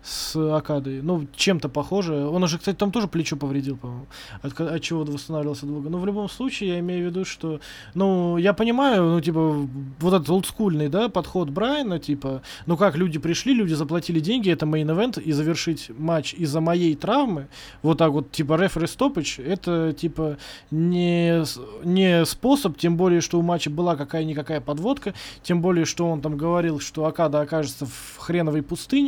с 0.01 0.35
Акадой. 0.35 1.01
Ну, 1.01 1.27
чем-то 1.35 1.69
похожая. 1.69 2.25
Он 2.25 2.43
уже, 2.43 2.57
кстати, 2.57 2.75
там 2.75 2.91
тоже 2.91 3.07
плечо 3.07 3.37
повредил, 3.37 3.77
по-моему, 3.77 4.07
от, 4.41 4.59
от 4.59 4.81
чего 4.81 5.03
восстанавливался 5.03 5.65
долго. 5.65 5.89
Но 5.89 5.99
в 5.99 6.05
любом 6.05 6.29
случае, 6.29 6.71
я 6.71 6.79
имею 6.79 7.03
в 7.03 7.09
виду, 7.11 7.25
что, 7.25 7.59
ну, 7.93 8.37
я 8.37 8.53
понимаю, 8.53 9.03
ну, 9.03 9.21
типа, 9.21 9.67
вот 9.99 10.13
этот 10.13 10.29
олдскульный, 10.29 10.89
да, 10.89 11.09
подход 11.09 11.49
Брайана, 11.49 11.99
типа, 11.99 12.41
ну 12.65 12.75
как, 12.75 12.95
люди 12.95 13.19
пришли, 13.19 13.53
люди 13.53 13.73
заплатили 13.73 14.19
деньги, 14.19 14.49
это 14.49 14.65
main 14.65 14.88
event, 14.88 15.21
и 15.21 15.31
завершить 15.31 15.91
матч 15.97 16.33
из-за 16.33 16.59
моей 16.59 16.95
травмы, 16.95 17.47
вот 17.83 17.99
так 17.99 18.11
вот, 18.11 18.31
типа, 18.31 18.55
рефери 18.55 18.87
стопыч, 18.87 19.39
это, 19.39 19.93
типа, 19.93 20.37
не, 20.71 21.43
не 21.83 22.25
способ, 22.25 22.77
тем 22.77 22.97
более, 22.97 23.21
что 23.21 23.37
у 23.37 23.43
матча 23.43 23.69
была 23.69 23.95
какая-никакая 23.95 24.59
подводка, 24.59 25.13
тем 25.43 25.61
более, 25.61 25.85
что 25.85 26.09
он 26.09 26.21
там 26.21 26.35
говорил, 26.35 26.79
что 26.79 27.05
Окада 27.05 27.41
окажется 27.41 27.85
в 27.85 28.17
хреновой 28.17 28.63
пустыне 28.63 29.02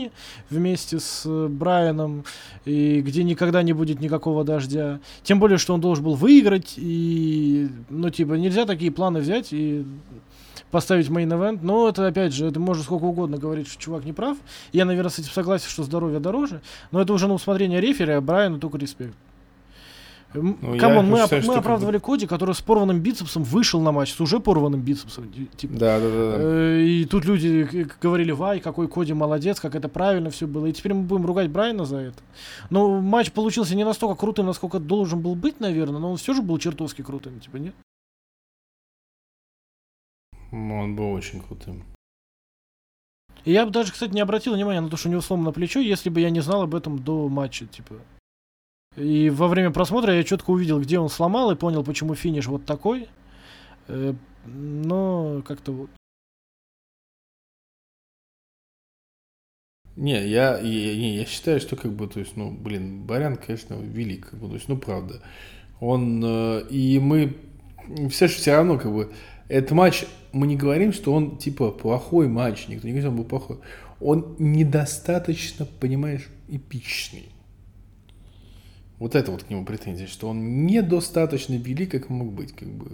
вместе 0.49 0.99
с 0.99 1.23
э, 1.25 1.47
Брайаном, 1.47 2.23
и 2.65 3.01
где 3.01 3.23
никогда 3.23 3.63
не 3.63 3.73
будет 3.73 3.99
никакого 3.99 4.43
дождя. 4.43 4.99
Тем 5.23 5.39
более, 5.39 5.57
что 5.57 5.73
он 5.73 5.81
должен 5.81 6.03
был 6.03 6.15
выиграть, 6.15 6.73
и, 6.77 7.69
ну, 7.89 8.09
типа, 8.09 8.33
нельзя 8.33 8.65
такие 8.65 8.91
планы 8.91 9.19
взять 9.19 9.51
и 9.51 9.85
поставить 10.71 11.09
main 11.09 11.30
event. 11.30 11.59
Но 11.61 11.87
это, 11.87 12.07
опять 12.07 12.33
же, 12.33 12.47
это 12.47 12.59
можно 12.59 12.83
сколько 12.83 13.03
угодно 13.05 13.37
говорить, 13.37 13.67
что 13.67 13.81
чувак 13.81 14.05
не 14.05 14.13
прав. 14.13 14.37
Я, 14.73 14.85
наверное, 14.85 15.09
с 15.09 15.19
этим 15.19 15.31
согласен, 15.31 15.69
что 15.69 15.83
здоровье 15.83 16.19
дороже. 16.19 16.61
Но 16.91 17.01
это 17.01 17.13
уже 17.13 17.27
на 17.27 17.33
усмотрение 17.33 17.79
рефери, 17.79 18.11
а 18.11 18.21
Брайану 18.21 18.59
только 18.59 18.77
респект. 18.77 19.15
Ну, 20.41 20.77
come 20.78 20.95
on, 20.95 21.07
мы, 21.07 21.19
считаю, 21.21 21.41
оп- 21.41 21.47
мы 21.47 21.53
как 21.53 21.61
оправдывали 21.63 21.97
Коди, 21.97 22.27
который 22.27 22.55
с 22.55 22.61
порванным 22.61 22.99
бицепсом 22.99 23.43
вышел 23.43 23.79
на 23.81 23.91
матч, 23.91 24.13
с 24.13 24.21
уже 24.21 24.39
порванным 24.39 24.81
бицепсом. 24.81 25.31
Типа. 25.57 25.73
Да, 25.73 25.99
да, 25.99 26.09
да. 26.09 26.31
да. 26.31 26.38
Э, 26.39 26.81
И 26.83 27.05
тут 27.05 27.25
люди 27.25 27.88
говорили, 28.01 28.31
вай, 28.31 28.59
какой 28.59 28.88
Коди 28.88 29.13
молодец, 29.13 29.59
как 29.59 29.75
это 29.75 29.89
правильно 29.89 30.29
все 30.29 30.47
было. 30.47 30.65
И 30.67 30.73
теперь 30.73 30.93
мы 30.93 31.03
будем 31.03 31.25
ругать 31.25 31.49
Брайана 31.49 31.86
за 31.86 31.97
это. 31.97 32.17
Но 32.69 33.01
матч 33.01 33.31
получился 33.31 33.75
не 33.75 33.83
настолько 33.83 34.15
крутым, 34.15 34.45
насколько 34.45 34.79
должен 34.79 35.21
был 35.21 35.36
быть, 35.36 35.59
наверное, 35.59 35.99
но 35.99 36.11
он 36.11 36.17
все 36.17 36.33
же 36.33 36.41
был 36.41 36.57
чертовски 36.57 37.01
крутым, 37.01 37.39
типа, 37.39 37.57
нет? 37.57 37.75
Ну, 40.51 40.79
Он 40.79 40.95
был 40.95 41.11
очень 41.11 41.41
крутым. 41.41 41.83
И 43.43 43.51
я 43.51 43.65
бы 43.65 43.71
даже, 43.71 43.91
кстати, 43.91 44.11
не 44.13 44.21
обратил 44.21 44.53
внимания 44.55 44.81
на 44.81 44.89
то, 44.89 44.97
что 44.97 45.07
у 45.07 45.11
него 45.11 45.21
сломано 45.21 45.51
плечо, 45.51 45.79
если 45.79 46.09
бы 46.09 46.19
я 46.19 46.29
не 46.31 46.39
знал 46.39 46.63
об 46.63 46.73
этом 46.73 46.97
до 46.97 47.27
матча, 47.29 47.65
типа. 47.67 47.95
И 48.95 49.29
во 49.29 49.47
время 49.47 49.71
просмотра 49.71 50.13
я 50.13 50.23
четко 50.23 50.51
увидел, 50.51 50.79
где 50.79 50.99
он 50.99 51.09
сломал, 51.09 51.51
и 51.51 51.55
понял, 51.55 51.83
почему 51.83 52.15
финиш 52.15 52.47
вот 52.47 52.65
такой. 52.65 53.09
Э, 53.87 54.13
Но 54.45 55.41
как-то 55.45 55.71
вот. 55.73 55.89
Не, 59.95 60.27
я, 60.27 60.57
я, 60.59 60.95
не, 60.95 61.17
я 61.17 61.25
считаю, 61.25 61.59
что 61.61 61.75
как 61.77 61.93
бы, 61.93 62.07
то 62.07 62.19
есть, 62.19 62.35
ну, 62.35 62.51
блин, 62.51 63.05
Барян, 63.05 63.37
конечно, 63.37 63.75
велик, 63.75 64.29
как 64.29 64.39
бы, 64.39 64.49
то 64.49 64.55
есть, 64.55 64.67
ну, 64.67 64.77
правда. 64.77 65.21
Он, 65.79 66.21
э, 66.23 66.67
и 66.69 66.99
мы, 66.99 67.37
все 68.09 68.27
же 68.27 68.35
все 68.35 68.55
равно, 68.55 68.77
как 68.77 68.93
бы, 68.93 69.13
этот 69.47 69.71
матч, 69.71 70.05
мы 70.33 70.47
не 70.47 70.57
говорим, 70.57 70.91
что 70.91 71.13
он, 71.13 71.37
типа, 71.37 71.71
плохой 71.71 72.27
матч, 72.27 72.67
никто 72.67 72.87
не 72.87 72.93
говорит, 72.93 73.03
что 73.03 73.11
он 73.11 73.17
был 73.17 73.23
плохой. 73.25 73.59
Он 74.01 74.35
недостаточно, 74.37 75.65
понимаешь, 75.65 76.27
эпичный. 76.49 77.29
Вот 78.99 79.15
это 79.15 79.31
вот 79.31 79.43
к 79.43 79.49
нему 79.49 79.65
претензия, 79.65 80.07
что 80.07 80.29
он 80.29 80.65
недостаточно 80.65 81.55
велик, 81.55 81.91
как 81.91 82.09
мог 82.09 82.31
быть, 82.31 82.53
как 82.53 82.69
бы. 82.69 82.88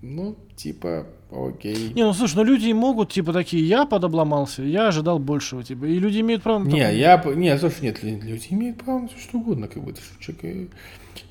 Ну, 0.00 0.36
типа, 0.56 1.06
окей. 1.30 1.92
Не, 1.94 2.04
ну 2.04 2.12
слушай, 2.12 2.36
ну 2.36 2.44
люди 2.44 2.70
могут, 2.72 3.12
типа, 3.12 3.32
такие, 3.32 3.66
я 3.66 3.86
подобломался, 3.86 4.62
я 4.62 4.88
ожидал 4.88 5.18
большего, 5.18 5.62
типа, 5.64 5.86
и 5.86 5.98
люди 5.98 6.20
имеют 6.20 6.42
право 6.42 6.58
на 6.58 6.68
Не, 6.68 6.94
я... 6.94 7.22
Не, 7.34 7.56
слушай, 7.58 7.82
нет, 7.82 8.02
лю- 8.02 8.20
люди 8.22 8.48
имеют 8.50 8.78
право 8.78 9.00
на 9.00 9.08
всё 9.08 9.18
что 9.18 9.38
угодно, 9.38 9.66
как 9.66 9.82
бы, 9.82 9.92
ты 9.92 10.00
что, 10.02 10.20
человек... 10.20 10.70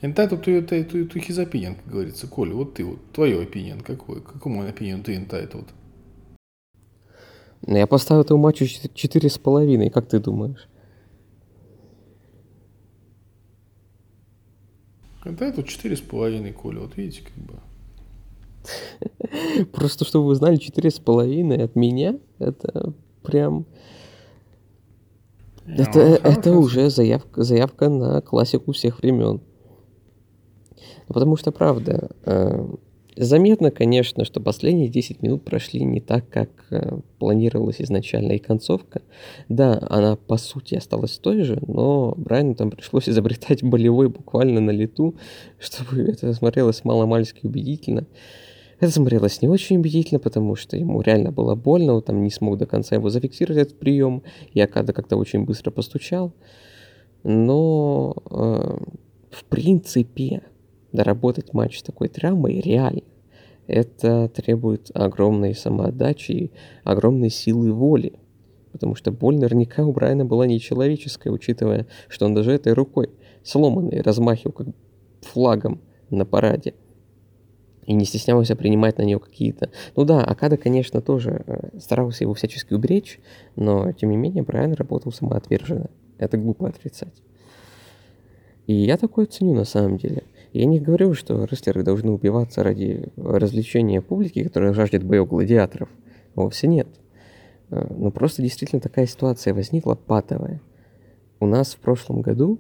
Entitled 0.01 0.43
to, 0.43 0.67
to, 0.67 0.89
to, 0.89 1.07
to 1.07 1.27
his 1.27 1.37
opinion, 1.37 1.75
как 1.75 1.91
говорится. 1.93 2.27
Коля, 2.27 2.53
вот 2.53 2.73
ты, 2.73 2.83
вот, 2.83 2.99
твое 3.11 3.43
opinion, 3.43 3.83
какой? 3.83 4.21
Какому 4.21 4.63
opinion 4.63 5.03
ты 5.03 5.15
entitled? 5.15 5.67
Но 7.67 7.77
я 7.77 7.85
поставил 7.85 8.21
этому 8.21 8.41
матчу 8.41 8.65
чет- 8.65 8.93
четыре 8.95 9.29
с 9.29 9.37
половиной, 9.37 9.89
как 9.89 10.07
ты 10.07 10.19
думаешь? 10.19 10.67
Entitled 15.25 15.63
четыре 15.67 15.95
с 15.95 16.01
половиной, 16.01 16.51
Коля, 16.51 16.79
вот 16.79 16.97
видите, 16.97 17.21
как 17.23 17.43
бы. 17.43 17.55
Просто 19.71 20.05
чтобы 20.05 20.27
вы 20.27 20.35
знали, 20.35 20.57
четыре 20.57 20.89
с 20.91 20.99
половиной 20.99 21.63
от 21.63 21.75
меня, 21.75 22.19
это 22.39 22.93
прям... 23.21 23.65
Это, 25.65 25.99
ну, 25.99 26.01
это 26.15 26.49
хорошая 26.49 26.55
уже 26.55 26.89
заявка, 26.89 27.43
заявка 27.43 27.87
на 27.87 28.21
классику 28.21 28.73
всех 28.73 28.99
времен. 28.99 29.39
Ну, 31.07 31.13
потому 31.13 31.37
что, 31.37 31.53
правда, 31.53 32.11
э, 32.25 32.67
заметно, 33.15 33.71
конечно, 33.71 34.25
что 34.25 34.39
последние 34.39 34.89
10 34.89 35.21
минут 35.21 35.43
прошли 35.43 35.83
не 35.83 35.99
так, 35.99 36.27
как 36.29 36.49
э, 36.71 36.99
планировалось 37.19 37.81
изначально 37.81 38.33
и 38.33 38.39
концовка. 38.39 39.01
Да, 39.49 39.79
она 39.89 40.15
по 40.15 40.37
сути 40.37 40.75
осталась 40.75 41.17
той 41.17 41.43
же, 41.43 41.59
но 41.67 42.13
Брайану 42.17 42.55
там 42.55 42.71
пришлось 42.71 43.07
изобретать 43.09 43.63
болевой 43.63 44.09
буквально 44.09 44.61
на 44.61 44.71
лету, 44.71 45.15
чтобы 45.59 46.01
это 46.03 46.33
смотрелось 46.33 46.83
мало-мальски 46.83 47.41
убедительно. 47.43 48.05
Это 48.79 48.91
смотрелось 48.91 49.41
не 49.41 49.47
очень 49.47 49.77
убедительно, 49.77 50.19
потому 50.19 50.55
что 50.55 50.75
ему 50.75 51.01
реально 51.01 51.31
было 51.31 51.55
больно, 51.55 51.93
он 51.93 52.01
там 52.01 52.21
не 52.21 52.29
смог 52.29 52.57
до 52.57 52.65
конца 52.65 52.95
его 52.95 53.09
зафиксировать 53.09 53.61
этот 53.61 53.79
прием, 53.79 54.23
и 54.53 54.59
Акада 54.59 54.91
как-то 54.91 55.15
очень 55.15 55.45
быстро 55.45 55.71
постучал. 55.71 56.33
Но, 57.23 58.15
э, 58.29 58.77
в 59.31 59.45
принципе, 59.45 60.41
доработать 60.93 61.53
матч 61.53 61.79
с 61.79 61.83
такой 61.83 62.07
травмой 62.07 62.61
реально. 62.61 63.01
Это 63.67 64.29
требует 64.29 64.91
огромной 64.93 65.55
самоотдачи 65.55 66.31
и 66.31 66.51
огромной 66.83 67.29
силы 67.29 67.71
воли. 67.71 68.13
Потому 68.71 68.95
что 68.95 69.11
боль 69.11 69.35
наверняка 69.35 69.85
у 69.85 69.91
Брайана 69.91 70.25
была 70.25 70.47
нечеловеческая, 70.47 71.31
учитывая, 71.31 71.87
что 72.07 72.25
он 72.25 72.33
даже 72.33 72.51
этой 72.51 72.73
рукой 72.73 73.09
сломанной 73.43 74.01
размахивал 74.01 74.53
как 74.53 74.67
флагом 75.21 75.81
на 76.09 76.25
параде. 76.25 76.73
И 77.85 77.93
не 77.93 78.05
стеснялся 78.05 78.55
принимать 78.55 78.97
на 78.97 79.03
нее 79.03 79.19
какие-то... 79.19 79.69
Ну 79.95 80.05
да, 80.05 80.23
Акада, 80.23 80.57
конечно, 80.57 81.01
тоже 81.01 81.43
э, 81.45 81.79
старался 81.79 82.23
его 82.23 82.33
всячески 82.33 82.73
уберечь, 82.73 83.19
но, 83.57 83.91
тем 83.91 84.09
не 84.09 84.17
менее, 84.17 84.43
Брайан 84.43 84.73
работал 84.73 85.11
самоотверженно. 85.11 85.89
Это 86.17 86.37
глупо 86.37 86.69
отрицать. 86.69 87.21
И 88.67 88.73
я 88.73 88.97
такое 88.97 89.25
ценю 89.25 89.53
на 89.53 89.65
самом 89.65 89.97
деле. 89.97 90.23
Я 90.53 90.65
не 90.65 90.79
говорю, 90.79 91.15
что 91.15 91.45
рестлеры 91.45 91.81
должны 91.81 92.11
убиваться 92.11 92.63
ради 92.63 93.09
развлечения 93.17 94.01
публики, 94.01 94.43
которая 94.43 94.73
жаждет 94.73 95.03
боев 95.03 95.27
гладиаторов. 95.27 95.89
Вовсе 96.35 96.67
нет. 96.67 96.87
Э, 97.71 97.87
Но 97.97 98.11
просто 98.11 98.43
действительно 98.43 98.79
такая 98.79 99.07
ситуация 99.07 99.55
возникла 99.55 99.95
патовая. 99.95 100.61
У 101.39 101.47
нас 101.47 101.73
в 101.73 101.79
прошлом 101.79 102.21
году 102.21 102.59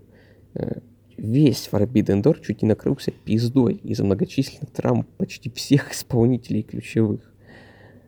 э, 0.55 0.79
весь 1.17 1.69
Forbidden 1.71 2.23
Door 2.23 2.41
чуть 2.41 2.63
не 2.63 2.67
накрылся 2.67 3.11
пиздой 3.11 3.75
из-за 3.75 4.03
многочисленных 4.03 4.71
травм 4.71 5.05
почти 5.17 5.51
всех 5.51 5.91
исполнителей 5.91 6.63
ключевых. 6.63 7.31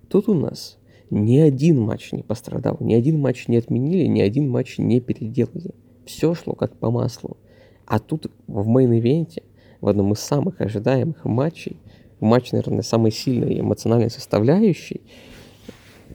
Тут 0.10 0.28
у 0.30 0.34
нас 0.34 0.80
ни 1.12 1.38
один 1.38 1.80
матч 1.80 2.12
не 2.12 2.24
пострадал, 2.24 2.78
ни 2.80 2.96
один 2.96 3.20
матч 3.20 3.48
не 3.48 3.58
отменили, 3.58 4.08
ни 4.08 4.22
один 4.22 4.50
матч 4.50 4.80
не 4.80 5.00
переделали. 5.00 5.76
Все 6.08 6.34
шло 6.34 6.54
как 6.54 6.76
по 6.76 6.90
маслу. 6.90 7.38
А 7.86 8.00
тут 8.00 8.32
в 8.48 8.68
main 8.68 8.95
event 8.95 9.30
е, 9.30 9.44
в 9.86 9.88
одном 9.88 10.14
из 10.14 10.20
самых 10.20 10.62
ожидаемых 10.62 11.24
матчей, 11.26 11.78
матч, 12.20 12.52
наверное, 12.52 12.82
самой 12.82 13.12
сильной 13.12 13.60
эмоциональной 13.60 14.10
составляющей, 14.10 15.02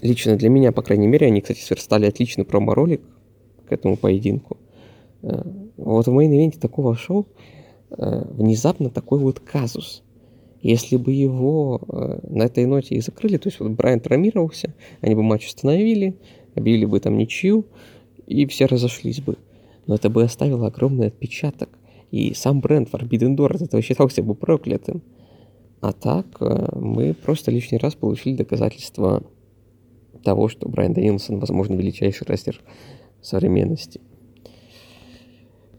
лично 0.02 0.36
для 0.36 0.48
меня, 0.48 0.72
по 0.72 0.82
крайней 0.82 1.06
мере, 1.06 1.28
они, 1.28 1.40
кстати, 1.40 1.60
сверстали 1.60 2.06
отличный 2.06 2.44
промо-ролик 2.44 3.00
к 3.68 3.72
этому 3.72 3.96
поединку. 3.96 4.58
Э, 5.22 5.42
Вот 5.76 6.08
в 6.08 6.10
main 6.12 6.31
event 6.31 6.54
е 6.54 6.58
такого 6.58 6.96
шоу 6.96 7.28
э, 7.90 8.24
внезапно 8.32 8.90
такой 8.90 9.20
вот 9.20 9.38
казус. 9.38 10.02
Если 10.62 10.96
бы 10.96 11.12
его 11.12 11.80
э, 11.88 12.18
на 12.28 12.42
этой 12.42 12.66
ноте 12.66 12.96
и 12.96 13.00
закрыли, 13.00 13.36
то 13.36 13.48
есть 13.48 13.60
вот 13.60 13.70
Брайан 13.70 14.00
травмировался, 14.00 14.74
они 15.00 15.14
бы 15.14 15.22
матч 15.22 15.46
остановили, 15.46 16.16
объявили 16.56 16.86
бы 16.86 16.98
там 16.98 17.16
ничью, 17.16 17.66
и 18.26 18.46
все 18.46 18.66
разошлись 18.66 19.20
бы. 19.20 19.36
Но 19.86 19.94
это 19.94 20.10
бы 20.10 20.24
оставило 20.24 20.66
огромный 20.66 21.06
отпечаток. 21.06 21.68
И 22.10 22.34
сам 22.34 22.60
бренд 22.60 22.88
Forbidden 22.88 23.36
Door 23.36 23.56
от 23.56 23.62
этого 23.62 23.82
считался 23.82 24.22
бы 24.22 24.34
проклятым. 24.34 25.02
А 25.80 25.92
так 25.92 26.26
э, 26.40 26.68
мы 26.76 27.14
просто 27.14 27.50
лишний 27.50 27.78
раз 27.78 27.94
получили 27.94 28.36
доказательство 28.36 29.22
того, 30.24 30.48
что 30.48 30.68
Брайан 30.68 30.92
Дэнилсон, 30.92 31.38
возможно, 31.38 31.74
величайший 31.74 32.26
рестлер 32.26 32.60
современности. 33.22 34.00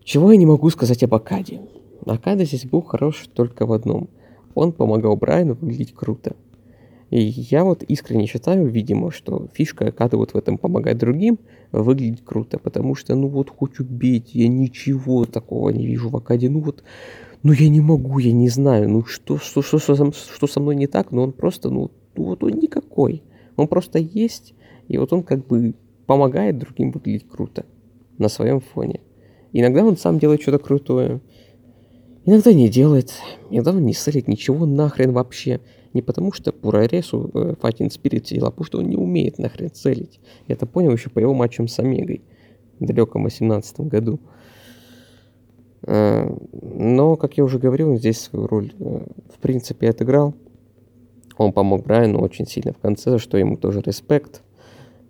Чего 0.03 0.31
я 0.31 0.37
не 0.37 0.45
могу 0.45 0.69
сказать 0.69 1.03
об 1.03 1.13
Акаде? 1.13 1.61
Акада 2.05 2.45
здесь 2.45 2.65
был 2.65 2.81
хорош 2.81 3.27
только 3.33 3.65
в 3.65 3.73
одном. 3.73 4.09
Он 4.55 4.71
помогал 4.71 5.15
Брайану 5.15 5.53
выглядеть 5.53 5.93
круто. 5.93 6.35
И 7.11 7.21
я 7.21 7.65
вот 7.65 7.83
искренне 7.83 8.25
считаю, 8.25 8.67
видимо, 8.67 9.11
что 9.11 9.49
фишка 9.53 9.89
Акады 9.89 10.15
вот 10.15 10.33
в 10.33 10.37
этом 10.37 10.57
помогать 10.57 10.97
другим 10.97 11.39
выглядеть 11.73 12.23
круто, 12.23 12.57
потому 12.57 12.95
что, 12.95 13.15
ну 13.15 13.27
вот, 13.27 13.49
хоть 13.49 13.81
убейте, 13.81 14.39
я 14.39 14.47
ничего 14.47 15.25
такого 15.25 15.69
не 15.69 15.85
вижу 15.85 16.07
в 16.07 16.15
Акаде, 16.15 16.49
ну 16.49 16.61
вот, 16.61 16.83
ну 17.43 17.51
я 17.51 17.67
не 17.67 17.81
могу, 17.81 18.19
я 18.19 18.31
не 18.31 18.47
знаю, 18.47 18.89
ну 18.89 19.03
что, 19.03 19.37
что, 19.37 19.61
что, 19.61 19.77
что, 19.77 19.95
что 20.13 20.47
со 20.47 20.61
мной 20.61 20.77
не 20.77 20.87
так, 20.87 21.11
но 21.11 21.23
он 21.23 21.33
просто, 21.33 21.69
ну, 21.69 21.91
ну 22.15 22.23
вот 22.23 22.45
он 22.45 22.51
никакой, 22.53 23.23
он 23.57 23.67
просто 23.67 23.99
есть, 23.99 24.53
и 24.87 24.97
вот 24.97 25.11
он 25.11 25.23
как 25.23 25.45
бы 25.45 25.75
помогает 26.05 26.59
другим 26.59 26.91
выглядеть 26.91 27.27
круто 27.27 27.65
на 28.19 28.29
своем 28.29 28.61
фоне. 28.61 29.01
Иногда 29.51 29.83
он 29.83 29.97
сам 29.97 30.17
делает 30.17 30.41
что-то 30.41 30.59
крутое, 30.59 31.19
иногда 32.23 32.53
не 32.53 32.69
делает, 32.69 33.13
иногда 33.49 33.71
он 33.71 33.85
не 33.85 33.93
селит 33.93 34.29
ничего 34.29 34.65
нахрен 34.65 35.11
вообще. 35.11 35.59
Не 35.93 36.01
потому 36.01 36.31
что 36.31 36.53
Пураресу 36.53 37.29
э, 37.33 37.53
Fighting 37.61 37.89
Spirit 37.89 38.25
сидел, 38.25 38.47
а 38.47 38.51
потому 38.51 38.65
что 38.65 38.79
он 38.79 38.89
не 38.89 38.95
умеет 38.95 39.39
нахрен 39.39 39.71
целить. 39.71 40.19
Я 40.47 40.55
это 40.55 40.65
понял 40.65 40.91
еще 40.91 41.09
по 41.09 41.19
его 41.19 41.33
матчам 41.33 41.67
с 41.67 41.79
Омегой 41.79 42.21
в 42.79 42.85
далеком 42.85 43.23
18 43.23 43.81
году. 43.81 44.19
Э, 45.83 46.29
Но, 46.61 47.15
как 47.15 47.37
я 47.37 47.43
уже 47.43 47.59
говорил, 47.59 47.91
он 47.91 47.97
здесь 47.97 48.19
свою 48.19 48.47
роль 48.47 48.73
э, 48.79 49.05
в 49.33 49.39
принципе 49.39 49.89
отыграл. 49.89 50.33
Он 51.37 51.53
помог 51.53 51.83
Брайану 51.83 52.19
очень 52.19 52.45
сильно 52.45 52.73
в 52.73 52.77
конце, 52.77 53.11
за 53.11 53.19
что 53.19 53.37
ему 53.37 53.57
тоже 53.57 53.81
респект. 53.81 54.43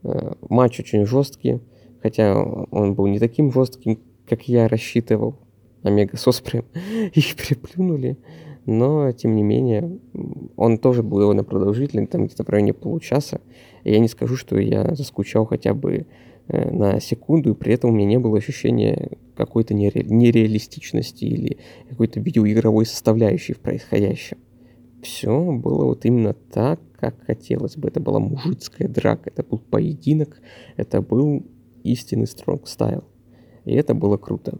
Э, 0.03 0.33
Матч 0.49 0.79
очень 0.79 1.05
жесткий, 1.05 1.59
хотя 2.01 2.35
он 2.35 2.95
был 2.95 3.07
не 3.07 3.19
таким 3.19 3.51
жестким, 3.51 3.99
как 4.27 4.47
я 4.47 4.67
рассчитывал. 4.67 5.35
Омега 5.83 6.15
с 6.15 6.27
Оспреем 6.27 6.65
их 7.13 7.35
переплюнули. 7.35 8.17
Но, 8.71 9.11
тем 9.11 9.35
не 9.35 9.43
менее, 9.43 9.99
он 10.55 10.77
тоже 10.77 11.03
был 11.03 11.19
довольно 11.19 11.43
продолжительный, 11.43 12.07
там 12.07 12.25
где-то 12.25 12.45
в 12.45 12.49
районе 12.49 12.73
получаса. 12.73 13.41
И 13.83 13.91
я 13.91 13.99
не 13.99 14.07
скажу, 14.07 14.37
что 14.37 14.57
я 14.57 14.95
заскучал 14.95 15.45
хотя 15.45 15.73
бы 15.73 16.05
э, 16.47 16.71
на 16.71 17.01
секунду, 17.01 17.51
и 17.51 17.53
при 17.53 17.73
этом 17.73 17.89
у 17.89 17.93
меня 17.93 18.07
не 18.07 18.17
было 18.17 18.37
ощущения 18.37 19.17
какой-то 19.35 19.73
нере- 19.73 20.05
нереалистичности 20.05 21.25
или 21.25 21.57
какой-то 21.89 22.21
видеоигровой 22.21 22.85
составляющей 22.85 23.51
в 23.51 23.59
происходящем. 23.59 24.37
Все 25.01 25.51
было 25.51 25.83
вот 25.83 26.05
именно 26.05 26.33
так, 26.33 26.79
как 26.97 27.21
хотелось 27.25 27.75
бы. 27.75 27.89
Это 27.89 27.99
была 27.99 28.19
мужицкая 28.19 28.87
драка, 28.87 29.31
это 29.31 29.43
был 29.43 29.59
поединок, 29.59 30.39
это 30.77 31.01
был 31.01 31.45
истинный 31.83 32.27
стронг 32.27 32.69
стайл. 32.69 33.03
И 33.65 33.73
это 33.73 33.93
было 33.93 34.15
круто. 34.15 34.59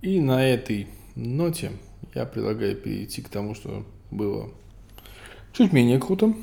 И 0.00 0.20
на 0.20 0.46
этой 0.46 0.86
ноте 1.16 1.72
я 2.14 2.24
предлагаю 2.24 2.76
перейти 2.76 3.20
к 3.22 3.28
тому, 3.28 3.54
что 3.54 3.84
было 4.10 4.50
чуть 5.52 5.72
менее 5.72 5.98
круто. 5.98 6.34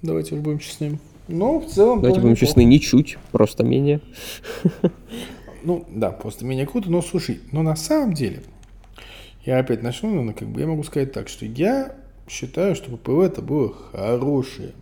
Давайте 0.00 0.34
уж 0.34 0.40
будем 0.40 0.58
честны. 0.58 0.98
Но 1.28 1.60
в 1.60 1.66
целом... 1.66 2.00
Давайте 2.00 2.20
будем 2.20 2.32
неплохо. 2.32 2.46
честны, 2.46 2.64
ничуть, 2.64 3.18
просто 3.30 3.64
менее. 3.64 4.00
Ну, 5.64 5.86
да, 5.88 6.10
просто 6.10 6.44
менее 6.44 6.66
круто. 6.66 6.90
Но 6.90 7.00
слушай, 7.02 7.40
но 7.52 7.62
на 7.62 7.76
самом 7.76 8.14
деле, 8.14 8.42
я 9.44 9.60
опять 9.60 9.80
начну, 9.80 10.20
но 10.20 10.32
как 10.32 10.48
бы 10.48 10.60
я 10.60 10.66
могу 10.66 10.82
сказать 10.82 11.12
так, 11.12 11.28
что 11.28 11.46
я 11.46 11.94
считаю, 12.28 12.74
что 12.74 12.90
ППВ 12.90 13.20
это 13.20 13.42
было 13.42 13.72
хорошее. 13.72 14.72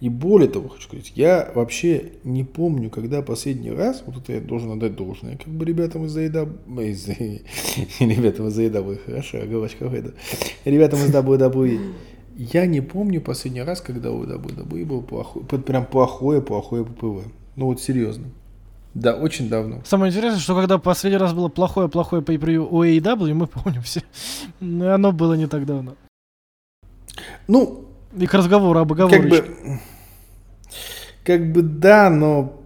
И 0.00 0.10
более 0.10 0.48
того, 0.48 0.68
хочу 0.68 0.88
сказать, 0.88 1.12
я 1.14 1.50
вообще 1.54 2.12
не 2.22 2.44
помню, 2.44 2.90
когда 2.90 3.22
последний 3.22 3.70
раз, 3.70 4.02
вот 4.04 4.16
это 4.18 4.34
я 4.34 4.40
должен 4.40 4.70
отдать 4.72 4.94
должное, 4.94 5.38
как 5.38 5.48
бы 5.48 5.64
ребятам 5.64 6.04
из 6.04 6.16
AEW, 6.16 6.84
из, 6.84 7.08
ребятам 8.00 8.48
из 8.48 8.58
AEW, 8.58 8.98
хорошо, 9.06 9.38
оговорочка 9.38 9.86
это, 9.86 10.12
ребятам 10.66 10.98
из 10.98 11.10
WWE, 11.14 11.80
я 12.36 12.66
не 12.66 12.82
помню 12.82 13.22
последний 13.22 13.62
раз, 13.62 13.80
когда 13.80 14.10
у 14.10 14.24
WWE 14.24 14.84
был 14.84 15.00
плохой, 15.00 15.42
под- 15.44 15.64
прям 15.64 15.86
плохое, 15.86 16.42
плохое 16.42 16.84
ППВ. 16.84 17.24
Ну 17.56 17.66
вот 17.66 17.80
серьезно. 17.80 18.26
Да, 18.92 19.14
очень 19.14 19.48
давно. 19.48 19.80
Самое 19.84 20.10
интересное, 20.10 20.40
что 20.40 20.54
когда 20.54 20.78
последний 20.78 21.18
раз 21.18 21.32
было 21.32 21.48
плохое-плохое 21.48 22.22
по 22.22 22.32
у 22.32 22.84
AEW, 22.84 23.32
мы 23.34 23.46
помним 23.46 23.82
все. 23.82 24.02
Но 24.60 24.90
оно 24.94 25.12
было 25.12 25.34
не 25.34 25.46
так 25.46 25.64
давно. 25.64 25.94
Ну, 27.48 27.85
И 28.16 28.26
к 28.26 28.34
разговору 28.34 28.80
об 28.80 28.88
как 28.94 29.00
оговорочке. 29.12 29.42
бы, 29.42 29.78
как 31.24 31.52
бы 31.52 31.62
да, 31.62 32.08
но 32.10 32.60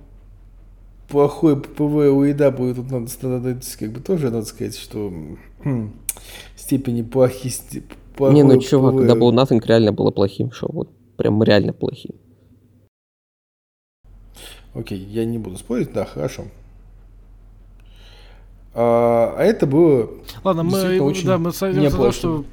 плохое 1.09 1.57
ППВ 1.57 1.81
у 1.81 2.25
AEW 2.25 2.75
тут 2.75 2.91
надо, 2.91 3.11
надо, 3.23 3.61
как 3.79 3.91
бы 3.91 4.01
тоже 4.01 4.31
надо 4.31 4.47
сказать, 4.47 4.77
что 4.77 5.13
хм, 5.65 5.93
степени 6.57 7.03
плохи, 7.03 7.49
сте- 7.49 7.83
Не, 8.19 8.43
ну 8.43 8.51
плохое 8.51 8.61
чувак, 8.61 8.95
ППВ. 8.95 9.11
Double 9.11 9.33
Nothing 9.35 9.67
реально 9.67 9.93
было 9.93 10.11
плохим 10.13 10.53
шоу. 10.53 10.71
Вот 10.73 11.17
прям 11.17 11.43
реально 11.43 11.73
плохим. 11.73 12.13
Окей, 14.75 14.99
я 14.99 15.25
не 15.25 15.39
буду 15.39 15.57
спорить, 15.57 15.93
да, 15.93 16.05
хорошо. 16.05 16.45
А, 18.73 19.35
а 19.37 19.43
это 19.43 19.67
было 19.67 20.11
Ладно, 20.45 20.63
мы, 20.63 21.01
очень 21.01 21.27
да, 21.27 21.39
мы 21.39 21.53
сойдемся 21.53 21.91
за 21.91 21.97
то, 21.97 22.13
что 22.13 22.45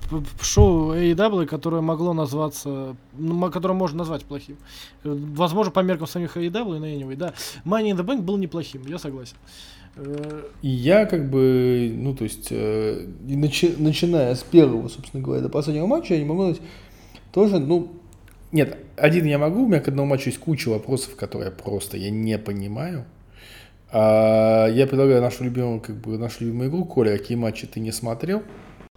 шоу 0.41 0.95
AEW, 0.95 1.45
которое 1.45 1.81
могло 1.81 2.13
назваться, 2.13 2.95
ну, 3.13 3.51
которое 3.51 3.75
можно 3.75 3.99
назвать 3.99 4.25
плохим. 4.25 4.57
Возможно, 5.03 5.71
по 5.71 5.81
меркам 5.81 6.07
самих 6.07 6.35
AEW, 6.35 6.79
но 6.79 6.87
anyway, 6.87 7.15
да. 7.15 7.33
Money 7.65 7.91
in 7.91 7.97
the 7.97 8.03
Bank 8.03 8.21
был 8.21 8.37
неплохим, 8.37 8.81
я 8.87 8.97
согласен. 8.97 9.35
И 10.61 10.69
я 10.69 11.05
как 11.05 11.29
бы, 11.29 11.91
ну 11.95 12.15
то 12.15 12.23
есть, 12.23 12.47
э, 12.51 13.07
начи- 13.27 13.81
начиная 13.81 14.35
с 14.35 14.43
первого, 14.43 14.87
собственно 14.89 15.23
говоря, 15.23 15.41
до 15.41 15.49
последнего 15.49 15.87
матча, 15.87 16.13
я 16.13 16.19
не 16.19 16.25
могу 16.25 16.53
сказать, 16.53 16.61
тоже, 17.31 17.59
ну, 17.59 17.91
нет, 18.51 18.77
один 18.95 19.25
я 19.25 19.37
могу, 19.37 19.63
у 19.63 19.67
меня 19.67 19.79
к 19.79 19.87
одному 19.87 20.09
матчу 20.09 20.29
есть 20.29 20.39
куча 20.39 20.69
вопросов, 20.69 21.15
которые 21.15 21.51
просто 21.51 21.97
я 21.97 22.09
не 22.09 22.37
понимаю. 22.37 23.05
А 23.91 24.67
я 24.67 24.85
предлагаю 24.87 25.21
нашу 25.21 25.43
любимую, 25.45 25.79
как 25.79 25.95
бы, 25.97 26.17
нашу 26.17 26.43
любимую 26.43 26.69
игру, 26.69 26.85
Коля, 26.85 27.17
какие 27.17 27.37
матчи 27.37 27.67
ты 27.67 27.79
не 27.79 27.91
смотрел? 27.91 28.43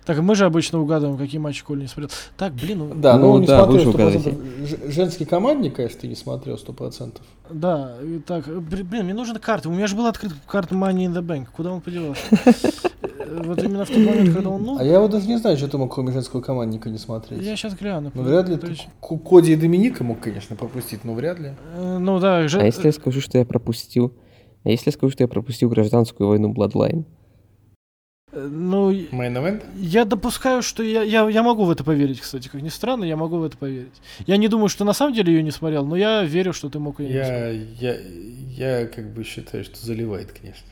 Так, 0.05 0.19
мы 0.21 0.35
же 0.35 0.47
обычно 0.47 0.81
угадываем, 0.81 1.17
какие 1.19 1.39
матчи 1.39 1.63
Коля 1.63 1.83
не 1.83 1.87
смотрел. 1.87 2.11
Так, 2.37 2.55
блин, 2.55 2.79
ну, 2.79 2.95
Да, 2.95 3.17
Ну 3.19 3.35
ну, 3.35 3.41
не 3.41 3.47
да, 3.47 3.63
смотрел 3.65 3.85
же 3.85 3.91
100%. 3.91 3.95
угадываете. 3.95 4.31
Ж- 4.67 4.93
Женский 4.93 5.25
командник, 5.27 5.77
конечно, 5.77 6.01
ты 6.01 6.09
не 6.09 6.17
смотрел 6.17 6.57
100%. 6.57 7.19
да, 7.51 7.95
и 8.03 8.19
так, 8.19 8.47
блин, 8.63 9.05
мне 9.05 9.15
нужна 9.15 9.39
карта. 9.39 9.69
У 9.69 9.73
меня 9.73 9.87
же 9.87 9.95
была 9.95 10.09
открыта 10.09 10.35
карта 10.47 10.75
Money 10.75 11.07
in 11.07 11.13
the 11.15 11.23
Bank. 11.23 11.47
Куда 11.55 11.71
он 11.73 11.81
подевался? 11.83 12.23
Э, 12.33 13.43
Вот 13.45 13.63
именно 13.63 13.85
в 13.85 13.89
тот 13.89 13.99
момент, 13.99 14.35
когда 14.35 14.49
он, 14.49 14.63
ну, 14.65 14.79
А 14.79 14.83
я 14.85 14.99
вот 14.99 15.11
даже 15.13 15.29
не 15.29 15.37
знаю, 15.37 15.57
что 15.57 15.69
ты 15.69 15.79
мог 15.79 15.95
кроме 15.95 16.11
женского 16.13 16.41
командника 16.41 16.89
не 16.89 16.99
смотреть. 16.99 17.43
я 17.43 17.55
сейчас 17.55 17.75
гляну. 17.75 18.11
Ну, 18.15 18.23
вряд 18.23 18.49
ли 18.49 18.57
То 18.57 18.67
ты 18.67 18.77
Коди 19.01 19.53
и 19.53 19.57
Доминика 19.57 20.03
мог, 20.03 20.19
конечно, 20.19 20.57
пропустить, 20.57 21.05
но 21.05 21.13
вряд 21.15 21.39
ли. 21.39 21.53
э, 21.77 21.99
Ну 21.99 22.19
да, 22.19 22.39
А 22.39 22.43
если 22.65 22.87
я 22.87 22.93
скажу, 22.93 23.21
что 23.21 23.39
я 23.39 23.45
пропустил... 23.45 24.13
А 24.65 24.71
если 24.71 24.89
я 24.89 24.93
скажу, 24.93 25.13
что 25.13 25.25
я 25.25 25.29
пропустил 25.29 25.69
гражданскую 25.69 26.29
войну 26.29 26.53
Bloodline? 26.53 27.05
ну, 28.33 28.93
Main 28.93 29.35
event? 29.35 29.65
Я 29.77 30.05
допускаю, 30.05 30.63
что 30.63 30.83
я, 30.83 31.03
я, 31.03 31.29
я 31.29 31.43
могу 31.43 31.65
в 31.65 31.71
это 31.71 31.83
поверить, 31.83 32.21
кстати. 32.21 32.49
Как 32.49 32.63
ни 32.63 32.69
странно, 32.69 33.05
я 33.05 33.17
могу 33.17 33.39
в 33.39 33.45
это 33.45 33.57
поверить. 33.57 34.01
Я 34.27 34.37
не 34.37 34.49
думаю, 34.49 34.69
что 34.69 34.85
на 34.85 34.93
самом 34.93 35.15
деле 35.15 35.33
ее 35.35 35.43
не 35.43 35.51
смотрел, 35.51 35.85
но 35.85 35.97
я 35.97 36.23
верю, 36.23 36.53
что 36.53 36.69
ты 36.69 36.79
мог 36.79 37.01
ее 37.01 37.09
не 37.09 37.19
посмотреть. 37.19 37.81
Я, 37.81 37.93
я, 37.93 38.81
я 38.81 38.87
как 38.87 39.13
бы 39.13 39.25
считаю, 39.25 39.65
что 39.65 39.85
заливает, 39.85 40.33
конечно. 40.33 40.67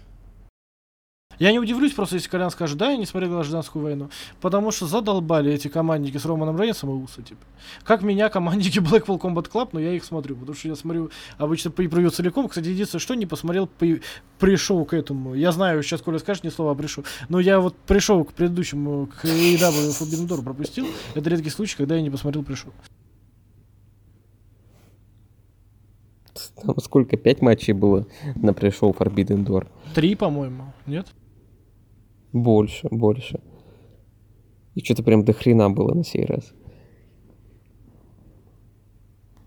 Я 1.39 1.53
не 1.53 1.59
удивлюсь 1.61 1.93
просто, 1.93 2.17
если 2.17 2.29
Колян 2.29 2.51
скажет, 2.51 2.77
да, 2.79 2.91
я 2.91 2.97
не 2.97 3.07
смотрел 3.07 3.31
гражданскую 3.33 3.83
войну. 3.85 4.11
Потому 4.41 4.73
что 4.73 4.87
задолбали 4.87 5.53
эти 5.53 5.69
командники 5.69 6.17
с 6.17 6.25
Романом 6.25 6.61
Рейнсом 6.61 6.91
и 6.91 6.95
Уса, 7.05 7.23
типа. 7.23 7.41
Как 7.85 8.03
меня 8.03 8.29
командники 8.29 8.79
Blackpool 8.79 9.21
Combat 9.21 9.49
Club, 9.51 9.69
но 9.73 9.81
я 9.81 9.93
их 9.93 10.05
смотрю, 10.05 10.35
потому 10.37 10.57
что 10.57 10.69
я 10.69 10.75
смотрю 10.75 11.11
обычно 11.37 11.71
по 11.71 11.77
превью 11.77 12.11
целиком. 12.11 12.49
Кстати, 12.49 12.69
единственное, 12.69 13.01
что 13.01 13.15
не 13.15 13.27
посмотрел, 13.27 13.67
при- 13.69 14.03
пришел 14.39 14.85
к 14.85 14.95
этому. 14.95 15.35
Я 15.35 15.53
знаю, 15.53 15.83
сейчас 15.83 16.03
Коля 16.03 16.19
скажет 16.19 16.43
ни 16.45 16.49
слова, 16.49 16.73
а 16.73 16.75
пришел. 16.75 17.05
Но 17.29 17.39
я 17.39 17.61
вот 17.61 17.77
пришел 17.77 18.25
к 18.25 18.33
предыдущему, 18.33 19.07
к 19.07 19.25
AEW 19.25 19.91
Forbidden 20.01 20.27
Door 20.27 20.43
пропустил. 20.43 20.87
Это 21.15 21.31
редкий 21.31 21.51
случай, 21.51 21.77
когда 21.77 21.95
я 21.97 22.03
не 22.03 22.11
посмотрел, 22.11 22.43
пришел. 22.43 22.73
Там 26.63 26.77
сколько? 26.81 27.17
Пять 27.17 27.43
матчей 27.43 27.73
было 27.73 28.07
на 28.37 28.53
пришел 28.53 28.91
Forbidden 28.93 29.45
Door? 29.45 29.67
Три, 29.95 30.15
по-моему, 30.15 30.73
нет? 30.87 31.07
Больше, 32.33 32.89
больше. 32.91 33.41
И 34.75 34.85
что-то 34.85 35.03
прям 35.03 35.25
до 35.25 35.33
хрена 35.33 35.71
было 35.71 35.95
на 35.95 36.05
сей 36.05 36.25
раз. 36.25 36.53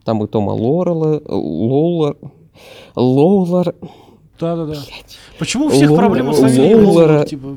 Там 0.03 0.24
и 0.24 0.28
Тома 0.28 0.52
Лорела, 0.52 1.22
Лоулар, 1.28 2.18
Лоулар, 2.95 3.76
Да-да-да. 4.40 4.76
Почему 5.38 5.66
у 5.68 5.70
всех 5.70 5.91
Лоу- 5.91 5.98
проблемы 5.98 6.34
с 6.34 6.40
фамилией 6.40 7.26
типа? 7.28 7.56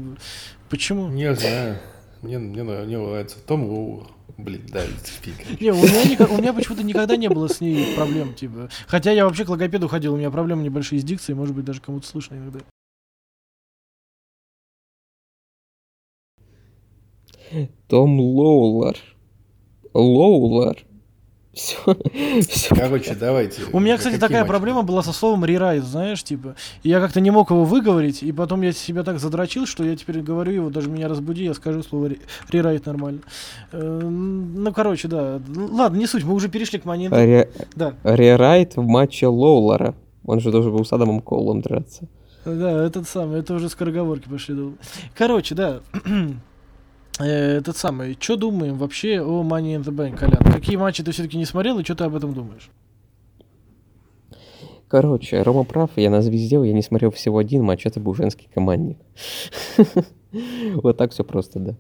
Почему? 0.69 1.09
Не 1.09 1.35
знаю. 1.35 1.79
Мне, 2.23 2.39
мне, 2.39 2.63
мне 2.63 2.99
нравится 2.99 3.37
Том 3.47 3.65
Лоуэр. 3.69 4.07
Блин, 4.37 4.63
да, 4.73 4.81
фига. 5.23 5.45
Не, 5.61 5.71
у 5.71 5.77
меня, 5.77 6.05
никак- 6.11 6.31
у 6.33 6.37
меня 6.37 6.53
почему-то 6.53 6.83
никогда 6.83 7.17
не 7.17 7.29
было 7.29 7.49
с 7.49 7.61
ней 7.61 7.95
проблем, 7.95 8.35
типа. 8.35 8.69
Хотя 8.89 9.13
я 9.13 9.25
вообще 9.25 9.45
к 9.45 9.49
логопеду 9.49 9.89
ходил, 9.89 10.15
у 10.15 10.17
меня 10.17 10.31
проблемы 10.31 10.63
небольшие 10.65 11.01
с 11.01 11.05
дикцией, 11.05 11.37
может 11.37 11.55
быть, 11.55 11.65
даже 11.65 11.81
кому-то 11.81 12.07
слышно 12.07 12.35
иногда. 12.35 12.59
Том 17.89 18.19
Лоулар. 18.21 18.97
Лоулар. 19.93 20.77
Все. 21.53 21.77
Все. 22.49 22.75
Короче, 22.75 23.15
давайте. 23.15 23.63
У 23.73 23.79
меня, 23.79 23.97
кстати, 23.97 24.17
такая 24.19 24.41
матчи? 24.41 24.49
проблема 24.51 24.83
была 24.83 25.05
со 25.05 25.13
словом 25.13 25.45
рерайт, 25.45 25.85
знаешь, 25.85 26.25
типа. 26.25 26.57
Я 26.83 26.99
как-то 26.99 27.21
не 27.21 27.31
мог 27.31 27.51
его 27.53 27.65
выговорить, 27.65 28.25
и 28.25 28.33
потом 28.33 28.63
я 28.63 28.73
себя 28.73 29.05
так 29.05 29.21
задрочил, 29.21 29.65
что 29.65 29.85
я 29.85 29.95
теперь 29.95 30.21
говорю 30.21 30.51
его, 30.53 30.71
даже 30.71 30.91
меня 30.91 31.07
разбуди, 31.07 31.45
я 31.45 31.55
скажу 31.55 31.85
слово 31.85 32.09
ре- 32.09 32.19
рерайт 32.51 32.87
нормально. 32.87 33.21
Э, 33.71 34.01
Ну, 34.03 34.73
короче, 34.73 35.07
да. 35.07 35.41
Ладно, 35.57 35.97
не 35.97 36.09
суть, 36.09 36.25
мы 36.25 36.35
уже 36.35 36.49
перешли 36.49 36.81
к 36.81 36.85
монетам. 36.87 37.19
Ре- 37.19 37.49
Да, 37.77 37.95
Рерайт 38.03 38.75
в 38.75 38.83
матче 38.83 39.29
Лоулара. 39.29 39.95
Он 40.27 40.41
же 40.41 40.51
должен 40.51 40.73
был 40.73 40.85
с 40.85 40.93
Адамом 40.93 41.21
Колом 41.21 41.61
драться. 41.61 42.09
Да, 42.45 42.85
этот 42.85 43.09
самый, 43.09 43.39
это 43.39 43.55
уже 43.55 43.69
скороговорки 43.69 44.29
пошли. 44.29 44.57
Короче, 45.15 45.55
да. 45.55 45.81
Э, 47.21 47.59
Этот 47.59 47.77
самый, 47.77 48.17
что 48.19 48.37
думаем 48.37 48.77
вообще 48.77 49.21
о 49.21 49.43
Money 49.43 49.77
in 49.77 49.85
the 49.85 49.95
Bank, 49.95 50.17
Колян? 50.17 50.43
Какие 50.53 50.77
матчи 50.77 51.03
ты 51.03 51.13
все-таки 51.13 51.37
не 51.37 51.45
смотрел 51.45 51.79
и 51.79 51.85
что 51.85 51.95
ты 51.95 52.05
об 52.05 52.15
этом 52.15 52.35
думаешь? 52.35 52.71
Короче, 54.89 55.43
Рома 55.43 55.65
прав, 55.65 55.91
я 55.97 56.11
на 56.11 56.23
звезде, 56.23 56.57
я 56.57 56.73
не 56.73 56.83
смотрел 56.83 57.11
всего 57.11 57.39
один 57.39 57.65
матч, 57.65 57.87
это 57.87 58.01
был 58.01 58.15
женский 58.15 58.49
командник. 58.55 58.99
Вот 60.75 60.97
так 60.97 61.13
все 61.13 61.23
просто, 61.23 61.61
да. 61.61 61.77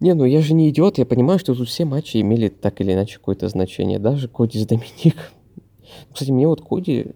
Не, 0.00 0.14
ну 0.14 0.24
я 0.24 0.40
же 0.42 0.54
не 0.54 0.68
идиот, 0.70 0.98
я 0.98 1.06
понимаю, 1.06 1.38
что 1.38 1.54
тут 1.54 1.68
все 1.68 1.84
матчи 1.84 2.20
имели 2.20 2.48
так 2.48 2.80
или 2.80 2.92
иначе 2.92 3.18
какое-то 3.18 3.48
значение. 3.48 4.00
Даже 4.00 4.26
Коди 4.26 4.58
с 4.58 4.66
Доминик. 4.66 5.14
Кстати, 6.12 6.32
мне 6.32 6.48
вот 6.48 6.60
Коди 6.60 7.12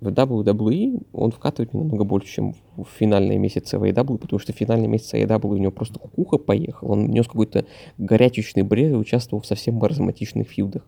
в 0.00 0.08
WWE, 0.08 1.06
он 1.12 1.30
вкатывает 1.32 1.74
намного 1.74 2.04
больше, 2.04 2.34
чем 2.34 2.54
в 2.76 2.86
финальные 2.98 3.38
месяцы 3.38 3.78
в 3.78 3.84
AEW, 3.84 4.18
потому 4.18 4.38
что 4.38 4.52
в 4.52 4.56
финальные 4.56 4.88
месяцы 4.88 5.20
AEW 5.20 5.46
у 5.48 5.56
него 5.56 5.72
просто 5.72 5.98
кукуха 5.98 6.38
поехал, 6.38 6.92
он 6.92 7.08
нес 7.08 7.26
какой-то 7.26 7.64
горячечный 7.98 8.62
бред 8.62 8.92
и 8.92 8.96
участвовал 8.96 9.42
в 9.42 9.46
совсем 9.46 9.74
маразматичных 9.74 10.48
фьюдах. 10.48 10.86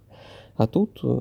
А 0.57 0.67
тут 0.67 1.01
э, 1.03 1.21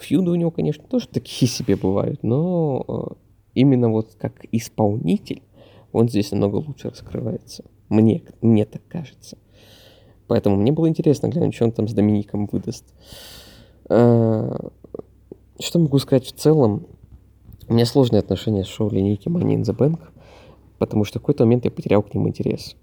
фьюды 0.00 0.30
у 0.30 0.34
него, 0.34 0.50
конечно, 0.50 0.84
тоже 0.84 1.08
такие 1.08 1.48
себе 1.50 1.76
бывают, 1.76 2.22
но 2.22 2.84
э, 2.88 3.14
именно 3.54 3.90
вот 3.90 4.16
как 4.18 4.44
исполнитель 4.50 5.42
он 5.92 6.08
здесь 6.08 6.32
намного 6.32 6.56
лучше 6.56 6.90
раскрывается. 6.90 7.64
Мне, 7.88 8.22
мне 8.42 8.64
так 8.66 8.82
кажется. 8.88 9.38
Поэтому 10.26 10.56
мне 10.56 10.72
было 10.72 10.88
интересно 10.88 11.28
глянуть, 11.28 11.54
что 11.54 11.64
он 11.64 11.72
там 11.72 11.88
с 11.88 11.94
Домиником 11.94 12.46
выдаст. 12.46 12.84
Э, 13.88 14.58
Что 15.58 15.78
могу 15.78 15.98
сказать 15.98 16.26
в 16.26 16.32
целом? 16.32 16.86
У 17.70 17.74
меня 17.74 17.84
сложные 17.84 18.20
отношения 18.20 18.64
с 18.64 18.66
шоу 18.66 18.88
линейки 18.88 19.28
Money 19.28 19.56
in 19.56 19.60
the 19.60 19.76
Bank, 19.76 20.00
потому 20.78 21.04
что 21.04 21.18
в 21.18 21.22
какой-то 21.22 21.44
момент 21.44 21.66
я 21.66 21.70
потерял 21.70 22.02
к 22.02 22.14
ним 22.14 22.26
интерес. 22.26 22.76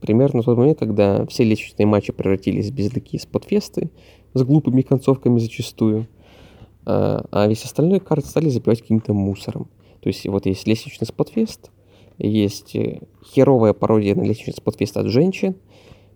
Примерно 0.00 0.40
в 0.40 0.46
тот 0.46 0.56
момент, 0.56 0.78
когда 0.78 1.26
все 1.26 1.44
личностные 1.44 1.84
матчи 1.84 2.10
превратились 2.10 2.70
в 2.70 2.74
безликие 2.74 3.20
спотфесты 3.20 3.90
с 4.32 4.42
глупыми 4.42 4.80
концовками 4.80 5.38
зачастую, 5.38 6.06
а 6.86 7.22
а 7.30 7.48
весь 7.48 7.64
остальной 7.64 8.00
карт 8.00 8.24
стали 8.24 8.48
забивать 8.48 8.80
каким-то 8.80 9.12
мусором. 9.12 9.68
То 10.00 10.08
есть 10.08 10.26
вот 10.26 10.46
есть 10.46 10.66
лестничный 10.66 11.06
спотфест, 11.06 11.70
есть 12.16 12.74
э, 12.74 13.02
херовая 13.22 13.74
пародия 13.74 14.14
на 14.14 14.22
лестничный 14.22 14.54
спотфест 14.54 14.96
от 14.96 15.08
женщин, 15.08 15.56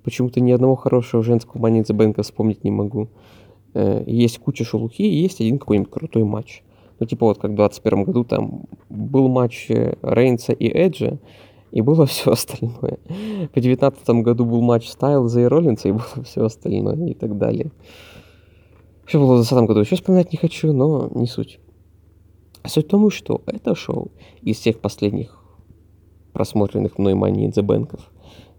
почему-то 0.03 0.41
ни 0.41 0.51
одного 0.51 0.77
хорошего 0.77 1.23
женского 1.23 1.61
Money 1.61 1.83
in 1.83 1.85
the 1.85 1.95
Bank 1.95 2.23
вспомнить 2.23 2.65
не 2.65 2.71
могу. 2.71 3.11
э, 3.75 4.03
есть 4.07 4.39
куча 4.39 4.65
шелухи, 4.65 5.03
есть 5.03 5.43
один 5.43 5.59
какой-нибудь 5.59 5.91
крутой 5.91 6.25
матч. 6.25 6.63
Ну, 7.05 7.09
типа 7.09 7.27
вот 7.27 7.39
как 7.39 7.51
в 7.51 7.55
21 7.55 8.05
году 8.05 8.25
там 8.25 8.65
был 8.89 9.29
матч 9.29 9.67
э, 9.69 9.95
Рейнса 10.01 10.55
и 10.55 10.69
Эджа, 10.69 11.19
и 11.71 11.83
было 11.83 12.07
все 12.07 12.33
остальное. 12.33 12.99
В 13.55 13.61
19 13.61 14.09
году 14.23 14.47
был 14.47 14.63
матч 14.63 14.89
Стайлза 14.89 15.43
и 15.43 15.45
Роллинса, 15.45 15.89
и 15.89 15.93
было 15.93 16.25
все 16.25 16.47
остальное, 16.47 17.11
и 17.11 17.13
так 17.13 17.37
далее. 17.37 17.73
Что 19.05 19.19
было 19.19 19.35
в 19.35 19.47
20 19.47 19.67
году, 19.67 19.81
еще 19.81 19.97
вспоминать 19.97 20.33
не 20.33 20.39
хочу, 20.39 20.73
но 20.73 21.11
не 21.15 21.27
суть. 21.27 21.61
Суть 22.67 22.87
в 22.87 22.89
том, 22.89 23.11
что 23.11 23.43
это 23.45 23.75
шоу 23.75 24.11
из 24.41 24.57
всех 24.57 24.79
последних 24.79 25.45
просмотренных 26.33 26.97
мной 26.97 27.13
Money 27.13 27.51
in 27.51 27.53
the 27.53 27.63
Bank'ов, 27.63 28.01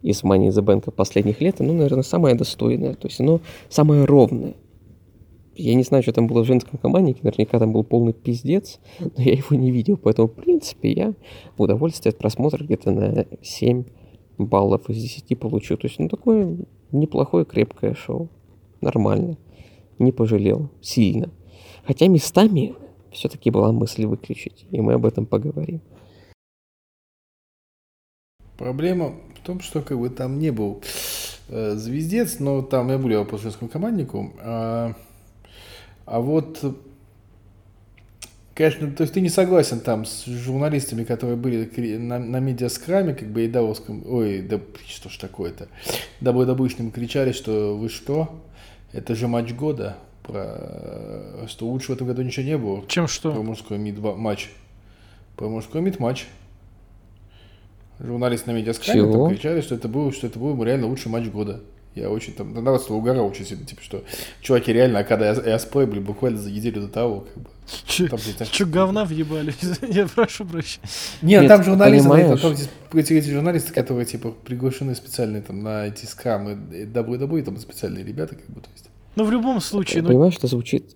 из 0.04 0.22
Money 0.22 0.50
in 0.50 0.52
the 0.52 0.64
Bank 0.64 0.92
последних 0.92 1.42
лет, 1.42 1.62
оно, 1.62 1.74
наверное, 1.74 2.04
самое 2.04 2.36
достойное, 2.36 2.94
то 2.94 3.08
есть 3.08 3.20
оно 3.20 3.40
самое 3.70 4.06
ровное. 4.06 4.54
Я 5.56 5.74
не 5.76 5.84
знаю, 5.84 6.04
что 6.04 6.12
там 6.12 6.28
было 6.28 6.44
в 6.44 6.46
женском 6.46 6.78
команднике, 6.78 7.22
наверняка 7.24 7.60
там 7.60 7.72
был 7.72 7.84
полный 7.84 8.14
пиздец, 8.14 8.80
но 9.00 9.24
я 9.24 9.34
его 9.34 9.56
не 9.56 9.72
видел, 9.72 9.98
поэтому, 9.98 10.28
в 10.28 10.34
принципе, 10.34 10.92
я 10.92 11.14
в 11.58 11.62
удовольствие 11.62 12.12
от 12.12 12.18
просмотра 12.18 12.64
где-то 12.64 12.92
на 12.92 13.26
7 13.42 13.86
баллов 14.38 14.90
из 14.90 15.02
10 15.02 15.40
получу. 15.40 15.78
То 15.78 15.88
есть, 15.88 15.98
ну, 16.00 16.10
такое 16.10 16.58
неплохое, 16.92 17.46
крепкое 17.46 17.94
шоу. 17.94 18.30
Нормально. 18.82 19.38
Не 19.98 20.12
пожалел. 20.12 20.70
Сильно. 20.82 21.32
Хотя 21.86 22.08
местами 22.08 22.76
все-таки 23.12 23.50
была 23.50 23.72
мысль 23.72 24.06
выключить, 24.06 24.66
и 24.72 24.82
мы 24.82 24.94
об 24.94 25.06
этом 25.06 25.26
поговорим. 25.26 25.82
Проблема 28.58 29.14
в 29.36 29.46
том, 29.46 29.60
что 29.60 29.82
как 29.82 30.00
бы 30.00 30.10
там 30.10 30.40
не 30.40 30.52
был 30.52 30.82
э, 31.50 31.76
звездец, 31.76 32.40
но 32.40 32.62
там 32.62 32.90
я 32.90 32.98
были 32.98 33.24
по 33.24 33.38
женскому 33.38 33.70
команднику. 33.70 34.34
А, 34.40 34.94
а 36.06 36.20
вот, 36.20 36.64
конечно, 38.54 38.92
то 38.92 39.02
есть 39.02 39.14
ты 39.14 39.22
не 39.22 39.30
согласен 39.30 39.80
там 39.80 40.06
с 40.06 40.26
журналистами, 40.26 41.04
которые 41.04 41.36
были 41.36 41.98
на, 41.98 42.20
на 42.20 42.40
медиаскраме, 42.40 43.14
как 43.14 43.30
бы 43.30 43.46
и 43.46 43.48
даосском, 43.48 44.04
ой, 44.06 44.42
да 44.42 44.60
что 44.88 45.10
ж 45.10 45.18
такое-то, 45.18 45.68
WWE 46.22 46.92
кричали, 46.92 47.32
что 47.32 47.76
вы 47.76 47.90
что, 47.90 48.42
это 48.94 49.16
же 49.16 49.28
матч 49.28 49.54
года, 49.54 49.98
про, 50.24 51.46
что 51.48 51.68
лучше 51.68 51.92
в 51.92 51.96
этом 51.96 52.08
году 52.08 52.22
ничего 52.22 52.46
не 52.46 52.58
было. 52.58 52.84
Чем 52.88 53.06
Про 53.06 53.12
что? 53.12 53.44
мужской 53.44 53.78
мид 53.78 54.00
матч. 54.00 54.50
Про 55.36 55.50
мужской 55.50 55.82
мид 55.82 56.00
матч. 56.00 56.26
Журналисты 58.00 58.52
на 58.52 58.56
там 59.12 59.30
кричали, 59.30 59.62
что 59.62 59.76
это 59.76 59.88
был, 59.88 60.12
что 60.12 60.28
это 60.28 60.38
был 60.38 60.62
реально 60.64 60.88
лучший 60.88 61.10
матч 61.10 61.28
года. 61.28 61.62
Я 61.96 62.10
очень 62.10 62.34
там, 62.34 62.54
на 62.54 62.62
народ 62.62 62.86
угорал 62.90 63.26
очень 63.26 63.46
сильно, 63.46 63.66
типа, 63.66 63.82
что 63.82 64.04
чуваки 64.42 64.74
реально, 64.74 65.00
а 65.00 65.04
когда 65.06 65.32
я, 65.32 65.42
я 65.52 65.60
спой, 65.60 65.88
блин, 65.88 66.04
буквально 66.04 66.38
за 66.38 66.52
неделю 66.52 66.82
до 66.82 66.88
того, 66.90 67.22
как 67.22 67.44
бы. 67.44 67.50
Че, 67.88 68.08
Там, 68.10 68.20
говна 68.70 69.06
въебали? 69.06 69.54
Я 69.90 70.08
прошу 70.08 70.46
прощения. 70.46 70.88
Не, 71.24 71.38
Нет, 71.38 71.48
там 71.48 71.64
журналисты, 71.64 72.08
понимаешь? 72.08 72.40
там, 72.42 72.52
эти, 72.52 72.70
эти, 72.94 73.14
эти 73.14 73.30
журналисты, 73.32 73.74
которые, 73.74 74.06
типа, 74.06 74.32
приглашены 74.32 74.94
специально 74.94 75.42
там 75.42 75.64
на 75.64 75.88
эти 75.88 76.06
скамы, 76.06 76.60
и 76.72 76.86
WWE, 76.86 77.42
там 77.44 77.58
специальные 77.58 78.04
ребята, 78.04 78.36
как 78.36 78.46
бы, 78.48 78.62
то 78.62 78.70
есть. 78.74 78.90
Ну, 79.16 79.24
в 79.24 79.32
любом 79.32 79.62
случае, 79.62 80.04
ну, 80.04 80.10
Понимаешь, 80.10 80.36
это 80.38 80.48
звучит... 80.48 80.96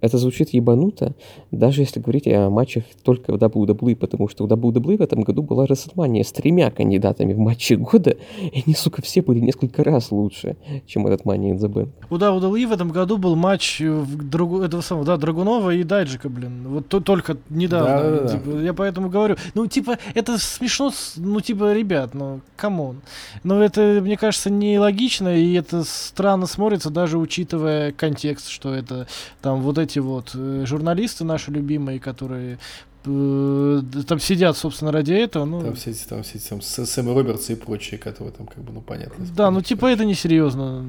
Это 0.00 0.18
звучит 0.18 0.50
ебануто, 0.50 1.14
даже 1.50 1.82
если 1.82 2.00
говорить 2.00 2.26
о 2.26 2.48
матчах 2.50 2.84
только 3.02 3.32
в 3.32 3.36
WWE, 3.36 3.96
потому 3.96 4.28
что 4.28 4.46
в 4.46 4.52
WWE 4.52 4.98
в 4.98 5.02
этом 5.02 5.22
году 5.22 5.42
была 5.42 5.66
WrestleMania 5.66 6.24
с 6.24 6.32
тремя 6.32 6.70
кандидатами 6.70 7.32
в 7.32 7.38
матче 7.38 7.76
года, 7.76 8.10
и 8.40 8.62
они, 8.64 8.74
сука, 8.74 9.02
все 9.02 9.22
были 9.22 9.40
несколько 9.40 9.84
раз 9.84 10.10
лучше, 10.10 10.56
чем 10.86 11.06
этот 11.06 11.22
Money 11.26 11.52
in 11.52 11.58
the 11.58 11.68
Bank. 11.68 11.90
у 12.08 12.16
WWE 12.16 12.66
в 12.66 12.72
этом 12.72 12.90
году 12.90 13.18
был 13.18 13.36
матч 13.36 13.80
э, 13.80 13.90
в 13.90 14.28
другу, 14.28 14.62
этого 14.62 14.80
самого, 14.80 15.04
да, 15.06 15.16
Драгунова 15.16 15.70
и 15.70 15.82
Дайджака, 15.82 16.28
блин. 16.28 16.66
Вот 16.68 16.88
то- 16.88 17.00
только 17.00 17.36
недавно. 17.48 17.88
Да-да-да. 18.02 18.28
Типа, 18.28 18.56
я 18.58 18.72
поэтому 18.72 19.08
говорю. 19.10 19.36
Ну, 19.54 19.66
типа, 19.66 19.98
это 20.14 20.38
смешно, 20.38 20.92
ну, 21.16 21.40
типа, 21.40 21.72
ребят, 21.74 22.14
ну, 22.14 22.40
come 22.56 22.81
on. 22.81 23.00
Но 23.42 23.62
это, 23.62 24.00
мне 24.02 24.16
кажется, 24.16 24.50
нелогично, 24.50 25.36
и 25.36 25.54
это 25.54 25.84
странно 25.84 26.46
смотрится, 26.46 26.90
даже 26.90 27.18
учитывая 27.18 27.92
контекст, 27.92 28.48
что 28.48 28.74
это 28.74 29.06
там 29.42 29.60
вот 29.62 29.78
эти 29.78 29.89
вот 29.98 30.30
э, 30.34 30.64
журналисты 30.66 31.24
наши 31.24 31.50
любимые, 31.50 31.98
которые 31.98 32.58
э, 33.04 33.82
там 34.06 34.20
сидят, 34.20 34.56
собственно, 34.56 34.92
ради 34.92 35.12
этого, 35.12 35.44
ну... 35.44 35.62
Там 35.62 35.74
все 35.74 35.90
эти, 35.90 36.06
там 36.06 36.22
все 36.22 36.38
эти, 36.38 36.48
там, 36.48 36.60
Сэм 36.60 37.12
Робертс 37.12 37.50
и 37.50 37.54
прочие, 37.54 37.98
которые 37.98 38.32
там, 38.32 38.46
как 38.46 38.62
бы, 38.62 38.72
ну, 38.72 38.80
понятно. 38.80 39.24
Да, 39.36 39.50
ну 39.50 39.60
типа 39.62 39.86
это 39.86 40.04
несерьезно. 40.04 40.84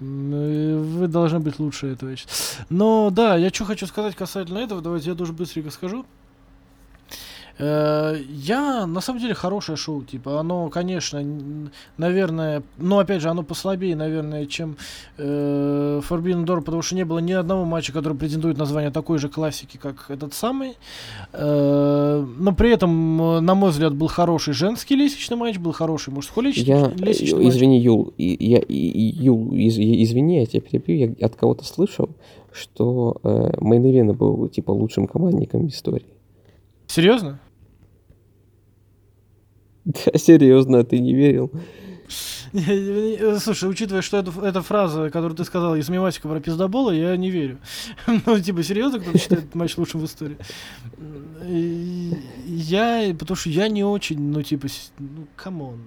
Вы 0.00 1.06
должны 1.08 1.40
быть 1.40 1.58
лучше 1.58 1.88
этого. 1.88 2.14
Но 2.68 3.10
да, 3.10 3.36
я 3.36 3.50
что 3.50 3.64
хочу 3.64 3.86
сказать 3.86 4.16
касательно 4.16 4.58
этого, 4.58 4.82
давайте 4.82 5.10
я 5.10 5.16
тоже 5.16 5.32
быстренько 5.32 5.70
скажу. 5.70 6.04
Э, 7.58 8.16
Я, 8.30 8.86
на 8.86 9.00
самом 9.00 9.20
деле, 9.20 9.34
хорошее 9.34 9.76
шоу, 9.76 10.02
типа, 10.04 10.38
оно, 10.40 10.68
конечно, 10.68 11.22
наверное, 11.96 12.62
но, 12.78 12.98
опять 13.00 13.20
же, 13.22 13.28
оно 13.28 13.42
послабее, 13.42 13.96
наверное, 13.96 14.46
чем 14.46 14.76
э, 15.16 16.00
Forbidden 16.08 16.44
Door, 16.44 16.60
потому 16.62 16.82
что 16.82 16.94
не 16.94 17.04
было 17.04 17.18
ни 17.18 17.32
одного 17.32 17.64
матча, 17.64 17.92
который 17.92 18.16
претендует 18.16 18.58
на 18.58 18.64
звание 18.64 18.90
такой 18.90 19.18
же 19.18 19.28
классики, 19.28 19.76
как 19.76 20.06
этот 20.10 20.34
самый. 20.34 20.72
Э, 21.32 22.24
но 22.38 22.54
при 22.54 22.70
этом, 22.70 23.20
э, 23.22 23.40
на 23.40 23.54
мой 23.54 23.70
взгляд, 23.70 23.94
был 23.94 24.06
хороший 24.08 24.54
женский 24.54 24.94
лестничный 24.96 25.36
матч, 25.36 25.58
был 25.58 25.72
хороший 25.72 26.12
мужской 26.12 26.44
лестничный, 26.44 26.74
Я, 26.74 26.88
лестничный 27.06 27.40
э, 27.40 27.44
матч. 27.44 27.54
извини, 27.54 27.80
Юл, 27.80 28.12
я, 28.18 28.62
Юл, 28.68 29.52
из- 29.52 29.78
извини, 29.78 30.38
я 30.40 30.46
тебя 30.46 30.60
перебью, 30.60 31.14
я 31.18 31.26
от 31.26 31.34
кого-то 31.36 31.64
слышал, 31.64 32.08
что 32.52 33.16
э, 33.24 33.52
Мейн 33.60 34.12
был, 34.12 34.48
типа, 34.48 34.70
лучшим 34.70 35.06
командником 35.06 35.66
в 35.66 35.70
истории. 35.70 36.06
Серьезно? 36.86 37.38
Да, 39.88 40.18
серьезно, 40.18 40.80
а 40.80 40.84
ты 40.84 40.98
не 40.98 41.14
верил? 41.14 41.50
Слушай, 43.40 43.68
учитывая, 43.68 44.02
что 44.02 44.18
это, 44.18 44.32
эта 44.42 44.62
фраза, 44.62 45.10
которую 45.10 45.36
ты 45.36 45.44
сказал 45.44 45.76
из 45.76 45.88
мемасика 45.88 46.28
про 46.28 46.40
пиздобола, 46.40 46.90
я 46.90 47.16
не 47.16 47.30
верю. 47.30 47.58
Ну, 48.26 48.38
типа, 48.38 48.62
серьезно, 48.62 49.00
кто-то 49.00 49.18
считает 49.18 49.54
матч 49.54 49.76
лучшим 49.76 50.00
в 50.00 50.04
истории? 50.04 50.36
Я, 52.46 53.14
потому 53.18 53.36
что 53.36 53.50
я 53.50 53.68
не 53.68 53.84
очень, 53.84 54.20
ну, 54.20 54.42
типа, 54.42 54.68
ну, 54.98 55.26
come 55.36 55.61
on. 55.61 55.80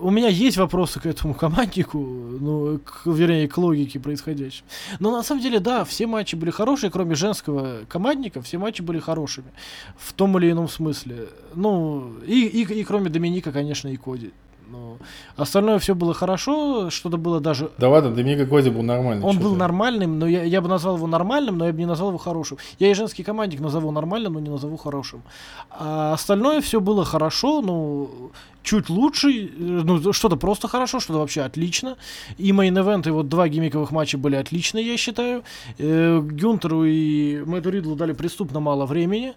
У 0.00 0.10
меня 0.10 0.28
есть 0.28 0.56
вопросы 0.56 0.98
к 0.98 1.06
этому 1.06 1.34
команднику, 1.34 1.98
ну, 1.98 2.80
к, 2.84 3.06
вернее, 3.06 3.46
к 3.46 3.56
логике 3.58 4.00
происходящего. 4.00 4.66
Но 4.98 5.12
на 5.12 5.22
самом 5.22 5.40
деле, 5.40 5.60
да, 5.60 5.84
все 5.84 6.06
матчи 6.06 6.34
были 6.34 6.50
хорошие, 6.50 6.90
кроме 6.90 7.14
женского 7.14 7.84
командника, 7.88 8.42
все 8.42 8.58
матчи 8.58 8.82
были 8.82 8.98
хорошими. 8.98 9.52
В 9.96 10.12
том 10.12 10.36
или 10.38 10.50
ином 10.50 10.68
смысле. 10.68 11.28
Ну, 11.54 12.12
и, 12.26 12.46
и, 12.46 12.62
и 12.62 12.84
кроме 12.84 13.08
Доминика, 13.08 13.52
конечно, 13.52 13.88
и 13.88 13.96
Коди. 13.96 14.32
Ну, 14.70 14.98
остальное 15.36 15.78
все 15.78 15.94
было 15.94 16.12
хорошо, 16.12 16.90
что-то 16.90 17.16
было 17.16 17.40
даже... 17.40 17.70
Да 17.78 17.88
ладно, 17.88 18.14
Доминго 18.14 18.46
Коди 18.46 18.68
был 18.70 18.82
нормальный. 18.82 19.24
Он 19.24 19.38
был 19.38 19.56
нормальным, 19.56 20.18
но 20.18 20.26
я, 20.26 20.42
я 20.42 20.60
бы 20.60 20.68
назвал 20.68 20.96
его 20.96 21.06
нормальным, 21.06 21.56
но 21.56 21.66
я 21.66 21.72
бы 21.72 21.78
не 21.78 21.86
назвал 21.86 22.10
его 22.10 22.18
хорошим. 22.18 22.58
Я 22.78 22.90
и 22.90 22.94
женский 22.94 23.22
командник 23.22 23.60
назову 23.60 23.90
нормальным, 23.90 24.34
но 24.34 24.40
не 24.40 24.50
назову 24.50 24.76
хорошим. 24.76 25.22
А 25.70 26.12
остальное 26.12 26.60
все 26.60 26.80
было 26.80 27.04
хорошо, 27.04 27.62
ну, 27.62 28.30
чуть 28.62 28.90
лучше, 28.90 29.28
э, 29.28 29.48
ну, 29.58 30.12
что-то 30.12 30.36
просто 30.36 30.68
хорошо, 30.68 31.00
что-то 31.00 31.20
вообще 31.20 31.42
отлично. 31.42 31.96
И 32.36 32.52
мейн-эвент, 32.52 33.08
и 33.08 33.10
вот 33.10 33.28
два 33.28 33.48
гиммиковых 33.48 33.90
матча 33.90 34.18
были 34.18 34.36
отличные, 34.36 34.86
я 34.86 34.96
считаю. 34.98 35.42
Э, 35.78 36.20
Гюнтеру 36.20 36.84
и 36.84 37.42
Мэтту 37.46 37.70
Ридлу 37.70 37.96
дали 37.96 38.12
преступно 38.12 38.60
мало 38.60 38.84
времени. 38.84 39.32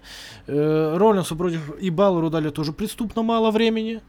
Э, 0.47 0.97
Роллинсу 0.97 1.35
против 1.35 1.77
и 1.79 1.89
Баллару 1.89 2.29
дали 2.29 2.49
тоже 2.49 2.73
преступно 2.73 3.23
мало 3.23 3.51
времени. 3.51 4.01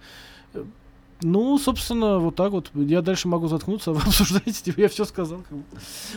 Ну, 1.22 1.58
собственно, 1.58 2.18
вот 2.18 2.34
так 2.36 2.52
вот. 2.52 2.70
Я 2.74 3.02
дальше 3.02 3.28
могу 3.28 3.46
заткнуться, 3.48 3.90
а 3.90 3.94
вы 3.94 4.00
обсуждаете, 4.02 4.62
типа, 4.62 4.80
я 4.80 4.88
все 4.88 5.04
сказал. 5.04 5.38
как. 5.48 5.58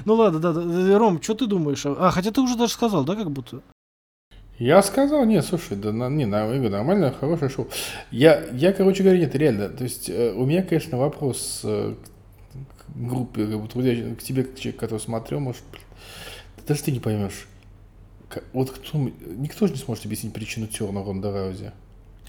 Ну 0.06 0.14
ладно, 0.16 0.40
да, 0.40 0.54
да. 0.54 0.98
Ром, 0.98 1.22
что 1.22 1.34
ты 1.36 1.46
думаешь? 1.48 1.86
А, 1.86 2.12
хотя 2.12 2.32
ты 2.32 2.42
уже 2.42 2.56
даже 2.58 2.74
сказал, 2.74 3.04
да, 3.04 3.16
как 3.16 3.32
будто? 3.32 3.62
Я 4.58 4.82
сказал, 4.84 5.26
нет, 5.26 5.44
слушай, 5.46 5.76
да 5.76 5.92
на- 5.92 6.10
не, 6.10 6.26
на- 6.26 6.46
я 6.48 6.54
говорю, 6.56 6.70
нормальное, 6.70 7.12
хорошее 7.12 7.50
шоу. 7.52 7.68
Я, 8.10 8.46
я, 8.54 8.72
короче 8.72 9.04
говоря, 9.04 9.20
нет, 9.20 9.36
реально, 9.36 9.68
то 9.68 9.84
есть 9.84 10.10
э, 10.10 10.32
у 10.34 10.46
меня, 10.46 10.64
конечно, 10.64 10.98
вопрос 10.98 11.60
э, 11.66 11.94
к 11.94 12.10
к 12.94 12.98
группе, 12.98 13.46
как 13.48 13.60
бы, 13.62 13.68
трудящим- 13.68 14.16
к 14.16 14.24
тебе, 14.24 14.44
как 14.46 14.58
человек, 14.58 14.80
который 14.80 15.00
смотрел, 15.00 15.42
может, 15.42 15.62
даже 16.66 16.84
ты 16.84 16.94
не 16.94 17.02
поймешь. 17.02 17.48
К- 18.30 18.44
Вот 18.54 18.72
кто, 18.72 18.98
никто 18.98 19.68
же 19.68 19.74
не 19.74 19.80
сможет 19.80 20.06
объяснить 20.06 20.34
причину 20.34 20.68
Терна 20.68 21.02
в 21.02 21.08
Ронда 21.08 21.34
Раузе. 21.34 21.74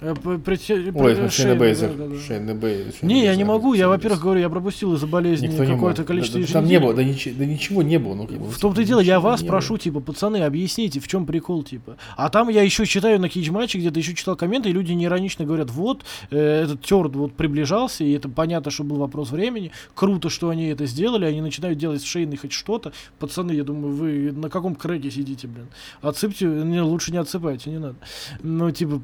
Э, 0.01 0.15
пред- 0.15 0.61
Ой, 0.71 1.15
Шейна 1.15 1.31
Шейна, 1.31 1.55
Бейзер. 1.57 1.89
да, 1.95 2.05
да, 2.07 2.15
да. 2.15 2.21
Шейна 2.21 2.51
Бей- 2.55 2.93
Шейна 2.93 3.07
Не, 3.13 3.25
я 3.25 3.31
не 3.31 3.45
Бейзер, 3.45 3.47
могу. 3.47 3.73
Я, 3.73 3.89
во-первых, 3.89 4.19
Бейзер. 4.19 4.25
говорю, 4.25 4.41
я 4.41 4.49
пропустил 4.51 4.95
из-за 4.95 5.07
болезни 5.07 5.47
Никто 5.47 5.65
какое-то 5.65 6.05
количество 6.05 6.39
Да, 6.39 6.47
Там 6.47 6.67
не 6.67 6.79
было, 6.79 6.93
да, 6.93 7.03
ничего, 7.03 7.35
да 7.39 7.47
ничего 7.47 7.83
не 7.83 7.99
было. 7.99 8.15
Ну, 8.15 8.27
как 8.27 8.39
бы, 8.39 8.47
В 8.51 8.59
том-то 8.59 8.83
и 8.83 8.85
дело, 8.85 9.01
я 9.01 9.21
вас 9.21 9.43
прошу, 9.43 9.75
было. 9.75 9.79
типа, 9.79 10.01
пацаны, 10.01 10.43
объясните, 10.43 11.01
в 11.01 11.09
чем 11.09 11.25
прикол, 11.25 11.63
типа. 11.63 11.97
А 12.19 12.29
там 12.29 12.51
я 12.51 12.61
еще 12.63 12.85
читаю 12.85 13.19
на 13.21 13.31
кейдж 13.31 13.51
матче, 13.51 13.79
где-то 13.79 13.99
еще 13.99 14.15
читал 14.15 14.37
комменты, 14.37 14.69
и 14.69 14.73
люди 14.73 14.93
неиронично 14.93 15.47
говорят, 15.47 15.71
вот, 15.71 16.05
э, 16.31 16.37
этот 16.65 16.83
терд 16.83 17.17
вот 17.17 17.33
приближался, 17.33 18.05
и 18.05 18.13
это 18.13 18.29
понятно, 18.29 18.71
что 18.71 18.85
был 18.85 18.97
вопрос 18.99 19.31
времени. 19.31 19.73
Круто, 19.95 20.29
что 20.29 20.51
они 20.51 20.67
это 20.67 20.85
сделали, 20.85 21.25
они 21.25 21.41
начинают 21.41 21.79
делать 21.79 22.03
с 22.03 22.05
Шейной 22.05 22.37
хоть 22.37 22.53
что-то. 22.53 22.93
Пацаны, 23.19 23.53
я 23.53 23.65
думаю, 23.65 23.95
вы 23.95 24.31
на 24.33 24.51
каком 24.51 24.75
крэке 24.75 25.11
сидите, 25.11 25.47
блин? 25.49 25.69
Отсыпьте, 26.03 26.45
не, 26.45 26.83
лучше 26.83 27.13
не 27.13 27.19
отсыпайте, 27.19 27.71
не 27.71 27.79
надо. 27.79 27.97
Ну, 28.43 28.71
типа, 28.71 29.01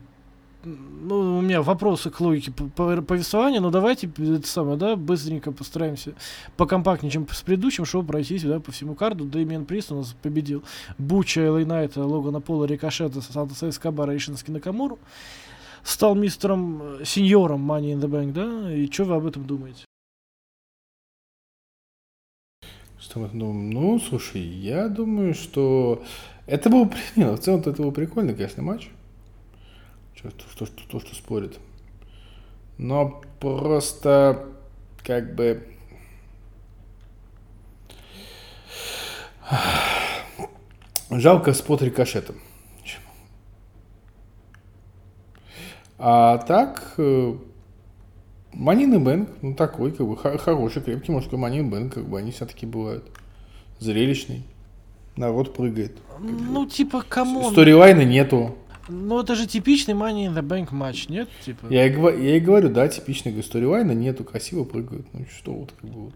ну, 0.64 1.38
у 1.38 1.40
меня 1.40 1.62
вопросы 1.62 2.10
к 2.10 2.20
логике 2.20 2.52
повествования, 2.52 3.60
но 3.60 3.70
давайте 3.70 4.06
это 4.06 4.46
самое, 4.46 4.76
да, 4.76 4.96
быстренько 4.96 5.52
постараемся 5.52 6.14
покомпактнее, 6.56 7.10
чем 7.10 7.26
с 7.28 7.42
предыдущим 7.42 7.84
шоу 7.84 8.02
пройтись, 8.02 8.44
да, 8.44 8.60
по 8.60 8.72
всему 8.72 8.94
карду. 8.94 9.24
Дэмиан 9.24 9.64
Прист 9.64 9.92
у 9.92 9.96
нас 9.96 10.14
победил 10.22 10.62
Буча, 10.98 11.44
Элэй 11.44 11.64
Найта, 11.64 12.04
Логана 12.04 12.40
Пола, 12.40 12.64
Рикошета, 12.64 13.20
Сантоса 13.20 13.68
Эскобара 13.68 14.14
и 14.14 14.18
Шински 14.18 14.50
Накамуру. 14.50 14.98
Стал 15.82 16.14
мистером, 16.14 17.00
э, 17.00 17.04
сеньором 17.04 17.68
Money 17.68 17.94
in 17.94 18.00
the 18.00 18.08
Bank, 18.08 18.32
да? 18.32 18.72
И 18.72 18.90
что 18.90 19.04
вы 19.04 19.16
об 19.16 19.26
этом 19.26 19.44
думаете? 19.44 19.84
Ну, 23.14 23.98
слушай, 23.98 24.40
я 24.40 24.88
думаю, 24.88 25.34
что 25.34 26.04
это 26.46 26.70
был, 26.70 26.88
при- 26.88 27.00
не, 27.16 27.26
ну, 27.26 27.34
в 27.34 27.40
целом 27.40 27.60
это 27.60 27.72
был 27.72 27.90
прикольный, 27.90 28.34
конечно, 28.34 28.62
матч. 28.62 28.90
Что, 30.14 30.30
что, 30.30 30.66
что, 30.66 30.88
то, 30.88 31.00
что 31.00 31.14
спорит. 31.14 31.58
Но 32.78 33.22
просто 33.40 34.48
как 35.04 35.34
бы 35.34 35.66
жалко 41.10 41.52
спот 41.52 41.82
рикошетом. 41.82 42.36
А 46.04 46.38
так, 46.38 46.94
Money 48.52 48.82
in 48.82 48.94
the 48.94 48.98
Bank, 48.98 49.28
ну 49.40 49.54
такой, 49.54 49.92
как 49.92 50.06
бы, 50.06 50.16
хо- 50.16 50.36
хороший, 50.36 50.82
крепкий 50.82 51.12
мужской 51.12 51.38
Money 51.38 51.61
in 51.61 51.70
the 51.70 51.79
Bank, 51.79 51.94
как 51.94 52.08
бы, 52.08 52.18
они 52.18 52.32
все-таки 52.32 52.66
бывают. 52.66 53.08
Зрелищный. 53.78 54.42
Народ 55.16 55.54
прыгает. 55.54 55.96
Ну, 56.18 56.66
типа, 56.66 57.02
come 57.08 57.33
on. 57.33 57.52
Storyline 57.52 57.97
а 57.97 58.02
нету. 58.02 58.56
Ну, 58.88 59.20
это 59.20 59.34
же 59.34 59.46
типичный 59.46 59.94
Money 59.94 60.26
in 60.26 60.34
the 60.34 60.42
Bank 60.42 60.68
матч, 60.72 61.08
нет? 61.08 61.28
Типа. 61.44 61.66
Я 61.70 61.86
и, 61.86 62.22
я 62.22 62.36
и 62.36 62.40
говорю, 62.40 62.68
да, 62.68 62.88
типичный 62.88 63.32
говорю, 63.32 63.46
storyline 63.46 63.88
а 63.88 63.92
нету, 63.92 64.24
красиво 64.24 64.64
прыгают. 64.64 65.06
Ну 65.12 65.26
что 65.36 65.52
вот, 65.52 65.72
как 65.80 65.90
бы 65.90 66.00
вот. 66.04 66.14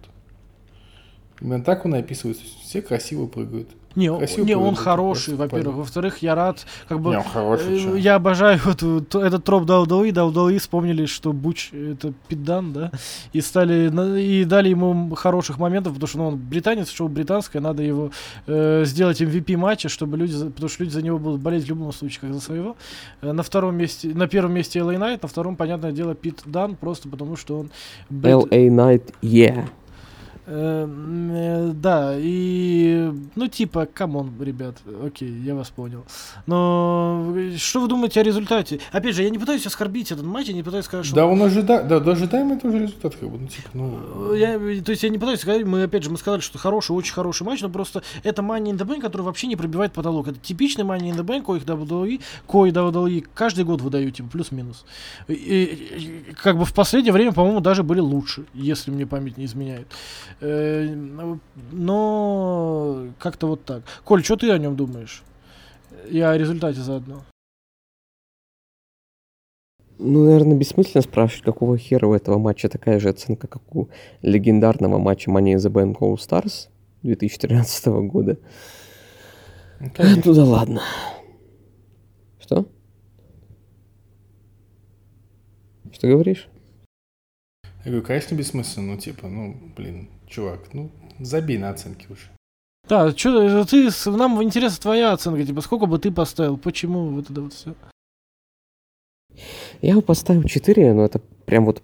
Именно 1.41 1.63
так 1.63 1.85
он 1.85 1.95
и 1.95 1.99
описывается. 1.99 2.45
Все 2.63 2.83
красиво 2.83 3.27
прыгают. 3.27 3.69
Не, 3.97 4.09
не, 4.45 4.55
он 4.55 4.75
хороший, 4.77 5.35
просто 5.37 5.57
во-первых. 5.57 5.77
Во-вторых, 5.77 6.19
я 6.19 6.35
рад, 6.35 6.67
как 6.89 7.01
бы... 7.01 7.11
Не, 7.11 7.17
он 7.19 7.25
хороший, 7.25 7.97
э, 7.97 7.99
я 7.99 8.15
обожаю 8.17 8.61
вот, 8.65 8.83
вот 8.83 9.15
этот 9.15 9.43
троп 9.45 9.65
WWE, 9.65 10.11
WWE 10.13 10.59
вспомнили, 10.59 11.07
что 11.07 11.33
Буч 11.33 11.73
это 11.73 12.13
Пит 12.29 12.45
Данн, 12.45 12.73
да, 12.73 12.91
и 13.33 13.41
стали, 13.41 13.89
на- 13.89 14.17
и 14.19 14.45
дали 14.45 14.69
ему 14.69 15.15
хороших 15.15 15.59
моментов, 15.59 15.95
потому 15.95 16.09
что 16.09 16.19
ну, 16.19 16.27
он 16.29 16.37
британец, 16.37 16.91
шоу 16.91 17.09
британское, 17.09 17.61
надо 17.63 17.83
его 17.83 18.11
э, 18.47 18.85
сделать 18.85 19.21
MVP 19.23 19.57
матча, 19.57 19.89
чтобы 19.89 20.17
люди, 20.19 20.33
за- 20.33 20.51
потому 20.51 20.69
что 20.69 20.85
люди 20.85 20.93
за 20.95 21.03
него 21.03 21.19
будут 21.19 21.41
болеть 21.41 21.65
в 21.65 21.69
любом 21.69 21.93
случае, 21.93 22.21
как 22.21 22.35
за 22.35 22.41
своего. 22.41 22.77
Э, 23.23 23.33
на 23.33 23.43
втором 23.43 23.77
месте, 23.77 24.09
на 24.15 24.29
первом 24.29 24.53
месте 24.53 24.79
LA 24.81 24.97
Knight, 24.99 25.21
на 25.23 25.29
втором, 25.29 25.57
понятное 25.57 25.93
дело, 25.93 26.15
Пит 26.15 26.43
Дан, 26.45 26.77
просто 26.77 27.09
потому 27.09 27.37
что 27.37 27.61
он... 27.61 27.71
брит- 28.11 28.35
LA 28.51 28.69
Knight, 28.69 29.15
yeah. 29.23 29.65
Э, 30.49 30.85
м, 30.85 31.31
э, 31.33 31.73
да, 31.75 32.15
и, 32.17 33.11
ну, 33.35 33.49
типа, 33.49 33.87
come 33.93 34.16
on, 34.16 34.33
ребят, 34.41 34.77
окей, 35.05 35.29
я 35.43 35.57
вас 35.57 35.71
понял. 35.71 36.05
Но 36.47 37.35
что 37.57 37.81
вы 37.81 37.89
думаете 37.89 38.21
о 38.21 38.23
результате? 38.23 38.79
Опять 38.93 39.17
же, 39.17 39.25
я 39.25 39.31
не 39.31 39.39
пытаюсь 39.39 39.67
оскорбить 39.67 40.13
этот 40.13 40.25
матч, 40.25 40.47
я 40.47 40.55
не 40.55 40.63
пытаюсь 40.63 40.85
сказать, 40.85 41.05
что... 41.05 41.17
Да, 41.17 41.27
он 41.27 41.43
ожидает, 41.43 41.89
да, 41.89 41.99
да, 41.99 42.13
ожидаемый 42.13 42.59
тоже 42.61 42.79
результат, 42.79 43.17
как 43.17 43.29
бы, 43.29 43.39
ну, 43.39 43.49
типа, 43.49 43.69
ну... 43.75 44.35
Я, 44.35 44.57
то 44.83 44.91
есть 44.93 45.03
я 45.03 45.09
не 45.09 45.19
пытаюсь 45.19 45.41
сказать, 45.41 45.65
мы 45.65 45.83
опять 45.83 46.05
же 46.05 46.11
мы 46.11 46.17
сказали, 46.17 46.41
что 46.41 46.59
хороший, 46.59 46.93
очень 46.93 47.13
хороший 47.13 47.43
матч, 47.43 47.61
но 47.63 47.69
просто 47.69 48.05
это 48.23 48.41
Money 48.43 48.71
in 48.71 48.79
the 48.79 48.87
Bank, 48.87 49.01
который 49.01 49.23
вообще 49.23 49.49
не 49.49 49.57
пробивает 49.57 49.93
потолок. 49.93 50.29
Это 50.29 50.39
типичный 50.39 50.85
Money 50.85 51.11
in 51.11 51.17
the 51.17 51.25
Bank, 51.25 51.43
коих 51.43 51.65
WWE, 51.65 52.21
кой 52.47 52.71
WWE 52.71 53.27
каждый 53.35 53.65
год 53.65 53.81
выдают, 53.81 54.15
типа 54.15 54.29
плюс-минус. 54.31 54.85
И- 55.27 55.35
и 55.35 56.35
как 56.35 56.57
бы 56.57 56.65
в 56.65 56.73
последнее 56.73 57.13
время, 57.13 57.33
по-моему, 57.33 57.59
даже 57.61 57.83
были 57.83 58.01
лучше, 58.01 58.45
если 58.55 58.93
мне 58.93 59.07
память 59.07 59.37
не 59.39 59.47
изменяет. 59.47 59.89
Э, 60.41 60.95
но 61.73 63.09
как-то 63.19 63.47
вот 63.47 63.65
так. 63.65 63.83
Коль, 64.05 64.25
что 64.25 64.37
ты 64.37 64.51
о 64.51 64.59
нем 64.59 64.77
думаешь? 64.77 65.23
И 66.11 66.21
о 66.21 66.37
результате 66.37 66.81
заодно. 66.81 67.25
Ну, 69.99 70.27
наверное, 70.27 70.59
бессмысленно 70.59 71.01
спрашивать, 71.01 71.45
какого 71.45 71.79
хера 71.79 72.07
у 72.07 72.13
этого 72.13 72.39
матча 72.39 72.69
такая 72.69 73.01
же 73.01 73.09
оценка, 73.09 73.47
как 73.47 73.75
у 73.75 73.89
легендарного 74.21 74.99
матча 74.99 75.31
Money 75.31 75.55
in 75.55 75.57
the 75.57 75.73
Bank 75.73 75.97
All 76.01 76.17
Stars 76.17 76.69
2013 77.03 77.87
года. 77.87 78.39
ну, 79.81 79.91
конечно. 79.91 80.23
Ну 80.27 80.35
да 80.35 80.45
ладно. 80.45 80.83
Что? 82.39 82.69
Что 85.93 86.09
говоришь? 86.09 86.49
Я 87.87 87.93
говорю, 87.93 88.07
конечно, 88.07 88.35
бессмысленно, 88.35 88.95
ну, 88.95 88.99
типа, 88.99 89.29
ну, 89.29 89.57
блин, 89.75 90.11
чувак, 90.29 90.73
ну, 90.73 90.91
забей 91.21 91.59
на 91.59 91.71
оценки 91.71 92.07
уже. 92.11 92.29
Да, 92.89 93.11
что 93.17 93.65
ты, 93.65 93.91
нам 94.07 94.43
интересна 94.43 94.81
твоя 94.81 95.13
оценка, 95.13 95.45
типа, 95.45 95.61
сколько 95.61 95.87
бы 95.87 95.99
ты 95.99 96.13
поставил, 96.13 96.57
почему 96.57 97.09
вот 97.09 97.31
это 97.31 97.41
вот 97.43 97.53
все. 97.53 97.75
Я 99.83 99.91
его 99.91 100.01
поставил 100.01 100.45
4, 100.45 100.95
но 100.95 101.05
это 101.05 101.21
прям 101.47 101.67
вот 101.67 101.83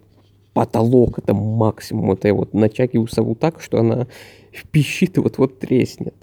потолок, 0.53 1.19
это 1.19 1.33
максимум. 1.33 2.11
Это 2.11 2.29
я 2.29 2.33
вот 2.33 2.53
натягиваю 2.53 3.07
сову 3.07 3.35
так, 3.35 3.61
что 3.61 3.79
она 3.79 4.07
пищит 4.71 5.17
и 5.17 5.19
вот-вот 5.19 5.59
треснет. 5.59 6.15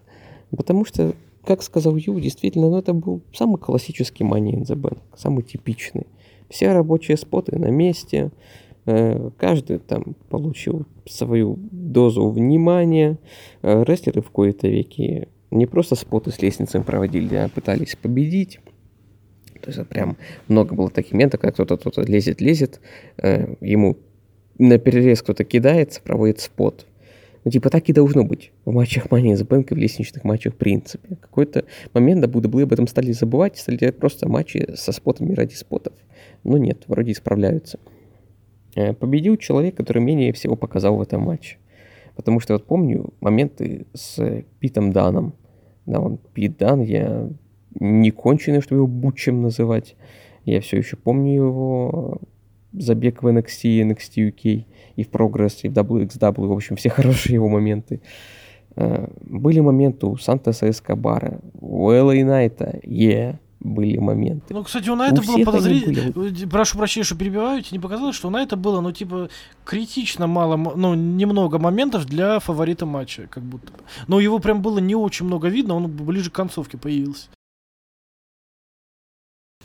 Потому 0.56 0.84
что, 0.84 1.14
как 1.44 1.62
сказал 1.62 1.96
Ю, 1.96 2.18
действительно, 2.18 2.70
ну, 2.70 2.78
это 2.78 2.92
был 2.92 3.22
самый 3.34 3.58
классический 3.58 4.24
Money 4.24 4.54
in 4.54 4.62
the 4.62 4.76
Bank, 4.76 4.98
самый 5.16 5.42
типичный. 5.42 6.06
Все 6.48 6.72
рабочие 6.72 7.16
споты 7.16 7.56
на 7.58 7.70
месте, 7.70 8.30
каждый 9.36 9.78
там 9.78 10.14
получил 10.28 10.86
свою 11.06 11.58
дозу 11.70 12.28
внимания. 12.30 13.18
Э, 13.62 13.84
Рестлеры 13.84 14.22
в 14.22 14.30
кои-то 14.30 14.68
веки 14.68 15.28
не 15.50 15.66
просто 15.66 15.96
споты 15.96 16.30
с 16.30 16.40
лестницами 16.40 16.82
проводили, 16.82 17.34
а 17.34 17.48
пытались 17.48 17.96
победить. 17.96 18.60
То 19.60 19.70
есть 19.70 19.88
прям 19.88 20.16
много 20.48 20.74
было 20.74 20.90
таких 20.90 21.12
моментов, 21.12 21.40
когда 21.40 21.52
кто-то 21.52 21.76
кто 21.90 22.02
лезет, 22.02 22.40
лезет, 22.40 22.80
э, 23.18 23.54
ему 23.60 23.98
на 24.58 24.78
перерез 24.78 25.22
кто-то 25.22 25.44
кидается, 25.44 26.00
проводит 26.02 26.40
спот. 26.40 26.86
Ну, 27.44 27.50
типа, 27.50 27.70
так 27.70 27.88
и 27.88 27.92
должно 27.92 28.24
быть 28.24 28.52
в 28.64 28.72
матчах 28.72 29.06
in 29.06 29.34
the 29.34 29.46
Bank 29.46 29.68
и 29.70 29.74
в 29.74 29.78
лестничных 29.78 30.24
матчах 30.24 30.54
в 30.54 30.56
принципе. 30.56 31.16
Какой-то 31.16 31.64
момент 31.94 32.24
WWE 32.24 32.64
об 32.64 32.72
этом 32.72 32.86
стали 32.86 33.12
забывать, 33.12 33.56
стали 33.56 33.76
делать 33.76 33.96
просто 33.96 34.28
матчи 34.28 34.74
со 34.74 34.92
спотами 34.92 35.32
ради 35.34 35.54
спотов. 35.54 35.94
Но 36.44 36.58
нет, 36.58 36.84
вроде 36.86 37.12
исправляются. 37.12 37.78
Э, 37.78 37.99
Победил 38.74 39.36
человек, 39.36 39.76
который 39.76 40.02
менее 40.02 40.32
всего 40.32 40.56
показал 40.56 40.96
в 40.96 41.02
этом 41.02 41.22
матче. 41.22 41.58
Потому 42.16 42.40
что 42.40 42.54
вот 42.54 42.66
помню 42.66 43.12
моменты 43.20 43.86
с 43.94 44.44
Питом 44.58 44.92
Даном. 44.92 45.34
Да, 45.86 46.00
он 46.00 46.18
Пит 46.34 46.58
Дан, 46.58 46.82
я 46.82 47.28
не 47.78 48.10
конченый, 48.10 48.60
чтобы 48.60 48.80
его 48.80 48.86
Бутчем 48.86 49.42
называть. 49.42 49.96
Я 50.44 50.60
все 50.60 50.78
еще 50.78 50.96
помню 50.96 51.34
его 51.34 52.20
забег 52.72 53.22
в 53.22 53.26
NXT, 53.26 53.82
NXT 53.82 54.30
UK, 54.30 54.64
и 54.96 55.04
в 55.04 55.10
Progress, 55.10 55.60
и 55.62 55.68
в 55.68 55.72
WXW, 55.72 56.46
в 56.46 56.52
общем, 56.52 56.76
все 56.76 56.90
хорошие 56.90 57.34
его 57.34 57.48
моменты. 57.48 58.00
Э, 58.76 59.08
Были 59.22 59.60
моменты 59.60 60.06
у 60.06 60.16
Сантоса 60.16 60.68
Эскобара, 60.68 61.40
у 61.60 61.90
LA 61.90 62.24
Найта, 62.24 62.80
yeah, 62.84 63.36
были 63.60 63.98
моменты. 63.98 64.54
Ну, 64.54 64.64
кстати, 64.64 64.88
у 64.88 64.96
Найта 64.96 65.20
У 65.20 65.24
было 65.24 65.44
подозрительно. 65.44 66.12
были. 66.12 66.46
Прошу 66.46 66.78
прощения, 66.78 67.04
что 67.04 67.16
перебиваю, 67.16 67.62
тебе 67.62 67.76
не 67.76 67.82
показалось, 67.82 68.16
что 68.16 68.28
у 68.28 68.30
Найта 68.30 68.56
было, 68.56 68.80
ну, 68.80 68.90
типа, 68.90 69.28
критично 69.64 70.26
мало, 70.26 70.56
ну, 70.56 70.94
немного 70.94 71.58
моментов 71.58 72.06
для 72.06 72.40
фаворита 72.40 72.86
матча, 72.86 73.26
как 73.28 73.42
будто. 73.42 73.72
Но 74.08 74.18
его 74.18 74.38
прям 74.38 74.62
было 74.62 74.78
не 74.78 74.94
очень 74.94 75.26
много 75.26 75.48
видно, 75.48 75.74
он 75.74 75.88
ближе 75.88 76.30
к 76.30 76.34
концовке 76.34 76.78
появился. 76.78 77.28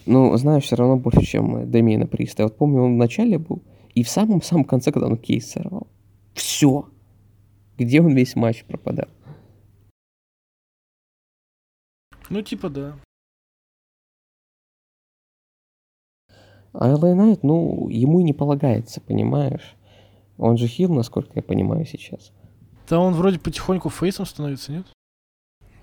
Ну, 0.05 0.35
знаешь, 0.37 0.65
все 0.65 0.75
равно 0.75 0.97
больше, 0.97 1.21
чем 1.25 1.71
Дэмиена 1.71 2.05
Приста. 2.05 2.43
Я 2.43 2.47
вот 2.47 2.57
помню, 2.57 2.83
он 2.83 2.95
в 2.95 2.97
начале 2.97 3.39
был, 3.39 3.63
и 3.95 4.03
в 4.03 4.09
самом-самом 4.09 4.65
конце, 4.65 4.91
когда 4.91 5.07
он 5.07 5.17
кейс 5.17 5.49
сорвал. 5.49 5.87
Все. 6.33 6.87
Где 7.77 8.01
он 8.01 8.13
весь 8.13 8.35
матч 8.35 8.65
пропадал? 8.65 9.07
Ну, 12.29 12.41
типа, 12.41 12.69
да. 12.69 12.95
А 16.77 16.93
LA 16.93 17.15
Knight, 17.15 17.39
ну, 17.43 17.87
ему 17.89 18.19
и 18.19 18.23
не 18.23 18.33
полагается, 18.33 19.01
понимаешь? 19.01 19.75
Он 20.37 20.57
же 20.57 20.67
хил, 20.67 20.93
насколько 20.93 21.31
я 21.35 21.41
понимаю 21.41 21.85
сейчас. 21.85 22.31
Да 22.89 22.99
он 22.99 23.13
вроде 23.13 23.39
потихоньку 23.39 23.89
фейсом 23.89 24.25
становится, 24.25 24.71
нет? 24.71 24.85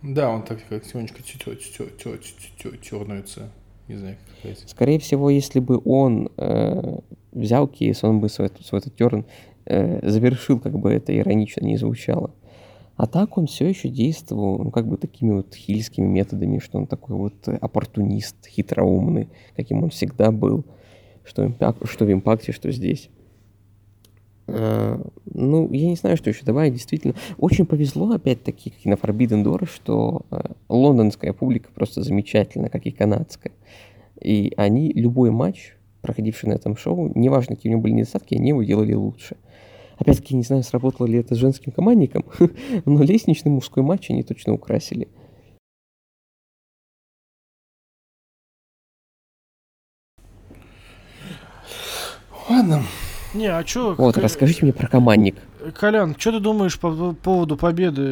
Да, 0.03 0.31
он 0.31 0.43
так 0.43 0.59
как 0.69 0.85
тихонечко 0.85 1.23
тернуется. 1.23 3.51
Не 3.89 3.97
знаю, 3.97 4.17
как 4.27 4.39
сказать. 4.39 4.71
Скорее 4.71 4.99
всего, 4.99 5.31
если 5.31 5.61
бы 5.61 5.81
он 5.85 6.31
э, 6.37 6.99
взял 7.33 7.67
кейс, 7.67 8.05
он 8.05 8.21
бы 8.21 8.29
свой, 8.29 8.51
свой 8.61 8.81
этот 8.81 8.95
терн 8.95 9.25
э, 9.65 10.09
завершил, 10.09 10.61
как 10.61 10.79
бы 10.79 10.93
это 10.93 11.17
иронично 11.17 11.65
не 11.65 11.77
звучало. 11.77 12.33
А 12.97 13.07
так 13.07 13.39
он 13.39 13.47
все 13.47 13.69
еще 13.69 13.89
действовал, 13.89 14.59
ну, 14.59 14.71
как 14.71 14.87
бы 14.87 14.97
такими 14.97 15.33
вот 15.33 15.55
хильскими 15.55 16.07
методами, 16.07 16.59
что 16.59 16.79
он 16.79 16.87
такой 16.87 17.17
вот 17.17 17.49
оппортунист, 17.49 18.47
хитроумный, 18.47 19.29
каким 19.57 19.83
он 19.83 19.91
всегда 19.91 20.31
был, 20.31 20.65
что, 21.25 21.45
импак- 21.45 21.87
что 21.87 22.05
в 22.05 22.13
импакте, 22.13 22.53
что 22.53 22.71
здесь. 22.71 23.11
А, 24.49 25.01
ну, 25.33 25.71
я 25.73 25.89
не 25.89 25.97
знаю, 25.97 26.17
что 26.17 26.31
еще 26.31 26.45
добавить. 26.45 26.75
Действительно, 26.75 27.15
очень 27.39 27.67
повезло, 27.67 28.13
опять-таки, 28.13 28.71
как 28.71 28.85
и 28.85 28.89
на 28.89 28.95
Forbidden 28.95 29.45
Door, 29.45 29.67
что 29.67 30.23
э, 30.31 30.41
лондонская 30.69 31.33
публика 31.33 31.71
просто 31.75 32.03
замечательна, 32.03 32.69
как 32.69 32.87
и 32.87 32.91
канадская. 32.91 33.53
И 34.21 34.53
они 34.57 34.93
любой 34.93 35.31
матч, 35.31 35.75
проходивший 36.01 36.49
на 36.49 36.55
этом 36.55 36.77
шоу, 36.77 37.13
неважно, 37.15 37.57
какие 37.57 37.71
у 37.71 37.75
него 37.75 37.83
были 37.83 37.93
недостатки, 37.95 38.35
они 38.35 38.51
его 38.51 38.63
делали 38.63 38.95
лучше. 38.95 39.37
Опять-таки, 39.99 40.35
не 40.35 40.43
знаю, 40.43 40.63
сработало 40.63 41.07
ли 41.07 41.19
это 41.19 41.35
с 41.35 41.39
женским 41.39 41.73
командником, 41.73 42.25
но 42.85 43.03
лестничный 43.03 43.53
мужской 43.53 43.83
матч 43.83 44.11
они 44.11 44.23
точно 44.23 44.53
украсили. 44.55 45.09
Ладно. 52.49 52.83
Не, 53.35 53.47
а 53.47 53.65
чё... 53.65 53.95
Вот, 53.95 54.15
К- 54.17 54.19
расскажите 54.19 54.61
мне 54.63 54.73
про 54.75 54.89
командник. 54.89 55.37
Колян, 55.79 56.15
что 56.19 56.33
ты 56.33 56.41
думаешь 56.41 56.79
по 56.79 57.15
поводу 57.15 57.57
победы 57.57 58.03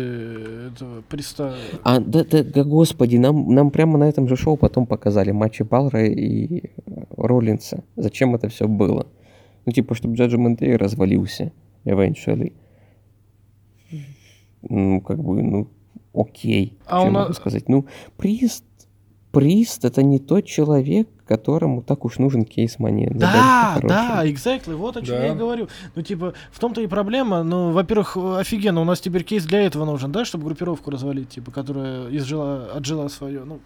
этого 0.72 1.02
приста? 1.08 1.54
А, 1.82 2.00
да, 2.00 2.24
да, 2.24 2.42
да, 2.42 2.64
господи, 2.64 3.16
нам, 3.16 3.52
нам 3.54 3.70
прямо 3.70 3.98
на 3.98 4.04
этом 4.08 4.28
же 4.28 4.36
шоу 4.36 4.56
потом 4.56 4.86
показали 4.86 5.30
матчи 5.30 5.62
Балра 5.62 6.06
и 6.06 6.64
э, 6.64 6.70
Роллинса. 7.18 7.84
Зачем 7.96 8.34
это 8.34 8.48
все 8.48 8.66
было? 8.66 9.08
Ну, 9.66 9.72
типа, 9.72 9.94
чтобы 9.94 10.14
Judgment 10.16 10.58
Day 10.58 10.76
развалился 10.76 11.52
eventually. 11.84 12.54
Ну, 14.62 15.00
как 15.02 15.22
бы, 15.22 15.42
ну, 15.42 15.68
окей. 16.14 16.78
А 16.86 17.00
что 17.00 17.08
у 17.08 17.10
нас- 17.10 17.22
могу 17.24 17.32
сказать? 17.34 17.68
Ну, 17.68 17.84
Прист, 18.16 18.64
Прист 19.32 19.84
это 19.84 20.02
не 20.02 20.18
тот 20.18 20.44
человек, 20.44 21.08
которому 21.26 21.82
так 21.82 22.04
уж 22.04 22.18
нужен 22.18 22.44
кейс 22.44 22.76
Money 22.78 23.04
in 23.08 23.12
the 23.14 23.20
Bank 23.20 23.22
Да, 23.22 23.78
да, 23.82 24.26
exactly, 24.26 24.74
вот 24.74 24.96
о 24.96 25.00
чем 25.02 25.16
Да. 25.16 25.24
я 25.26 25.32
и 25.32 25.36
говорю. 25.36 25.68
Ну, 25.94 26.02
типа, 26.02 26.34
в 26.50 26.58
том-то 26.58 26.80
и 26.80 26.86
проблема, 26.88 27.44
ну, 27.44 27.70
во-первых, 27.70 28.16
офигенно, 28.16 28.80
у 28.80 28.84
нас 28.84 29.00
теперь 29.00 29.22
кейс 29.22 29.44
для 29.44 29.60
этого 29.62 29.84
нужен, 29.84 30.10
да, 30.10 30.24
чтобы 30.24 30.44
группировку 30.46 30.90
развалить, 30.90 31.28
типа, 31.28 31.52
которая 31.52 32.08
изжила, 32.10 32.72
отжила 32.74 33.06
свое, 33.08 33.44
ну, 33.44 33.60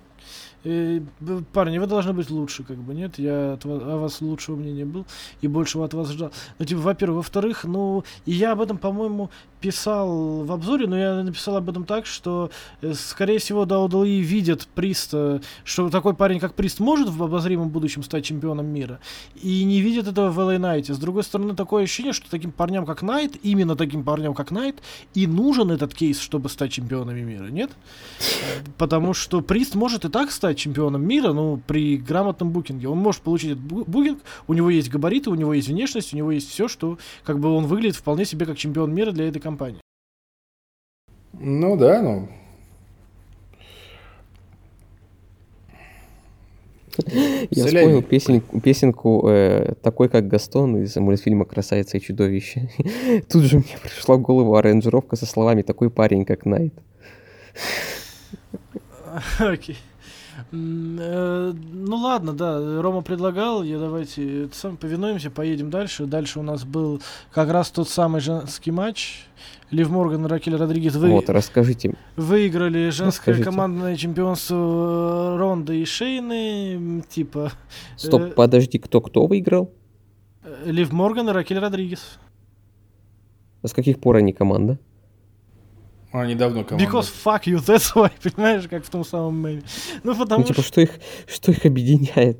б- 0.65 1.43
парни, 1.53 1.78
вы 1.78 1.86
должны 1.86 2.12
быть 2.12 2.31
лучше, 2.31 2.62
как 2.65 2.77
бы, 2.77 2.95
нет? 2.95 3.19
Я 3.19 3.55
от 3.55 3.65
ва- 3.65 3.95
о 3.95 3.97
вас 3.99 4.20
лучшего 4.20 4.57
мнения 4.57 4.85
был 4.85 5.07
и 5.41 5.49
большего 5.49 5.85
от 5.85 5.95
вас 5.95 6.11
ждал. 6.11 6.31
Ну, 6.59 6.65
типа, 6.66 6.81
во-первых. 6.81 7.16
Во-вторых, 7.16 7.65
ну, 7.65 8.05
и 8.27 8.32
я 8.32 8.53
об 8.53 8.61
этом, 8.61 8.77
по-моему, 8.78 9.31
писал 9.65 10.45
в 10.45 10.53
обзоре, 10.53 10.86
но 10.86 10.99
я 10.99 11.23
написал 11.23 11.57
об 11.57 11.70
этом 11.70 11.86
так, 11.86 12.05
что, 12.05 12.51
э, 12.82 12.93
скорее 12.93 13.39
всего, 13.39 13.65
WWE 13.65 14.20
видят 14.20 14.69
Приста, 14.74 15.41
что 15.65 15.89
такой 15.89 16.12
парень, 16.12 16.39
как 16.39 16.53
Прист, 16.53 16.81
может 16.81 17.09
в 17.09 17.23
обозримом 17.23 17.70
будущем 17.70 18.03
стать 18.03 18.27
чемпионом 18.27 18.66
мира, 18.66 19.01
и 19.41 19.65
не 19.65 19.81
видят 19.81 20.07
этого 20.07 20.31
в 20.31 20.39
LA 20.39 20.59
Knight. 20.59 20.93
С 20.93 20.99
другой 20.99 21.23
стороны, 21.23 21.57
такое 21.57 21.85
ощущение, 21.85 22.12
что 22.12 22.31
таким 22.31 22.53
парням, 22.53 22.85
как 22.85 23.01
Найт, 23.01 23.36
именно 23.43 23.74
таким 23.74 24.05
парням, 24.05 24.35
как 24.35 24.51
Найт, 24.51 24.82
и 25.15 25.27
нужен 25.27 25.70
этот 25.70 25.95
кейс, 25.95 26.20
чтобы 26.20 26.51
стать 26.51 26.73
чемпионами 26.73 27.23
мира, 27.23 27.47
нет? 27.47 27.70
Потому 28.77 29.15
что 29.15 29.41
Прист 29.41 29.74
может 29.77 30.05
и 30.05 30.11
так 30.11 30.31
стать 30.31 30.59
чемпионом 30.59 31.07
мира, 31.07 31.32
ну, 31.32 31.59
при 31.66 31.97
грамотном 31.97 32.51
букинге. 32.51 32.89
Он 32.89 32.99
может 32.99 33.23
получить 33.23 33.53
этот 33.53 33.65
бу- 33.65 33.85
букинг, 33.86 34.19
у 34.47 34.53
него 34.53 34.69
есть 34.69 34.91
габариты, 34.91 35.31
у 35.31 35.35
него 35.35 35.55
есть 35.55 35.69
внешность, 35.69 36.12
у 36.12 36.19
него 36.19 36.32
есть 36.32 36.51
все, 36.51 36.69
что, 36.69 36.99
как 37.24 37.39
бы, 37.39 37.49
он 37.49 37.65
выглядит 37.65 37.97
вполне 37.97 38.27
себе 38.27 38.45
как 38.45 38.59
чемпион 38.59 38.95
мира 38.95 39.11
для 39.11 39.27
этой 39.28 39.41
компании. 39.55 39.81
Ну 41.32 41.76
да, 41.76 42.02
ну. 42.02 42.28
Я 47.51 47.64
Солями. 47.64 47.76
вспомнил 47.76 48.02
песенку, 48.02 48.60
песенку 48.60 49.28
э, 49.28 49.74
такой, 49.82 50.09
как 50.09 50.28
Гастон 50.28 50.76
из 50.76 50.94
мультфильма 50.94 51.44
«Красавица 51.44 51.97
и 51.97 52.01
чудовище». 52.01 52.68
Тут 53.28 53.43
же 53.44 53.59
мне 53.59 53.76
пришла 53.82 54.16
в 54.16 54.20
голову 54.20 54.55
аранжировка 54.55 55.16
со 55.16 55.26
словами 55.26 55.62
«такой 55.62 55.90
парень, 55.90 56.24
как 56.24 56.47
Найт». 56.47 56.74
Окей. 59.39 59.76
Э, 59.76 59.94
Ну 60.56 61.97
ладно, 61.97 62.32
да, 62.32 62.81
Рома 62.81 63.02
предлагал, 63.02 63.62
я 63.62 63.78
давайте 63.78 64.48
сам 64.52 64.76
повинуемся, 64.76 65.31
поедем 65.31 65.70
дальше. 65.70 66.06
Дальше 66.06 66.39
у 66.40 66.43
нас 66.43 66.64
был 66.64 67.02
как 67.32 67.51
раз 67.51 67.70
тот 67.70 67.89
самый 67.89 68.20
женский 68.20 68.70
матч. 68.70 69.26
Лив 69.70 69.90
Морган 69.90 70.24
и 70.26 70.28
Ракель 70.28 70.55
Родригес 70.55 70.94
вы, 70.94 71.10
Вот, 71.10 71.28
расскажите. 71.28 71.94
выиграли 72.16 72.90
женское 72.90 73.32
Расскажите. 73.32 73.44
командное 73.44 73.97
чемпионство 73.97 75.36
Ронда 75.36 75.72
и 75.72 75.85
Шейны. 75.85 77.02
Типа 77.09 77.51
Стоп, 77.97 78.22
Э, 78.22 78.26
подожди, 78.31 78.78
кто-кто 78.78 79.26
выиграл? 79.26 79.72
э, 80.44 80.70
Лив 80.70 80.93
Морган 80.93 81.28
и 81.28 81.32
Ракель 81.32 81.59
Родригес. 81.59 82.18
А 83.62 83.66
с 83.68 83.72
каких 83.72 83.98
пор 83.98 84.16
они 84.16 84.32
команда? 84.32 84.78
Они 86.15 86.36
давно 86.36 86.62
команда. 86.65 86.89
Because 86.89 87.11
fuck 87.24 87.43
you, 87.45 87.59
that's 87.59 87.93
why, 87.95 88.11
понимаешь, 88.23 88.69
как 88.69 88.85
в 88.85 88.89
том 88.89 89.05
самом 89.05 89.36
меме. 89.36 89.62
Ну 90.05 90.15
потому 90.15 90.43
Ну, 90.43 90.47
типа, 90.47 90.62
что, 90.62 90.69
что 90.70 90.81
их, 90.82 90.91
что 91.27 91.51
их 91.51 91.66
объединяет? 91.66 92.39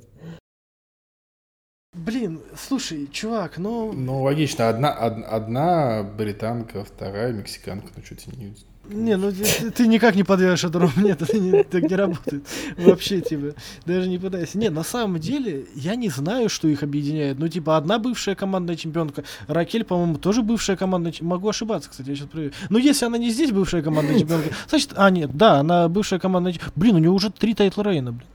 блин, 1.93 2.41
слушай, 2.57 3.09
чувак, 3.11 3.59
ну... 3.59 3.93
Ну, 3.93 4.23
логично. 4.23 4.69
Одна, 4.69 4.93
од- 4.93 5.25
одна 5.25 6.03
британка, 6.03 6.85
вторая 6.85 7.33
мексиканка. 7.33 7.89
Ну, 7.97 8.05
что 8.05 8.17
тебе 8.17 8.37
не... 8.37 8.55
Не, 8.91 9.17
ну 9.17 9.33
ты, 9.33 9.71
ты- 9.71 9.87
никак 9.87 10.15
не 10.15 10.25
подвяжешь 10.25 10.65
эту 10.65 10.79
Рому. 10.79 10.93
Нет, 10.97 11.23
это 11.23 11.39
не, 11.39 11.63
так 11.65 11.83
не 11.89 11.97
работает. 11.97 12.45
Вообще, 12.77 13.21
типа, 13.21 13.55
даже 13.87 14.09
не 14.09 14.19
пытайся. 14.19 14.59
Не, 14.59 14.69
на 14.71 14.83
самом 14.85 15.19
деле, 15.19 15.65
я 15.75 15.95
не 15.97 16.09
знаю, 16.11 16.49
что 16.49 16.69
их 16.69 16.83
объединяет. 16.83 17.39
Ну, 17.39 17.49
типа, 17.49 17.77
одна 17.77 17.99
бывшая 17.99 18.35
командная 18.35 18.77
чемпионка. 18.77 19.25
Ракель, 19.49 19.85
по-моему, 19.85 20.17
тоже 20.19 20.43
бывшая 20.43 20.77
командная 20.77 21.13
чемпионка. 21.13 21.35
Могу 21.37 21.49
ошибаться, 21.49 21.89
кстати, 21.91 22.11
я 22.11 22.15
сейчас 22.17 22.29
проверю. 22.29 22.53
Но 22.69 22.79
если 22.79 23.07
она 23.07 23.17
не 23.19 23.31
здесь 23.31 23.53
бывшая 23.53 23.83
командная 23.83 24.19
чемпионка, 24.19 24.51
значит, 24.69 24.91
а, 24.97 25.09
нет, 25.11 25.35
да, 25.35 25.61
она 25.61 25.89
бывшая 25.89 26.19
командная 26.19 26.53
чемпионка. 26.53 26.79
Блин, 26.79 26.97
у 26.97 26.99
нее 26.99 27.11
уже 27.11 27.31
три 27.31 27.55
тайтла 27.55 27.85
Рейна, 27.85 28.13
блин. 28.13 28.27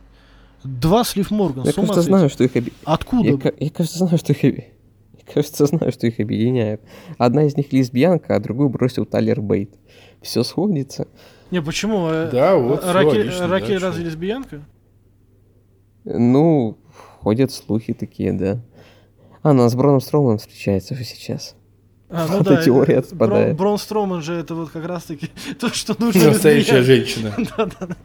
Два 0.64 1.04
с 1.06 1.16
Лив 1.16 1.32
Морган. 1.32 1.64
Я, 1.64 1.72
кажется, 1.74 2.02
знаю, 2.02 2.30
что 2.30 2.44
их 2.44 2.52
объединяет. 2.52 2.82
Откуда? 2.84 3.30
Я, 3.30 3.54
я, 3.60 3.70
кажется, 3.70 3.98
знаю, 4.00 4.18
что 4.18 4.34
их 4.34 4.44
объ- 4.44 4.56
Я, 4.58 4.64
кажется, 5.34 5.66
знаю, 5.66 5.92
что 5.92 6.08
их 6.08 6.20
объединяет. 6.20 6.82
Одна 7.18 7.44
из 7.46 7.56
них 7.58 7.72
лесбиянка, 7.74 8.36
а 8.36 8.40
другую 8.40 8.70
бросил 8.70 9.06
Тайлер 9.06 9.42
Бейт. 9.42 9.72
Все 10.22 10.44
сходится. 10.44 11.08
Не, 11.52 11.62
почему? 11.62 12.08
Э, 12.10 12.30
Да, 12.32 12.56
вот, 12.56 12.84
Ракель, 12.86 13.20
логично, 13.22 13.48
да, 13.48 13.54
Ракель 13.54 13.80
чё. 13.80 13.86
разве 13.86 14.06
лесбиянка? 14.06 14.62
Ну, 16.06 16.78
ходят 17.22 17.52
слухи 17.52 17.94
такие, 17.94 18.34
да. 18.34 18.62
А, 19.42 19.52
она 19.52 19.70
с 19.70 19.76
Броном 19.76 20.02
Строуманом 20.02 20.38
встречается 20.38 20.96
же 20.96 21.04
сейчас. 21.04 21.56
А, 22.12 22.26
ну 22.28 22.42
Эта 22.42 22.56
да, 22.56 22.64
теория 22.64 22.96
это- 22.96 23.08
отпадает. 23.14 23.48
Брон, 23.50 23.56
Брон 23.58 23.78
Строман 23.78 24.22
же 24.24 24.34
это 24.34 24.56
вот 24.56 24.72
как 24.72 24.86
раз-таки 24.86 25.30
то, 25.60 25.70
что 25.72 25.96
нужно 26.00 26.30
Настоящая 26.30 26.80
лесбиянке. 26.80 27.06
женщина. 27.06 27.36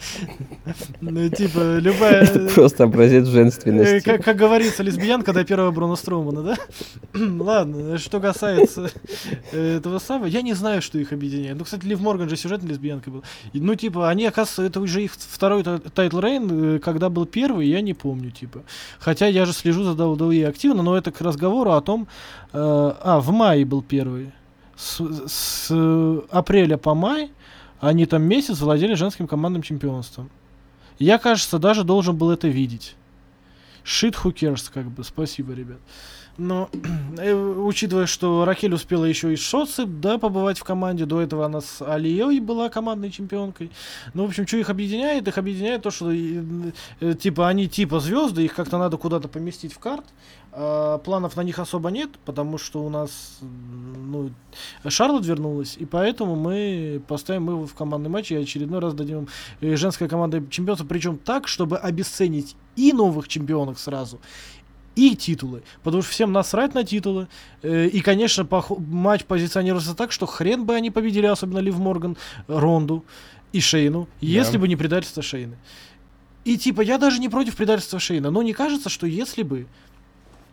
Ну, 1.01 1.29
типа, 1.29 1.79
любая... 1.79 2.23
Это 2.25 2.53
просто 2.55 2.85
образец 2.85 3.27
э, 3.29 3.31
женственности. 3.31 4.05
Как, 4.05 4.25
как 4.25 4.37
говорится, 4.37 4.83
лесбиянка 4.83 5.33
до 5.33 5.45
первого 5.45 5.71
Брона 5.71 5.97
Строумана, 5.97 6.43
да? 6.43 6.57
Ладно, 7.19 7.99
что 7.99 8.21
касается 8.21 8.91
э, 9.53 9.77
этого 9.79 9.99
самого, 9.99 10.27
я 10.27 10.43
не 10.43 10.55
знаю, 10.55 10.83
что 10.83 10.99
их 10.99 11.13
объединяет. 11.13 11.57
Ну, 11.59 11.65
кстати, 11.65 11.85
Лив 11.87 12.01
Морган 12.01 12.29
же 12.29 12.37
сюжетной 12.37 12.71
лесбиянкой 12.71 13.13
был. 13.13 13.23
И, 13.53 13.61
Ну, 13.61 13.75
типа, 13.75 14.09
они, 14.09 14.27
оказывается, 14.27 14.63
это 14.63 14.81
уже 14.81 15.03
их 15.03 15.13
второй 15.15 15.63
ta- 15.63 15.79
title 15.79 16.21
reign, 16.21 16.77
э, 16.77 16.79
когда 16.79 17.09
был 17.11 17.27
первый, 17.27 17.69
я 17.69 17.81
не 17.81 17.95
помню, 17.95 18.31
типа. 18.31 18.61
Хотя 18.99 19.27
я 19.27 19.45
же 19.47 19.53
слежу 19.53 19.85
за 19.85 19.93
WWE 19.93 20.47
активно, 20.47 20.83
но 20.83 20.97
это 20.97 21.11
к 21.13 21.21
разговору 21.21 21.73
о 21.73 21.81
том... 21.81 22.07
э, 22.53 22.57
а, 22.57 23.21
в 23.21 23.31
мае 23.31 23.65
был 23.65 23.83
первый. 23.83 23.94
С, 24.77 25.01
с, 25.27 25.69
э, 25.71 26.21
апреля 26.31 26.77
по 26.77 26.95
май 26.95 27.31
они 27.81 28.07
там 28.07 28.23
месяц 28.23 28.61
владели 28.61 28.95
женским 28.95 29.27
командным 29.27 29.63
чемпионством. 29.63 30.31
Я, 30.99 31.19
кажется, 31.19 31.59
даже 31.59 31.85
должен 31.85 32.17
был 32.17 32.31
это 32.31 32.49
видеть. 32.49 32.97
shit 33.85 34.15
who 34.23 34.33
cares, 34.33 34.71
как 34.73 34.91
бы, 34.91 35.05
спасибо, 35.05 35.53
ребят. 35.53 35.79
Но, 36.37 36.69
э, 37.19 37.33
учитывая, 37.35 38.07
что 38.07 38.45
Ракель 38.45 38.75
успела 38.75 39.05
еще 39.05 39.33
и 39.33 39.37
Шоцы, 39.37 39.87
да, 39.87 40.19
побывать 40.19 40.59
в 40.59 40.65
команде, 40.65 41.05
до 41.05 41.21
этого 41.21 41.47
она 41.47 41.61
с 41.61 41.81
Алией 41.83 42.41
была 42.41 42.69
командной 42.69 43.11
чемпионкой. 43.11 43.71
Ну, 44.15 44.25
в 44.25 44.29
общем, 44.29 44.47
что 44.47 44.57
их 44.57 44.71
объединяет? 44.71 45.29
Их 45.29 45.39
объединяет 45.39 45.83
то, 45.83 45.91
что, 45.91 46.11
э, 46.11 46.43
э, 47.01 47.15
типа, 47.15 47.49
они 47.49 47.69
типа 47.69 48.01
звезды, 48.01 48.45
их 48.45 48.55
как-то 48.55 48.79
надо 48.79 48.97
куда-то 48.97 49.29
поместить 49.29 49.73
в 49.73 49.79
карт. 49.79 50.05
А, 50.57 50.99
планов 50.99 51.35
на 51.37 51.41
них 51.41 51.59
особо 51.59 51.91
нет, 51.91 52.11
потому 52.25 52.59
что 52.59 52.85
у 52.85 52.89
нас, 52.89 53.39
ну, 53.41 54.31
Шарлот 54.87 55.27
вернулась, 55.27 55.77
и 55.77 55.85
поэтому 55.85 56.37
мы 56.37 57.03
поставим 57.09 57.49
его 57.49 57.67
в 57.67 57.75
командный 57.75 58.09
матч 58.09 58.31
и 58.31 58.37
очередной 58.37 58.79
раз 58.79 58.95
дадим 58.95 59.27
э, 59.61 59.75
женской 59.75 60.09
команде 60.09 60.45
чемпионство, 60.51 60.87
причем 60.87 61.19
так, 61.19 61.49
чтобы 61.49 61.77
обесценить 61.77 62.55
и 62.77 62.93
новых 62.93 63.27
чемпионок 63.27 63.81
сразу, 63.81 64.21
и 64.95 65.17
титулы. 65.17 65.65
Потому 65.83 66.03
что 66.03 66.13
всем 66.13 66.31
насрать 66.31 66.73
на 66.73 66.85
титулы. 66.85 67.27
Э, 67.63 67.89
И, 67.89 68.01
конечно, 68.01 68.47
матч 68.79 69.25
позиционируется 69.25 69.97
так, 69.97 70.13
что 70.13 70.27
хрен 70.27 70.67
бы 70.67 70.77
они 70.77 70.93
победили, 70.93 71.27
особенно 71.27 71.59
Лив 71.59 71.79
Морган, 71.79 72.17
Ронду 72.47 73.05
и 73.53 73.61
Шейну, 73.61 74.07
если 74.21 74.57
бы 74.57 74.69
не 74.69 74.77
предательство 74.77 75.21
Шейны. 75.21 75.57
И 76.45 76.57
типа, 76.57 76.83
я 76.83 76.99
даже 76.99 77.19
не 77.19 77.29
против 77.29 77.57
предательства 77.57 77.99
Шейна, 77.99 78.31
но 78.31 78.43
не 78.45 78.53
кажется, 78.53 78.89
что 78.89 79.09
если 79.09 79.43
бы... 79.43 79.67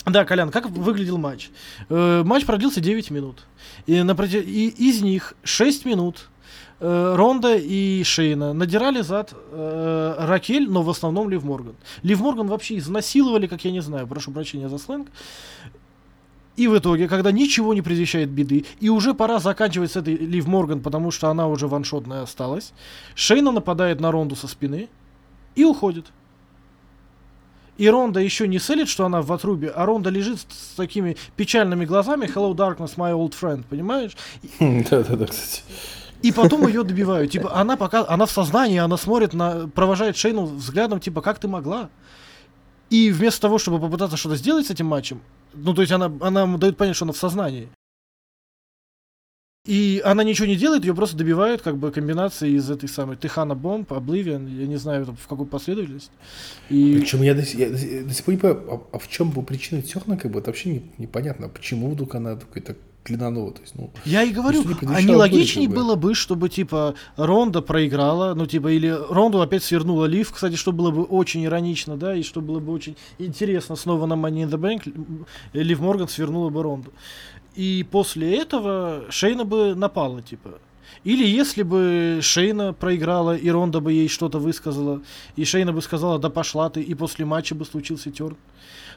Да, 0.05 0.25
Колян, 0.25 0.49
как 0.49 0.69
выглядел 0.69 1.17
матч? 1.17 1.49
Э, 1.89 2.23
матч 2.25 2.45
продлился 2.45 2.81
9 2.81 3.11
минут. 3.11 3.43
И, 3.85 4.01
на 4.01 4.15
проти- 4.15 4.41
и 4.41 4.67
из 4.69 5.01
них 5.01 5.35
6 5.43 5.85
минут 5.85 6.29
э, 6.79 7.13
Ронда 7.15 7.55
и 7.55 8.03
Шейна 8.03 8.53
надирали 8.53 9.01
зад 9.01 9.33
э, 9.33 10.15
Ракель, 10.17 10.67
но 10.69 10.81
в 10.81 10.89
основном 10.89 11.29
Лив 11.29 11.43
Морган. 11.43 11.75
Лив 12.01 12.19
Морган 12.19 12.47
вообще 12.47 12.77
изнасиловали, 12.79 13.45
как 13.45 13.63
я 13.63 13.71
не 13.71 13.81
знаю, 13.81 14.07
прошу 14.07 14.31
прощения 14.31 14.69
за 14.69 14.79
сленг. 14.79 15.07
И 16.57 16.67
в 16.67 16.77
итоге, 16.77 17.07
когда 17.07 17.31
ничего 17.31 17.73
не 17.73 17.81
предвещает 17.81 18.29
беды, 18.29 18.65
и 18.79 18.89
уже 18.89 19.13
пора 19.13 19.39
заканчивать 19.39 19.91
с 19.91 19.95
этой 19.95 20.17
Лив 20.17 20.47
Морган, 20.47 20.81
потому 20.81 21.11
что 21.11 21.29
она 21.29 21.47
уже 21.47 21.67
ваншотная 21.67 22.23
осталась, 22.23 22.73
Шейна 23.15 23.51
нападает 23.51 23.99
на 23.99 24.11
Ронду 24.11 24.35
со 24.35 24.47
спины 24.47 24.89
и 25.55 25.63
уходит. 25.63 26.07
И 27.81 27.89
Ронда 27.89 28.19
еще 28.19 28.47
не 28.47 28.59
селит, 28.59 28.87
что 28.89 29.05
она 29.05 29.23
в 29.23 29.33
отрубе, 29.33 29.69
а 29.69 29.87
Ронда 29.87 30.11
лежит 30.11 30.37
с, 30.39 30.41
с 30.41 30.75
такими 30.75 31.17
печальными 31.35 31.83
глазами 31.85 32.27
Hello 32.27 32.53
Darkness, 32.53 32.95
my 32.95 33.11
old 33.11 33.33
friend, 33.33 33.63
понимаешь? 33.67 34.15
Да-да-да, 34.59 35.25
кстати. 35.25 35.63
И 36.21 36.31
потом 36.31 36.67
ее 36.67 36.83
добивают. 36.83 37.31
Типа, 37.31 37.59
она 37.59 37.77
пока, 37.77 38.07
она 38.07 38.27
в 38.27 38.31
сознании, 38.31 38.77
она 38.77 38.97
смотрит 38.97 39.33
на, 39.33 39.67
провожает 39.67 40.15
Шейну 40.15 40.45
взглядом, 40.45 40.99
типа, 40.99 41.21
как 41.21 41.39
ты 41.39 41.47
могла? 41.47 41.89
И 42.91 43.09
вместо 43.09 43.41
того, 43.41 43.57
чтобы 43.57 43.79
попытаться 43.79 44.15
что-то 44.15 44.35
сделать 44.35 44.67
с 44.67 44.69
этим 44.69 44.85
матчем, 44.85 45.19
ну, 45.55 45.73
то 45.73 45.81
есть 45.81 45.91
она, 45.91 46.11
она 46.21 46.45
дает 46.57 46.77
понять, 46.77 46.95
что 46.95 47.05
она 47.05 47.13
в 47.13 47.17
сознании. 47.17 47.67
И 49.67 50.01
она 50.03 50.23
ничего 50.23 50.47
не 50.47 50.55
делает, 50.55 50.85
ее 50.85 50.95
просто 50.95 51.15
добивают, 51.15 51.61
как 51.61 51.77
бы, 51.77 51.91
комбинацией 51.91 52.55
из 52.55 52.71
этой 52.71 52.89
самой 52.89 53.15
Техана 53.15 53.53
Бомб, 53.53 53.93
Обливион, 53.93 54.47
я 54.47 54.65
не 54.65 54.77
знаю, 54.77 55.05
в 55.05 55.27
какой 55.27 55.45
последовательности. 55.45 56.09
И... 56.69 56.97
Причем 56.97 57.21
я 57.21 57.35
до, 57.35 57.43
сих- 57.45 57.59
я 57.59 57.69
до 57.69 57.77
сих 58.11 58.25
пор 58.25 58.33
не 58.33 58.39
понимаю, 58.39 58.63
а, 58.71 58.95
а 58.95 58.97
в 58.97 59.07
чем 59.07 59.29
была 59.29 59.45
причина 59.45 59.83
терна, 59.83 60.17
как 60.17 60.31
бы, 60.31 60.39
это 60.39 60.49
вообще 60.49 60.69
не- 60.69 60.91
непонятно. 60.97 61.47
Почему 61.47 61.91
вдруг 61.91 62.15
она 62.15 62.37
какой-то 62.37 62.75
клинанова, 63.03 63.51
то 63.51 63.61
есть, 63.61 63.75
ну... 63.75 63.91
Я 64.03 64.23
и 64.23 64.31
говорю, 64.31 64.63
а 64.87 64.99
не 64.99 65.13
логичнее 65.15 65.67
как 65.67 65.75
бы. 65.75 65.83
было 65.83 65.95
бы, 65.95 66.15
чтобы, 66.15 66.49
типа, 66.49 66.95
Ронда 67.15 67.61
проиграла, 67.61 68.33
ну, 68.33 68.47
типа, 68.47 68.69
или 68.69 68.87
Ронду 69.09 69.41
опять 69.41 69.63
свернула 69.63 70.05
Лив, 70.05 70.31
кстати, 70.31 70.55
что 70.55 70.71
было 70.71 70.89
бы 70.89 71.03
очень 71.03 71.45
иронично, 71.45 71.97
да, 71.97 72.15
и 72.15 72.23
что 72.23 72.41
было 72.41 72.59
бы 72.59 72.73
очень 72.73 72.95
интересно 73.19 73.75
снова 73.75 74.07
на 74.07 74.13
Money 74.13 74.47
in 74.47 74.49
the 74.49 74.57
Bank, 74.57 75.25
Лив 75.53 75.79
Морган 75.79 76.07
свернула 76.07 76.49
бы 76.49 76.63
Ронду. 76.63 76.91
И 77.55 77.85
после 77.89 78.37
этого 78.37 79.05
Шейна 79.09 79.45
бы 79.45 79.75
напала, 79.75 80.21
типа. 80.21 80.59
Или 81.03 81.25
если 81.25 81.63
бы 81.63 82.19
Шейна 82.21 82.73
проиграла, 82.73 83.35
и 83.35 83.49
Ронда 83.49 83.79
бы 83.79 83.91
ей 83.91 84.07
что-то 84.07 84.39
высказала, 84.39 85.01
и 85.35 85.45
Шейна 85.45 85.73
бы 85.73 85.81
сказала, 85.81 86.19
да 86.19 86.29
пошла 86.29 86.69
ты, 86.69 86.81
и 86.81 86.93
после 86.93 87.25
матча 87.25 87.55
бы 87.55 87.65
случился 87.65 88.11
терн. 88.11 88.37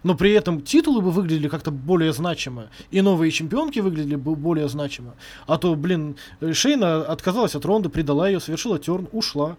Но 0.03 0.15
при 0.15 0.33
этом 0.33 0.61
титулы 0.61 1.01
бы 1.01 1.11
выглядели 1.11 1.49
как-то 1.49 1.71
более 1.71 2.13
значимо, 2.13 2.69
и 2.91 3.01
новые 3.01 3.31
чемпионки 3.31 3.81
выглядели 3.81 4.17
бы 4.17 4.37
более 4.37 4.69
значимо. 4.69 5.15
А 5.47 5.57
то, 5.57 5.75
блин, 5.75 6.17
Шейна 6.53 7.03
отказалась 7.03 7.55
от 7.55 7.65
Ронды, 7.65 7.89
предала 7.89 8.29
ее, 8.29 8.39
совершила 8.39 8.79
терн, 8.79 9.09
ушла. 9.13 9.57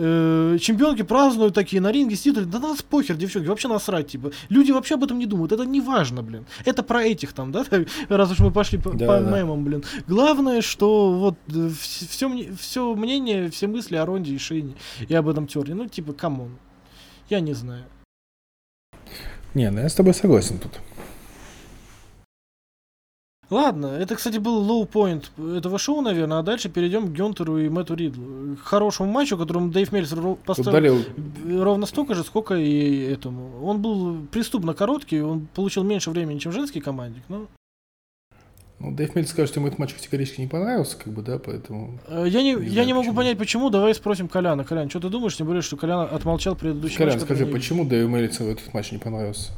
Э, 0.00 0.58
Чемпионки 0.60 1.02
празднуют 1.02 1.54
такие 1.54 1.82
на 1.82 1.90
ринге 1.90 2.14
с 2.14 2.20
титулами. 2.20 2.48
Да 2.50 2.60
нас 2.60 2.82
похер, 2.82 3.16
девчонки, 3.16 3.48
вообще 3.48 3.66
насрать, 3.66 4.06
типа. 4.06 4.30
Люди 4.48 4.70
вообще 4.70 4.94
об 4.94 5.02
этом 5.02 5.18
не 5.18 5.26
думают, 5.26 5.50
это 5.50 5.64
не 5.64 5.80
важно, 5.80 6.22
блин. 6.22 6.46
Это 6.64 6.84
про 6.84 7.02
этих 7.04 7.32
там, 7.32 7.50
да, 7.50 7.64
раз 8.08 8.30
уж 8.30 8.38
мы 8.38 8.52
пошли 8.52 8.78
по, 8.78 8.90
Да, 8.90 9.06
по 9.06 9.20
да. 9.20 9.36
мемам, 9.36 9.64
блин. 9.64 9.82
Главное, 10.06 10.62
что 10.62 11.12
вот 11.12 11.34
все, 11.80 12.28
все 12.56 12.94
мнение, 12.94 13.50
все 13.50 13.66
мысли 13.66 13.96
о 13.96 14.06
Ронде 14.06 14.34
и 14.34 14.38
Шейне 14.38 14.74
и 15.08 15.14
об 15.14 15.28
этом 15.28 15.46
turn 15.48 15.65
е. 15.65 15.74
Ну, 15.74 15.86
типа, 15.86 16.12
come 16.12 16.38
on. 16.38 16.58
Я 17.28 17.40
не 17.40 17.54
знаю. 17.54 17.84
Не, 19.54 19.70
ну 19.70 19.80
я 19.80 19.88
с 19.88 19.94
тобой 19.94 20.14
согласен 20.14 20.58
тут. 20.58 20.72
Ладно, 23.50 23.86
это, 23.86 24.14
кстати, 24.14 24.36
был 24.36 24.58
low 24.58 24.85
point 24.85 25.30
этого 25.56 25.78
шоу, 25.78 26.02
наверное, 26.02 26.38
а 26.38 26.42
дальше 26.42 26.68
перейдем 26.68 27.08
к 27.08 27.12
Гюнтеру 27.12 27.56
и 27.56 27.70
Мэтту 27.70 27.94
Ридлу. 27.94 28.56
К 28.56 28.60
хорошему 28.60 29.10
матчу, 29.10 29.38
которому 29.38 29.70
Дэйв 29.70 29.90
ро- 29.90 30.36
поставил 30.44 30.70
Ударил 30.98 31.62
ровно 31.64 31.86
столько 31.86 32.14
же, 32.14 32.24
сколько 32.24 32.54
и 32.56 33.00
этому. 33.04 33.64
Он 33.64 33.80
был 33.80 34.18
преступно 34.30 34.74
короткий, 34.74 35.22
он 35.22 35.48
получил 35.54 35.82
меньше 35.82 36.10
времени, 36.10 36.38
чем 36.38 36.52
женский 36.52 36.80
командник, 36.80 37.22
но... 37.30 37.46
Ну, 38.80 38.92
Дэйв 38.92 39.16
Мельц 39.16 39.30
скажет, 39.30 39.50
что 39.50 39.58
ему 39.60 39.66
этот 39.68 39.80
матч 39.80 39.92
категорически 39.94 40.40
не 40.42 40.46
понравился, 40.46 40.96
как 40.96 41.12
бы, 41.12 41.22
да, 41.22 41.38
поэтому... 41.40 41.98
э, 42.06 42.26
Я 42.28 42.42
не, 42.42 42.52
Не 42.54 42.66
я 42.66 42.70
знаю, 42.72 42.86
не 42.86 42.92
могу 42.92 43.02
почему. 43.06 43.16
понять, 43.16 43.38
почему. 43.38 43.70
Давай 43.70 43.92
спросим 43.94 44.28
Коляна. 44.28 44.62
Колян, 44.64 44.88
что 44.88 45.00
ты 45.00 45.08
думаешь? 45.08 45.36
Тем 45.36 45.48
более, 45.48 45.62
что 45.62 45.76
Колян 45.76 46.06
отмолчал 46.14 46.54
предыдущий 46.54 46.96
Колян, 46.96 47.14
матч. 47.14 47.22
который 47.22 47.38
скажи, 47.38 47.46
не- 47.46 47.52
почему 47.52 47.84
Дэйв 47.84 48.08
Мельцу 48.08 48.44
этот 48.44 48.72
матч 48.74 48.92
не 48.92 48.98
понравился? 48.98 49.50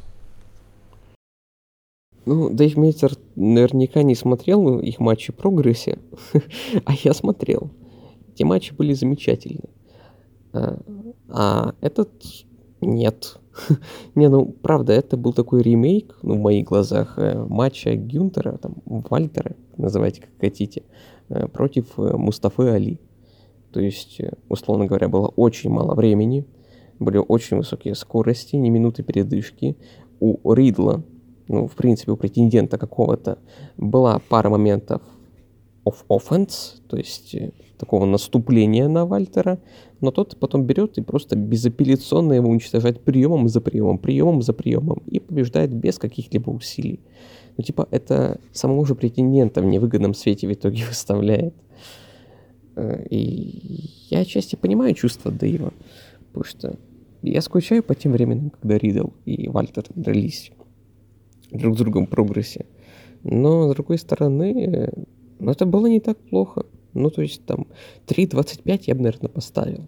Ну, 2.25 2.49
Дэйв 2.49 2.77
Мельцер 2.77 3.13
наверняка 3.35 4.03
не 4.03 4.15
смотрел 4.15 4.79
их 4.79 4.99
матчи 4.99 5.33
прогрессе, 5.33 5.97
а 6.85 6.93
я 7.03 7.13
смотрел. 7.13 7.71
Те 8.35 8.45
матчи 8.45 8.73
были 8.73 8.93
замечательны. 8.93 9.69
А, 10.53 10.79
а 11.29 11.73
этот 11.81 12.11
нет. 12.81 13.39
Не, 14.15 14.29
ну, 14.29 14.45
правда, 14.45 14.93
это 14.93 15.17
был 15.17 15.33
такой 15.33 15.61
ремейк, 15.61 16.17
ну, 16.21 16.35
в 16.35 16.39
моих 16.39 16.65
глазах, 16.65 17.17
э, 17.17 17.43
матча 17.47 17.95
Гюнтера, 17.95 18.57
там, 18.57 18.75
Вальтера, 18.85 19.55
называйте 19.77 20.21
как 20.21 20.29
хотите, 20.39 20.83
э, 21.29 21.47
против 21.47 21.97
э, 21.97 22.15
Мустафы 22.17 22.69
Али. 22.69 22.99
То 23.71 23.79
есть, 23.79 24.19
условно 24.49 24.85
говоря, 24.85 25.07
было 25.07 25.27
очень 25.27 25.69
мало 25.69 25.95
времени, 25.95 26.45
были 26.99 27.17
очень 27.17 27.57
высокие 27.57 27.95
скорости, 27.95 28.55
не 28.57 28.69
минуты 28.69 29.01
передышки. 29.01 29.77
У 30.19 30.53
Ридла, 30.53 31.03
ну, 31.51 31.67
в 31.67 31.75
принципе, 31.75 32.13
у 32.13 32.17
претендента 32.17 32.77
какого-то 32.77 33.37
была 33.77 34.21
пара 34.29 34.49
моментов 34.49 35.01
of 35.85 35.95
offense, 36.09 36.79
то 36.87 36.95
есть 36.95 37.35
э, 37.35 37.51
такого 37.77 38.05
наступления 38.05 38.87
на 38.87 39.05
Вальтера, 39.05 39.59
но 39.99 40.11
тот 40.11 40.37
потом 40.37 40.63
берет 40.63 40.97
и 40.97 41.01
просто 41.01 41.35
безапелляционно 41.35 42.33
его 42.33 42.49
уничтожает 42.49 43.01
приемом 43.01 43.49
за 43.49 43.59
приемом, 43.59 43.97
приемом 43.97 44.41
за 44.41 44.53
приемом 44.53 45.01
и 45.07 45.19
побеждает 45.19 45.73
без 45.73 45.97
каких-либо 45.97 46.51
усилий. 46.51 47.01
Ну, 47.57 47.63
типа, 47.65 47.85
это 47.91 48.39
самого 48.53 48.85
же 48.85 48.95
претендента 48.95 49.61
в 49.61 49.65
невыгодном 49.65 50.13
свете 50.13 50.47
в 50.47 50.53
итоге 50.53 50.85
выставляет. 50.87 51.53
Э, 52.77 53.05
И 53.09 53.89
я 54.09 54.19
отчасти 54.19 54.55
понимаю 54.55 54.93
чувства 54.93 55.31
Дэйва, 55.31 55.73
потому 56.27 56.45
что 56.45 56.79
я 57.23 57.41
скучаю 57.41 57.83
по 57.83 57.93
тем 57.93 58.13
временам, 58.13 58.51
когда 58.51 58.77
Ридл 58.77 59.09
и 59.25 59.49
Вальтер 59.49 59.83
дрались 59.93 60.53
друг 61.51 61.75
с 61.75 61.77
другом 61.77 62.07
прогрессе. 62.07 62.65
Но, 63.23 63.69
с 63.69 63.73
другой 63.75 63.97
стороны, 63.97 64.91
ну, 65.39 65.51
это 65.51 65.65
было 65.65 65.87
не 65.87 65.99
так 65.99 66.17
плохо. 66.17 66.65
Ну, 66.93 67.09
то 67.09 67.21
есть, 67.21 67.45
там, 67.45 67.67
3.25 68.07 68.83
я 68.87 68.95
бы, 68.95 69.01
наверное, 69.01 69.29
поставил. 69.29 69.87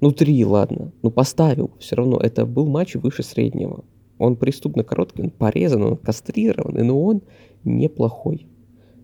Ну, 0.00 0.12
3, 0.12 0.44
ладно. 0.44 0.92
Ну, 1.02 1.10
поставил. 1.10 1.70
Все 1.78 1.96
равно, 1.96 2.18
это 2.18 2.46
был 2.46 2.66
матч 2.66 2.94
выше 2.94 3.22
среднего. 3.22 3.84
Он 4.18 4.36
преступно 4.36 4.84
короткий, 4.84 5.22
он 5.22 5.30
порезан, 5.30 5.82
он 5.82 5.96
кастрированный, 5.96 6.84
но 6.84 7.02
он 7.02 7.22
неплохой. 7.64 8.46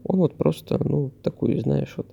Он 0.05 0.20
вот 0.20 0.36
просто, 0.36 0.81
ну, 0.82 1.11
такой, 1.23 1.61
знаешь, 1.61 1.94
вот... 1.97 2.07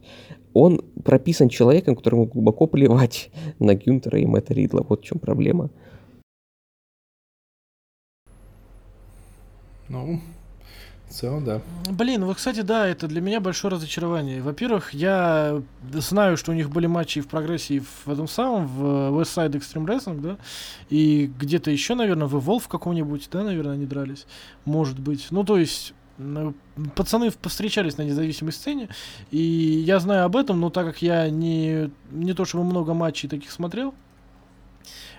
Он 0.54 0.82
прописан 1.04 1.50
человеком, 1.50 1.96
которому 1.96 2.26
глубоко 2.26 2.66
плевать 2.66 3.30
на 3.60 3.76
Гюнтера 3.76 4.20
и 4.20 4.26
Мэтта 4.26 4.56
Ридла. 4.56 4.84
Вот 4.90 5.02
в 5.02 5.04
чем 5.04 5.20
проблема. 5.20 5.70
Ну, 9.90 10.22
В 11.10 11.14
целом, 11.14 11.46
да. 11.46 11.62
Блин, 11.90 12.26
вот, 12.26 12.36
кстати, 12.36 12.62
да, 12.62 12.86
это 12.86 13.08
для 13.08 13.22
меня 13.22 13.40
большое 13.40 13.74
разочарование. 13.74 14.42
Во-первых, 14.42 14.94
я 14.94 15.62
знаю, 15.94 16.36
что 16.36 16.52
у 16.52 16.56
них 16.56 16.70
были 16.70 16.86
матчи 16.88 17.20
и 17.20 17.22
в 17.22 17.28
прогрессе, 17.28 17.76
и 17.76 17.80
в 17.80 18.08
этом 18.10 18.28
самом, 18.28 18.68
в 18.68 18.84
West 19.18 19.36
Side 19.36 19.54
Extreme 19.54 19.86
Wrestling, 19.86 20.20
да, 20.20 20.38
и 20.90 21.32
где-то 21.40 21.72
еще, 21.72 21.96
наверное, 21.96 22.28
в 22.28 22.36
Evolve 22.36 22.66
каком-нибудь, 22.68 23.30
да, 23.32 23.44
наверное, 23.44 23.74
они 23.74 23.86
дрались, 23.86 24.26
может 24.66 25.00
быть. 25.00 25.28
Ну, 25.30 25.46
то 25.46 25.58
есть, 25.58 25.94
ну, 26.18 26.54
пацаны 26.96 27.32
повстречались 27.32 27.98
на 27.98 28.02
независимой 28.02 28.52
сцене, 28.52 28.90
и 29.32 29.40
я 29.40 30.00
знаю 30.00 30.26
об 30.26 30.36
этом, 30.36 30.60
но 30.60 30.70
так 30.70 30.86
как 30.88 31.02
я 31.02 31.30
не, 31.30 31.90
не 32.12 32.34
то 32.34 32.44
чтобы 32.44 32.66
много 32.66 32.94
матчей 32.94 33.30
таких 33.30 33.52
смотрел, 33.52 33.96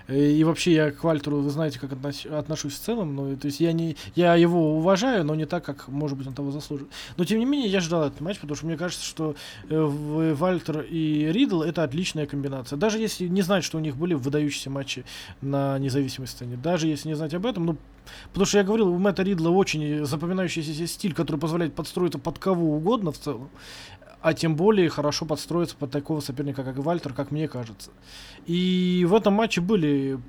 и 0.09 0.43
вообще 0.43 0.73
я 0.73 0.91
к 0.91 1.03
Вальтеру, 1.03 1.41
вы 1.41 1.49
знаете, 1.49 1.79
как 1.79 1.91
относ- 1.91 2.25
отношусь 2.25 2.75
в 2.75 2.79
целом. 2.79 3.15
Ну, 3.15 3.37
то 3.37 3.45
есть 3.45 3.59
я 3.59 3.71
не, 3.73 3.95
я 4.15 4.35
его 4.35 4.77
уважаю, 4.77 5.23
но 5.23 5.35
не 5.35 5.45
так, 5.45 5.63
как, 5.63 5.87
может 5.87 6.17
быть, 6.17 6.27
он 6.27 6.33
того 6.33 6.51
заслуживает. 6.51 6.91
Но 7.17 7.25
тем 7.25 7.39
не 7.39 7.45
менее, 7.45 7.69
я 7.69 7.79
ждал 7.79 8.03
этот 8.03 8.21
матч, 8.21 8.39
потому 8.39 8.55
что 8.55 8.65
мне 8.65 8.77
кажется, 8.77 9.05
что 9.05 9.35
э, 9.69 10.33
Вальтер 10.33 10.81
и 10.81 11.31
Ридл 11.31 11.61
это 11.61 11.83
отличная 11.83 12.25
комбинация. 12.25 12.77
Даже 12.77 12.99
если 12.99 13.27
не 13.27 13.41
знать, 13.41 13.63
что 13.63 13.77
у 13.77 13.81
них 13.81 13.95
были 13.95 14.13
выдающиеся 14.13 14.69
матчи 14.69 15.05
на 15.41 15.77
независимой 15.79 16.27
сцене, 16.27 16.57
даже 16.57 16.87
если 16.87 17.09
не 17.09 17.15
знать 17.15 17.33
об 17.33 17.45
этом, 17.45 17.65
ну, 17.65 17.77
потому 18.29 18.45
что 18.45 18.57
я 18.57 18.63
говорил, 18.63 18.89
у 18.89 18.97
Мэтта 18.97 19.23
Ридла 19.23 19.49
очень 19.49 20.05
запоминающийся 20.05 20.87
стиль, 20.87 21.13
который 21.13 21.37
позволяет 21.37 21.75
подстроиться 21.75 22.19
под 22.19 22.39
кого 22.39 22.75
угодно 22.75 23.11
в 23.11 23.17
целом, 23.19 23.49
а 24.21 24.33
тем 24.33 24.55
более 24.55 24.89
хорошо 24.89 25.25
подстроиться 25.25 25.75
под 25.75 25.91
такого 25.91 26.19
соперника, 26.19 26.63
как 26.63 26.77
Вальтер, 26.77 27.13
как 27.13 27.31
мне 27.31 27.47
кажется. 27.47 27.91
И 28.45 29.05
в 29.07 29.13
этом 29.13 29.33
матче 29.33 29.61
были 29.61 30.19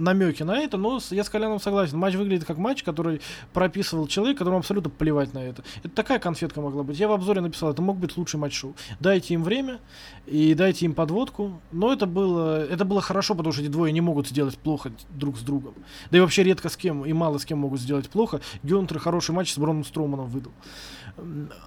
намеки 0.00 0.42
на 0.42 0.58
это, 0.58 0.76
но 0.76 1.00
я 1.10 1.24
с 1.24 1.28
Коляном 1.28 1.60
согласен. 1.60 1.98
Матч 1.98 2.14
выглядит 2.14 2.44
как 2.44 2.58
матч, 2.58 2.82
который 2.82 3.20
прописывал 3.52 4.06
человек, 4.06 4.38
которому 4.38 4.58
абсолютно 4.58 4.90
плевать 4.90 5.34
на 5.34 5.38
это. 5.38 5.62
Это 5.82 5.90
такая 5.90 6.18
конфетка 6.18 6.60
могла 6.60 6.82
быть. 6.82 6.98
Я 6.98 7.08
в 7.08 7.12
обзоре 7.12 7.40
написал, 7.40 7.70
это 7.70 7.82
мог 7.82 7.98
быть 7.98 8.16
лучший 8.16 8.38
матч 8.38 8.54
шоу. 8.54 8.74
Дайте 9.00 9.34
им 9.34 9.42
время 9.42 9.80
и 10.26 10.54
дайте 10.54 10.86
им 10.86 10.94
подводку. 10.94 11.60
Но 11.70 11.92
это 11.92 12.06
было, 12.06 12.64
это 12.64 12.84
было 12.84 13.00
хорошо, 13.00 13.34
потому 13.34 13.52
что 13.52 13.62
эти 13.62 13.70
двое 13.70 13.92
не 13.92 14.00
могут 14.00 14.28
сделать 14.28 14.58
плохо 14.58 14.92
друг 15.10 15.36
с 15.36 15.40
другом. 15.40 15.74
Да 16.10 16.18
и 16.18 16.20
вообще 16.20 16.42
редко 16.42 16.68
с 16.68 16.76
кем 16.76 17.04
и 17.04 17.12
мало 17.12 17.38
с 17.38 17.44
кем 17.44 17.58
могут 17.58 17.80
сделать 17.80 18.08
плохо. 18.08 18.40
Гюнтер 18.62 18.98
хороший 18.98 19.32
матч 19.32 19.52
с 19.52 19.58
Броном 19.58 19.84
Строуманом 19.84 20.28
выдал. 20.28 20.52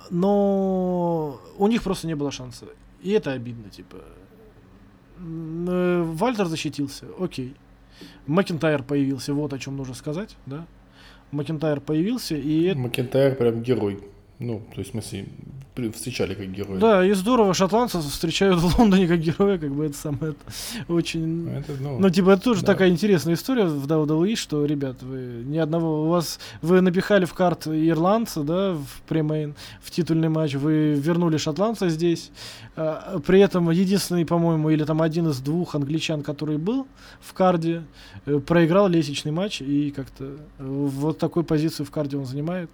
Но 0.10 1.40
у 1.58 1.68
них 1.68 1.84
просто 1.84 2.08
не 2.08 2.16
было 2.16 2.32
шанса. 2.32 2.66
И 3.02 3.12
это 3.12 3.32
обидно, 3.32 3.70
типа. 3.70 3.98
Э, 5.18 6.04
Вальтер 6.04 6.46
защитился, 6.46 7.06
окей. 7.20 7.56
Макентайр 8.28 8.84
появился, 8.84 9.34
вот 9.34 9.54
о 9.54 9.60
чем 9.60 9.78
нужно 9.78 9.94
сказать, 9.94 10.36
да? 10.46 10.66
Макентайр 11.32 11.80
появился, 11.80 12.36
и. 12.36 12.74
Макентайр 12.74 13.36
прям 13.36 13.62
герой. 13.62 14.04
Ну, 14.40 14.62
то 14.74 14.80
есть, 14.82 14.90
в 14.90 14.91
смысле, 14.91 15.28
встречали 15.94 16.34
как 16.34 16.52
героя. 16.52 16.80
Да, 16.80 17.06
и 17.06 17.12
здорово, 17.14 17.53
шотландцев 17.53 18.03
встречают 18.03 18.60
в 18.60 18.80
Лондоне 18.80 19.07
как 19.07 19.20
героя, 19.20 19.57
как 19.57 19.72
бы 19.72 19.86
это 19.86 19.98
самое 19.98 20.34
это 20.34 20.94
очень... 20.94 21.49
Это, 21.49 21.74
ну, 21.80 21.99
Ну, 21.99 22.10
типа, 22.10 22.32
это 22.32 22.44
тоже 22.44 22.62
да. 22.62 22.68
такая 22.68 22.90
интересная 22.90 23.36
история 23.36 23.66
в 23.66 23.86
WWE, 23.86 24.36
что, 24.36 24.66
ребят, 24.66 25.03
вы 25.03 25.44
ни 25.45 25.57
одного... 25.57 26.06
У 26.06 26.10
вас... 26.10 26.40
Вы 26.62 26.82
напихали 26.82 27.26
в 27.26 27.34
карт 27.34 27.68
ирландца, 27.68 28.44
да, 28.44 28.74
в 28.74 29.02
премейн, 29.07 29.56
в 29.82 29.91
титульный 29.91 30.30
матч, 30.30 30.56
вы 30.56 30.94
вернули 30.94 31.38
шотландца 31.38 31.90
здесь. 31.90 32.32
а, 32.76 33.20
при 33.26 33.40
этом 33.40 33.70
единственный, 33.70 34.26
по-моему, 34.26 34.70
или 34.70 34.84
там 34.84 35.02
один 35.02 35.30
из 35.30 35.40
двух 35.40 35.76
англичан, 35.76 36.24
который 36.24 36.57
был 36.57 36.88
в 37.22 37.34
карде, 37.34 37.84
э, 38.26 38.40
проиграл 38.40 38.88
лестничный 38.88 39.32
матч, 39.32 39.62
и 39.62 39.91
как-то 39.91 40.24
э, 40.24 40.38
вот 40.60 41.20
такую 41.20 41.44
позицию 41.44 41.86
в 41.86 41.91
карде 41.91 42.18
он 42.18 42.26
занимает. 42.26 42.70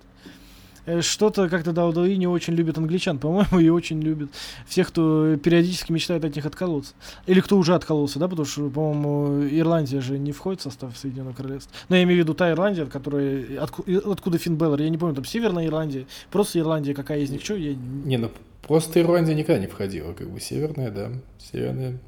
Э, 0.86 1.02
Что-то 1.02 1.48
как-то 1.50 1.72
WWE 1.72 2.16
не 2.16 2.28
очень 2.28 2.54
любит 2.54 2.78
англичан, 2.78 3.18
по-моему, 3.20 3.60
и 3.60 3.70
очень 3.70 4.02
любит 4.02 4.30
всех, 4.68 4.88
кто 4.90 5.36
периодически 5.38 5.92
мечтает 5.92 6.26
от 6.26 6.36
них 6.36 6.46
отколоться. 6.46 6.94
Или 7.28 7.40
кто 7.40 7.58
уже 7.58 7.76
откололся, 7.76 8.20
да, 8.20 8.28
потому 8.28 8.46
что, 8.46 8.70
по-моему, 8.70 9.48
Ирландия 9.48 10.02
же 10.02 10.18
не 10.18 10.32
входит 10.32 10.62
в 10.62 10.64
состав 10.64 10.98
Соединенного 10.98 11.36
Королевства. 11.36 11.72
Но 11.90 11.96
я 11.96 12.04
имею 12.04 12.20
в 12.22 12.24
виду 12.24 12.34
та 12.34 12.50
Ирландия, 12.52 12.86
которая... 12.86 13.44
отку- 13.64 13.84
и- 13.86 13.96
откуда 14.12 14.38
Финн 14.38 14.56
Беллар, 14.58 14.82
я 14.82 14.90
не 14.90 14.98
помню, 14.98 15.16
там 15.16 15.26
Северная 15.26 15.68
Ирландия, 15.68 16.06
просто 16.32 16.60
Ирландия, 16.60 16.94
какая 16.94 17.20
из 17.20 17.30
них, 17.30 17.44
что, 17.44 17.56
я... 17.56 17.74
Не, 17.76 18.18
ну 18.18 18.30
просто 18.68 19.00
Ирландия 19.02 19.36
никогда 19.36 19.60
не 19.62 19.68
входила, 19.68 20.14
как 20.14 20.30
бы 20.30 20.40
северная, 20.40 20.92
да. 20.92 21.12
Северная 21.40 22.00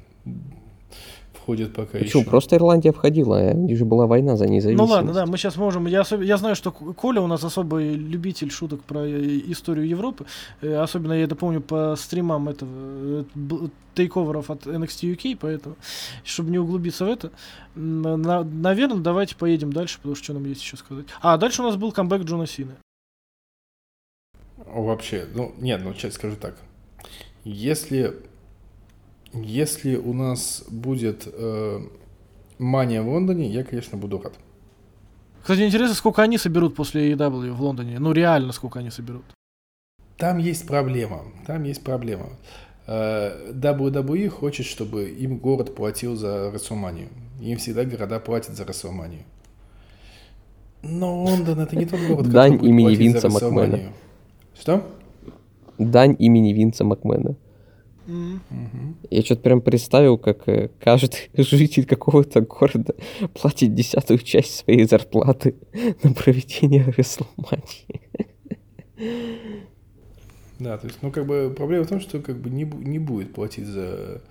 входит 1.44 1.74
пока 1.74 1.98
Почему? 1.98 2.22
еще. 2.22 2.30
Просто 2.30 2.56
Ирландия 2.56 2.90
входила, 2.92 3.38
а 3.38 3.52
у 3.54 3.58
них 3.66 3.76
же 3.76 3.84
была 3.84 4.06
война 4.06 4.36
за 4.36 4.46
Ну 4.46 4.52
независимость. 4.54 4.90
ладно, 4.90 5.12
да, 5.12 5.26
мы 5.26 5.36
сейчас 5.36 5.56
можем. 5.56 5.86
Я, 5.86 6.00
особ- 6.00 6.24
я 6.24 6.38
знаю, 6.38 6.56
что 6.56 6.72
Коля 6.72 7.20
у 7.20 7.26
нас 7.26 7.44
особый 7.44 7.94
любитель 7.94 8.50
шуток 8.50 8.82
про 8.82 9.00
э, 9.06 9.40
историю 9.50 9.86
Европы. 9.86 10.24
Э, 10.62 10.76
Особенно 10.76 11.12
я 11.12 11.24
это 11.24 11.36
помню 11.36 11.60
по 11.60 11.94
стримам 11.96 12.48
этого 12.48 13.24
э, 13.34 13.68
тейковеров 13.94 14.50
от 14.50 14.66
NXT 14.66 15.14
UK, 15.16 15.38
поэтому, 15.40 15.76
чтобы 16.24 16.50
не 16.50 16.58
углубиться 16.58 17.04
в 17.04 17.08
это, 17.08 17.30
наверное, 17.74 18.96
давайте 18.98 19.36
поедем 19.36 19.72
дальше, 19.72 19.98
потому 19.98 20.14
что 20.16 20.24
что 20.24 20.32
нам 20.34 20.46
есть 20.46 20.62
еще 20.62 20.76
сказать. 20.78 21.06
А, 21.20 21.36
дальше 21.36 21.60
у 21.62 21.64
нас 21.66 21.76
был 21.76 21.92
камбэк 21.92 22.22
Джона 22.22 22.46
Сины. 22.46 22.72
Вообще, 24.66 25.26
ну, 25.34 25.52
нет, 25.58 25.80
ну, 25.84 25.92
сейчас 25.92 26.14
скажу 26.14 26.36
так. 26.40 26.56
Если, 27.44 28.14
если 29.34 29.96
у 29.96 30.12
нас 30.12 30.64
будет 30.68 31.26
э, 31.26 31.80
мания 32.58 33.02
в 33.02 33.08
Лондоне, 33.08 33.48
я, 33.48 33.64
конечно, 33.64 33.98
буду 33.98 34.20
рад. 34.22 34.34
Кстати, 35.42 35.60
интересно, 35.60 35.94
сколько 35.94 36.22
они 36.22 36.38
соберут 36.38 36.74
после 36.74 37.12
AEW 37.12 37.52
в 37.52 37.62
Лондоне. 37.62 37.98
Ну, 37.98 38.12
реально, 38.12 38.52
сколько 38.52 38.78
они 38.78 38.90
соберут. 38.90 39.24
Там 40.16 40.38
есть 40.38 40.66
проблема. 40.66 41.22
Там 41.46 41.64
есть 41.64 41.84
проблема. 41.84 42.30
Э, 42.86 43.52
WWE 43.52 44.28
хочет, 44.28 44.66
чтобы 44.66 45.10
им 45.10 45.38
город 45.38 45.74
платил 45.74 46.16
за 46.16 46.50
Расселманию. 46.50 47.08
Им 47.40 47.58
всегда 47.58 47.84
города 47.84 48.20
платят 48.20 48.56
за 48.56 48.64
Расселманию. 48.64 49.24
Но 50.82 51.24
Лондон 51.24 51.60
это 51.60 51.76
не 51.76 51.86
тот 51.86 52.00
город, 52.00 52.30
Дань 52.30 52.52
который 52.52 52.58
будет 52.58 52.68
имени 52.68 52.94
Винса 52.94 53.20
за 53.20 53.30
Макмена. 53.30 53.80
Что? 54.58 54.86
Дань 55.78 56.14
имени 56.18 56.52
Винса 56.52 56.84
Макмена. 56.84 57.36
Я 58.06 59.22
что-то 59.22 59.42
прям 59.42 59.60
представил, 59.60 60.18
как 60.18 60.46
э, 60.48 60.68
каждый 60.78 61.30
житель 61.36 61.86
какого-то 61.86 62.42
города 62.42 62.94
платит 63.32 63.74
десятую 63.74 64.18
часть 64.18 64.56
своей 64.56 64.84
зарплаты 64.84 65.54
на 66.02 66.12
проведение 66.12 66.84
Рестлмании. 66.96 68.02
Да, 70.58 70.78
то 70.78 70.86
есть, 70.86 70.98
ну, 71.02 71.10
как 71.10 71.26
бы, 71.26 71.52
проблема 71.56 71.84
в 71.84 71.88
том, 71.88 72.00
что, 72.00 72.20
как 72.20 72.38
бы, 72.38 72.50
не, 72.50 72.64
не 72.64 72.98
будет 72.98 73.34
платить 73.34 73.66
за, 73.66 74.22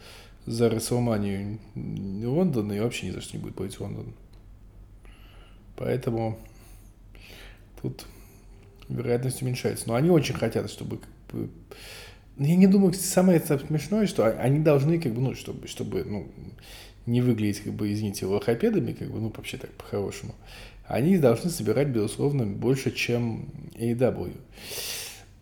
за 0.45 0.69
Расселманию 0.69 1.59
Лондон 1.75 2.71
и 2.71 2.79
вообще 2.79 3.07
ни 3.07 3.11
за 3.11 3.21
что 3.21 3.37
не 3.37 3.43
будет 3.43 3.55
платить 3.55 3.79
Лондон. 3.79 4.13
Поэтому 5.75 6.37
тут 7.81 8.05
вероятность 8.87 9.41
уменьшается. 9.41 9.87
Но 9.87 9.95
они 9.95 10.09
очень 10.09 10.35
хотят, 10.35 10.69
чтобы, 10.69 10.97
как 10.97 11.09
бы, 11.35 11.49
я 12.37 12.55
не 12.55 12.67
думаю, 12.67 12.93
самое 12.93 13.39
смешное, 13.39 14.07
что 14.07 14.25
они 14.25 14.59
должны, 14.59 14.99
как 14.99 15.13
бы, 15.13 15.21
ну, 15.21 15.35
чтобы, 15.35 15.67
чтобы, 15.67 16.03
ну, 16.03 16.27
не 17.05 17.21
выглядеть, 17.21 17.61
как 17.61 17.73
бы, 17.73 17.91
извините, 17.91 18.25
лохопедами, 18.25 18.93
как 18.93 19.11
бы, 19.11 19.19
ну, 19.19 19.31
вообще 19.35 19.57
так, 19.57 19.71
по-хорошему. 19.71 20.33
Они 20.87 21.17
должны 21.17 21.49
собирать, 21.49 21.89
безусловно, 21.89 22.45
больше, 22.45 22.91
чем 22.91 23.49
AEW. 23.75 24.33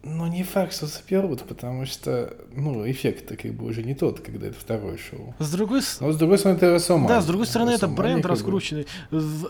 Но 0.04 0.28
не 0.28 0.42
факт, 0.44 0.74
что 0.74 0.88
соберут, 0.88 1.44
потому 1.44 1.86
что, 1.86 2.36
ну, 2.56 2.90
эффект 2.90 3.38
как 3.40 3.54
бы 3.54 3.66
уже 3.66 3.84
не 3.84 3.94
тот, 3.94 4.20
когда 4.20 4.48
это 4.48 4.60
второе 4.60 4.98
шоу. 4.98 5.36
С 5.38 5.52
другой 5.52 5.84
с- 5.84 6.00
Но 6.00 6.12
с 6.12 6.18
другой 6.18 6.40
стороны, 6.40 6.58
это 6.58 6.74
Расселмания. 6.74 7.08
Да, 7.10 7.22
с 7.22 7.26
другой 7.28 7.46
стороны, 7.46 7.70
это 7.70 7.86
Расселмания, 7.86 8.14
бренд 8.16 8.26
раскрученный. 8.26 8.88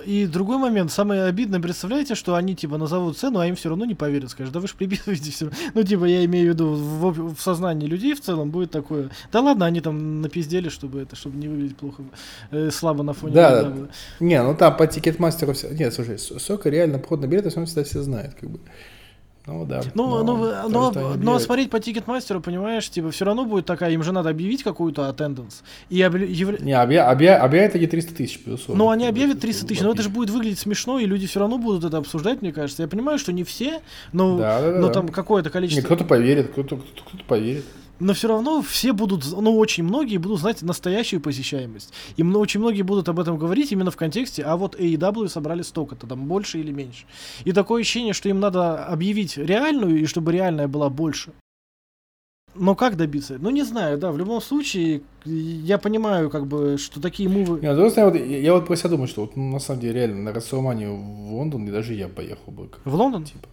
И 0.05 0.25
другой 0.25 0.57
момент, 0.57 0.91
самое 0.91 1.23
обидное, 1.23 1.61
представляете, 1.61 2.15
что 2.15 2.35
они 2.35 2.53
типа 2.53 2.77
назовут 2.77 3.17
цену, 3.17 3.39
а 3.39 3.47
им 3.47 3.55
все 3.55 3.69
равно 3.69 3.85
не 3.85 3.95
поверят, 3.95 4.29
скажут, 4.29 4.53
да 4.53 4.59
вы 4.59 4.67
же 4.67 4.73
приписываете 4.75 5.31
все. 5.31 5.49
Ну, 5.73 5.83
типа, 5.83 6.03
я 6.03 6.25
имею 6.25 6.47
в 6.47 6.53
виду, 6.53 6.73
в, 6.73 7.33
в 7.35 7.39
сознании 7.41 7.87
людей 7.87 8.13
в 8.13 8.19
целом 8.19 8.51
будет 8.51 8.71
такое. 8.71 9.09
Да 9.31 9.39
ладно, 9.39 9.65
они 9.65 9.79
там 9.79 10.19
напиздели, 10.21 10.67
чтобы 10.67 10.99
это, 10.99 11.15
чтобы 11.15 11.37
не 11.37 11.47
выглядеть 11.47 11.77
плохо, 11.77 12.03
э, 12.51 12.71
слабо 12.71 13.03
на 13.03 13.13
фоне. 13.13 13.35
Да, 13.35 13.61
AEW. 13.63 13.89
Не, 14.19 14.43
ну 14.43 14.53
там 14.53 14.75
по 14.75 14.85
Ticketmaster 14.85 15.48
у 15.48 15.53
все... 15.53 15.69
Нет, 15.69 15.93
слушай, 15.93 16.19
Сока 16.19 16.69
реально 16.69 16.99
проход 16.99 17.21
на 17.21 17.27
билеты, 17.27 17.57
он 17.57 17.65
всегда 17.67 17.85
все 17.85 18.01
знает, 18.01 18.33
как 18.37 18.49
бы. 18.49 18.59
Ну 19.47 19.65
да. 19.65 19.81
Ну, 19.95 20.23
ну, 20.23 20.38
но, 20.69 20.91
что 20.91 20.99
они 20.99 21.07
но 21.09 21.13
объявят. 21.13 21.41
смотреть 21.41 21.69
по 21.72 21.80
Ticketmaster 21.79 22.33
у, 22.33 22.41
понимаешь, 22.41 22.88
типа, 22.89 23.09
все 23.09 23.26
равно 23.26 23.45
будет 23.45 23.65
такая, 23.65 23.91
им 23.91 24.03
же 24.03 24.11
надо 24.11 24.30
объявить 24.30 24.61
какую-то 24.61 25.09
attendance. 25.09 25.63
И 25.89 25.97
объ- 26.01 26.27
явля- 26.27 26.61
Не, 26.63 26.73
объя... 26.73 27.09
объя... 27.09 27.41
объявят 27.41 27.73
они 27.73 27.88
300 27.88 28.13
тысяч, 28.13 28.39
безусловно. 28.45 28.84
Ну, 28.84 28.89
они 28.91 29.07
объявят 29.07 29.38
это 29.38 29.41
300 29.41 29.65
тысяч, 29.68 29.81
но 29.81 29.91
это 29.93 30.03
же 30.03 30.09
будет 30.09 30.30
выглядеть 30.30 30.59
смешно, 30.59 30.99
и 30.99 31.05
люди 31.07 31.26
все 31.26 31.39
равно 31.39 31.57
будут 31.57 31.84
это 31.84 31.97
обсуждать, 31.97 32.41
мне 32.43 32.53
кажется. 32.53 32.84
Я 32.84 32.88
понимаю, 32.88 33.18
что 33.18 33.34
не 33.34 33.43
все, 33.43 33.80
но, 34.13 34.38
Да, 34.38 34.61
да, 34.61 34.80
но 34.80 34.88
да. 34.88 34.93
там 34.93 35.07
какое-то 35.09 35.49
Не, 35.49 35.53
количество... 35.53 35.85
кто-то 35.85 36.03
поверит, 36.05 36.51
кто-то, 36.51 36.77
кто-то 36.77 37.23
поверит. 37.27 37.65
Но 38.01 38.13
все 38.13 38.27
равно 38.27 38.61
все 38.61 38.93
будут, 38.93 39.25
ну, 39.31 39.57
очень 39.57 39.83
многие 39.83 40.17
будут 40.17 40.39
знать 40.39 40.61
настоящую 40.61 41.21
посещаемость. 41.21 41.93
И 42.17 42.23
очень 42.23 42.59
многие 42.59 42.81
будут 42.81 43.07
об 43.09 43.19
этом 43.19 43.37
говорить 43.37 43.71
именно 43.71 43.91
в 43.91 43.95
контексте, 43.97 44.43
а 44.43 44.57
вот 44.57 44.75
AEW 44.75 45.27
собрали 45.29 45.61
столько-то, 45.61 46.07
там, 46.07 46.25
больше 46.25 46.59
или 46.59 46.71
меньше. 46.71 47.05
И 47.45 47.51
такое 47.51 47.81
ощущение, 47.81 48.13
что 48.13 48.27
им 48.29 48.39
надо 48.39 48.85
объявить 48.85 49.37
реальную, 49.37 50.01
и 50.01 50.05
чтобы 50.05 50.31
реальная 50.31 50.67
была 50.67 50.89
больше. 50.89 51.31
Но 52.53 52.75
как 52.75 52.97
добиться? 52.97 53.37
Ну, 53.39 53.49
не 53.49 53.63
знаю, 53.63 53.97
да, 53.97 54.11
в 54.11 54.17
любом 54.17 54.41
случае, 54.41 55.03
я 55.23 55.77
понимаю, 55.77 56.29
как 56.29 56.47
бы, 56.47 56.77
что 56.77 56.99
такие 56.99 57.29
мувы... 57.29 57.61
Не, 57.61 57.71
с 57.71 57.75
другой 57.75 57.91
стороны, 57.91 58.11
вот 58.19 58.27
я, 58.27 58.37
я 58.39 58.53
вот 58.53 58.67
про 58.67 58.75
себя 58.75 58.89
думаю, 58.89 59.07
что 59.07 59.21
вот, 59.21 59.37
ну, 59.37 59.51
на 59.51 59.59
самом 59.59 59.79
деле 59.79 59.93
реально 59.93 60.23
на 60.23 60.33
Расселманию 60.33 60.95
в 60.95 61.33
Лондон 61.33 61.65
и 61.67 61.71
даже 61.71 61.93
я 61.93 62.09
поехал 62.09 62.51
бы. 62.51 62.67
как- 62.67 62.81
В 62.83 62.93
Лондон? 62.93 63.23
Типа. 63.23 63.47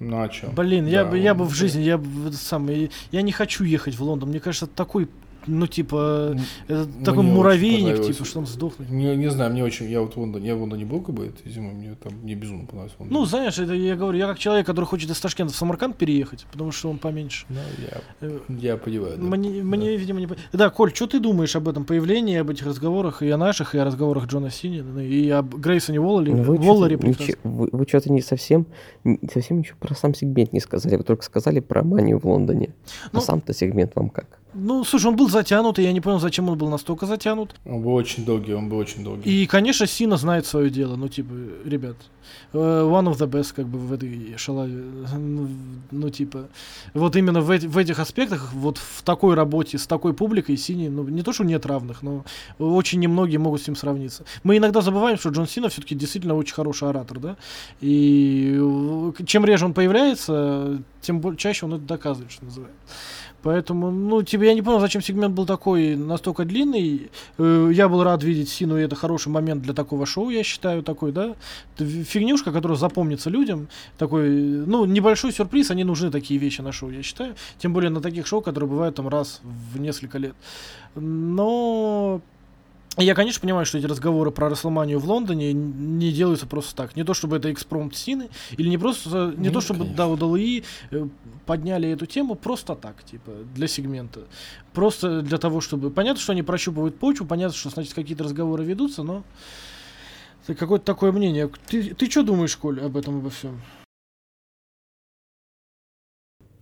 Ну 0.00 0.22
а 0.22 0.30
что? 0.32 0.48
Блин, 0.48 0.86
я 0.86 1.04
бы, 1.04 1.18
я 1.18 1.34
бы 1.34 1.44
в 1.44 1.52
жизни, 1.52 1.82
я 1.82 1.98
бы 1.98 2.32
самое, 2.32 2.90
я 3.12 3.20
не 3.20 3.32
хочу 3.32 3.64
ехать 3.64 3.94
в 3.94 4.02
Лондон. 4.02 4.30
Мне 4.30 4.40
кажется, 4.40 4.66
такой, 4.66 5.08
ну 5.50 5.66
типа, 5.66 6.36
это 6.68 6.86
Мне 6.86 7.04
такой 7.04 7.22
муравейник, 7.24 8.02
типа, 8.04 8.24
что 8.24 8.38
он 8.38 8.46
сдохнет. 8.46 8.88
Не, 8.90 9.16
не 9.16 9.30
знаю, 9.30 9.52
мне 9.52 9.64
очень, 9.64 9.90
я 9.90 10.00
вот 10.00 10.14
в 10.14 10.18
Лондоне, 10.18 10.48
я 10.48 10.56
в 10.56 10.60
Лондоне 10.60 10.84
был 10.84 11.00
как 11.00 11.14
бы 11.14 11.26
этой 11.26 11.50
зимой, 11.50 11.74
мне 11.74 11.94
там, 12.02 12.12
мне 12.22 12.34
безумно 12.34 12.66
понравилось 12.66 12.94
Лондон. 12.98 13.18
Ну, 13.18 13.24
знаешь, 13.26 13.58
это 13.58 13.74
я 13.74 13.96
говорю, 13.96 14.18
я 14.18 14.26
как 14.26 14.38
человек, 14.38 14.66
который 14.66 14.84
хочет 14.86 15.10
из 15.10 15.20
Ташкента 15.20 15.52
в 15.52 15.56
Самарканд 15.56 15.96
переехать, 15.96 16.46
потому 16.52 16.72
что 16.72 16.88
он 16.90 16.98
поменьше. 16.98 17.46
Ну, 17.48 17.56
я, 17.78 18.00
Э, 18.20 18.38
я 18.48 18.76
понимаю, 18.76 19.16
да. 19.16 19.22
Мне, 19.22 19.62
мне, 19.62 19.96
видимо, 19.96 20.20
не... 20.20 20.28
Да, 20.52 20.70
Коль, 20.70 20.94
что 20.94 21.06
ты 21.06 21.20
думаешь 21.20 21.56
об 21.56 21.68
этом 21.68 21.84
появлении, 21.84 22.36
об 22.36 22.50
этих 22.50 22.66
разговорах, 22.66 23.22
и 23.22 23.30
о 23.30 23.36
наших, 23.36 23.74
и 23.74 23.78
о 23.78 23.84
разговорах 23.84 24.26
Джона 24.26 24.50
Сини, 24.50 24.80
ну, 24.80 25.00
и 25.00 25.28
об 25.30 25.54
Грейсоне 25.54 26.00
Уоллере, 26.00 26.36
Ну, 26.36 26.42
Вы 26.42 26.56
Уоллере 26.58 26.96
что-то, 26.96 27.16
прекрасно. 27.16 27.50
вы, 27.50 27.68
вы 27.72 27.84
что-то 27.88 28.12
не 28.12 28.20
совсем, 28.20 28.66
не 29.04 29.28
совсем 29.32 29.58
ничего 29.58 29.76
про 29.80 29.94
сам 29.94 30.14
сегмент 30.14 30.52
не 30.52 30.60
сказали. 30.60 30.96
Вы 30.96 31.04
только 31.04 31.24
сказали 31.24 31.60
про 31.60 31.82
манию 31.82 32.18
в 32.18 32.24
Лондоне. 32.26 32.74
Ну, 33.12 33.18
а 33.18 33.22
сам-то 33.22 33.52
сегмент 33.54 33.92
вам 33.94 34.10
как? 34.10 34.39
Ну, 34.54 34.84
слушай, 34.84 35.06
он 35.06 35.16
был 35.16 35.28
затянут, 35.28 35.78
и 35.78 35.82
я 35.82 35.92
не 35.92 36.00
понял, 36.00 36.18
зачем 36.18 36.48
он 36.48 36.58
был 36.58 36.68
настолько 36.68 37.06
затянут. 37.06 37.54
Он 37.64 37.82
был 37.82 37.94
очень 37.94 38.24
долгий, 38.24 38.52
он 38.54 38.68
был 38.68 38.78
очень 38.78 39.04
долгий. 39.04 39.42
И, 39.42 39.46
конечно, 39.46 39.86
Сина 39.86 40.16
знает 40.16 40.44
свое 40.46 40.70
дело. 40.70 40.96
Ну, 40.96 41.08
типа, 41.08 41.32
ребят, 41.64 41.96
э, 42.52 42.58
one 42.58 43.06
of 43.12 43.16
the 43.18 43.28
best, 43.28 43.52
как 43.54 43.66
бы, 43.66 43.78
в 43.78 43.92
этой 43.92 44.34
шалаве. 44.36 44.82
Ну, 45.92 46.08
типа, 46.10 46.48
вот 46.94 47.16
именно 47.16 47.40
в, 47.40 47.50
эти- 47.50 47.66
в 47.66 47.76
этих 47.78 47.98
аспектах, 47.98 48.52
вот 48.52 48.78
в 48.78 49.02
такой 49.02 49.34
работе, 49.34 49.76
с 49.78 49.86
такой 49.86 50.14
публикой 50.14 50.56
Сини, 50.56 50.88
ну, 50.88 51.04
не 51.08 51.22
то, 51.22 51.32
что 51.32 51.44
нет 51.44 51.66
равных, 51.66 52.02
но 52.02 52.24
очень 52.58 53.00
немногие 53.00 53.38
могут 53.38 53.62
с 53.62 53.66
ним 53.68 53.76
сравниться. 53.76 54.24
Мы 54.44 54.56
иногда 54.56 54.80
забываем, 54.80 55.18
что 55.18 55.30
Джон 55.30 55.46
Сина 55.46 55.68
все-таки 55.68 55.94
действительно 55.94 56.34
очень 56.34 56.54
хороший 56.54 56.88
оратор, 56.88 57.18
да? 57.18 57.36
И 57.80 58.60
чем 59.26 59.44
реже 59.44 59.64
он 59.64 59.74
появляется, 59.74 60.82
тем 61.00 61.36
чаще 61.36 61.66
он 61.66 61.74
это 61.74 61.84
доказывает, 61.84 62.30
что 62.32 62.44
называется. 62.44 62.76
Поэтому, 63.42 63.90
ну, 63.90 64.22
тебе 64.22 64.48
я 64.48 64.54
не 64.54 64.62
понял, 64.62 64.80
зачем 64.80 65.00
сегмент 65.02 65.34
был 65.34 65.46
такой 65.46 65.96
настолько 65.96 66.44
длинный. 66.44 67.10
Э, 67.38 67.70
Я 67.72 67.88
был 67.88 68.02
рад 68.04 68.22
видеть 68.22 68.48
Сину, 68.50 68.78
и 68.78 68.82
это 68.82 68.96
хороший 68.96 69.28
момент 69.28 69.62
для 69.62 69.72
такого 69.72 70.04
шоу, 70.06 70.30
я 70.30 70.42
считаю, 70.42 70.82
такой, 70.82 71.12
да. 71.12 71.36
Фигнюшка, 71.78 72.52
которая 72.52 72.76
запомнится 72.76 73.30
людям. 73.30 73.68
Такой, 73.98 74.28
ну, 74.30 74.84
небольшой 74.84 75.32
сюрприз, 75.32 75.70
они 75.70 75.84
нужны 75.84 76.10
такие 76.10 76.38
вещи 76.38 76.60
на 76.60 76.72
шоу, 76.72 76.90
я 76.90 77.02
считаю. 77.02 77.34
Тем 77.58 77.72
более 77.72 77.90
на 77.90 78.00
таких 78.00 78.26
шоу, 78.26 78.42
которые 78.42 78.68
бывают 78.68 78.96
там 78.96 79.08
раз 79.08 79.40
в 79.72 79.80
несколько 79.80 80.18
лет. 80.18 80.34
Но 80.94 82.20
я, 83.00 83.14
конечно, 83.14 83.40
понимаю, 83.40 83.66
что 83.66 83.78
эти 83.78 83.86
разговоры 83.86 84.30
про 84.30 84.48
Расселманию 84.48 84.98
в 84.98 85.04
Лондоне 85.04 85.52
не 85.52 86.12
делаются 86.12 86.46
просто 86.46 86.74
так. 86.74 86.96
Не 86.96 87.04
то, 87.04 87.14
чтобы 87.14 87.36
это 87.36 87.52
экспромт 87.52 87.94
Сины, 87.96 88.28
или 88.56 88.68
не 88.68 88.78
просто, 88.78 89.34
не 89.36 89.48
Ну, 89.48 89.54
то, 89.54 89.60
чтобы. 89.60 89.84
WWE 89.84 90.64
э, 90.90 91.08
подняли 91.46 91.88
эту 91.88 92.06
тему 92.06 92.34
просто 92.34 92.74
так, 92.74 93.02
типа, 93.04 93.30
для 93.54 93.68
сегмента. 93.68 94.20
Просто 94.72 95.22
для 95.22 95.38
того, 95.38 95.60
чтобы... 95.60 95.90
Понятно, 95.90 96.20
что 96.20 96.32
они 96.32 96.42
прощупывают 96.42 96.98
почву, 96.98 97.26
понятно, 97.26 97.56
что, 97.56 97.70
значит, 97.70 97.94
какие-то 97.94 98.24
разговоры 98.24 98.64
ведутся, 98.64 99.02
но... 99.02 99.24
Какое-то 100.46 100.84
такое 100.84 101.12
мнение. 101.12 101.50
Ты, 101.66 101.94
ты 101.94 102.10
что 102.10 102.22
думаешь, 102.22 102.56
Коль, 102.56 102.80
об 102.80 102.96
этом, 102.96 103.18
обо 103.18 103.30
всем? 103.30 103.60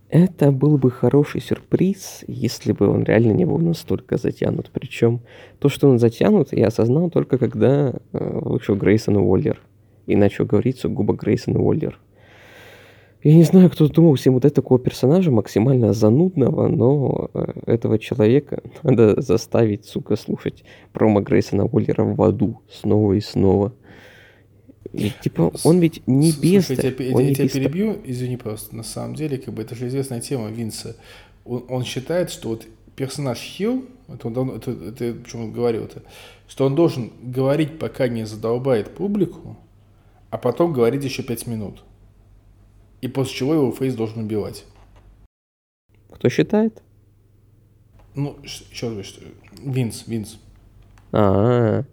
Это 0.09 0.51
был 0.51 0.79
бы 0.79 0.89
хороший 0.89 1.39
сюрприз, 1.39 2.23
если 2.27 2.71
бы 2.71 2.87
он 2.87 3.03
реально 3.03 3.31
не 3.31 3.45
был 3.45 3.59
настолько 3.59 4.17
затянут. 4.17 4.71
Причем 4.73 5.21
то, 5.59 5.69
что 5.69 5.87
он 5.87 5.99
затянут, 5.99 6.51
я 6.51 6.67
осознал 6.67 7.11
только 7.11 7.37
когда 7.37 7.93
э, 8.11 8.39
вышел 8.41 8.75
Грейсон 8.75 9.17
Уоллер. 9.17 9.61
И 10.07 10.15
начал 10.15 10.45
говорить 10.45 10.79
сугубо 10.79 11.13
Грейсон 11.13 11.57
Уоллер. 11.57 11.99
Я 13.21 13.35
не 13.35 13.43
знаю, 13.43 13.69
кто 13.69 13.87
думал 13.87 14.15
всем 14.15 14.33
вот 14.33 14.51
такого 14.51 14.79
персонажа, 14.79 15.29
максимально 15.29 15.93
занудного, 15.93 16.67
но 16.69 17.29
э, 17.35 17.45
этого 17.67 17.99
человека 17.99 18.63
надо 18.83 19.21
заставить, 19.21 19.85
сука, 19.85 20.15
слушать 20.15 20.63
промо 20.91 21.21
Грейсона 21.21 21.65
Уоллера 21.65 22.03
в 22.03 22.19
аду 22.23 22.61
снова 22.67 23.13
и 23.13 23.19
снова. 23.19 23.73
Типа, 24.91 25.51
он 25.63 25.79
ведь 25.79 26.05
не 26.07 26.31
без... 26.31 26.69
я 26.69 26.75
тебя, 26.75 27.15
он 27.15 27.21
я 27.21 27.29
не 27.29 27.35
тебя 27.35 27.49
перебью, 27.49 28.01
извини 28.03 28.37
просто. 28.37 28.75
На 28.75 28.83
самом 28.83 29.15
деле, 29.15 29.37
как 29.37 29.53
бы 29.53 29.61
это 29.61 29.75
же 29.75 29.87
известная 29.87 30.21
тема 30.21 30.49
Винса. 30.49 30.95
Он, 31.45 31.63
он 31.69 31.83
считает, 31.83 32.31
что 32.31 32.49
вот 32.49 32.65
персонаж 32.95 33.37
Хилл, 33.39 33.85
это 34.07 34.27
он 34.27 34.33
давно, 34.33 34.55
это, 34.55 34.71
это 34.71 35.13
почему 35.13 35.45
он 35.45 35.51
говорил 35.51 35.83
это, 35.83 36.03
что 36.47 36.65
он 36.65 36.75
должен 36.75 37.11
говорить, 37.21 37.77
пока 37.77 38.07
не 38.07 38.25
задолбает 38.25 38.95
публику, 38.95 39.57
а 40.31 40.37
потом 40.37 40.73
говорить 40.73 41.03
еще 41.03 41.23
пять 41.23 41.45
минут. 41.45 41.83
И 43.01 43.07
после 43.07 43.35
чего 43.35 43.53
его 43.53 43.71
фейс 43.71 43.95
должен 43.95 44.23
убивать. 44.23 44.65
Кто 46.11 46.27
считает? 46.29 46.81
Ну, 48.15 48.37
еще 48.43 48.95
раз, 48.95 49.15
Винс, 49.63 50.05
Винс. 50.07 50.39
А, 51.11 51.79
а, 51.79 51.85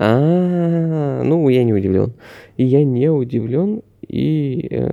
ну 0.00 1.48
я 1.48 1.62
не 1.64 1.72
удивлен. 1.74 2.12
И 2.56 2.64
я 2.64 2.84
не 2.84 3.10
удивлен, 3.10 3.82
и 4.06 4.66
э, 4.70 4.90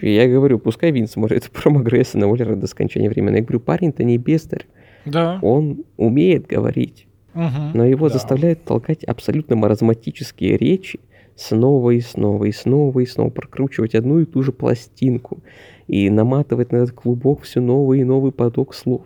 я 0.00 0.28
говорю, 0.28 0.58
пускай 0.58 0.90
Винс 0.92 1.12
смотрит 1.12 1.50
промо 1.52 1.80
Грейсона 1.80 2.28
Уоллера 2.28 2.54
до 2.56 2.66
скончания 2.66 3.10
времени. 3.10 3.36
Я 3.36 3.42
говорю, 3.42 3.60
парень-то 3.60 4.04
не 4.04 4.16
бестарь, 4.18 4.66
Да. 5.04 5.38
он 5.42 5.84
умеет 5.96 6.46
говорить, 6.46 7.06
Мгм. 7.34 7.72
но 7.74 7.84
его 7.84 8.08
Да. 8.08 8.14
заставляют 8.14 8.64
толкать 8.64 9.04
абсолютно 9.04 9.56
маразматические 9.56 10.56
речи 10.56 11.00
снова 11.36 11.90
и 11.90 12.00
снова, 12.00 12.44
и 12.46 12.52
снова 12.52 12.98
и 13.00 13.06
снова, 13.06 13.30
прокручивать 13.30 13.94
одну 13.94 14.18
и 14.20 14.24
ту 14.24 14.42
же 14.42 14.50
пластинку 14.52 15.38
и 15.86 16.10
наматывать 16.10 16.72
на 16.72 16.76
этот 16.78 16.92
клубок 16.92 17.42
все 17.42 17.60
новый 17.60 18.00
и 18.00 18.04
новый 18.04 18.32
поток 18.32 18.74
слов. 18.74 19.02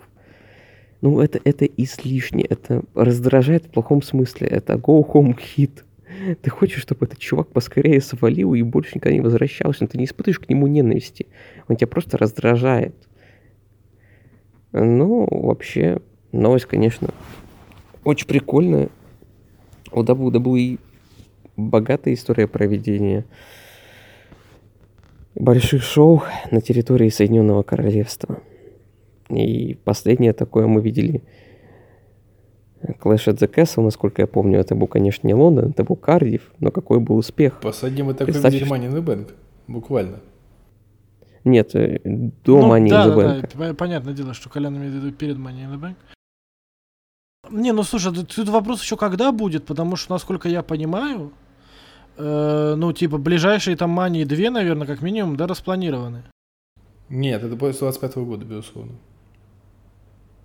Ну, 1.03 1.21
это, 1.21 1.41
это 1.43 1.65
излишне, 1.65 2.45
это 2.45 2.85
раздражает 2.95 3.67
в 3.67 3.71
плохом 3.71 4.03
смысле, 4.03 4.47
это 4.47 4.75
go 4.75 5.05
home 5.05 5.37
hit. 5.37 5.83
Ты 6.41 6.49
хочешь, 6.49 6.81
чтобы 6.81 7.07
этот 7.07 7.19
чувак 7.19 7.49
поскорее 7.49 8.01
свалил 8.01 8.55
и 8.55 8.63
больше 8.63 8.93
никогда 8.95 9.17
не 9.17 9.21
возвращался, 9.21 9.83
но 9.83 9.89
ты 9.89 9.99
не 9.99 10.05
испытываешь 10.05 10.39
к 10.39 10.49
нему 10.49 10.69
ненависти. 10.69 11.27
Он 11.67 11.75
тебя 11.75 11.89
просто 11.89 12.19
раздражает. 12.19 12.95
Ну, 14.71 15.27
вообще, 15.29 16.01
новость, 16.31 16.67
конечно, 16.67 17.09
очень 18.05 18.29
прикольная. 18.29 18.89
У 19.91 20.03
WWE 20.05 20.79
богатая 21.57 22.15
история 22.15 22.47
проведения 22.47 23.25
больших 25.35 25.83
шоу 25.83 26.23
на 26.53 26.61
территории 26.61 27.09
Соединенного 27.09 27.65
Королевства. 27.65 28.41
И 29.33 29.75
последнее 29.75 30.33
такое 30.33 30.67
мы 30.67 30.81
видели 30.83 31.23
Clash 32.83 33.29
at 33.29 33.39
the 33.39 33.49
Castle, 33.53 33.83
насколько 33.85 34.23
я 34.23 34.27
помню, 34.27 34.59
это 34.59 34.75
был, 34.75 34.87
конечно, 34.87 35.27
не 35.27 35.35
Лондон, 35.35 35.71
это 35.71 35.85
был 35.85 35.97
Кардив, 35.97 36.53
но 36.61 36.71
какой 36.71 37.01
был 37.01 37.17
успех. 37.17 37.61
Последним 37.61 38.07
мы 38.07 38.13
такой 38.15 38.27
Представьте, 38.33 38.59
видели 38.59 38.69
что- 38.69 38.77
Money 38.77 38.89
in 38.91 38.95
the 38.95 39.05
Bank. 39.05 39.33
Буквально. 39.69 40.21
Нет, 41.45 41.75
э, 41.75 42.01
до 42.05 42.61
Ну, 42.61 42.77
Money 42.77 42.87
in 42.87 42.91
да, 42.91 43.07
the 43.07 43.15
да, 43.17 43.41
Bank. 43.41 43.51
да, 43.57 43.75
понятное 43.75 44.15
дело, 44.15 44.35
что 44.35 44.49
Колян 44.49 44.77
имеет 44.77 44.93
в 44.93 44.97
виду 44.97 45.13
перед 45.13 45.37
Money 45.37 45.65
in 45.67 45.75
the 45.75 45.81
Bank. 45.81 45.95
Не, 47.51 47.73
ну 47.73 47.83
слушай, 47.83 48.13
тут, 48.13 48.49
вопрос 48.49 48.83
еще 48.83 48.97
когда 48.97 49.33
будет, 49.33 49.65
потому 49.65 49.97
что, 49.97 50.13
насколько 50.13 50.49
я 50.49 50.63
понимаю, 50.63 51.33
э, 52.17 52.75
ну, 52.77 52.93
типа, 52.93 53.19
ближайшие 53.19 53.77
там 53.77 53.91
мании 53.91 54.25
две, 54.25 54.51
наверное, 54.51 54.87
как 54.87 55.03
минимум, 55.03 55.37
да, 55.37 55.47
распланированы. 55.47 56.23
Нет, 57.09 57.43
это 57.43 57.57
после 57.57 57.81
25 57.81 58.17
года, 58.25 58.45
безусловно. 58.45 58.93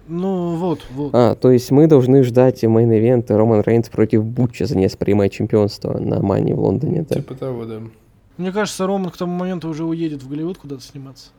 Ну, 0.07 0.55
вот, 0.55 0.85
вот. 0.91 1.11
А, 1.13 1.35
то 1.35 1.51
есть 1.51 1.69
мы 1.71 1.88
должны 1.88 2.23
ждать 2.23 2.63
main 2.64 2.93
event 2.93 3.30
Роман 3.29 3.61
Рейнс 3.61 3.89
против 3.89 4.23
Бутча 4.23 4.65
за 4.65 4.77
неоспоримое 4.77 5.29
чемпионство 5.29 5.97
на 5.97 6.21
Мании 6.22 6.53
в 6.53 6.59
Лондоне, 6.59 7.05
да? 7.07 7.15
Типа 7.15 7.35
того, 7.35 7.65
да. 7.65 7.81
Мне 8.38 8.51
кажется, 8.51 8.88
Роман 8.88 9.11
к 9.11 9.17
тому 9.17 9.34
моменту 9.34 9.67
уже 9.69 9.84
уедет 9.84 10.23
в 10.23 10.29
Голливуд 10.29 10.57
куда-то 10.57 10.81
сниматься. 10.81 11.31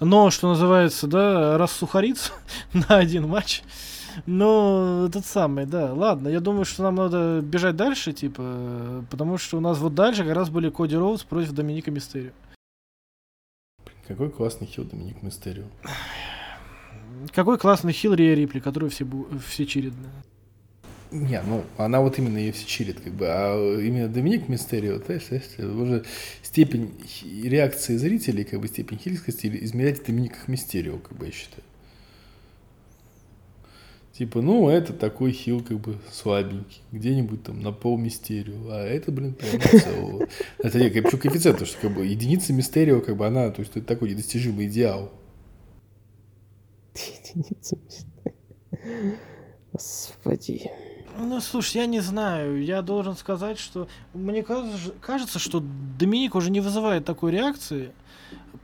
Но, 0.00 0.30
что 0.30 0.48
называется, 0.48 1.06
да, 1.06 1.58
рассухариться 1.58 2.32
на 2.72 2.98
один 2.98 3.28
матч. 3.28 3.62
Но 4.26 5.06
этот 5.08 5.26
самый, 5.26 5.66
да, 5.66 5.92
ладно, 5.92 6.28
я 6.28 6.40
думаю, 6.40 6.64
что 6.64 6.82
нам 6.82 6.96
надо 6.96 7.40
бежать 7.40 7.76
дальше, 7.76 8.12
типа, 8.12 9.04
потому 9.10 9.38
что 9.38 9.58
у 9.58 9.60
нас 9.60 9.78
вот 9.78 9.94
дальше 9.94 10.24
как 10.24 10.34
раз 10.34 10.50
были 10.50 10.70
Коди 10.70 10.96
Роуз 10.96 11.22
против 11.22 11.52
Доминика 11.52 11.90
Мистерио. 11.90 12.30
Какой 14.08 14.30
классный 14.30 14.66
хил 14.66 14.84
Доминик 14.84 15.22
Мистерио. 15.22 15.64
Какой 17.32 17.58
классный 17.58 17.92
хил 17.92 18.14
Рия 18.14 18.34
Рипли, 18.34 18.60
который 18.60 18.88
все, 18.90 19.06
все 19.46 19.66
чирят. 19.66 19.94
Не, 21.10 21.40
ну, 21.42 21.64
она 21.78 22.00
вот 22.00 22.18
именно 22.18 22.36
ее 22.36 22.52
все 22.52 22.66
чилит, 22.66 23.00
как 23.00 23.14
бы, 23.14 23.26
а 23.28 23.80
именно 23.80 24.08
Доминик 24.08 24.48
Мистерио, 24.48 24.98
знаешь, 24.98 25.26
знаешь, 25.28 25.44
уже 25.58 26.04
степень 26.42 26.92
реакции 27.42 27.96
зрителей, 27.96 28.44
как 28.44 28.60
бы 28.60 28.68
степень 28.68 28.98
хильскости 28.98 29.46
измерять 29.62 30.04
Доминиках 30.04 30.48
Мистерио, 30.48 30.98
как 30.98 31.16
бы, 31.16 31.26
я 31.26 31.32
считаю. 31.32 31.62
Типа, 34.12 34.42
ну, 34.42 34.68
это 34.68 34.92
такой 34.92 35.32
хил, 35.32 35.62
как 35.62 35.80
бы, 35.80 35.96
слабенький, 36.12 36.82
где-нибудь 36.92 37.42
там 37.42 37.60
на 37.60 37.72
пол 37.72 37.96
Мистерио, 37.96 38.68
а 38.68 38.84
это, 38.84 39.10
блин, 39.10 39.32
прям 39.32 39.62
целого. 39.80 40.28
Это 40.58 40.78
я 40.78 40.90
причем 40.90 41.18
коэффициент, 41.18 41.58
потому 41.58 41.66
что, 41.66 41.80
как 41.80 41.94
бы, 41.96 42.04
единица 42.04 42.52
Мистерио, 42.52 43.00
как 43.00 43.16
бы, 43.16 43.26
она, 43.26 43.48
то 43.50 43.60
есть, 43.60 43.74
это 43.76 43.86
такой 43.86 44.10
недостижимый 44.10 44.66
идеал. 44.66 45.10
Единица 47.34 47.76
мечты. 47.76 48.34
Господи. 49.72 50.70
Ну, 51.18 51.40
слушай, 51.40 51.78
я 51.78 51.86
не 51.86 52.00
знаю. 52.00 52.62
Я 52.64 52.82
должен 52.82 53.16
сказать, 53.16 53.58
что 53.58 53.88
мне 54.14 54.42
кажется, 54.42 54.92
кажется, 55.00 55.38
что 55.38 55.62
Доминик 55.98 56.34
уже 56.34 56.50
не 56.50 56.60
вызывает 56.60 57.04
такой 57.04 57.32
реакции. 57.32 57.90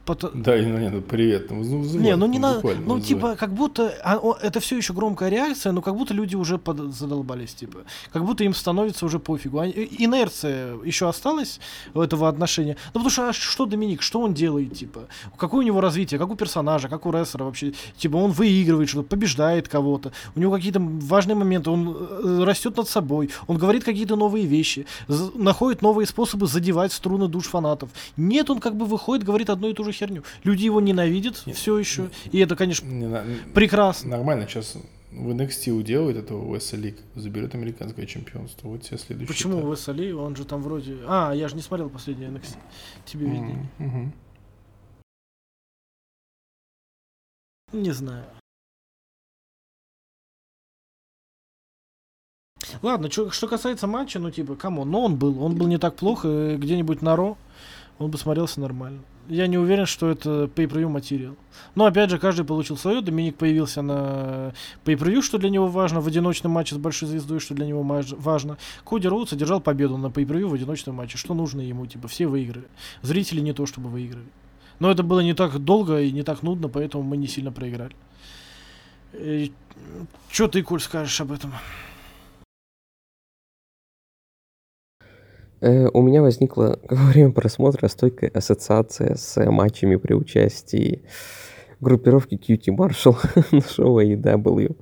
пото- 0.06 0.30
Да, 0.34 0.54
и, 0.54 0.66
ну, 0.66 0.76
нет, 0.78 0.92
ну, 0.92 1.00
привет, 1.00 1.50
ну, 1.50 1.60
вызывает, 1.80 2.02
Не, 2.02 2.16
ну 2.16 2.26
не 2.26 2.38
надо. 2.38 2.60
Ну, 2.62 2.70
вызывает. 2.72 3.04
типа, 3.04 3.36
как 3.36 3.54
будто 3.54 3.94
а, 4.04 4.18
о, 4.18 4.34
это 4.42 4.60
все 4.60 4.76
еще 4.76 4.92
громкая 4.92 5.30
реакция, 5.30 5.72
но 5.72 5.80
как 5.80 5.96
будто 5.96 6.12
люди 6.12 6.36
уже 6.36 6.58
под- 6.58 6.92
задолбались, 6.94 7.54
типа. 7.54 7.78
Как 8.12 8.22
будто 8.24 8.44
им 8.44 8.52
становится 8.54 9.06
уже 9.06 9.18
пофигу. 9.18 9.58
Они- 9.60 9.72
инерция 9.98 10.76
еще 10.84 11.08
осталась 11.08 11.58
у 11.94 12.02
этого 12.02 12.28
отношения. 12.28 12.76
Ну, 12.92 13.00
потому 13.00 13.08
что 13.10 13.28
а 13.30 13.32
что 13.32 13.64
Доминик, 13.64 14.02
что 14.02 14.20
он 14.20 14.34
делает, 14.34 14.74
типа? 14.74 15.00
Какое 15.38 15.60
у 15.60 15.66
него 15.66 15.80
развитие, 15.80 16.18
как 16.18 16.28
у 16.30 16.36
персонажа, 16.36 16.88
как 16.88 17.06
у 17.06 17.10
рестлера 17.10 17.44
вообще? 17.44 17.72
Типа, 17.96 18.16
он 18.16 18.30
выигрывает 18.32 18.90
что-то, 18.90 19.08
побеждает 19.08 19.68
кого-то. 19.68 20.12
У 20.36 20.40
него 20.40 20.52
какие-то 20.52 20.80
важные 20.80 21.34
моменты, 21.34 21.70
он 21.70 21.96
э, 21.98 22.43
растет 22.44 22.76
над 22.76 22.88
собой, 22.88 23.30
он 23.46 23.58
говорит 23.58 23.84
какие-то 23.84 24.16
новые 24.16 24.46
вещи, 24.46 24.86
находит 25.34 25.82
новые 25.82 26.06
способы 26.06 26.46
задевать 26.46 26.92
струны 26.92 27.28
душ 27.28 27.46
фанатов. 27.46 27.90
Нет, 28.16 28.50
он 28.50 28.60
как 28.60 28.76
бы 28.76 28.86
выходит, 28.86 29.24
говорит 29.24 29.50
одну 29.50 29.68
и 29.68 29.74
ту 29.74 29.84
же 29.84 29.92
херню. 29.92 30.22
Люди 30.42 30.64
его 30.64 30.80
ненавидят 30.80 31.42
Нет. 31.46 31.56
все 31.56 31.78
еще. 31.78 32.10
И 32.32 32.38
это, 32.38 32.56
конечно, 32.56 32.86
Не, 32.86 33.24
прекрасно. 33.52 34.10
Нормально, 34.10 34.46
сейчас 34.48 34.76
в 35.14 35.30
NXT 35.30 35.70
уделают 35.70 36.16
этого 36.16 36.44
Уэса 36.44 36.76
заберет 37.14 37.54
американское 37.54 38.06
чемпионство. 38.06 38.68
Вот 38.68 38.82
тебе 38.82 38.98
следующий. 38.98 39.32
Почему 39.32 39.60
этап. 39.60 39.70
Весали? 39.70 40.12
Он 40.12 40.34
же 40.34 40.44
там 40.44 40.60
вроде... 40.62 40.98
А, 41.06 41.32
я 41.32 41.48
же 41.48 41.54
не 41.54 41.62
смотрел 41.62 41.88
последний 41.88 42.26
NXT. 42.26 42.56
Тебе 43.06 43.26
виднее. 43.26 43.70
Мгм. 43.78 44.12
Не 47.72 47.92
знаю. 47.92 48.24
Ладно, 52.82 53.08
чё- 53.08 53.30
что 53.30 53.48
касается 53.48 53.86
матча, 53.86 54.18
ну 54.18 54.30
типа, 54.30 54.54
кому? 54.54 54.84
Но 54.84 55.02
он 55.04 55.16
был. 55.16 55.42
Он 55.42 55.54
был 55.54 55.66
не 55.66 55.78
так 55.78 55.96
плохо. 55.96 56.28
и 56.28 56.56
Где-нибудь 56.56 57.02
на 57.02 57.16
Ро 57.16 57.36
он 57.98 58.10
бы 58.10 58.18
смотрелся 58.18 58.60
нормально. 58.60 59.00
Я 59.26 59.46
не 59.46 59.56
уверен, 59.56 59.86
что 59.86 60.10
это 60.10 60.50
pay-per-view 60.54 60.88
материал. 60.88 61.34
Но 61.74 61.86
опять 61.86 62.10
же, 62.10 62.18
каждый 62.18 62.44
получил 62.44 62.76
свое. 62.76 63.00
Доминик 63.00 63.36
появился 63.36 63.80
на 63.80 64.52
pay-per-view, 64.84 65.22
что 65.22 65.38
для 65.38 65.48
него 65.48 65.66
важно, 65.66 66.02
в 66.02 66.06
одиночном 66.06 66.52
матче 66.52 66.74
с 66.74 66.78
большой 66.78 67.08
звездой, 67.08 67.40
что 67.40 67.54
для 67.54 67.64
него 67.64 67.82
важно. 67.82 68.58
Коди 68.84 69.08
Роудс 69.08 69.32
одержал 69.32 69.60
победу 69.62 69.96
на 69.96 70.08
pay-per-view 70.08 70.48
в 70.48 70.52
одиночном 70.52 70.96
матче. 70.96 71.16
Что 71.16 71.32
нужно 71.32 71.62
ему? 71.62 71.86
Типа, 71.86 72.06
все 72.06 72.26
выиграли. 72.26 72.66
Зрители 73.00 73.40
не 73.40 73.54
то, 73.54 73.64
чтобы 73.64 73.88
выиграли. 73.88 74.26
Но 74.78 74.90
это 74.90 75.02
было 75.02 75.20
не 75.20 75.32
так 75.32 75.58
долго 75.58 76.02
и 76.02 76.10
не 76.12 76.22
так 76.22 76.42
нудно, 76.42 76.68
поэтому 76.68 77.02
мы 77.02 77.16
не 77.16 77.26
сильно 77.26 77.50
проиграли. 77.50 77.94
Что 80.28 80.48
ты, 80.48 80.62
Коль, 80.62 80.80
скажешь 80.80 81.18
об 81.20 81.32
этом? 81.32 81.54
У 85.64 86.02
меня 86.02 86.20
возникла 86.20 86.78
во 86.90 87.06
время 87.06 87.32
просмотра 87.32 87.88
стойкая 87.88 88.30
ассоциация 88.34 89.14
с 89.14 89.38
э, 89.38 89.50
матчами 89.50 89.96
при 89.96 90.12
участии 90.12 91.02
группировки 91.80 92.34
QT 92.34 92.76
Marshall 92.76 93.16
на 93.50 93.62
шоу 93.62 94.02
AEW. 94.02 94.76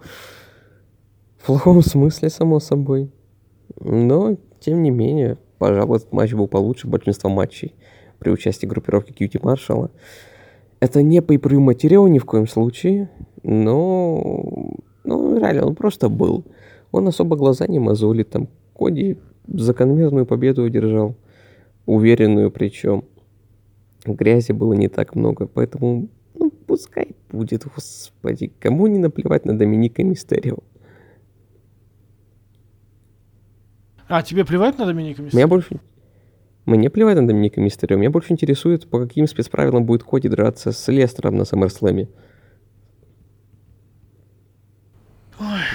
В 1.39 1.47
плохом 1.47 1.83
смысле, 1.83 2.31
само 2.31 2.59
собой. 2.59 3.13
Но, 3.79 4.37
тем 4.59 4.83
не 4.83 4.91
менее, 4.91 5.39
пожалуй, 5.59 5.99
этот 5.99 6.13
матч 6.13 6.33
был 6.33 6.49
получше 6.49 6.89
большинства 6.89 7.31
матчей 7.31 7.77
при 8.19 8.31
участии 8.31 8.67
группировки 8.67 9.13
QT 9.13 9.41
Marshall. 9.41 9.91
Это 10.81 11.01
не 11.03 11.21
pay 11.21 11.59
материал 11.59 12.09
ни 12.09 12.19
в 12.19 12.25
коем 12.25 12.49
случае, 12.49 13.09
но... 13.45 14.73
Ну, 15.05 15.39
реально, 15.39 15.67
он 15.67 15.77
просто 15.77 16.09
был. 16.09 16.45
Он 16.91 17.07
особо 17.07 17.37
глаза 17.37 17.69
не 17.69 17.79
мозолит, 17.79 18.31
там, 18.31 18.49
Коди 18.75 19.19
закономерную 19.47 20.27
победу 20.27 20.64
одержал, 20.64 21.16
уверенную 21.86 22.51
причем. 22.51 23.05
Грязи 24.05 24.52
было 24.52 24.73
не 24.73 24.89
так 24.89 25.14
много, 25.14 25.47
поэтому, 25.47 26.09
ну, 26.35 26.51
пускай 26.51 27.14
будет, 27.31 27.64
господи, 27.64 28.52
кому 28.59 28.86
не 28.89 28.98
наплевать 28.98 29.44
на 29.44 29.56
Доминика 29.56 30.02
Мистерио. 30.02 30.59
А, 34.09 34.23
тебе 34.23 34.44
плевать 34.44 34.78
на 34.78 34.86
Доминика 34.86 35.23
Меня 35.23 35.47
больше... 35.47 35.81
Мне 36.64 36.90
плевать 36.90 37.16
на 37.16 37.27
Доминика 37.27 37.60
Мистерио, 37.60 37.97
меня 37.97 38.10
больше 38.10 38.32
интересует, 38.32 38.89
по 38.89 39.01
каким 39.01 39.27
спецправилам 39.27 39.85
будет 39.85 40.05
Коди 40.05 40.28
драться 40.28 40.70
с 40.70 40.89
Лестером 40.89 41.36
на 41.36 41.43
SummerSlam. 41.43 42.09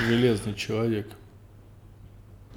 Железный 0.08 0.54
человек. 0.54 1.08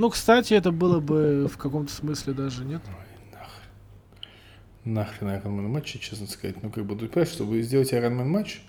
Ну, 0.00 0.08
кстати, 0.08 0.54
это 0.54 0.72
было 0.72 0.98
бы 0.98 1.46
в 1.46 1.58
каком-то 1.58 1.92
смысле 1.92 2.32
даже, 2.32 2.64
нет? 2.64 2.80
Ой, 2.86 3.34
нахрен. 3.34 4.94
Нахрен 4.94 5.28
Ironman 5.28 5.68
матчи, 5.68 5.98
честно 5.98 6.26
сказать. 6.26 6.62
Ну, 6.62 6.70
как 6.70 6.86
бы, 6.86 6.96
ты 6.96 7.06
понимаешь, 7.06 7.28
чтобы 7.28 7.60
сделать 7.60 7.92
Ironman 7.92 8.24
матч, 8.24 8.62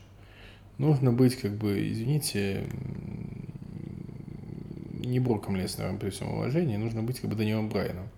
нужно 0.77 1.13
быть, 1.13 1.37
как 1.37 1.53
бы, 1.53 1.89
извините, 1.89 2.67
не 4.91 5.21
Броком 5.21 5.55
Леснером 5.55 5.99
при 5.99 6.09
всем 6.09 6.33
уважении, 6.33 6.75
нужно 6.75 7.01
быть, 7.01 7.21
как 7.21 7.29
бы, 7.29 7.37
Данилом 7.37 7.69
Брайаном. 7.69 8.09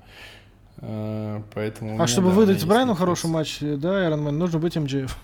А, 0.78 1.44
Поэтому... 1.54 1.92
А 1.92 1.94
меня, 1.94 2.08
чтобы 2.08 2.30
да, 2.30 2.34
выдать 2.34 2.66
Брайану 2.66 2.94
некоторые 2.94 3.16
хороший 3.16 3.30
матч, 3.30 3.60
да, 3.60 4.10
Iron 4.10 4.24
Man, 4.24 4.32
нужно 4.32 4.58
быть 4.58 4.76
МДФ. 4.76 5.16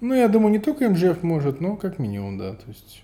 Ну, 0.00 0.14
я 0.14 0.28
думаю, 0.28 0.50
не 0.50 0.60
только 0.60 0.88
МЖФ 0.88 1.22
может, 1.22 1.60
но 1.60 1.76
как 1.76 1.98
минимум, 1.98 2.38
да. 2.38 2.54
То 2.54 2.68
есть, 2.68 3.02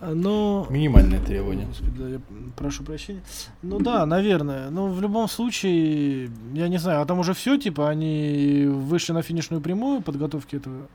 Но... 0.00 0.66
минимальное 0.70 1.20
требование. 1.20 1.66
Господи, 1.66 1.90
да, 1.98 2.08
я 2.08 2.20
прошу 2.56 2.84
прощения. 2.84 3.22
Ну 3.62 3.78
да, 3.80 4.06
наверное. 4.06 4.70
Но 4.70 4.88
в 4.88 5.00
любом 5.00 5.28
случае, 5.28 6.30
я 6.54 6.68
не 6.68 6.78
знаю, 6.78 7.02
а 7.02 7.04
там 7.04 7.18
уже 7.18 7.34
все, 7.34 7.58
типа, 7.58 7.90
они 7.90 8.66
вышли 8.66 9.12
на 9.12 9.22
финишную 9.22 9.60
прямую 9.60 10.00
подготовки 10.00 10.56
этого 10.56 10.88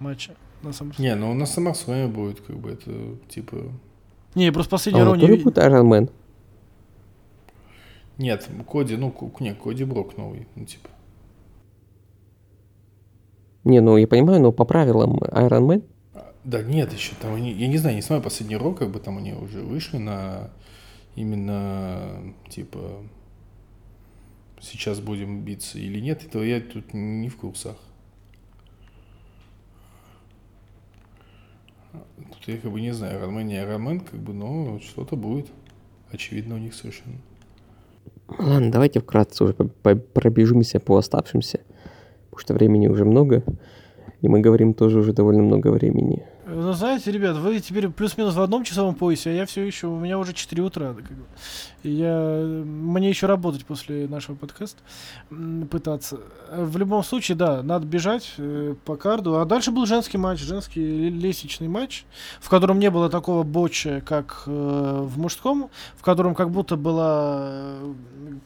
матча. 0.00 0.34
На 0.62 0.72
самом 0.72 0.92
Не, 0.98 1.14
ну 1.14 1.30
у 1.30 1.34
нас 1.34 1.54
сама 1.54 1.74
с 1.74 1.86
вами 1.86 2.06
будет, 2.06 2.40
как 2.40 2.56
бы, 2.56 2.70
это, 2.70 2.90
типа... 3.28 3.56
Не, 4.34 4.46
я 4.46 4.52
просто 4.52 4.70
последний 4.70 5.00
А 5.00 5.04
который 5.04 5.36
ви- 5.36 5.42
будет 5.44 5.58
Iron 5.58 5.88
Man? 5.88 6.10
Нет, 8.18 8.48
Коди, 8.70 8.96
ну, 8.96 9.14
не, 9.40 9.54
Коди 9.54 9.84
Брок 9.84 10.18
новый, 10.18 10.46
ну, 10.56 10.66
типа. 10.66 10.90
Не, 13.64 13.80
ну 13.80 13.96
я 13.96 14.06
понимаю, 14.06 14.40
но 14.42 14.52
по 14.52 14.64
правилам 14.64 15.18
Iron 15.18 15.66
Man 15.66 15.82
А, 15.82 15.89
Да 16.44 16.62
нет, 16.62 16.92
еще 16.92 17.14
там 17.20 17.34
они, 17.34 17.52
я 17.52 17.68
не 17.68 17.76
знаю, 17.76 17.96
не 17.96 18.02
знаю 18.02 18.22
последний 18.22 18.56
рок, 18.56 18.78
как 18.78 18.90
бы 18.90 18.98
там 18.98 19.18
они 19.18 19.32
уже 19.32 19.60
вышли 19.60 19.98
на 19.98 20.50
именно 21.14 22.34
типа 22.48 23.04
сейчас 24.60 25.00
будем 25.00 25.42
биться 25.42 25.78
или 25.78 26.00
нет, 26.00 26.24
это 26.24 26.42
я 26.42 26.60
тут 26.60 26.94
не 26.94 27.28
в 27.28 27.36
курсах. 27.36 27.76
Тут 31.92 32.46
я 32.46 32.58
как 32.58 32.70
бы 32.70 32.80
не 32.80 32.92
знаю, 32.92 33.20
Роман 33.20 33.46
не 33.46 33.62
Роман, 33.62 34.00
как 34.00 34.20
бы, 34.20 34.32
но 34.32 34.78
что-то 34.80 35.16
будет. 35.16 35.48
Очевидно 36.12 36.54
у 36.54 36.58
них 36.58 36.74
совершенно. 36.74 37.18
Ладно, 38.38 38.70
давайте 38.70 39.00
вкратце 39.00 39.44
уже 39.44 39.54
пробежимся 39.54 40.78
по 40.78 40.96
оставшимся, 40.96 41.60
потому 42.30 42.38
что 42.38 42.54
времени 42.54 42.86
уже 42.86 43.04
много, 43.04 43.42
и 44.22 44.28
мы 44.28 44.40
говорим 44.40 44.74
тоже 44.74 44.98
уже 44.98 45.12
довольно 45.12 45.42
много 45.42 45.68
времени. 45.68 46.22
Ну, 46.46 46.72
знаете, 46.72 47.12
ребят, 47.12 47.36
вы 47.36 47.60
теперь 47.60 47.88
плюс-минус 47.88 48.34
в 48.34 48.40
одном 48.40 48.64
часовом 48.64 48.94
поясе, 48.94 49.30
а 49.30 49.32
я 49.32 49.46
все 49.46 49.62
еще, 49.62 49.86
у 49.86 49.98
меня 49.98 50.18
уже 50.18 50.32
4 50.32 50.62
утра. 50.62 50.94
Я... 51.82 52.42
Мне 52.64 53.08
еще 53.08 53.26
работать 53.26 53.64
после 53.64 54.06
нашего 54.06 54.36
подкаста, 54.36 54.80
пытаться. 55.70 56.20
В 56.52 56.76
любом 56.76 57.02
случае, 57.02 57.36
да, 57.36 57.62
надо 57.62 57.86
бежать 57.86 58.34
э, 58.38 58.74
по 58.84 58.96
карду. 58.96 59.40
А 59.40 59.44
дальше 59.44 59.70
был 59.70 59.86
женский 59.86 60.18
матч, 60.18 60.40
женский 60.40 60.80
ле- 60.80 61.10
лестничный 61.10 61.68
матч, 61.68 62.04
в 62.40 62.48
котором 62.48 62.78
не 62.78 62.90
было 62.90 63.08
такого 63.08 63.42
боча, 63.42 64.02
как 64.04 64.42
э, 64.46 64.50
в 64.50 65.18
мужском, 65.18 65.70
в 65.96 66.02
котором 66.02 66.34
как 66.34 66.50
будто 66.50 66.76
была 66.76 67.48
э, 67.50 67.92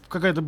какая-то 0.09 0.45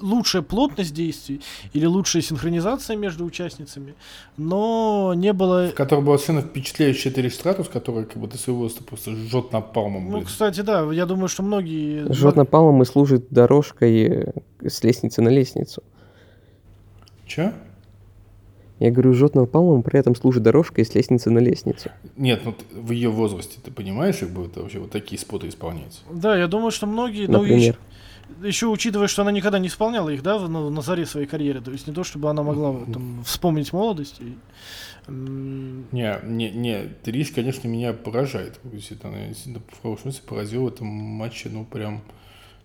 лучшая 0.00 0.42
плотность 0.42 0.94
действий 0.94 1.42
или 1.72 1.86
лучшая 1.86 2.22
синхронизация 2.22 2.96
между 2.96 3.24
участницами, 3.24 3.94
но 4.36 5.12
не 5.14 5.32
было... 5.32 5.68
В 5.68 5.74
котором 5.74 6.04
была 6.04 6.16
совершенно 6.16 6.42
впечатляющая 6.42 7.12
Тристратус, 7.12 7.68
которая 7.68 8.04
как 8.04 8.16
будто 8.16 8.38
своего 8.38 8.68
просто 8.86 9.10
жжет 9.12 9.52
напалмом. 9.52 10.04
Ну, 10.06 10.16
блин. 10.16 10.24
кстати, 10.24 10.60
да, 10.60 10.90
я 10.92 11.06
думаю, 11.06 11.28
что 11.28 11.42
многие... 11.42 12.10
Жжет 12.12 12.29
напалмом 12.36 12.82
и 12.82 12.84
служит 12.84 13.26
дорожкой 13.30 14.02
э, 14.02 14.32
с 14.66 14.82
лестницы 14.82 15.22
на 15.22 15.28
лестницу. 15.28 15.82
Че? 17.26 17.54
Я 18.80 18.90
говорю, 18.90 19.12
жжет 19.12 19.34
напалмом, 19.34 19.82
при 19.82 20.00
этом 20.00 20.16
служит 20.16 20.42
дорожкой 20.42 20.86
с 20.86 20.94
лестницы 20.94 21.30
на 21.30 21.38
лестницу. 21.38 21.90
Нет, 22.16 22.40
ну 22.46 22.54
в 22.72 22.90
ее 22.92 23.10
возрасте, 23.10 23.58
ты 23.62 23.70
понимаешь, 23.70 24.16
как 24.16 24.30
бы 24.30 24.46
это 24.46 24.62
вообще 24.62 24.78
вот 24.78 24.90
такие 24.90 25.20
споты 25.20 25.48
исполняются? 25.48 26.00
Да, 26.10 26.34
я 26.34 26.46
думаю, 26.46 26.70
что 26.70 26.86
многие... 26.86 27.26
ну, 27.26 27.42
Например. 27.42 27.76
еще, 28.42 28.68
учитывая, 28.68 29.06
что 29.06 29.20
она 29.20 29.32
никогда 29.32 29.58
не 29.58 29.68
исполняла 29.68 30.08
их, 30.08 30.22
да, 30.22 30.38
ну, 30.38 30.70
на 30.70 30.80
заре 30.80 31.04
своей 31.04 31.26
карьеры. 31.26 31.60
То 31.60 31.70
есть 31.72 31.86
не 31.86 31.92
то, 31.92 32.04
чтобы 32.04 32.30
она 32.30 32.42
могла 32.42 32.72
там, 32.90 33.22
вспомнить 33.26 33.70
молодость. 33.74 34.18
и, 34.22 34.38
Не, 35.08 36.18
не, 36.24 36.50
не, 36.50 36.84
Триш, 37.02 37.32
конечно, 37.32 37.68
меня 37.68 37.92
поражает. 37.92 38.60
Она 39.02 39.16
в 39.72 39.82
хорошем 39.82 40.04
смысле 40.04 40.22
поразила 40.26 40.64
в 40.64 40.68
этом 40.68 40.86
матче, 40.86 41.50
ну, 41.52 41.66
прям, 41.66 42.00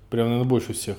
прям, 0.09 0.27
наверное, 0.27 0.49
больше 0.49 0.73
всех. 0.73 0.97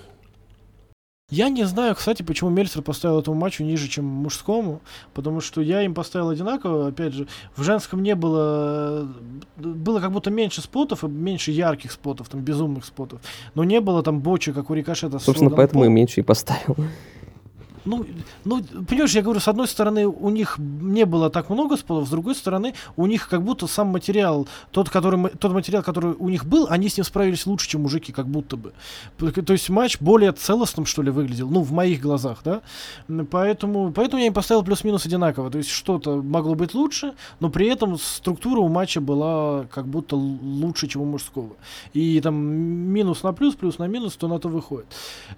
Я 1.29 1.49
не 1.49 1.65
знаю, 1.65 1.97
кстати, 1.97 2.23
почему 2.23 2.51
Мельцер 2.51 2.83
поставил 2.83 3.19
этому 3.19 3.37
матчу 3.37 3.65
ниже, 3.65 3.89
чем 3.89 4.05
мужскому, 4.05 4.81
потому 5.13 5.41
что 5.41 5.61
я 5.61 5.83
им 5.83 5.93
поставил 5.93 6.29
одинаково. 6.29 6.87
Опять 6.87 7.15
же, 7.15 7.27
в 7.57 7.65
женском 7.65 8.01
не 8.05 8.15
было... 8.15 9.09
Было 9.57 9.99
как 9.99 10.13
будто 10.13 10.31
меньше 10.31 10.61
спотов 10.61 11.03
и 11.03 11.09
меньше 11.09 11.51
ярких 11.51 11.91
спотов, 11.91 12.29
там, 12.29 12.43
безумных 12.43 12.85
спотов. 12.85 13.21
Но 13.55 13.65
не 13.65 13.81
было 13.81 14.05
там 14.05 14.21
бочи, 14.21 14.53
как 14.53 14.71
у 14.71 14.75
Рикошета. 14.75 15.19
с 15.19 15.25
Собственно, 15.25 15.51
поэтому 15.51 15.83
и 15.83 15.87
Полом. 15.87 15.95
меньше 15.95 16.21
и 16.21 16.23
поставил. 16.23 16.77
Ну, 17.87 18.05
ну, 18.45 18.63
понимаешь, 18.63 19.13
я 19.13 19.23
говорю, 19.23 19.41
с 19.41 19.49
одной 19.49 19.69
стороны, 19.69 20.07
у 20.07 20.31
них 20.31 20.59
не 20.59 21.07
было 21.07 21.31
так 21.31 21.49
много 21.51 21.77
спотов, 21.77 22.09
с 22.09 22.11
другой 22.11 22.35
стороны, 22.35 22.75
у 22.97 23.07
них 23.07 23.29
как 23.29 23.43
будто 23.43 23.67
сам 23.67 23.89
материал, 23.89 24.49
тот, 24.73 24.91
который, 24.91 25.31
тот 25.31 25.53
материал, 25.53 25.83
который 25.83 26.15
у 26.19 26.29
них 26.29 26.45
был, 26.45 26.67
они 26.69 26.89
с 26.89 26.97
ним 26.97 27.05
справились 27.05 27.47
лучше, 27.47 27.69
чем 27.69 27.83
мужики, 27.83 28.13
как 28.13 28.27
будто 28.27 28.57
бы. 28.57 28.73
То 29.19 29.53
есть 29.53 29.69
матч 29.71 29.99
более 30.01 30.33
целостным, 30.33 30.85
что 30.85 31.03
ли, 31.03 31.11
выглядел, 31.11 31.49
ну, 31.49 31.63
в 31.63 31.73
моих 31.73 32.01
глазах, 32.01 32.39
да. 32.45 32.63
Поэтому, 33.31 33.93
поэтому 33.93 34.21
я 34.21 34.27
им 34.27 34.35
поставил 34.35 34.65
плюс-минус 34.65 35.07
одинаково. 35.07 35.51
То 35.51 35.59
есть 35.59 35.71
что-то 35.71 36.23
могло 36.23 36.55
быть 36.55 36.75
лучше, 36.75 37.15
но 37.41 37.51
при 37.51 37.69
этом 37.69 37.99
структура 37.99 38.61
у 38.61 38.69
матча 38.69 39.01
была 39.01 39.67
как 39.71 39.87
будто 39.87 40.17
лучше, 40.17 40.89
чем 40.89 41.03
у 41.03 41.05
мужского. 41.05 41.57
И 41.93 42.21
там 42.21 42.35
минус 42.35 43.23
на 43.23 43.33
плюс, 43.33 43.55
плюс 43.55 43.79
на 43.79 43.87
минус, 43.87 44.17
то 44.17 44.29
на 44.29 44.39
то 44.39 44.49
выходит. 44.49 44.87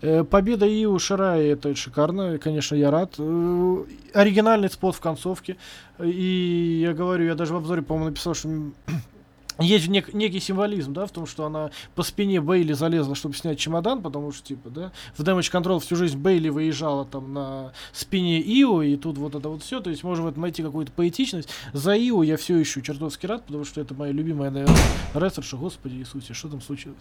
Э, 0.00 0.24
Победа 0.24 0.66
Иу 0.66 0.98
Шарай 0.98 1.48
это 1.48 1.74
шикарно, 1.74 2.38
конечно, 2.39 2.74
я 2.74 2.90
рад. 2.90 3.15
Э, 3.19 3.85
Оригинальный 4.15 4.70
спот 4.70 4.94
в 4.94 5.01
концовке. 5.01 5.56
И 6.02 6.81
я 6.82 6.93
говорю, 6.94 7.27
я 7.27 7.35
даже 7.35 7.52
в 7.55 7.56
обзоре, 7.56 7.82
по-моему, 7.82 8.10
написал, 8.10 8.35
что 8.35 8.48
есть 9.59 9.89
нек- 9.89 10.15
некий 10.15 10.40
символизм, 10.40 10.93
да, 10.93 11.06
в 11.06 11.10
том, 11.10 11.27
что 11.27 11.44
она 11.44 11.70
по 11.94 12.02
спине 12.02 12.40
Бейли 12.40 12.73
залезла, 12.73 13.15
чтобы 13.15 13.35
снять 13.35 13.59
чемодан, 13.59 14.02
потому 14.02 14.32
что, 14.32 14.47
типа, 14.47 14.70
да, 14.70 14.93
в 15.16 15.23
Damage 15.23 15.51
Control 15.52 15.81
всю 15.81 15.97
жизнь 15.97 16.19
Бейли 16.19 16.48
выезжала 16.48 17.05
там 17.05 17.32
на 17.32 17.73
спине 17.93 18.40
Ио, 18.40 18.82
и 18.82 18.97
тут 18.97 19.19
вот 19.19 19.35
это 19.35 19.48
вот 19.48 19.62
все, 19.62 19.81
то 19.81 19.90
есть 19.90 20.05
можем 20.05 20.27
в 20.27 20.28
этом 20.28 20.43
найти 20.43 20.62
какую-то 20.62 20.93
поэтичность. 20.93 21.48
За 21.73 21.97
Ио 21.97 22.23
я 22.23 22.36
все 22.36 22.56
еще 22.56 22.82
чертовски 22.82 23.27
рад, 23.27 23.44
потому 23.47 23.65
что 23.65 23.81
это 23.81 23.94
моя 23.94 24.12
любимая, 24.12 24.51
наверное, 24.51 24.77
рестлерша, 25.15 25.56
господи 25.56 25.97
Иисусе, 25.97 26.35
что 26.35 26.48
там 26.48 26.60
случилось? 26.60 26.98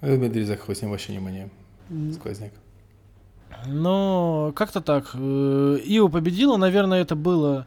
Дмитрий 0.00 0.44
ним 0.44 0.90
вообще 0.90 1.12
внимание. 1.12 1.50
Сквозняк. 2.14 2.52
Но 3.66 4.52
как-то 4.54 4.80
так. 4.80 5.10
Э, 5.14 5.78
Ио 5.84 6.08
победила, 6.08 6.56
наверное, 6.56 7.00
это 7.00 7.16
было... 7.16 7.66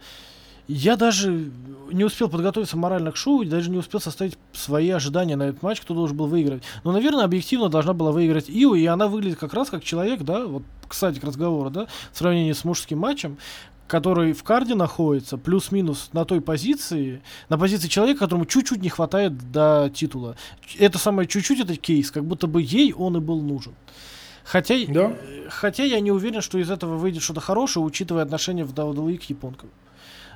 Я 0.67 0.95
даже 0.95 1.51
не 1.91 2.05
успел 2.05 2.29
подготовиться 2.29 2.77
морально 2.77 3.11
к 3.11 3.17
шоу, 3.17 3.43
даже 3.43 3.69
не 3.69 3.77
успел 3.77 3.99
составить 3.99 4.37
свои 4.53 4.89
ожидания 4.91 5.35
на 5.35 5.43
этот 5.43 5.61
матч, 5.61 5.81
кто 5.81 5.93
должен 5.93 6.15
был 6.15 6.27
выиграть. 6.27 6.63
Но, 6.85 6.93
наверное, 6.93 7.25
объективно 7.25 7.67
должна 7.67 7.93
была 7.93 8.13
выиграть 8.13 8.45
Ио, 8.47 8.73
и 8.73 8.85
она 8.85 9.07
выглядит 9.09 9.37
как 9.37 9.53
раз 9.53 9.69
как 9.69 9.83
человек, 9.83 10.21
да, 10.21 10.45
вот, 10.45 10.63
кстати, 10.87 11.19
к 11.19 11.23
разговору, 11.25 11.69
да, 11.69 11.87
в 12.13 12.17
сравнении 12.17 12.53
с 12.53 12.63
мужским 12.63 12.99
матчем, 12.99 13.37
который 13.87 14.31
в 14.31 14.43
карде 14.43 14.73
находится, 14.73 15.37
плюс-минус 15.37 16.09
на 16.13 16.23
той 16.23 16.39
позиции, 16.39 17.21
на 17.49 17.57
позиции 17.57 17.89
человека, 17.89 18.21
которому 18.21 18.45
чуть-чуть 18.45 18.81
не 18.81 18.89
хватает 18.89 19.51
до 19.51 19.91
титула. 19.93 20.37
Это 20.79 20.97
самое 20.97 21.27
чуть-чуть, 21.27 21.59
это 21.59 21.75
кейс, 21.75 22.09
как 22.09 22.23
будто 22.23 22.47
бы 22.47 22.61
ей 22.61 22.93
он 22.93 23.17
и 23.17 23.19
был 23.19 23.41
нужен. 23.41 23.73
Хотя, 24.43 24.75
Да. 24.87 25.11
э, 25.21 25.47
хотя 25.49 25.83
я 25.83 25.99
не 25.99 26.11
уверен, 26.11 26.41
что 26.41 26.57
из 26.57 26.69
этого 26.69 26.97
выйдет 26.97 27.21
что-то 27.23 27.39
хорошее, 27.41 27.85
учитывая 27.85 28.23
отношение 28.23 28.65
в 28.65 28.73
WWE 28.73 29.17
к 29.17 29.23
японкам. 29.23 29.69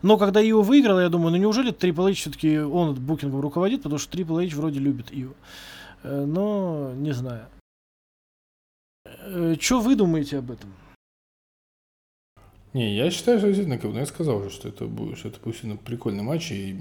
Но 0.03 0.17
когда 0.17 0.41
Ио 0.47 0.61
выиграл, 0.61 0.99
я 0.99 1.09
думаю, 1.09 1.31
ну 1.31 1.37
неужели 1.37 1.73
Triple 1.73 2.11
H 2.11 2.15
все-таки 2.19 2.59
он 2.59 2.93
букингом 2.95 3.41
руководит, 3.41 3.83
потому 3.83 3.97
что 3.99 4.15
Triple 4.17 4.45
H 4.45 4.53
вроде 4.55 4.79
любит 4.79 5.07
Ио. 5.11 5.31
Э, 6.03 6.25
Но 6.25 6.93
не 6.95 7.11
знаю. 7.13 7.45
Что 9.59 9.79
вы 9.79 9.95
думаете 9.95 10.37
об 10.37 10.51
этом? 10.51 10.71
Не, 12.77 12.95
я 12.95 13.09
считаю, 13.09 13.39
что 13.39 13.47
действительно, 13.47 13.79
как 13.79 13.91
ну, 13.91 13.97
я 13.97 14.05
сказал 14.05 14.37
уже, 14.37 14.51
что 14.51 14.69
это 14.69 14.85
будет, 14.85 15.17
что 15.17 15.29
это 15.29 15.39
будет 15.39 15.53
действительно 15.53 15.77
прикольный 15.77 16.21
матч, 16.21 16.51
и 16.51 16.77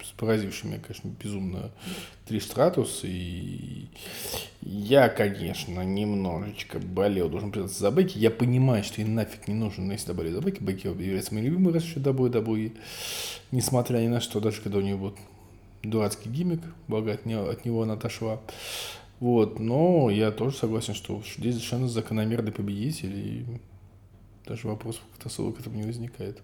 с 0.00 0.12
поразившим 0.12 0.70
меня, 0.70 0.80
конечно, 0.80 1.10
безумно 1.20 1.72
три 2.24 2.38
стратус, 2.38 3.00
и 3.02 3.88
я, 4.62 5.08
конечно, 5.08 5.84
немножечко 5.84 6.78
болел, 6.78 7.28
должен 7.28 7.50
признаться, 7.50 7.80
за 7.80 7.90
Бекки, 7.90 8.16
я 8.16 8.30
понимаю, 8.30 8.84
что 8.84 9.02
и 9.02 9.04
нафиг 9.04 9.48
не 9.48 9.54
нужен, 9.54 9.88
но 9.88 9.94
если 9.94 10.12
болею 10.12 10.36
за 10.36 10.40
Бекки, 10.40 10.62
Бекки 10.62 10.86
является 10.86 11.34
моим 11.34 11.46
любимым 11.46 11.74
раз 11.74 11.82
еще 11.82 11.98
WWE, 11.98 12.72
несмотря 13.50 13.98
ни 13.98 14.06
на 14.06 14.20
что, 14.20 14.38
даже 14.38 14.60
когда 14.60 14.78
у 14.78 14.82
нее 14.82 14.94
вот 14.94 15.16
дурацкий 15.82 16.28
гиммик, 16.28 16.60
благо 16.86 17.10
от, 17.10 17.26
него, 17.26 17.48
от 17.48 17.64
него 17.64 17.82
она 17.82 17.94
отошла, 17.94 18.40
вот, 19.18 19.58
но 19.58 20.10
я 20.10 20.30
тоже 20.30 20.56
согласен, 20.56 20.94
что 20.94 21.20
здесь 21.36 21.54
совершенно 21.54 21.88
закономерный 21.88 22.52
победитель, 22.52 23.18
и 23.18 23.44
даже 24.50 24.66
вопросов 24.66 25.04
как-то 25.12 25.28
особо 25.28 25.54
к 25.56 25.60
этому 25.60 25.76
не 25.76 25.84
возникает. 25.84 26.42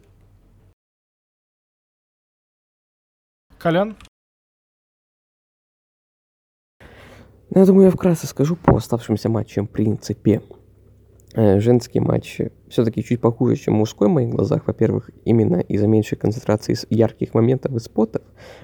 Колян? 3.58 3.96
Ну, 7.50 7.60
я 7.60 7.66
думаю, 7.66 7.86
я 7.86 7.90
вкратце 7.90 8.28
скажу 8.28 8.54
по 8.54 8.76
оставшимся 8.76 9.28
матчам 9.28 9.66
в 9.66 9.72
принципе. 9.72 10.40
Э, 11.34 11.58
Женский 11.58 11.98
матч 11.98 12.40
все-таки 12.68 13.02
чуть 13.02 13.20
похуже, 13.20 13.56
чем 13.56 13.74
мужской 13.74 14.08
в 14.08 14.12
моих 14.12 14.30
глазах. 14.30 14.66
Во-первых, 14.66 15.10
именно 15.24 15.56
из-за 15.56 15.86
меньшей 15.86 16.16
концентрации 16.16 16.76
ярких 16.90 17.34
моментов 17.34 17.74
и 17.74 17.78
спотов. 17.78 18.22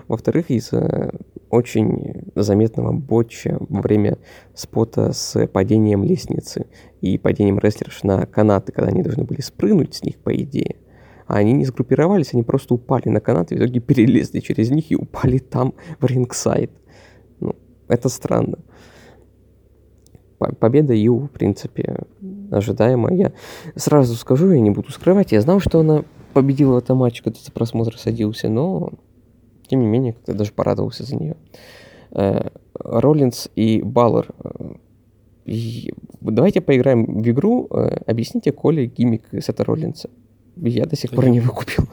Во-вторых, 0.08 0.50
из-за 0.50 1.12
очень 1.50 2.32
заметного 2.34 2.92
ботча 2.92 3.58
во 3.60 3.82
время 3.82 4.18
спота 4.54 5.12
с 5.12 5.46
падением 5.48 6.02
лестницы 6.02 6.66
и 7.00 7.18
падением 7.18 7.58
рестлерш 7.58 8.02
на 8.02 8.26
канаты, 8.26 8.72
когда 8.72 8.90
они 8.90 9.02
должны 9.02 9.24
были 9.24 9.40
спрыгнуть 9.40 9.94
с 9.94 10.02
них, 10.02 10.18
по 10.18 10.34
идее. 10.34 10.76
А 11.26 11.36
они 11.36 11.52
не 11.52 11.64
сгруппировались, 11.64 12.34
они 12.34 12.42
просто 12.42 12.74
упали 12.74 13.08
на 13.08 13.20
канаты, 13.20 13.54
в 13.54 13.58
итоге 13.58 13.80
перелезли 13.80 14.40
через 14.40 14.70
них 14.70 14.90
и 14.90 14.96
упали 14.96 15.38
там 15.38 15.74
в 16.00 16.06
рингсайд. 16.06 16.70
Ну, 17.40 17.54
это 17.88 18.08
странно. 18.08 18.58
По- 20.38 20.54
Победа 20.54 20.94
Ю, 20.94 21.18
в 21.18 21.28
принципе, 21.28 22.00
ожидаемая. 22.58 23.14
Я 23.14 23.32
сразу 23.76 24.14
скажу, 24.14 24.50
я 24.52 24.60
не 24.60 24.70
буду 24.70 24.90
скрывать. 24.92 25.32
Я 25.32 25.40
знал, 25.40 25.60
что 25.60 25.80
она 25.80 26.04
победила 26.32 26.74
в 26.74 26.78
этом 26.78 26.98
матче, 26.98 27.22
когда 27.22 27.38
за 27.40 27.52
просмотр 27.52 27.98
садился, 27.98 28.48
но 28.48 28.90
тем 29.68 29.80
не 29.80 29.86
менее, 29.86 30.12
как-то 30.12 30.34
даже 30.34 30.52
порадовался 30.52 31.04
за 31.04 31.16
нее. 31.16 31.36
Э, 32.10 32.48
Роллинс 32.74 33.48
и 33.56 33.82
Баллар. 33.82 34.28
э, 34.44 34.74
Давайте 36.20 36.60
поиграем 36.60 37.20
в 37.20 37.28
игру. 37.28 37.66
э, 37.70 37.98
Объясните 38.06 38.52
Коле 38.52 38.86
гиммик 38.86 39.22
Сета 39.40 39.64
Роллинса. 39.64 40.10
Я 40.56 40.86
до 40.86 40.96
сих 40.96 41.10
пор 41.10 41.28
не 41.28 41.40
выкупил. 41.40 41.84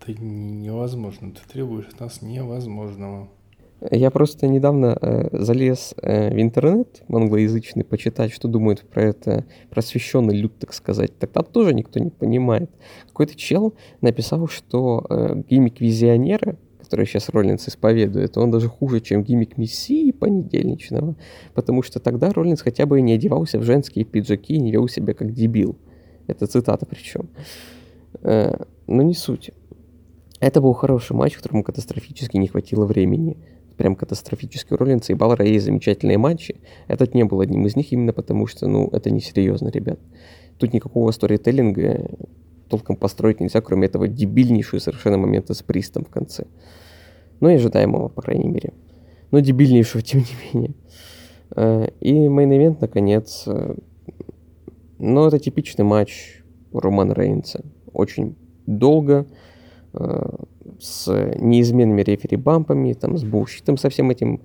Это 0.00 0.20
невозможно. 0.20 1.32
Ты 1.32 1.40
требуешь 1.52 1.86
от 1.92 2.00
нас 2.00 2.22
невозможного. 2.22 3.28
Я 3.90 4.10
просто 4.10 4.48
недавно 4.48 4.96
э, 5.00 5.28
залез 5.32 5.94
э, 6.00 6.34
в 6.34 6.40
интернет 6.40 7.02
англоязычный 7.08 7.84
почитать, 7.84 8.32
что 8.32 8.48
думают 8.48 8.80
про 8.80 9.04
это 9.04 9.44
просвещенный 9.68 10.34
люд, 10.34 10.58
так 10.58 10.72
сказать. 10.72 11.18
Так 11.18 11.30
там 11.30 11.44
тоже 11.44 11.74
никто 11.74 12.00
не 12.00 12.10
понимает. 12.10 12.70
Какой-то 13.06 13.34
чел 13.36 13.74
написал, 14.00 14.48
что 14.48 15.04
э, 15.10 15.42
гиммик 15.48 15.80
визионера, 15.80 16.56
который 16.78 17.04
сейчас 17.04 17.28
Роллинс 17.28 17.68
исповедует, 17.68 18.38
он 18.38 18.50
даже 18.50 18.68
хуже, 18.68 19.00
чем 19.00 19.22
гиммик 19.22 19.58
Мессии 19.58 20.10
понедельничного, 20.10 21.14
потому 21.52 21.82
что 21.82 22.00
тогда 22.00 22.32
Роллинс 22.32 22.62
хотя 22.62 22.86
бы 22.86 23.02
не 23.02 23.12
одевался 23.12 23.58
в 23.58 23.62
женские 23.62 24.06
пиджаки 24.06 24.54
и 24.54 24.60
не 24.60 24.72
вел 24.72 24.88
себя 24.88 25.12
как 25.12 25.32
дебил. 25.34 25.76
Это 26.28 26.46
цитата 26.46 26.86
причем. 26.86 27.28
Э, 28.22 28.56
но 28.86 29.02
не 29.02 29.14
суть. 29.14 29.50
Это 30.40 30.60
был 30.60 30.72
хороший 30.72 31.14
матч, 31.14 31.36
которому 31.36 31.62
катастрофически 31.62 32.36
не 32.36 32.48
хватило 32.48 32.84
времени. 32.84 33.36
Прям 33.76 33.94
катастрофически. 33.94 34.72
У 34.72 34.76
Роллинса 34.76 35.12
и 35.12 35.48
есть 35.52 35.66
замечательные 35.66 36.18
матчи. 36.18 36.56
Этот 36.88 37.14
не 37.14 37.24
был 37.24 37.40
одним 37.40 37.66
из 37.66 37.76
них 37.76 37.92
именно 37.92 38.12
потому, 38.12 38.46
что, 38.46 38.66
ну, 38.66 38.88
это 38.92 39.10
несерьезно, 39.10 39.68
ребят. 39.68 39.98
Тут 40.58 40.72
никакого 40.72 41.10
сторителлинга 41.10 42.10
толком 42.68 42.96
построить 42.96 43.40
нельзя, 43.40 43.60
кроме 43.60 43.86
этого 43.86 44.08
дебильнейшего 44.08 44.78
совершенно 44.78 45.18
момента 45.18 45.54
с 45.54 45.62
Пристом 45.62 46.04
в 46.04 46.08
конце. 46.08 46.46
Ну 47.40 47.48
и 47.48 47.54
ожидаемого, 47.54 48.08
по 48.08 48.22
крайней 48.22 48.48
мере. 48.48 48.72
Но 49.30 49.40
дебильнейшего, 49.40 50.02
тем 50.02 50.20
не 50.20 50.52
менее. 50.52 50.74
Э, 51.54 51.88
и 52.00 52.12
main 52.12 52.38
event, 52.38 52.78
наконец. 52.80 53.44
Э, 53.46 53.74
ну, 54.98 55.26
это 55.26 55.38
типичный 55.38 55.84
матч 55.84 56.42
Романа 56.72 57.14
Рейнса. 57.14 57.64
Очень 57.92 58.36
долго, 58.66 59.26
э, 59.92 60.36
с 60.80 61.12
неизменными 61.38 62.02
рефери- 62.02 62.44
bump 62.44 62.68
ами, 62.68 62.92
там, 62.94 63.16
с 63.16 63.24
bullshit 63.24 63.62
ом, 63.62 63.76
со 63.76 63.88
всем 63.88 64.10
этим. 64.10 64.40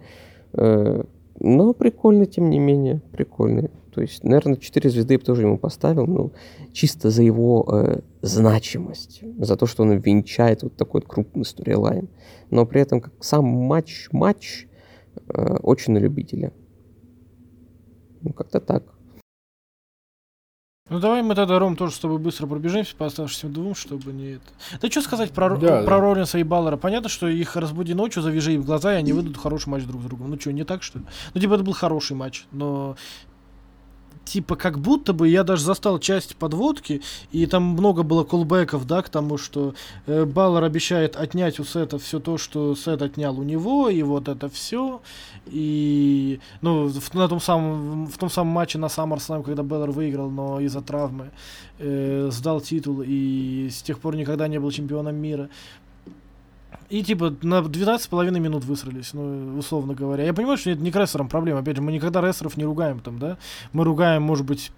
Но 0.53 1.73
прикольно, 1.73 2.25
тем 2.25 2.49
не 2.49 2.59
менее, 2.59 3.01
прикольно. 3.11 3.69
То 3.93 4.01
есть, 4.01 4.23
наверное, 4.23 4.55
4 4.55 4.89
звезды 4.89 5.15
я 5.15 5.19
бы 5.19 5.25
тоже 5.25 5.41
ему 5.41 5.57
поставил, 5.57 6.07
ну, 6.07 6.31
чисто 6.71 7.09
за 7.09 7.23
его 7.23 7.67
э, 7.67 7.99
значимость, 8.21 9.21
за 9.37 9.57
то, 9.57 9.65
что 9.65 9.83
он 9.83 9.97
венчает 9.97 10.63
вот 10.63 10.77
такой 10.77 11.01
вот 11.01 11.09
крупный 11.09 11.43
сторилайн. 11.43 12.07
Но 12.49 12.65
при 12.65 12.81
этом, 12.81 13.01
как 13.01 13.13
сам 13.19 13.45
матч, 13.45 14.07
матч 14.11 14.67
э, 15.27 15.57
очень 15.61 15.93
на 15.93 15.97
любителя. 15.97 16.53
Ну, 18.21 18.31
как-то 18.31 18.61
так. 18.61 18.83
Ну 20.89 20.99
давай 20.99 21.21
мы 21.21 21.35
тогда, 21.35 21.57
Ром, 21.57 21.77
тоже 21.77 21.95
с 21.95 21.99
тобой 21.99 22.17
быстро 22.17 22.47
пробежимся 22.47 22.95
по 22.95 23.05
оставшимся 23.05 23.47
двум, 23.47 23.75
чтобы 23.75 24.11
не 24.11 24.33
это. 24.33 24.45
Да 24.81 24.89
что 24.89 25.01
сказать 25.01 25.31
про, 25.31 25.55
Да, 25.55 25.83
про 25.83 25.95
да. 25.95 25.99
Роллинса 26.01 26.37
и 26.37 26.43
Баллера? 26.43 26.75
Понятно, 26.75 27.07
что 27.07 27.27
их 27.27 27.55
разбуди 27.55 27.93
ночью, 27.93 28.21
завяжи 28.21 28.53
им 28.55 28.63
глаза, 28.63 28.93
и 28.93 28.97
они 28.97 29.13
выйдут 29.13 29.37
хороший 29.37 29.69
матч 29.69 29.83
друг 29.83 30.01
с 30.01 30.05
другом. 30.05 30.29
Ну 30.29 30.39
что, 30.39 30.51
не 30.51 30.65
так, 30.65 30.83
что 30.83 30.99
ли? 30.99 31.05
Ну, 31.33 31.39
типа, 31.39 31.53
это 31.53 31.63
был 31.63 31.73
хороший 31.73 32.17
матч, 32.17 32.45
но 32.51 32.97
типа 34.25 34.55
как 34.55 34.79
будто 34.79 35.13
бы 35.13 35.27
я 35.27 35.43
даже 35.43 35.63
застал 35.63 35.99
часть 35.99 36.35
подводки, 36.35 37.01
и 37.31 37.45
там 37.45 37.63
много 37.63 38.03
было 38.03 38.23
колбеков, 38.23 38.85
да, 38.85 39.01
к 39.01 39.09
тому, 39.09 39.37
что 39.37 39.73
э, 40.05 40.25
Баллар 40.25 40.63
обещает 40.63 41.15
отнять 41.15 41.59
у 41.59 41.63
Сета 41.63 41.99
все 41.99 42.19
то, 42.19 42.37
что 42.37 42.75
Сет 42.75 43.01
отнял 43.01 43.37
у 43.39 43.43
него, 43.43 43.89
и 43.89 44.01
вот 44.03 44.27
это 44.27 44.49
все. 44.49 45.01
И, 45.47 46.39
ну, 46.61 46.87
в, 46.87 47.13
на 47.13 47.27
том 47.27 47.39
самом, 47.39 48.07
в 48.07 48.17
том 48.17 48.29
самом 48.29 48.53
матче 48.53 48.77
на 48.77 48.85
SummerSlam, 48.85 49.43
когда 49.43 49.63
Баллар 49.63 49.91
выиграл, 49.91 50.29
но 50.29 50.59
из-за 50.59 50.81
травмы 50.81 51.31
э, 51.79 52.29
сдал 52.31 52.61
титул, 52.61 53.03
и 53.05 53.69
с 53.69 53.81
тех 53.81 53.99
пор 53.99 54.15
никогда 54.15 54.47
не 54.47 54.59
был 54.59 54.71
чемпионом 54.71 55.15
мира. 55.15 55.49
И 56.91 57.03
типа 57.03 57.33
на 57.41 57.59
12,5 57.59 58.37
минут 58.37 58.65
высрались, 58.65 59.13
ну, 59.13 59.57
условно 59.57 59.93
говоря. 59.93 60.25
Я 60.25 60.33
понимаю, 60.33 60.57
что 60.57 60.71
это 60.71 60.81
не 60.81 60.91
к 60.91 60.95
рестлерам 60.97 61.29
проблема. 61.29 61.61
Опять 61.61 61.77
же, 61.77 61.81
мы 61.81 61.93
никогда 61.93 62.19
рестлеров 62.19 62.57
не 62.57 62.65
ругаем 62.65 62.99
там, 62.99 63.17
да. 63.17 63.37
Мы 63.71 63.85
ругаем, 63.85 64.21
может 64.23 64.45
быть, 64.45 64.71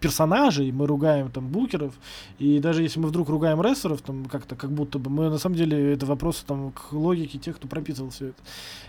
персонажей, 0.00 0.72
мы 0.72 0.86
ругаем 0.86 1.30
там 1.30 1.48
букеров. 1.48 1.94
И 2.38 2.58
даже 2.58 2.82
если 2.82 3.00
мы 3.00 3.08
вдруг 3.08 3.28
ругаем 3.28 3.60
рестлеров, 3.60 4.02
там 4.02 4.26
как-то 4.26 4.56
как 4.56 4.70
будто 4.70 4.98
бы, 4.98 5.10
мы 5.10 5.30
на 5.30 5.38
самом 5.38 5.56
деле 5.56 5.92
это 5.92 6.06
вопросы 6.06 6.44
там 6.46 6.72
к 6.72 6.92
логике 6.92 7.38
тех, 7.38 7.56
кто 7.56 7.68
прописывал 7.68 8.10
все 8.10 8.26
это. 8.26 8.42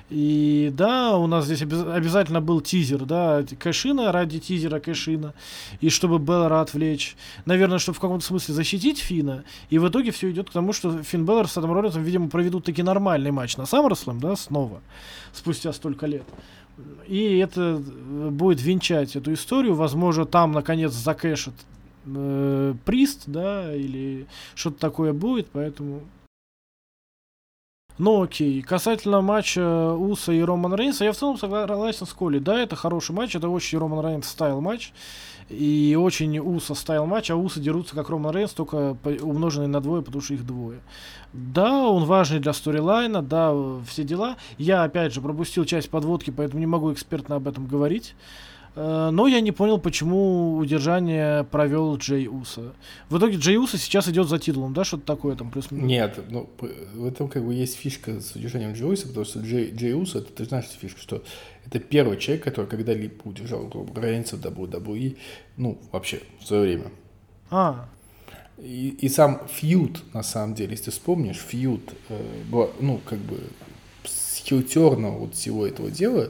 И 0.10 0.72
да, 0.74 1.18
у 1.18 1.28
нас 1.28 1.46
здесь 1.46 1.62
обяз- 1.62 1.94
обязательно 1.94 2.40
был 2.40 2.62
тизер, 2.62 3.06
да, 3.06 3.44
Кэшина 3.60 4.12
ради 4.12 4.40
тизера 4.40 4.80
Кэшина. 4.80 5.34
И 5.82 5.90
чтобы 5.90 6.20
Беллара 6.20 6.62
отвлечь. 6.62 7.18
Наверное, 7.46 7.80
чтобы 7.80 7.98
в 7.98 8.00
каком-то 8.00 8.26
смысле 8.26 8.54
защитить 8.54 9.00
Фина. 9.00 9.44
И 9.70 9.80
в 9.80 9.88
итоге 9.88 10.12
все 10.12 10.32
идет 10.32 10.50
к 10.50 10.54
тому, 10.54 10.74
что 10.74 11.04
Финн 11.04 11.26
Беллар 11.26 11.48
с 11.48 11.58
Адамом 11.58 11.76
Роллинсом, 11.78 12.04
видимо, 12.04 12.30
проведут 12.30 12.66
таки 12.66 12.84
нормальный 12.84 13.32
матч 13.32 13.58
на 13.58 13.64
SummerSlam, 13.64 14.20
да, 14.20 14.36
снова, 14.36 14.82
спустя 15.34 15.74
столько 15.74 16.06
лет. 16.06 16.24
И 17.08 17.38
это 17.38 17.82
э, 17.82 18.30
будет 18.30 18.62
венчать 18.62 19.16
эту 19.16 19.34
историю. 19.34 19.74
Возможно, 19.76 20.26
там, 20.26 20.52
наконец, 20.52 20.92
за 20.92 21.07
cash 21.07 21.38
ит 21.38 21.54
э, 22.06 22.74
Прист, 22.86 23.24
да, 23.28 23.74
или 23.76 24.28
что-то 24.56 24.80
такое 24.80 25.14
будет, 25.14 25.48
поэтому... 25.52 26.02
Ну 27.98 28.22
окей, 28.22 28.62
касательно 28.62 29.22
матча 29.22 29.94
Уса 29.94 30.32
и 30.32 30.42
Роман 30.42 30.76
Рейнса, 30.76 31.04
я 31.04 31.14
в 31.14 31.18
целом 31.18 31.38
согласен 31.40 32.06
с 32.06 32.14
Колей. 32.14 32.40
Да, 32.40 32.60
это 32.60 32.76
хороший 32.76 33.16
матч, 33.16 33.36
это 33.36 33.50
очень 33.50 33.80
Роман 33.80 34.06
Рейнс 34.06 34.28
style 34.28 34.62
матч. 34.62 34.94
И 35.50 35.98
очень 35.98 36.38
Уса 36.40 36.76
style 36.76 37.06
матч, 37.06 37.32
а 37.32 37.36
Усы 37.38 37.62
дерутся 37.62 37.96
как 37.96 38.10
Роман 38.10 38.36
Рейнс, 38.36 38.52
только 38.52 38.98
умноженные 39.22 39.70
на 39.70 39.80
двое, 39.80 40.02
потому 40.02 40.22
что 40.22 40.34
их 40.34 40.46
двое. 40.46 40.80
Да, 41.32 41.88
он 41.88 42.04
важный 42.04 42.40
для 42.40 42.52
сторилайна, 42.52 43.22
да, 43.22 43.54
все 43.88 44.04
дела. 44.04 44.36
Я, 44.58 44.84
опять 44.84 45.14
же, 45.14 45.22
пропустил 45.22 45.64
часть 45.64 45.90
подводки, 45.90 46.32
поэтому 46.32 46.60
не 46.60 46.66
могу 46.66 46.92
экспертно 46.92 47.36
об 47.36 47.48
этом 47.48 47.66
говорить. 47.66 48.14
Э, 48.78 49.10
Но 49.12 49.28
я 49.28 49.42
не 49.42 49.52
понял, 49.52 49.80
почему 49.80 50.58
удержание 50.58 51.44
провел 51.46 51.98
Джей 51.98 52.28
Уса. 52.28 52.74
В 53.10 53.18
итоге 53.18 53.38
Джей 53.38 53.58
Уса 53.58 53.78
сейчас 53.78 54.08
идет 54.08 54.30
за 54.30 54.38
титулом, 54.38 54.74
да, 54.74 54.84
что-то 54.84 55.04
такое 55.04 55.36
там 55.36 55.50
плюс-минус? 55.50 55.90
Нет, 55.90 56.20
ну, 56.30 56.48
в 56.94 57.06
этом 57.06 57.28
как 57.28 57.44
бы 57.44 57.56
есть 57.56 57.76
фишка 57.76 58.22
с 58.22 58.36
удержанием 58.36 58.74
Джей 58.74 58.94
Уса, 58.94 59.08
потому 59.08 59.26
что 59.26 59.40
Джей, 59.40 59.72
Джей 59.72 59.94
Уса, 59.94 60.20
это, 60.20 60.32
ты 60.32 60.46
знаешь 60.46 60.66
эту 60.66 60.78
фишку, 60.78 61.02
что 61.02 61.24
это 61.66 61.80
первый 61.80 62.18
человек, 62.18 62.44
который 62.44 62.68
когда-либо 62.68 63.16
удержал 63.24 63.68
Рейнса 63.96 64.38
в 64.38 64.42
WWE, 64.42 65.18
ну, 65.58 65.80
вообще, 65.92 66.22
в 66.40 66.46
свое 66.46 66.62
время. 66.62 66.92
А, 67.50 67.90
И, 68.60 68.90
и 69.02 69.10
сам 69.10 69.42
фьюд, 69.48 70.04
на 70.14 70.22
самом 70.22 70.54
деле, 70.54 70.72
если 70.72 70.86
ты 70.86 70.92
вспомнишь, 70.92 71.38
фьюд, 71.38 71.82
э, 72.10 72.44
была, 72.52 72.70
ну, 72.80 73.02
как 73.04 73.18
бы, 73.20 73.40
с 74.04 74.40
вот 74.52 75.34
всего 75.34 75.66
этого 75.66 75.90
дела, 75.90 76.30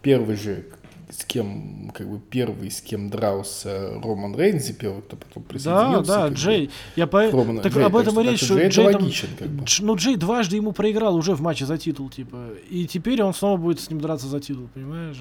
первый 0.00 0.36
же, 0.36 0.64
с 1.12 1.24
кем, 1.26 1.90
как 1.94 2.08
бы, 2.08 2.18
первый, 2.18 2.70
с 2.70 2.80
кем 2.80 3.10
дрался 3.10 4.00
Роман 4.02 4.34
Рейнс, 4.34 4.70
и 4.70 4.72
первый, 4.72 5.02
кто 5.02 5.16
потом 5.16 5.42
да, 5.42 5.48
присоединился. 5.48 6.10
да, 6.12 6.28
бы, 6.28 6.34
Джей. 6.34 6.70
Я 6.96 7.06
по... 7.06 7.28
к 7.28 7.32
Роману- 7.34 7.60
Так 7.60 7.72
Джей, 7.74 7.84
об 7.84 7.96
этом 7.96 8.18
и 8.20 8.22
речь, 8.24 8.42
что 8.42 8.54
Джей 8.54 8.64
это 8.66 8.74
Джей 8.74 8.92
там... 8.92 9.02
логичен, 9.02 9.28
как 9.38 9.48
бы. 9.48 9.64
Ну, 9.80 9.96
Джей 9.96 10.16
дважды 10.16 10.56
ему 10.56 10.72
проиграл 10.72 11.14
уже 11.14 11.34
в 11.34 11.40
матче 11.42 11.66
за 11.66 11.76
титул, 11.78 12.08
типа. 12.08 12.48
И 12.70 12.86
теперь 12.86 13.22
он 13.22 13.34
снова 13.34 13.56
будет 13.58 13.80
с 13.80 13.90
ним 13.90 14.00
драться 14.00 14.26
за 14.26 14.40
титул, 14.40 14.68
понимаешь? 14.72 15.18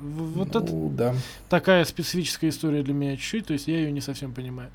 Вот 0.00 0.50
это 0.50 0.60
Ну, 0.72 0.92
да. 0.96 1.14
такая 1.48 1.84
специфическая 1.84 2.50
история 2.50 2.82
для 2.82 2.94
меня 2.94 3.16
чуть-чуть, 3.16 3.46
то 3.46 3.52
есть 3.54 3.66
я 3.66 3.78
ее 3.78 3.90
не 3.90 4.00
совсем 4.00 4.32
понимаю. 4.34 4.70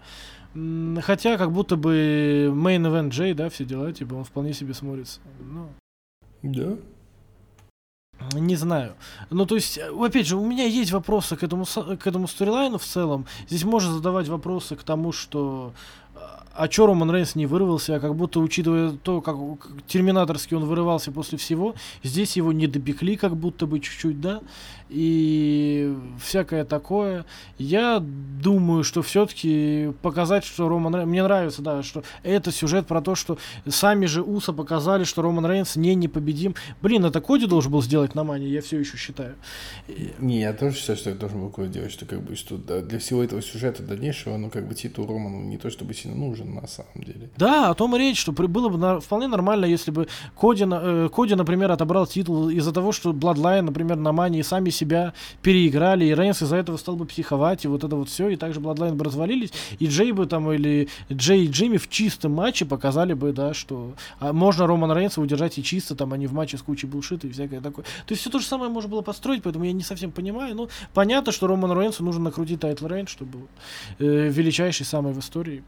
Хотя, 1.02 1.38
как 1.38 1.52
будто 1.52 1.78
бы 1.78 2.52
main 2.54 2.82
event 2.82 3.10
Джей, 3.10 3.34
да, 3.34 3.50
все 3.50 3.66
дела, 3.66 3.92
типа, 3.94 4.16
он 4.16 4.24
вполне 4.24 4.54
себе 4.54 4.74
смотрится. 4.74 5.20
Ну, 5.40 5.70
Да. 6.42 6.76
Не 8.34 8.56
знаю. 8.56 8.94
Ну, 9.30 9.45
то 9.45 9.56
есть, 9.56 9.78
э, 9.78 9.91
опять 9.91 10.28
же, 10.28 10.38
у 10.38 10.45
меня 10.45 10.66
есть 10.66 10.91
вопросы 10.91 11.36
к 11.36 11.44
этому, 11.44 11.66
к 11.66 12.08
этому 12.08 12.28
сторилайну 12.28 12.78
в 12.78 12.84
целом. 12.84 13.26
Здесь 13.48 13.64
можно 13.64 13.94
задавать 13.94 14.28
вопросы 14.28 14.76
к 14.76 14.84
тому, 14.84 15.12
что 15.12 15.74
а 16.56 16.68
чё 16.68 16.86
Роман 16.86 17.12
Рейнс 17.12 17.36
не 17.36 17.48
вырвался, 17.48 17.95
а 17.95 18.00
как 18.00 18.16
будто, 18.16 18.40
учитывая 18.40 18.91
то, 18.91 19.22
как 19.22 19.36
терминаторски 19.88 20.54
он 20.54 20.66
вырывался 20.66 21.12
после 21.12 21.38
всего, 21.38 21.74
здесь 22.04 22.38
его 22.38 22.52
не 22.52 22.68
допекли 22.68 23.18
как 23.18 23.36
будто 23.36 23.66
бы 23.66 23.80
чуть-чуть, 23.80 24.22
да, 24.22 24.41
и 24.94 25.95
всякое 26.22 26.65
такое. 26.65 27.26
Я 27.57 27.99
думаю, 27.99 28.84
что 28.84 29.02
все-таки 29.02 29.91
показать, 30.02 30.44
что 30.45 30.70
Роман 30.70 30.95
Рейнс... 30.95 31.10
Мне 31.10 31.24
нравится, 31.24 31.61
да, 31.61 31.82
что 31.82 32.03
это 32.22 32.52
сюжет 32.52 32.86
про 32.86 33.02
то, 33.02 33.15
что 33.15 33.38
сами 33.68 34.06
же 34.06 34.22
Уса 34.22 34.53
показали, 34.53 35.03
что 35.03 35.22
Роман 35.22 35.45
Рейнс 35.48 35.76
не 35.76 35.95
непобедим. 35.95 36.56
Блин, 36.82 37.06
это 37.06 37.22
Коди 37.22 37.48
должен 37.48 37.72
был 37.72 37.82
сделать 37.82 38.14
на 38.15 38.24
Мане, 38.24 38.48
я 38.48 38.61
все 38.61 38.80
еще 38.80 38.98
считаю. 38.98 39.36
Не, 40.20 40.41
я 40.41 40.53
тоже 40.53 40.76
считаю, 40.76 40.98
что 40.98 41.10
это 41.10 41.20
должен 41.22 41.41
был 41.41 41.49
кое 41.49 41.68
делать, 41.68 41.91
что 41.91 42.06
как 42.06 42.22
бы 42.22 42.36
что 42.36 42.57
для 42.57 42.99
всего 42.99 43.24
этого 43.24 43.41
сюжета 43.41 43.84
дальнейшего, 43.84 44.38
ну 44.38 44.49
как 44.49 44.68
бы 44.68 44.76
титул 44.76 45.07
Роману 45.07 45.41
не 45.44 45.57
то 45.57 45.70
чтобы 45.70 45.94
сильно 45.94 46.15
нужен 46.18 46.53
на 46.53 46.68
самом 46.68 47.03
деле. 47.03 47.30
Да, 47.38 47.70
о 47.70 47.74
том 47.74 47.95
и 47.95 47.99
речь, 47.99 48.20
что 48.20 48.32
было 48.32 48.70
бы 48.70 48.78
на- 48.78 48.99
вполне 48.99 49.28
нормально, 49.28 49.65
если 49.65 49.91
бы 49.91 50.07
Коди, 50.40 50.65
э, 50.70 51.10
Коди, 51.14 51.36
например, 51.36 51.72
отобрал 51.72 52.06
титул 52.06 52.49
из-за 52.49 52.72
того, 52.72 52.91
что 52.91 53.11
Bloodline, 53.11 53.61
например, 53.61 53.98
на 53.98 54.11
Мании 54.11 54.41
сами 54.41 54.70
себя 54.84 55.14
переиграли, 55.42 56.06
и 56.06 56.14
Рейнс 56.14 56.42
из-за 56.42 56.58
этого 56.58 56.78
стал 56.78 56.96
бы 56.96 57.06
психовать, 57.06 57.66
и 57.66 57.68
вот 57.68 57.84
это 57.84 57.96
вот 57.96 58.10
все, 58.10 58.30
и 58.30 58.36
также 58.36 58.60
Bloodline 58.60 58.94
бы 58.94 59.06
развалились, 59.06 59.52
и 59.80 59.88
Джей 59.88 60.12
бы 60.12 60.26
там, 60.26 60.52
или 60.52 60.90
Джей 61.12 61.46
и 61.46 61.48
Джимми 61.48 61.78
в 61.78 61.90
чистом 61.90 62.34
матче 62.34 62.66
показали 62.66 63.14
бы, 63.14 63.32
да, 63.32 63.54
что 63.54 63.94
а, 64.20 64.34
можно 64.34 64.68
Романа 64.68 64.94
Рейнса 64.94 65.22
удержать 65.22 65.58
и 65.58 65.64
чисто, 65.64 65.96
там, 65.96 66.14
а 66.14 66.18
не 66.18 66.28
в 66.28 66.34
матче 66.34 66.58
с 66.58 66.62
кучей 66.62 66.88
bullshit 66.88 67.23
а 67.23 67.28
и 67.28 67.32
всякое 67.32 67.62
такое. 67.62 67.86
То 67.86 68.12
есть 68.12 68.22
все 68.22 68.30
то 68.30 68.40
же 68.40 68.46
самое 68.46 68.70
можно 68.70 68.90
было 68.90 69.02
построить, 69.02 69.44
поэтому 69.44 69.66
я 69.66 69.72
не 69.72 69.84
совсем 69.84 70.12
понимаю, 70.12 70.56
ну, 70.56 70.70
понятно, 70.94 71.32
что 71.32 71.48
Роману 71.48 71.80
Рейнсу 71.80 72.04
нужно 72.04 72.24
накрутить 72.26 72.60
title 72.60 72.88
reign, 72.88 73.08
чтобы 73.08 73.40
э, 74.00 74.30
величайший 74.30 74.86
самый 74.86 75.14
в 75.14 75.20
истории. 75.20 75.64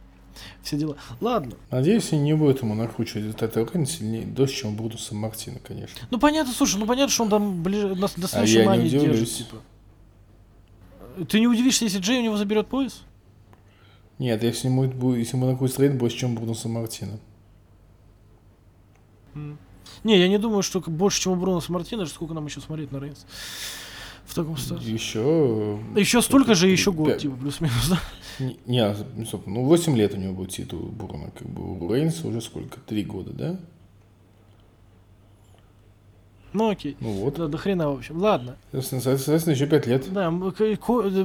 Все 0.64 0.78
дела. 0.78 0.98
Ладно. 1.22 1.56
Надеюсь, 1.72 2.12
они 2.14 2.22
не 2.22 2.36
будут 2.36 2.62
ему 2.62 2.74
накручивать 2.76 3.26
вот 3.28 3.42
это 3.42 3.60
Рейн 3.74 3.86
сильнее, 3.86 4.26
дольше, 4.26 4.56
чем 4.62 4.76
Брутуса 4.76 5.16
Мартина, 5.16 5.60
конечно. 5.60 6.08
Ну 6.12 6.20
понятно, 6.20 6.54
слушай, 6.54 6.78
ну 6.78 6.86
понятно, 6.86 7.12
что 7.12 7.24
он 7.24 7.30
там 7.30 7.64
ближе 7.64 7.90
на, 7.90 7.96
до 7.96 8.06
А 8.06 8.28
следующей 8.28 8.60
не 8.60 8.66
мании 8.66 8.90
держит, 8.90 9.30
типа. 9.30 9.58
Ты 11.30 11.40
не 11.40 11.48
удивишься, 11.48 11.86
если 11.86 12.00
Джей 12.00 12.20
у 12.20 12.24
него 12.24 12.38
заберет 12.38 12.68
пояс? 12.68 13.04
Нет, 14.20 14.44
если 14.44 14.68
ему, 14.68 14.88
будет- 14.88 15.18
если 15.20 15.38
ему 15.38 15.46
накрутит 15.50 15.80
Рейн 15.80 15.98
больше, 15.98 16.18
чем 16.18 16.36
Брутуса 16.36 16.68
Мартина. 16.70 17.20
Не, 20.04 20.20
я 20.20 20.28
не 20.28 20.38
думаю, 20.38 20.62
что 20.64 20.80
больше, 20.82 21.22
чем 21.22 21.34
у 21.34 21.36
Бруноса 21.36 21.72
Мартина, 21.72 22.06
сколько 22.06 22.34
нам 22.34 22.46
еще 22.46 22.62
смотреть 22.62 22.92
на 22.92 23.00
Рейнс. 23.00 23.26
В 24.26 24.34
таком 24.34 24.58
статусе. 24.58 24.92
Еще... 24.92 25.80
Еще 25.96 26.22
столько 26.22 26.56
же, 26.56 26.68
еще 26.68 26.92
год, 26.92 27.08
Пять. 27.10 27.22
типа, 27.22 27.36
плюс-минус, 27.36 27.90
да? 27.90 28.00
Не, 28.40 28.58
не, 28.66 28.80
а, 28.80 28.96
ну, 29.16 29.26
сколько, 29.26 29.50
ну, 29.50 29.64
8 29.66 29.96
лет 29.96 30.14
у 30.14 30.18
него 30.18 30.34
будет 30.34 30.50
титул 30.52 30.80
Бурна, 30.80 31.32
как 31.32 31.48
бы 31.48 31.86
у 31.86 31.94
Рейнса 31.94 32.28
уже 32.28 32.42
сколько? 32.42 32.80
Три 32.82 33.04
года, 33.04 33.32
да? 33.32 33.60
Ну 36.56 36.70
окей. 36.70 36.96
Ну 37.02 37.12
вот. 37.12 37.36
Да, 37.36 37.48
до 37.48 37.58
хрена, 37.58 37.90
в 37.92 37.98
общем. 37.98 38.18
Ладно. 38.22 38.56
Соответственно, 38.72 39.02
соответственно, 39.02 39.54
еще 39.54 39.66
5 39.68 39.88
лет. 39.88 40.14
Да, 40.14 40.32
мы, 40.32 40.54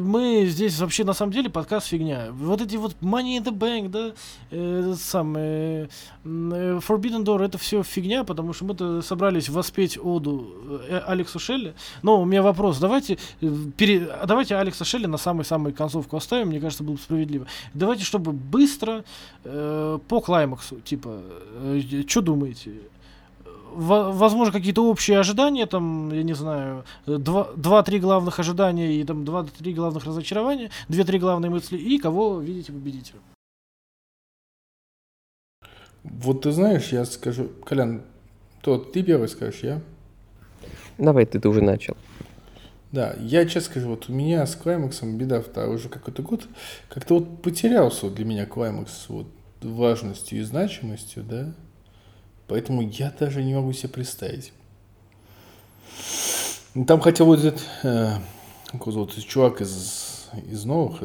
мы 0.00 0.46
здесь 0.46 0.78
вообще 0.80 1.04
на 1.04 1.12
самом 1.12 1.32
деле 1.32 1.48
подкаст 1.48 1.86
фигня. 1.86 2.28
Вот 2.32 2.60
эти 2.60 2.76
вот 2.76 2.96
Money 3.00 3.38
in 3.38 3.44
the 3.44 3.52
Bank, 3.56 3.88
да, 3.90 4.12
э, 4.50 4.80
этот 4.80 5.00
самый 5.00 5.82
м, 6.24 6.52
э, 6.52 6.78
Forbidden 6.86 7.24
Door, 7.24 7.44
это 7.44 7.58
все 7.58 7.82
фигня, 7.82 8.24
потому 8.24 8.52
что 8.52 8.64
мы-то 8.64 9.02
собрались 9.02 9.48
воспеть 9.48 9.96
оду 10.02 10.48
э, 10.88 11.00
Алексу 11.06 11.38
Шелли. 11.38 11.74
Но 12.02 12.20
у 12.20 12.24
меня 12.24 12.42
вопрос, 12.42 12.78
давайте, 12.78 13.18
э, 13.40 13.46
пере- 13.76 14.08
давайте 14.26 14.56
Алекса 14.56 14.84
Шелли 14.84 15.06
на 15.06 15.16
самый-самый 15.18 15.72
концовку 15.72 16.16
оставим, 16.16 16.48
мне 16.48 16.58
кажется, 16.60 16.82
было 16.82 16.94
бы 16.94 17.00
справедливо. 17.00 17.46
Давайте, 17.72 18.04
чтобы 18.04 18.32
быстро 18.32 19.04
э, 19.44 19.98
по 20.08 20.20
клаймаксу, 20.20 20.80
типа, 20.80 21.20
что 22.08 22.20
думаете? 22.20 22.72
Во- 23.74 24.12
возможно, 24.12 24.52
какие-то 24.52 24.84
общие 24.88 25.18
ожидания, 25.18 25.66
там, 25.66 26.12
я 26.12 26.22
не 26.22 26.34
знаю, 26.34 26.84
э, 27.06 27.16
два- 27.16 27.50
два-три 27.56 27.98
главных 28.00 28.38
ожидания 28.38 28.92
и 29.00 29.04
там 29.04 29.24
два-три 29.24 29.74
главных 29.74 30.04
разочарования, 30.04 30.70
две-три 30.88 31.18
главные 31.18 31.50
мысли, 31.50 31.76
и 31.76 31.98
кого 31.98 32.40
видите 32.40 32.72
победителем. 32.72 33.20
Вот 36.02 36.42
ты 36.42 36.52
знаешь, 36.52 36.92
я 36.92 37.04
скажу... 37.04 37.48
Колян, 37.64 38.02
то 38.62 38.78
ты 38.78 39.02
первый 39.02 39.28
скажешь, 39.28 39.60
я? 39.62 39.80
Давай, 40.98 41.26
ты, 41.26 41.38
ты 41.38 41.48
уже 41.48 41.62
начал. 41.62 41.96
Да, 42.92 43.14
я 43.20 43.44
честно 43.44 43.70
скажу, 43.70 43.88
вот 43.90 44.08
у 44.08 44.12
меня 44.12 44.44
с 44.46 44.56
Клаймаксом 44.56 45.16
беда 45.16 45.40
второй 45.40 45.76
уже 45.76 45.88
какой-то 45.88 46.22
год. 46.22 46.48
Как-то 46.88 47.14
вот 47.18 47.42
потерялся 47.42 48.06
вот 48.06 48.14
для 48.14 48.24
меня 48.24 48.46
Клаймакс 48.46 49.06
вот 49.08 49.28
важностью 49.62 50.40
и 50.40 50.42
значимостью, 50.42 51.22
да? 51.22 51.54
Поэтому 52.50 52.82
я 52.82 53.14
даже 53.16 53.44
не 53.44 53.54
могу 53.54 53.72
себе 53.72 53.90
представить. 53.90 54.52
Там 56.88 56.98
хотя 57.00 57.22
вот 57.22 57.38
этот, 57.38 57.62
э, 57.84 58.14
чувак 59.28 59.60
из, 59.60 60.28
из 60.50 60.64
новых, 60.64 61.04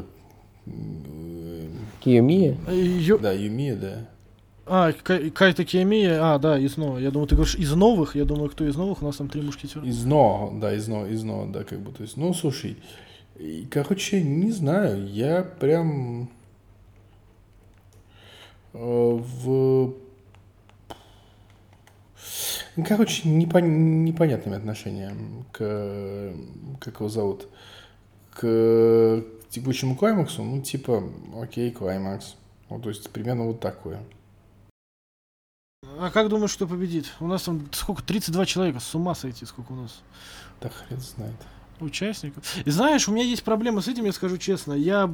э, 0.66 1.68
Киомия? 2.04 2.58
Э, 2.68 2.76
ё- 2.76 3.20
да, 3.20 3.32
Юмия, 3.32 3.76
да. 3.76 4.10
А, 4.66 4.92
Кай- 4.92 5.30
Кайта 5.30 5.64
Киемия, 5.66 6.18
а, 6.20 6.40
да, 6.40 6.58
из 6.58 6.78
новых. 6.78 7.00
Я 7.04 7.12
думаю, 7.12 7.28
ты 7.28 7.36
говоришь 7.36 7.54
из 7.56 7.72
новых, 7.74 8.16
я 8.16 8.26
думаю, 8.26 8.50
кто 8.50 8.66
из 8.66 8.76
новых, 8.76 9.04
у 9.04 9.06
нас 9.06 9.18
там 9.18 9.30
три 9.30 9.42
мушкетера. 9.42 9.86
Из 9.86 10.04
Но, 10.04 10.52
да, 10.60 10.74
из 10.74 10.88
Но, 10.88 11.06
из 11.06 11.22
Но, 11.24 11.46
да, 11.46 11.64
как 11.64 11.80
бы, 11.80 11.92
то 11.92 12.02
есть, 12.02 12.18
ну, 12.18 12.34
слушай, 12.34 12.76
и, 13.38 13.68
короче, 13.70 14.24
не 14.24 14.50
знаю, 14.52 15.08
я 15.12 15.44
прям 15.44 16.32
э, 18.74 18.80
в, 18.80 19.94
короче, 22.84 23.30
непон- 23.30 24.04
непонятными 24.04 24.58
отношением 24.58 25.46
к, 25.52 26.34
как 26.82 26.96
его 26.96 27.10
зовут, 27.10 27.48
к 28.32 29.24
текущему 29.50 29.96
клаймаксу, 29.96 30.44
ну, 30.44 30.62
типа, 30.62 31.04
окей, 31.42 31.72
клаймакс, 31.72 32.36
ну, 32.70 32.80
то 32.80 32.90
есть, 32.90 33.10
примерно 33.10 33.46
вот 33.46 33.60
такое. 33.60 34.00
А 35.98 36.10
как 36.12 36.30
думаешь, 36.30 36.52
что 36.52 36.68
победит? 36.68 37.14
У 37.20 37.28
нас 37.28 37.44
там 37.44 37.70
сколько? 37.72 38.04
32 38.04 38.46
человека, 38.46 38.80
с 38.80 38.96
ума 38.96 39.16
сойти, 39.16 39.46
сколько 39.46 39.72
у 39.72 39.76
нас 39.76 40.02
Да 40.60 40.70
хрен 40.70 41.00
знает. 41.00 41.36
Участников. 41.80 42.44
И 42.66 42.70
знаешь, 42.70 43.08
у 43.08 43.12
меня 43.12 43.24
есть 43.24 43.44
проблема 43.44 43.82
с 43.82 43.88
этим, 43.88 44.06
я 44.06 44.12
скажу 44.12 44.38
честно. 44.38 44.74
Я 44.74 45.10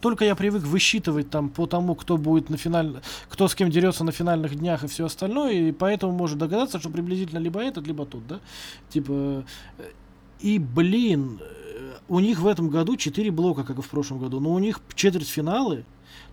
только 0.00 0.24
я 0.24 0.34
привык 0.34 0.62
высчитывать 0.62 1.30
там 1.30 1.48
по 1.48 1.66
тому, 1.66 1.94
кто 1.94 2.16
будет 2.16 2.50
на 2.50 2.56
финаль, 2.56 3.00
кто 3.28 3.48
с 3.48 3.54
кем 3.54 3.70
дерется 3.70 4.04
на 4.04 4.12
финальных 4.12 4.54
днях 4.54 4.84
и 4.84 4.86
все 4.86 5.06
остальное, 5.06 5.52
и 5.52 5.72
поэтому 5.72 6.12
можно 6.12 6.38
догадаться, 6.38 6.78
что 6.78 6.90
приблизительно 6.90 7.38
либо 7.38 7.60
этот, 7.60 7.86
либо 7.86 8.06
тот, 8.06 8.26
да? 8.26 8.40
Типа. 8.90 9.44
э, 9.78 9.82
И, 10.40 10.58
блин, 10.58 11.38
э, 11.40 11.92
у 12.08 12.20
них 12.20 12.40
в 12.40 12.46
этом 12.46 12.68
году 12.68 12.96
4 12.96 13.30
блока, 13.30 13.64
как 13.64 13.78
и 13.78 13.82
в 13.82 13.88
прошлом 13.88 14.18
году, 14.18 14.40
но 14.40 14.52
у 14.52 14.58
них 14.58 14.80
четвертьфиналы, 14.94 15.84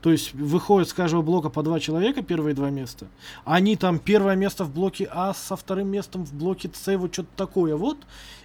то 0.02 0.12
есть 0.12 0.34
выходит 0.34 0.90
с 0.90 0.94
каждого 0.94 1.22
блока 1.22 1.50
по 1.50 1.64
два 1.64 1.80
человека, 1.80 2.22
первые 2.22 2.56
два 2.56 2.70
места. 2.70 3.08
Они 3.46 3.76
там 3.76 4.00
первое 4.00 4.36
место 4.36 4.64
в 4.64 4.74
блоке 4.74 5.10
А 5.12 5.34
со 5.34 5.56
вторым 5.56 5.90
местом 5.90 6.26
в 6.26 6.34
блоке 6.34 6.70
С, 6.74 6.98
вот 6.98 7.14
что-то 7.14 7.30
такое 7.36 7.76
вот. 7.76 7.98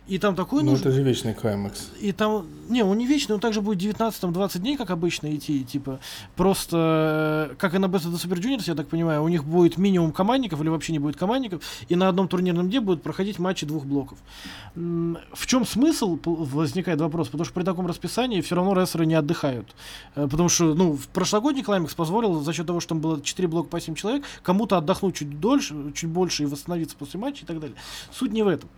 И 0.07 0.19
там 0.19 0.37
такой 0.37 0.63
Ну, 0.63 0.73
нужен... 0.73 0.89
это 0.89 0.95
же 0.95 1.03
вечный 1.03 1.33
клаймакс. 1.33 1.91
И 1.99 2.13
там, 2.13 2.47
не, 2.69 2.83
он 2.83 2.99
не 2.99 3.07
вечный, 3.07 3.37
он 3.37 3.41
также 3.41 3.63
будет 3.63 3.79
19 3.79 4.21
там 4.21 4.35
20 4.35 4.61
дней, 4.61 4.77
как 4.77 4.91
обычно, 4.91 5.35
идти, 5.35 5.65
типа, 5.65 5.99
просто, 6.37 7.49
э, 7.53 7.55
как 7.57 7.75
и 7.75 7.79
на 7.79 7.87
Best 7.87 8.07
of 8.07 8.13
the 8.13 8.23
Super 8.23 8.39
Juniors, 8.39 8.65
я 8.67 8.75
так 8.75 8.89
понимаю, 8.89 9.23
у 9.23 9.29
них 9.29 9.45
будет 9.45 9.79
минимум 9.79 10.13
командников 10.13 10.61
или 10.61 10.69
вообще 10.69 10.93
не 10.93 10.99
будет 10.99 11.17
командников, 11.17 11.63
и 11.89 11.97
на 11.97 12.09
одном 12.09 12.29
турнирном 12.29 12.69
дне 12.69 12.81
будут 12.81 13.03
проходить 13.03 13.39
матчи 13.39 13.65
двух 13.65 13.87
блоков. 13.87 14.19
В 14.75 15.47
чем 15.47 15.65
смысл, 15.65 16.19
возникает 16.23 17.01
вопрос, 17.01 17.29
потому 17.29 17.45
что 17.45 17.55
при 17.55 17.63
таком 17.63 17.87
расписании 17.87 18.43
все 18.43 18.57
равно 18.57 18.75
рестлеры 18.75 19.07
не 19.07 19.15
отдыхают. 19.15 19.75
Э, 20.17 20.29
Потому 20.31 20.49
что, 20.51 20.75
ну, 20.75 20.93
в 20.93 21.09
прошлогодний 21.25 21.63
Climax 21.63 21.97
позволил 21.97 22.43
за 22.43 22.53
счет 22.53 22.67
того, 22.67 22.81
что 22.81 22.91
там 22.91 23.01
было 23.01 23.19
4 23.19 23.49
блока 23.49 23.71
по 23.71 23.81
7 23.81 23.95
человек, 23.95 24.25
кому-то 24.43 24.77
отдохнуть 24.77 25.17
чуть 25.17 25.41
дольше, 25.41 25.75
чуть 25.95 26.11
больше 26.11 26.43
и 26.43 26.47
восстановиться 26.47 26.97
после 26.99 27.19
матча 27.19 27.45
и 27.45 27.47
так 27.47 27.61
далее. 27.61 27.79
Суть 28.13 28.31
не 28.33 28.43
в 28.43 28.49
этом. 28.49 28.69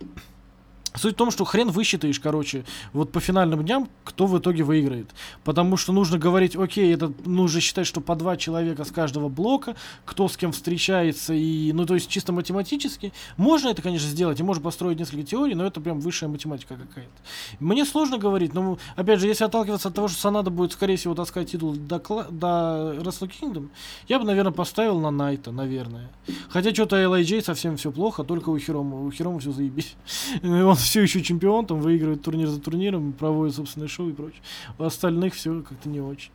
Суть 0.97 1.13
в 1.13 1.17
том, 1.17 1.31
что 1.31 1.45
хрен 1.45 1.69
высчитаешь, 1.69 2.19
короче, 2.19 2.65
вот 2.93 3.11
по 3.11 3.19
финальным 3.19 3.63
дням, 3.63 3.89
кто 4.03 4.25
в 4.25 4.37
итоге 4.37 4.63
выиграет. 4.63 5.09
Потому 5.43 5.77
что 5.77 5.93
нужно 5.93 6.17
говорить, 6.17 6.55
окей, 6.55 6.93
это 6.93 7.11
нужно 7.25 7.61
считать, 7.61 7.87
что 7.87 8.01
по 8.01 8.15
два 8.15 8.37
человека 8.37 8.83
с 8.83 8.91
каждого 8.91 9.29
блока, 9.29 9.75
кто 10.05 10.27
с 10.27 10.37
кем 10.37 10.51
встречается, 10.51 11.33
и, 11.33 11.71
ну, 11.73 11.85
то 11.85 11.93
есть 11.93 12.09
чисто 12.09 12.33
математически. 12.33 13.13
Можно 13.37 13.69
это, 13.69 13.81
конечно, 13.81 14.07
сделать, 14.07 14.39
и 14.39 14.43
можно 14.43 14.63
построить 14.63 14.99
несколько 14.99 15.23
теорий, 15.23 15.55
но 15.55 15.65
это 15.65 15.81
прям 15.81 15.99
высшая 15.99 16.27
математика 16.27 16.75
какая-то. 16.75 17.11
Мне 17.59 17.85
сложно 17.85 18.17
говорить, 18.17 18.53
но, 18.53 18.77
опять 18.95 19.19
же, 19.19 19.27
если 19.27 19.43
отталкиваться 19.43 19.89
от 19.89 19.95
того, 19.95 20.07
что 20.07 20.19
Санада 20.19 20.49
будет, 20.49 20.73
скорее 20.73 20.97
всего, 20.97 21.15
таскать 21.15 21.51
титул 21.51 21.73
до, 21.73 21.99
до 22.29 22.95
Wrestle 22.97 23.29
Kingdom, 23.29 23.69
я 24.07 24.19
бы, 24.19 24.25
наверное, 24.25 24.51
поставил 24.51 24.99
на 24.99 25.11
Найта, 25.11 25.51
наверное. 25.51 26.09
Хотя 26.49 26.73
что-то 26.73 26.97
LIJ 26.97 27.43
совсем 27.43 27.77
все 27.77 27.91
плохо, 27.91 28.23
только 28.23 28.49
у 28.49 28.57
Хирома. 28.57 29.01
У 29.01 29.11
Хирома 29.11 29.39
все 29.39 29.51
заебись. 29.51 29.95
Он 30.43 30.75
все 30.87 31.01
еще 31.01 31.21
чемпион, 31.21 31.65
там 31.65 31.79
выигрывает 31.81 32.21
турнир 32.23 32.47
за 32.47 32.59
турниром, 32.59 33.13
проводит 33.13 33.55
собственное 33.55 33.87
шоу 33.87 34.09
и 34.09 34.13
прочее. 34.13 34.41
У 34.77 34.83
остальных 34.83 35.33
все 35.35 35.61
как-то 35.61 35.89
не 35.89 35.99
очень. 35.99 36.31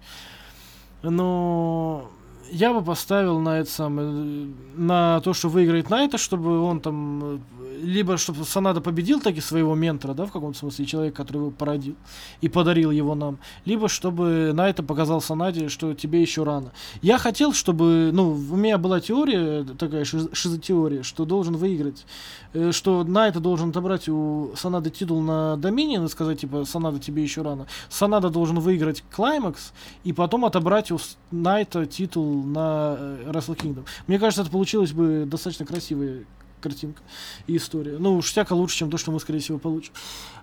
Но 1.02 2.08
я 2.50 2.72
бы 2.72 2.84
поставил 2.84 3.40
на 3.40 3.60
это 3.60 3.70
самое, 3.70 4.52
на 4.76 5.20
то, 5.20 5.32
что 5.32 5.48
выиграет 5.48 5.90
Найта, 5.90 6.18
чтобы 6.18 6.60
он 6.60 6.80
там, 6.80 7.20
э, 7.22 7.38
либо 7.82 8.16
чтобы 8.16 8.44
Санада 8.44 8.80
победил 8.80 9.20
таки 9.20 9.40
своего 9.40 9.74
ментора, 9.74 10.14
да, 10.14 10.26
в 10.26 10.32
каком-то 10.32 10.58
смысле, 10.58 10.86
человек, 10.86 11.14
который 11.14 11.38
его 11.38 11.50
породил 11.50 11.96
и 12.40 12.48
подарил 12.48 12.90
его 12.90 13.14
нам, 13.14 13.38
либо 13.64 13.88
чтобы 13.88 14.52
Найта 14.54 14.82
показал 14.82 15.20
Санаде, 15.20 15.68
что 15.68 15.94
тебе 15.94 16.22
еще 16.22 16.44
рано. 16.44 16.72
Я 17.02 17.18
хотел, 17.18 17.52
чтобы, 17.52 18.10
ну, 18.12 18.30
у 18.30 18.56
меня 18.56 18.78
была 18.78 19.00
теория, 19.00 19.64
такая 19.64 20.04
шиз- 20.04 20.34
шизотеория, 20.34 21.02
что 21.02 21.24
должен 21.24 21.56
выиграть, 21.56 22.06
э, 22.52 22.72
что 22.72 23.04
Найта 23.04 23.40
должен 23.40 23.70
отобрать 23.70 24.08
у 24.08 24.52
Санады 24.56 24.90
титул 24.90 25.20
на 25.20 25.56
Доминион 25.56 26.06
и 26.06 26.08
сказать, 26.08 26.40
типа, 26.40 26.64
Санада 26.64 26.98
тебе 26.98 27.22
еще 27.22 27.42
рано. 27.42 27.66
Санада 27.88 28.30
должен 28.30 28.58
выиграть 28.60 29.02
Клаймакс 29.10 29.72
и 30.04 30.12
потом 30.12 30.44
отобрать 30.44 30.90
у 30.90 30.98
Найта 31.30 31.86
титул 31.86 32.44
на 32.44 32.96
э, 32.98 33.30
Wrestle 33.32 33.56
Kingdom. 33.56 33.84
Мне 34.06 34.18
кажется, 34.18 34.42
это 34.42 34.50
получилось 34.50 34.92
бы 34.92 35.24
достаточно 35.26 35.66
красивая 35.66 36.24
картинка 36.62 37.02
и 37.46 37.56
история. 37.56 37.98
Ну, 37.98 38.16
уж 38.16 38.30
всяко 38.30 38.54
лучше, 38.54 38.78
чем 38.78 38.90
то, 38.90 38.96
что 38.96 39.12
мы, 39.12 39.20
скорее 39.20 39.40
всего, 39.40 39.58
получим. 39.58 39.92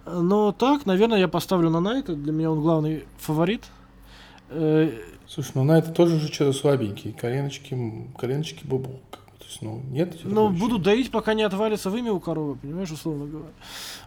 Но 0.05 0.51
так, 0.51 0.85
наверное, 0.85 1.19
я 1.19 1.27
поставлю 1.27 1.69
на 1.69 1.79
Найта. 1.79 2.13
Для 2.15 2.31
меня 2.31 2.51
он 2.51 2.61
главный 2.61 3.05
фаворит. 3.17 3.63
Э, 4.49 4.91
Слушай, 5.27 5.51
ну 5.55 5.63
на 5.63 5.77
это 5.77 5.91
тоже 5.91 6.15
уже 6.15 6.27
что-то 6.27 6.53
слабенький. 6.53 7.11
Коленочки, 7.13 7.77
коленочки 8.17 8.65
бы, 8.65 8.79
То 8.79 9.45
есть, 9.45 9.61
ну, 9.61 9.83
нет? 9.91 10.17
Ну, 10.23 10.29
такого 10.29 10.49
буду 10.49 10.75
еще? 10.75 10.83
доить, 10.83 11.11
пока 11.11 11.35
не 11.35 11.43
отвалится 11.43 11.91
вымя 11.91 12.11
у 12.11 12.19
коровы, 12.19 12.55
понимаешь, 12.55 12.89
условно 12.91 13.25
говоря. 13.25 13.51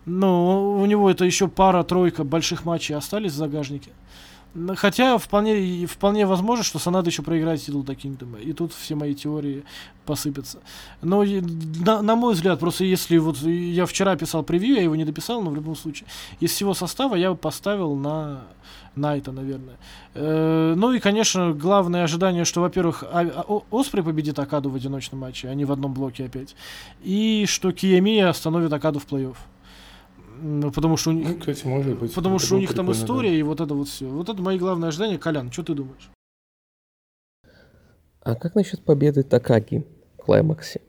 Но 0.05 0.73
у 0.81 0.85
него 0.87 1.09
это 1.09 1.25
еще 1.25 1.47
пара-тройка 1.47 2.25
больших 2.25 2.65
матчей 2.65 2.97
остались 2.97 3.33
в 3.33 3.37
загажнике. 3.37 3.91
Хотя 4.77 5.17
вполне, 5.17 5.87
вполне 5.87 6.27
возможно, 6.27 6.63
что 6.63 6.79
Санада 6.79 7.09
еще 7.09 7.23
проиграет 7.23 7.63
титул 7.63 7.85
Кингдома. 7.85 8.39
И 8.39 8.53
тут 8.53 8.73
все 8.75 8.95
мои 8.95 9.15
теории 9.15 9.65
посыпятся. 10.05 10.59
Но 11.01 11.25
на, 11.25 12.03
на 12.03 12.17
мой 12.17 12.35
взгляд, 12.35 12.61
просто 12.61 12.85
если 12.85 13.17
вот 13.19 13.39
я 13.39 13.87
вчера 13.87 14.17
писал 14.17 14.43
превью, 14.43 14.77
я 14.77 14.83
его 14.83 14.97
не 14.97 15.05
дописал, 15.05 15.43
но 15.43 15.51
в 15.51 15.55
любом 15.55 15.75
случае, 15.75 16.07
из 16.41 16.51
всего 16.51 16.75
состава 16.75 17.15
я 17.15 17.31
бы 17.31 17.37
поставил 17.37 17.95
на 17.95 18.43
Найта, 18.95 19.33
наверное. 19.33 19.77
Э, 20.15 20.75
ну 20.77 20.93
и, 20.93 20.99
конечно, 21.01 21.53
главное 21.53 22.05
ожидание, 22.05 22.45
что, 22.45 22.61
во-первых, 22.61 23.05
а- 23.05 23.21
а- 23.21 23.45
О- 23.49 23.65
Оспрей 23.71 24.03
победит 24.05 24.39
Акаду 24.39 24.69
в 24.69 24.75
одиночном 24.75 25.21
матче, 25.21 25.49
а 25.49 25.55
не 25.55 25.65
в 25.65 25.73
одном 25.73 25.95
блоке 25.95 26.27
опять. 26.27 26.55
И 27.03 27.47
что 27.49 27.73
Киемия 27.73 28.29
остановит 28.29 28.71
Акаду 28.73 28.99
в 28.99 29.07
плей-офф. 29.07 29.37
Потому 30.75 30.97
что 30.97 31.11
у 31.11 31.13
них... 31.13 31.29
Ну, 31.29 31.39
кстати, 31.39 31.67
может 31.67 31.99
быть. 31.99 32.15
Потому 32.15 32.37
Это 32.37 32.47
что 32.47 32.57
у 32.57 32.59
них 32.59 32.75
там 32.75 32.87
прикольно, 32.87 32.99
да. 32.99 33.05
история 33.05 33.39
и 33.39 33.43
вот 33.43 33.61
это 33.61 33.75
вот 33.75 33.89
все. 33.89 34.09
Вот 34.09 34.29
это 34.29 34.43
мои 34.43 34.59
главные 34.59 34.89
ожидания. 34.89 35.19
Колян, 35.19 35.53
что 35.53 35.63
ты 35.63 35.75
думаешь? 35.75 36.11
А 38.21 38.35
как 38.35 38.55
насчет 38.55 38.85
победы 38.85 39.23
Такаги 39.23 39.87
в 40.15 40.23
клаймаксе? 40.23 40.81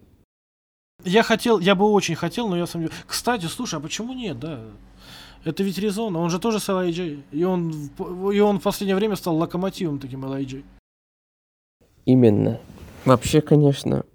Я 1.04 1.24
хотел, 1.24 1.60
я 1.60 1.76
бы 1.76 1.86
очень 1.86 2.16
хотел, 2.16 2.48
но 2.48 2.58
я 2.58 2.66
сомневаюсь. 2.66 2.98
Кстати, 3.06 3.46
слушай, 3.46 3.76
а 3.80 3.82
почему 3.82 4.14
нет, 4.14 4.40
да? 4.40 4.62
Это 5.44 5.64
ведь 5.64 5.78
Резона, 5.78 6.20
он 6.20 6.30
же 6.30 6.40
тоже 6.40 6.60
с 6.60 6.70
LIJ. 6.70 7.24
И 7.32 7.44
он, 7.44 7.90
и 8.32 8.40
он 8.40 8.60
в 8.60 8.64
последнее 8.64 8.96
время 8.96 9.16
стал 9.16 9.36
локомотивом 9.36 10.00
таким 10.00 10.26
LIJ. 10.26 10.64
Именно. 12.06 12.60
Вообще, 13.06 13.42
конечно, 13.42 14.06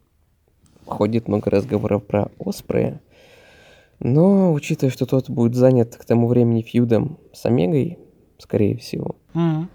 ходит 0.86 1.28
много 1.28 1.50
разговоров 1.50 2.06
про 2.06 2.30
Оспрея, 2.38 3.00
но 4.00 4.52
учитывая, 4.52 4.90
что 4.92 5.06
тот 5.06 5.28
будет 5.30 5.54
занят 5.54 5.96
к 5.96 6.04
тому 6.04 6.26
времени 6.28 6.62
фьюдом 6.62 7.18
с 7.32 7.44
Омегой, 7.46 7.98
скорее 8.38 8.76
всего, 8.76 9.16
Мгм. 9.34 9.68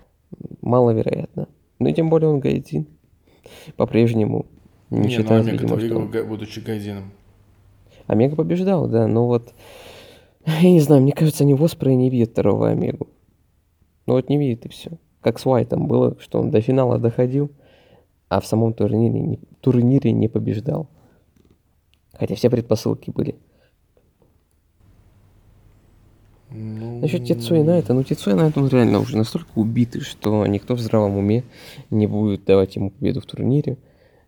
маловероятно. 0.62 1.48
Ну 1.80 1.90
и 1.90 1.94
тем 1.94 2.10
более 2.10 2.30
он 2.30 2.40
гайдин. 2.40 2.88
По-прежнему 3.76 4.46
не, 4.90 5.00
Не, 5.00 5.04
ну 5.04 5.10
считает, 5.10 5.46
Омега 5.48 5.64
видимо, 5.64 5.80
что... 5.80 6.00
га- 6.08 6.24
будучи 6.24 6.60
Гайдином. 6.60 7.12
Омега 8.08 8.36
побеждал, 8.36 8.88
да, 8.88 9.08
но 9.08 9.28
вот... 9.28 9.54
Я 10.46 10.70
не 10.70 10.80
знаю, 10.82 11.02
мне 11.02 11.14
кажется, 11.14 11.44
они 11.44 11.54
в 11.54 11.64
Оспрея 11.64 11.96
не 11.96 12.10
видят 12.10 12.32
второго 12.32 12.70
Омегу. 12.70 13.08
Ну 14.06 14.14
вот 14.14 14.30
не 14.30 14.38
видят 14.38 14.66
и 14.66 14.70
все. 14.70 14.92
Как 15.22 15.40
с 15.40 15.46
Уайтом 15.46 15.88
было, 15.88 16.18
что 16.20 16.40
он 16.40 16.52
до 16.52 16.60
финала 16.62 16.98
доходил, 17.00 17.50
а 18.28 18.42
в 18.42 18.46
самом 18.46 18.74
турнире 18.74 19.22
не, 19.22 19.40
турнире 19.62 20.12
не 20.12 20.28
побеждал. 20.28 20.88
Хотя 22.14 22.36
все 22.36 22.50
предпосылки 22.50 23.10
были. 23.10 23.36
Ну, 26.54 27.00
Насчет 27.00 27.26
Тецуи 27.26 27.64
Найто, 27.64 27.94
ну 27.94 28.04
Тецуи 28.04 28.34
Найто, 28.34 28.58
он 28.58 28.68
реально 28.68 29.00
уже 29.00 29.18
настолько 29.18 29.50
убитый, 29.56 30.02
что 30.02 30.46
никто 30.46 30.76
в 30.76 30.80
здравом 30.80 31.18
уме 31.18 31.44
не 31.90 32.06
будет 32.06 32.46
давать 32.46 32.76
ему 32.76 32.92
победу 32.92 33.22
в 33.22 33.26
турнире. 33.26 33.78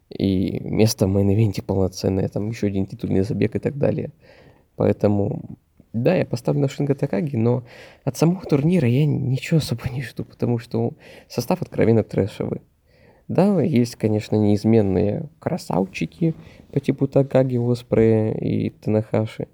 И 0.10 0.60
место 0.60 1.08
в 1.08 1.16
main 1.16 1.34
event 1.34 1.57
е 1.57 1.62
полноценное, 1.62 2.28
там 2.30 2.50
еще 2.50 2.68
один 2.68 2.86
титульный 2.86 3.22
забег 3.22 3.56
и 3.56 3.60
так 3.60 3.78
далее. 3.78 4.12
Поэтому, 4.76 5.58
да, 5.94 6.16
я 6.16 6.26
поставлю 6.26 6.62
на 6.62 6.70
Шинга 6.70 6.96
Такаги, 6.96 7.36
но 7.36 7.64
от 8.04 8.18
самого 8.18 8.42
турнира 8.42 8.88
я 8.88 9.06
ничего 9.06 9.58
особо 9.58 9.90
не 9.90 10.02
жду, 10.02 10.24
потому 10.24 10.58
что 10.58 10.94
состав 11.28 11.62
откровенно 11.62 12.04
трэшевый. 12.04 12.62
Да, 13.28 13.62
есть, 13.62 13.96
конечно, 13.96 14.36
неизменные 14.36 15.30
красавчики 15.40 16.36
по 16.72 16.80
типу 16.80 17.08
Такаги, 17.08 17.58
Оспрея 17.58 18.34
и 18.34 18.70
Танахаши. 18.70 19.48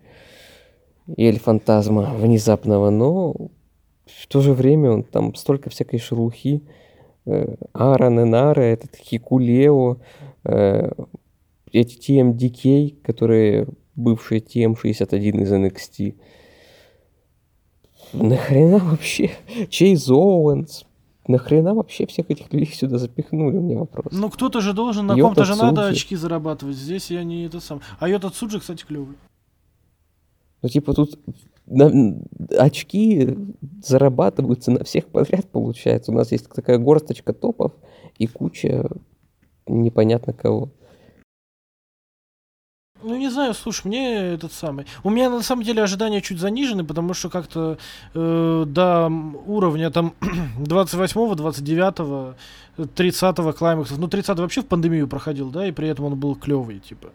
И 1.18 1.26
Эль 1.26 1.40
Фантазма 1.40 2.14
внезапного, 2.16 2.90
но 2.90 3.34
в 4.06 4.28
то 4.28 4.42
же 4.42 4.54
время 4.54 4.92
он 4.92 5.04
там 5.04 5.36
столько 5.36 5.70
всякой 5.70 6.00
шелухи. 6.00 6.64
Э, 7.26 7.56
Аарон 7.74 8.22
Энара, 8.22 8.62
этот 8.62 8.96
Хикулео, 8.96 9.98
э, 10.44 10.92
эти 11.72 11.98
TMDK, 11.98 13.02
которые 13.04 13.68
бывшие 13.96 14.42
TM61 14.42 15.42
из 15.42 15.52
NXT. 15.52 16.16
Нахрена 18.14 18.80
вообще? 18.80 19.32
Чейз 19.70 20.10
Оуэнс? 20.10 20.86
Нахрена 21.28 21.74
вообще 21.74 22.08
всех 22.08 22.30
этих 22.30 22.52
людей 22.52 22.74
сюда 22.74 22.98
запихнули, 22.98 23.58
у 23.58 23.62
меня 23.62 23.80
вопрос. 23.80 24.08
Ну, 24.12 24.30
кто-то 24.30 24.60
же 24.60 24.74
должен, 24.74 25.06
на 25.06 25.16
ком-то 25.16 25.46
же 25.46 25.56
надо 25.56 25.88
очки 25.88 26.16
зарабатывать. 26.16 26.76
Здесь 26.76 27.12
я 27.12 27.24
не 27.24 27.46
это 27.46 27.60
сам. 27.60 27.82
А 28.00 28.10
Йота 28.10 28.30
Цуджи, 28.30 28.60
кстати, 28.60 28.84
клевый. 28.84 29.16
Ну, 30.62 30.70
типа, 30.70 30.94
тут 30.94 31.20
очки 32.58 33.38
зарабатываются 33.84 34.72
на 34.72 34.84
всех 34.84 35.08
подряд, 35.08 35.48
получается. 35.50 36.12
У 36.12 36.16
нас 36.16 36.32
есть 36.32 36.50
такая 36.50 36.78
горсточка 36.78 37.34
топов 37.34 37.74
и 38.18 38.28
куча 38.28 38.90
непонятно 39.68 40.34
кого. 40.34 40.72
Ну, 43.04 43.18
не 43.18 43.30
знаю, 43.30 43.54
слушай, 43.54 43.88
мне 43.88 44.34
этот 44.34 44.54
самый... 44.54 44.86
У 45.04 45.10
меня, 45.10 45.30
на 45.30 45.42
самом 45.42 45.64
деле, 45.64 45.82
ожидания 45.82 46.22
чуть 46.22 46.40
занижены, 46.40 46.84
потому 46.84 47.14
что 47.14 47.30
как-то 47.30 47.78
э, 48.14 48.64
до 48.68 49.08
уровня 49.46 49.90
там 49.90 50.14
28-го, 50.60 51.34
29-го, 51.34 52.36
30-го 52.78 53.54
клаймаксов... 53.54 53.98
Ну, 53.98 54.08
30-й 54.08 54.42
вообще 54.42 54.62
в 54.62 54.68
пандемию 54.68 55.08
проходил, 55.08 55.50
да, 55.50 55.68
и 55.68 55.72
при 55.72 55.88
этом 55.88 56.06
он 56.06 56.16
был 56.16 56.36
клевый, 56.36 56.80
типа. 56.80 57.10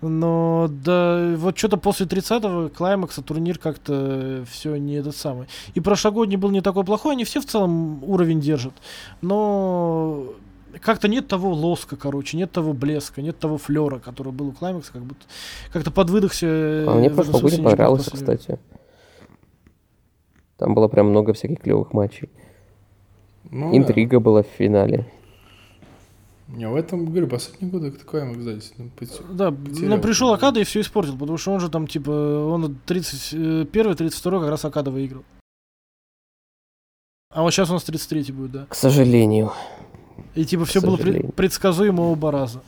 Но 0.00 0.68
да, 0.70 1.34
вот 1.36 1.58
что-то 1.58 1.76
после 1.78 2.06
30-го 2.06 2.68
клаймакса 2.68 3.22
турнир 3.22 3.58
как-то 3.58 4.44
все 4.50 4.76
не 4.76 4.94
этот 4.94 5.16
самый. 5.16 5.48
И 5.74 5.80
прошлогодний 5.80 6.36
был 6.36 6.50
не 6.50 6.60
такой 6.60 6.84
плохой, 6.84 7.12
они 7.12 7.24
все 7.24 7.40
в 7.40 7.46
целом 7.46 8.04
уровень 8.04 8.40
держат. 8.40 8.74
Но 9.20 10.34
как-то 10.80 11.08
нет 11.08 11.28
того 11.28 11.52
лоска, 11.52 11.96
короче, 11.96 12.36
нет 12.36 12.52
того 12.52 12.72
блеска, 12.72 13.22
нет 13.22 13.38
того 13.38 13.58
флера, 13.58 13.98
который 13.98 14.32
был 14.32 14.48
у 14.48 14.52
Клаймакса, 14.52 14.92
как 14.92 15.02
будто 15.02 15.24
как-то 15.72 15.90
подвыдохся. 15.90 16.46
э, 16.46 16.86
А 16.88 16.94
мне 16.94 17.10
прошлогодний 17.10 17.40
смысле 17.40 17.58
ничего 17.58 17.70
понравился, 17.70 18.10
кстати. 18.10 18.58
Там 20.56 20.74
было 20.74 20.88
прям 20.88 21.08
много 21.10 21.32
всяких 21.32 21.60
клевых 21.60 21.92
матчей. 21.92 22.30
ну 23.50 23.70
да. 23.70 23.76
Интрига 23.76 24.20
была 24.20 24.42
в 24.42 24.46
финале. 24.46 25.10
Не, 26.48 26.68
в 26.68 26.76
этом, 26.76 27.06
говорю, 27.06 27.26
последние 27.26 27.70
годы 27.72 27.90
такой 27.90 28.22
кстати. 28.22 28.74
ну, 28.76 28.90
пот- 28.96 29.22
Да, 29.34 29.50
потерял. 29.50 29.88
но 29.96 29.98
пришел 29.98 30.32
Акада 30.32 30.60
и 30.60 30.64
все 30.64 30.80
испортил, 30.82 31.16
потому 31.18 31.38
что 31.38 31.52
он 31.52 31.58
же 31.60 31.70
там, 31.70 31.86
типа, 31.86 32.10
он 32.10 32.76
31 32.86 33.94
32 33.96 34.40
как 34.40 34.50
раз 34.50 34.64
Акада 34.64 34.90
выиграл. 34.90 35.24
А 37.30 37.42
вот 37.42 37.50
сейчас 37.52 37.70
у 37.70 37.72
нас 37.72 37.82
33 37.82 38.30
будет, 38.32 38.52
да. 38.52 38.66
К 38.68 38.74
сожалению. 38.74 39.52
И 40.34 40.44
типа 40.44 40.64
все 40.64 40.80
было 40.80 40.96
пред- 40.96 41.34
предсказуемо 41.34 42.02
оба 42.02 42.30
раза. 42.30 42.62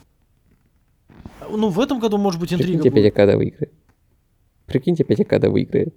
Ну, 1.50 1.68
в 1.68 1.80
этом 1.80 1.98
году, 2.00 2.18
может 2.18 2.40
быть, 2.40 2.52
интрига 2.52 2.72
Прикиньте, 2.82 2.90
будет. 2.90 3.12
Акада 3.12 3.36
выиграет. 3.36 3.72
Прикиньте, 4.66 5.04
опять 5.04 5.20
Акада 5.20 5.50
выиграет. 5.50 5.96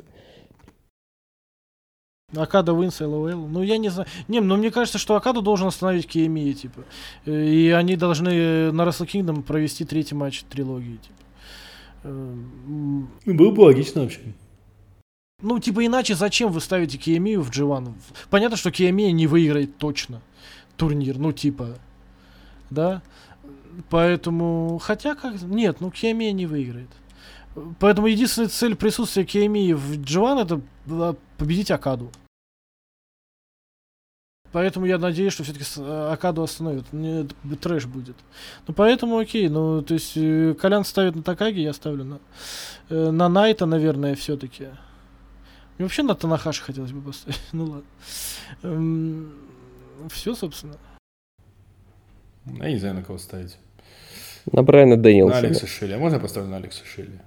Акада 2.35 2.73
Винс, 2.73 2.99
ЛОЛ. 3.01 3.47
Ну, 3.47 3.63
я 3.63 3.77
не 3.77 3.89
знаю. 3.89 4.07
Не, 4.27 4.39
ну 4.39 4.55
мне 4.55 4.69
кажется, 4.69 4.99
что 4.99 5.15
Акаду 5.15 5.41
должен 5.41 5.67
остановить 5.67 6.07
Киемия, 6.07 6.53
типа. 6.53 6.83
Э, 7.25 7.43
И 7.47 7.69
они 7.69 7.95
должны 7.95 8.29
э, 8.29 8.71
на 8.71 8.83
Wrestle 8.83 9.07
Kingdom 9.07 9.41
провести 9.41 9.83
третий 9.83 10.13
матч 10.13 10.43
трилогии, 10.43 10.97
типа. 10.97 11.15
Э, 12.03 12.35
Ну, 12.67 13.07
было 13.25 13.51
бы 13.51 13.61
логично 13.61 14.01
вообще. 14.01 14.19
Ну, 15.41 15.57
типа, 15.57 15.83
иначе 15.85 16.13
зачем 16.13 16.51
вы 16.51 16.61
ставите 16.61 16.97
Киемию 16.99 17.41
в 17.41 17.49
G1? 17.49 17.93
Понятно, 18.29 18.57
что 18.57 18.69
Киемия 18.71 19.11
не 19.11 19.25
выиграет 19.25 19.77
точно 19.77 20.21
турнир, 20.79 21.19
ну, 21.19 21.31
типа, 21.31 21.77
да? 22.69 23.01
Поэтому, 23.89 24.79
хотя 24.81 25.13
как... 25.13 25.41
Нет, 25.41 25.81
ну, 25.81 25.91
Киемия 25.91 26.31
не 26.31 26.47
выиграет. 26.47 26.89
Поэтому 27.79 28.07
единственная 28.07 28.49
цель 28.49 28.75
присутствия 28.75 29.25
Киемии 29.25 29.73
в 29.73 29.99
G1 29.99 30.41
это 30.87 31.15
победить 31.37 31.71
Акаду. 31.71 32.09
Поэтому 34.51 34.87
я 34.87 34.97
надеюсь, 34.97 35.33
что 35.33 35.43
все-таки 35.43 35.65
Акаду 35.77 36.41
остановят. 36.41 36.91
Мне 36.91 37.21
это 37.21 37.35
б- 37.43 37.55
трэш 37.55 37.85
будет. 37.85 38.15
Ну, 38.67 38.73
поэтому 38.73 39.17
окей. 39.19 39.47
Ну, 39.47 39.83
то 39.83 39.93
есть, 39.93 40.13
э, 40.15 40.55
Колян 40.59 40.83
ставит 40.85 41.15
на 41.15 41.21
Такаги, 41.21 41.59
я 41.59 41.73
ставлю 41.73 42.03
на, 42.03 42.19
э, 42.89 43.11
на 43.11 43.29
Найта, 43.29 43.67
наверное, 43.67 44.15
все-таки. 44.15 44.69
Мне 45.77 45.85
вообще 45.85 46.01
на 46.01 46.15
Танахаши 46.15 46.63
хотелось 46.63 46.91
бы 46.91 47.01
поставить. 47.01 47.39
ну 47.51 47.81
ладно. 48.63 49.29
Все, 50.07 50.35
собственно. 50.35 50.77
Я 52.45 52.71
не 52.71 52.77
знаю, 52.77 52.95
на 52.95 53.03
кого 53.03 53.17
ставить. 53.17 53.57
На 54.51 54.63
Брайана 54.63 54.95
На 54.95 55.01
Дэнилсона. 55.01 55.37
Алекса 55.39 55.67
Шелли. 55.67 55.93
А 55.93 55.97
можно 55.99 56.15
я 56.15 56.21
поставлю 56.21 56.49
на 56.49 56.57
Алекса 56.57 56.85
Шелли? 56.85 57.19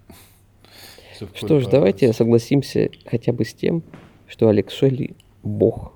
Чтоб 1.15 1.37
Что 1.37 1.61
ж, 1.61 1.67
давайте 1.67 2.13
согласимся 2.13 2.91
хотя 3.07 3.33
бы 3.33 3.45
с 3.45 3.55
тем, 3.55 3.83
что 4.27 4.49
Алекс 4.49 4.75
Шелли 4.75 5.15
бог. 5.43 5.93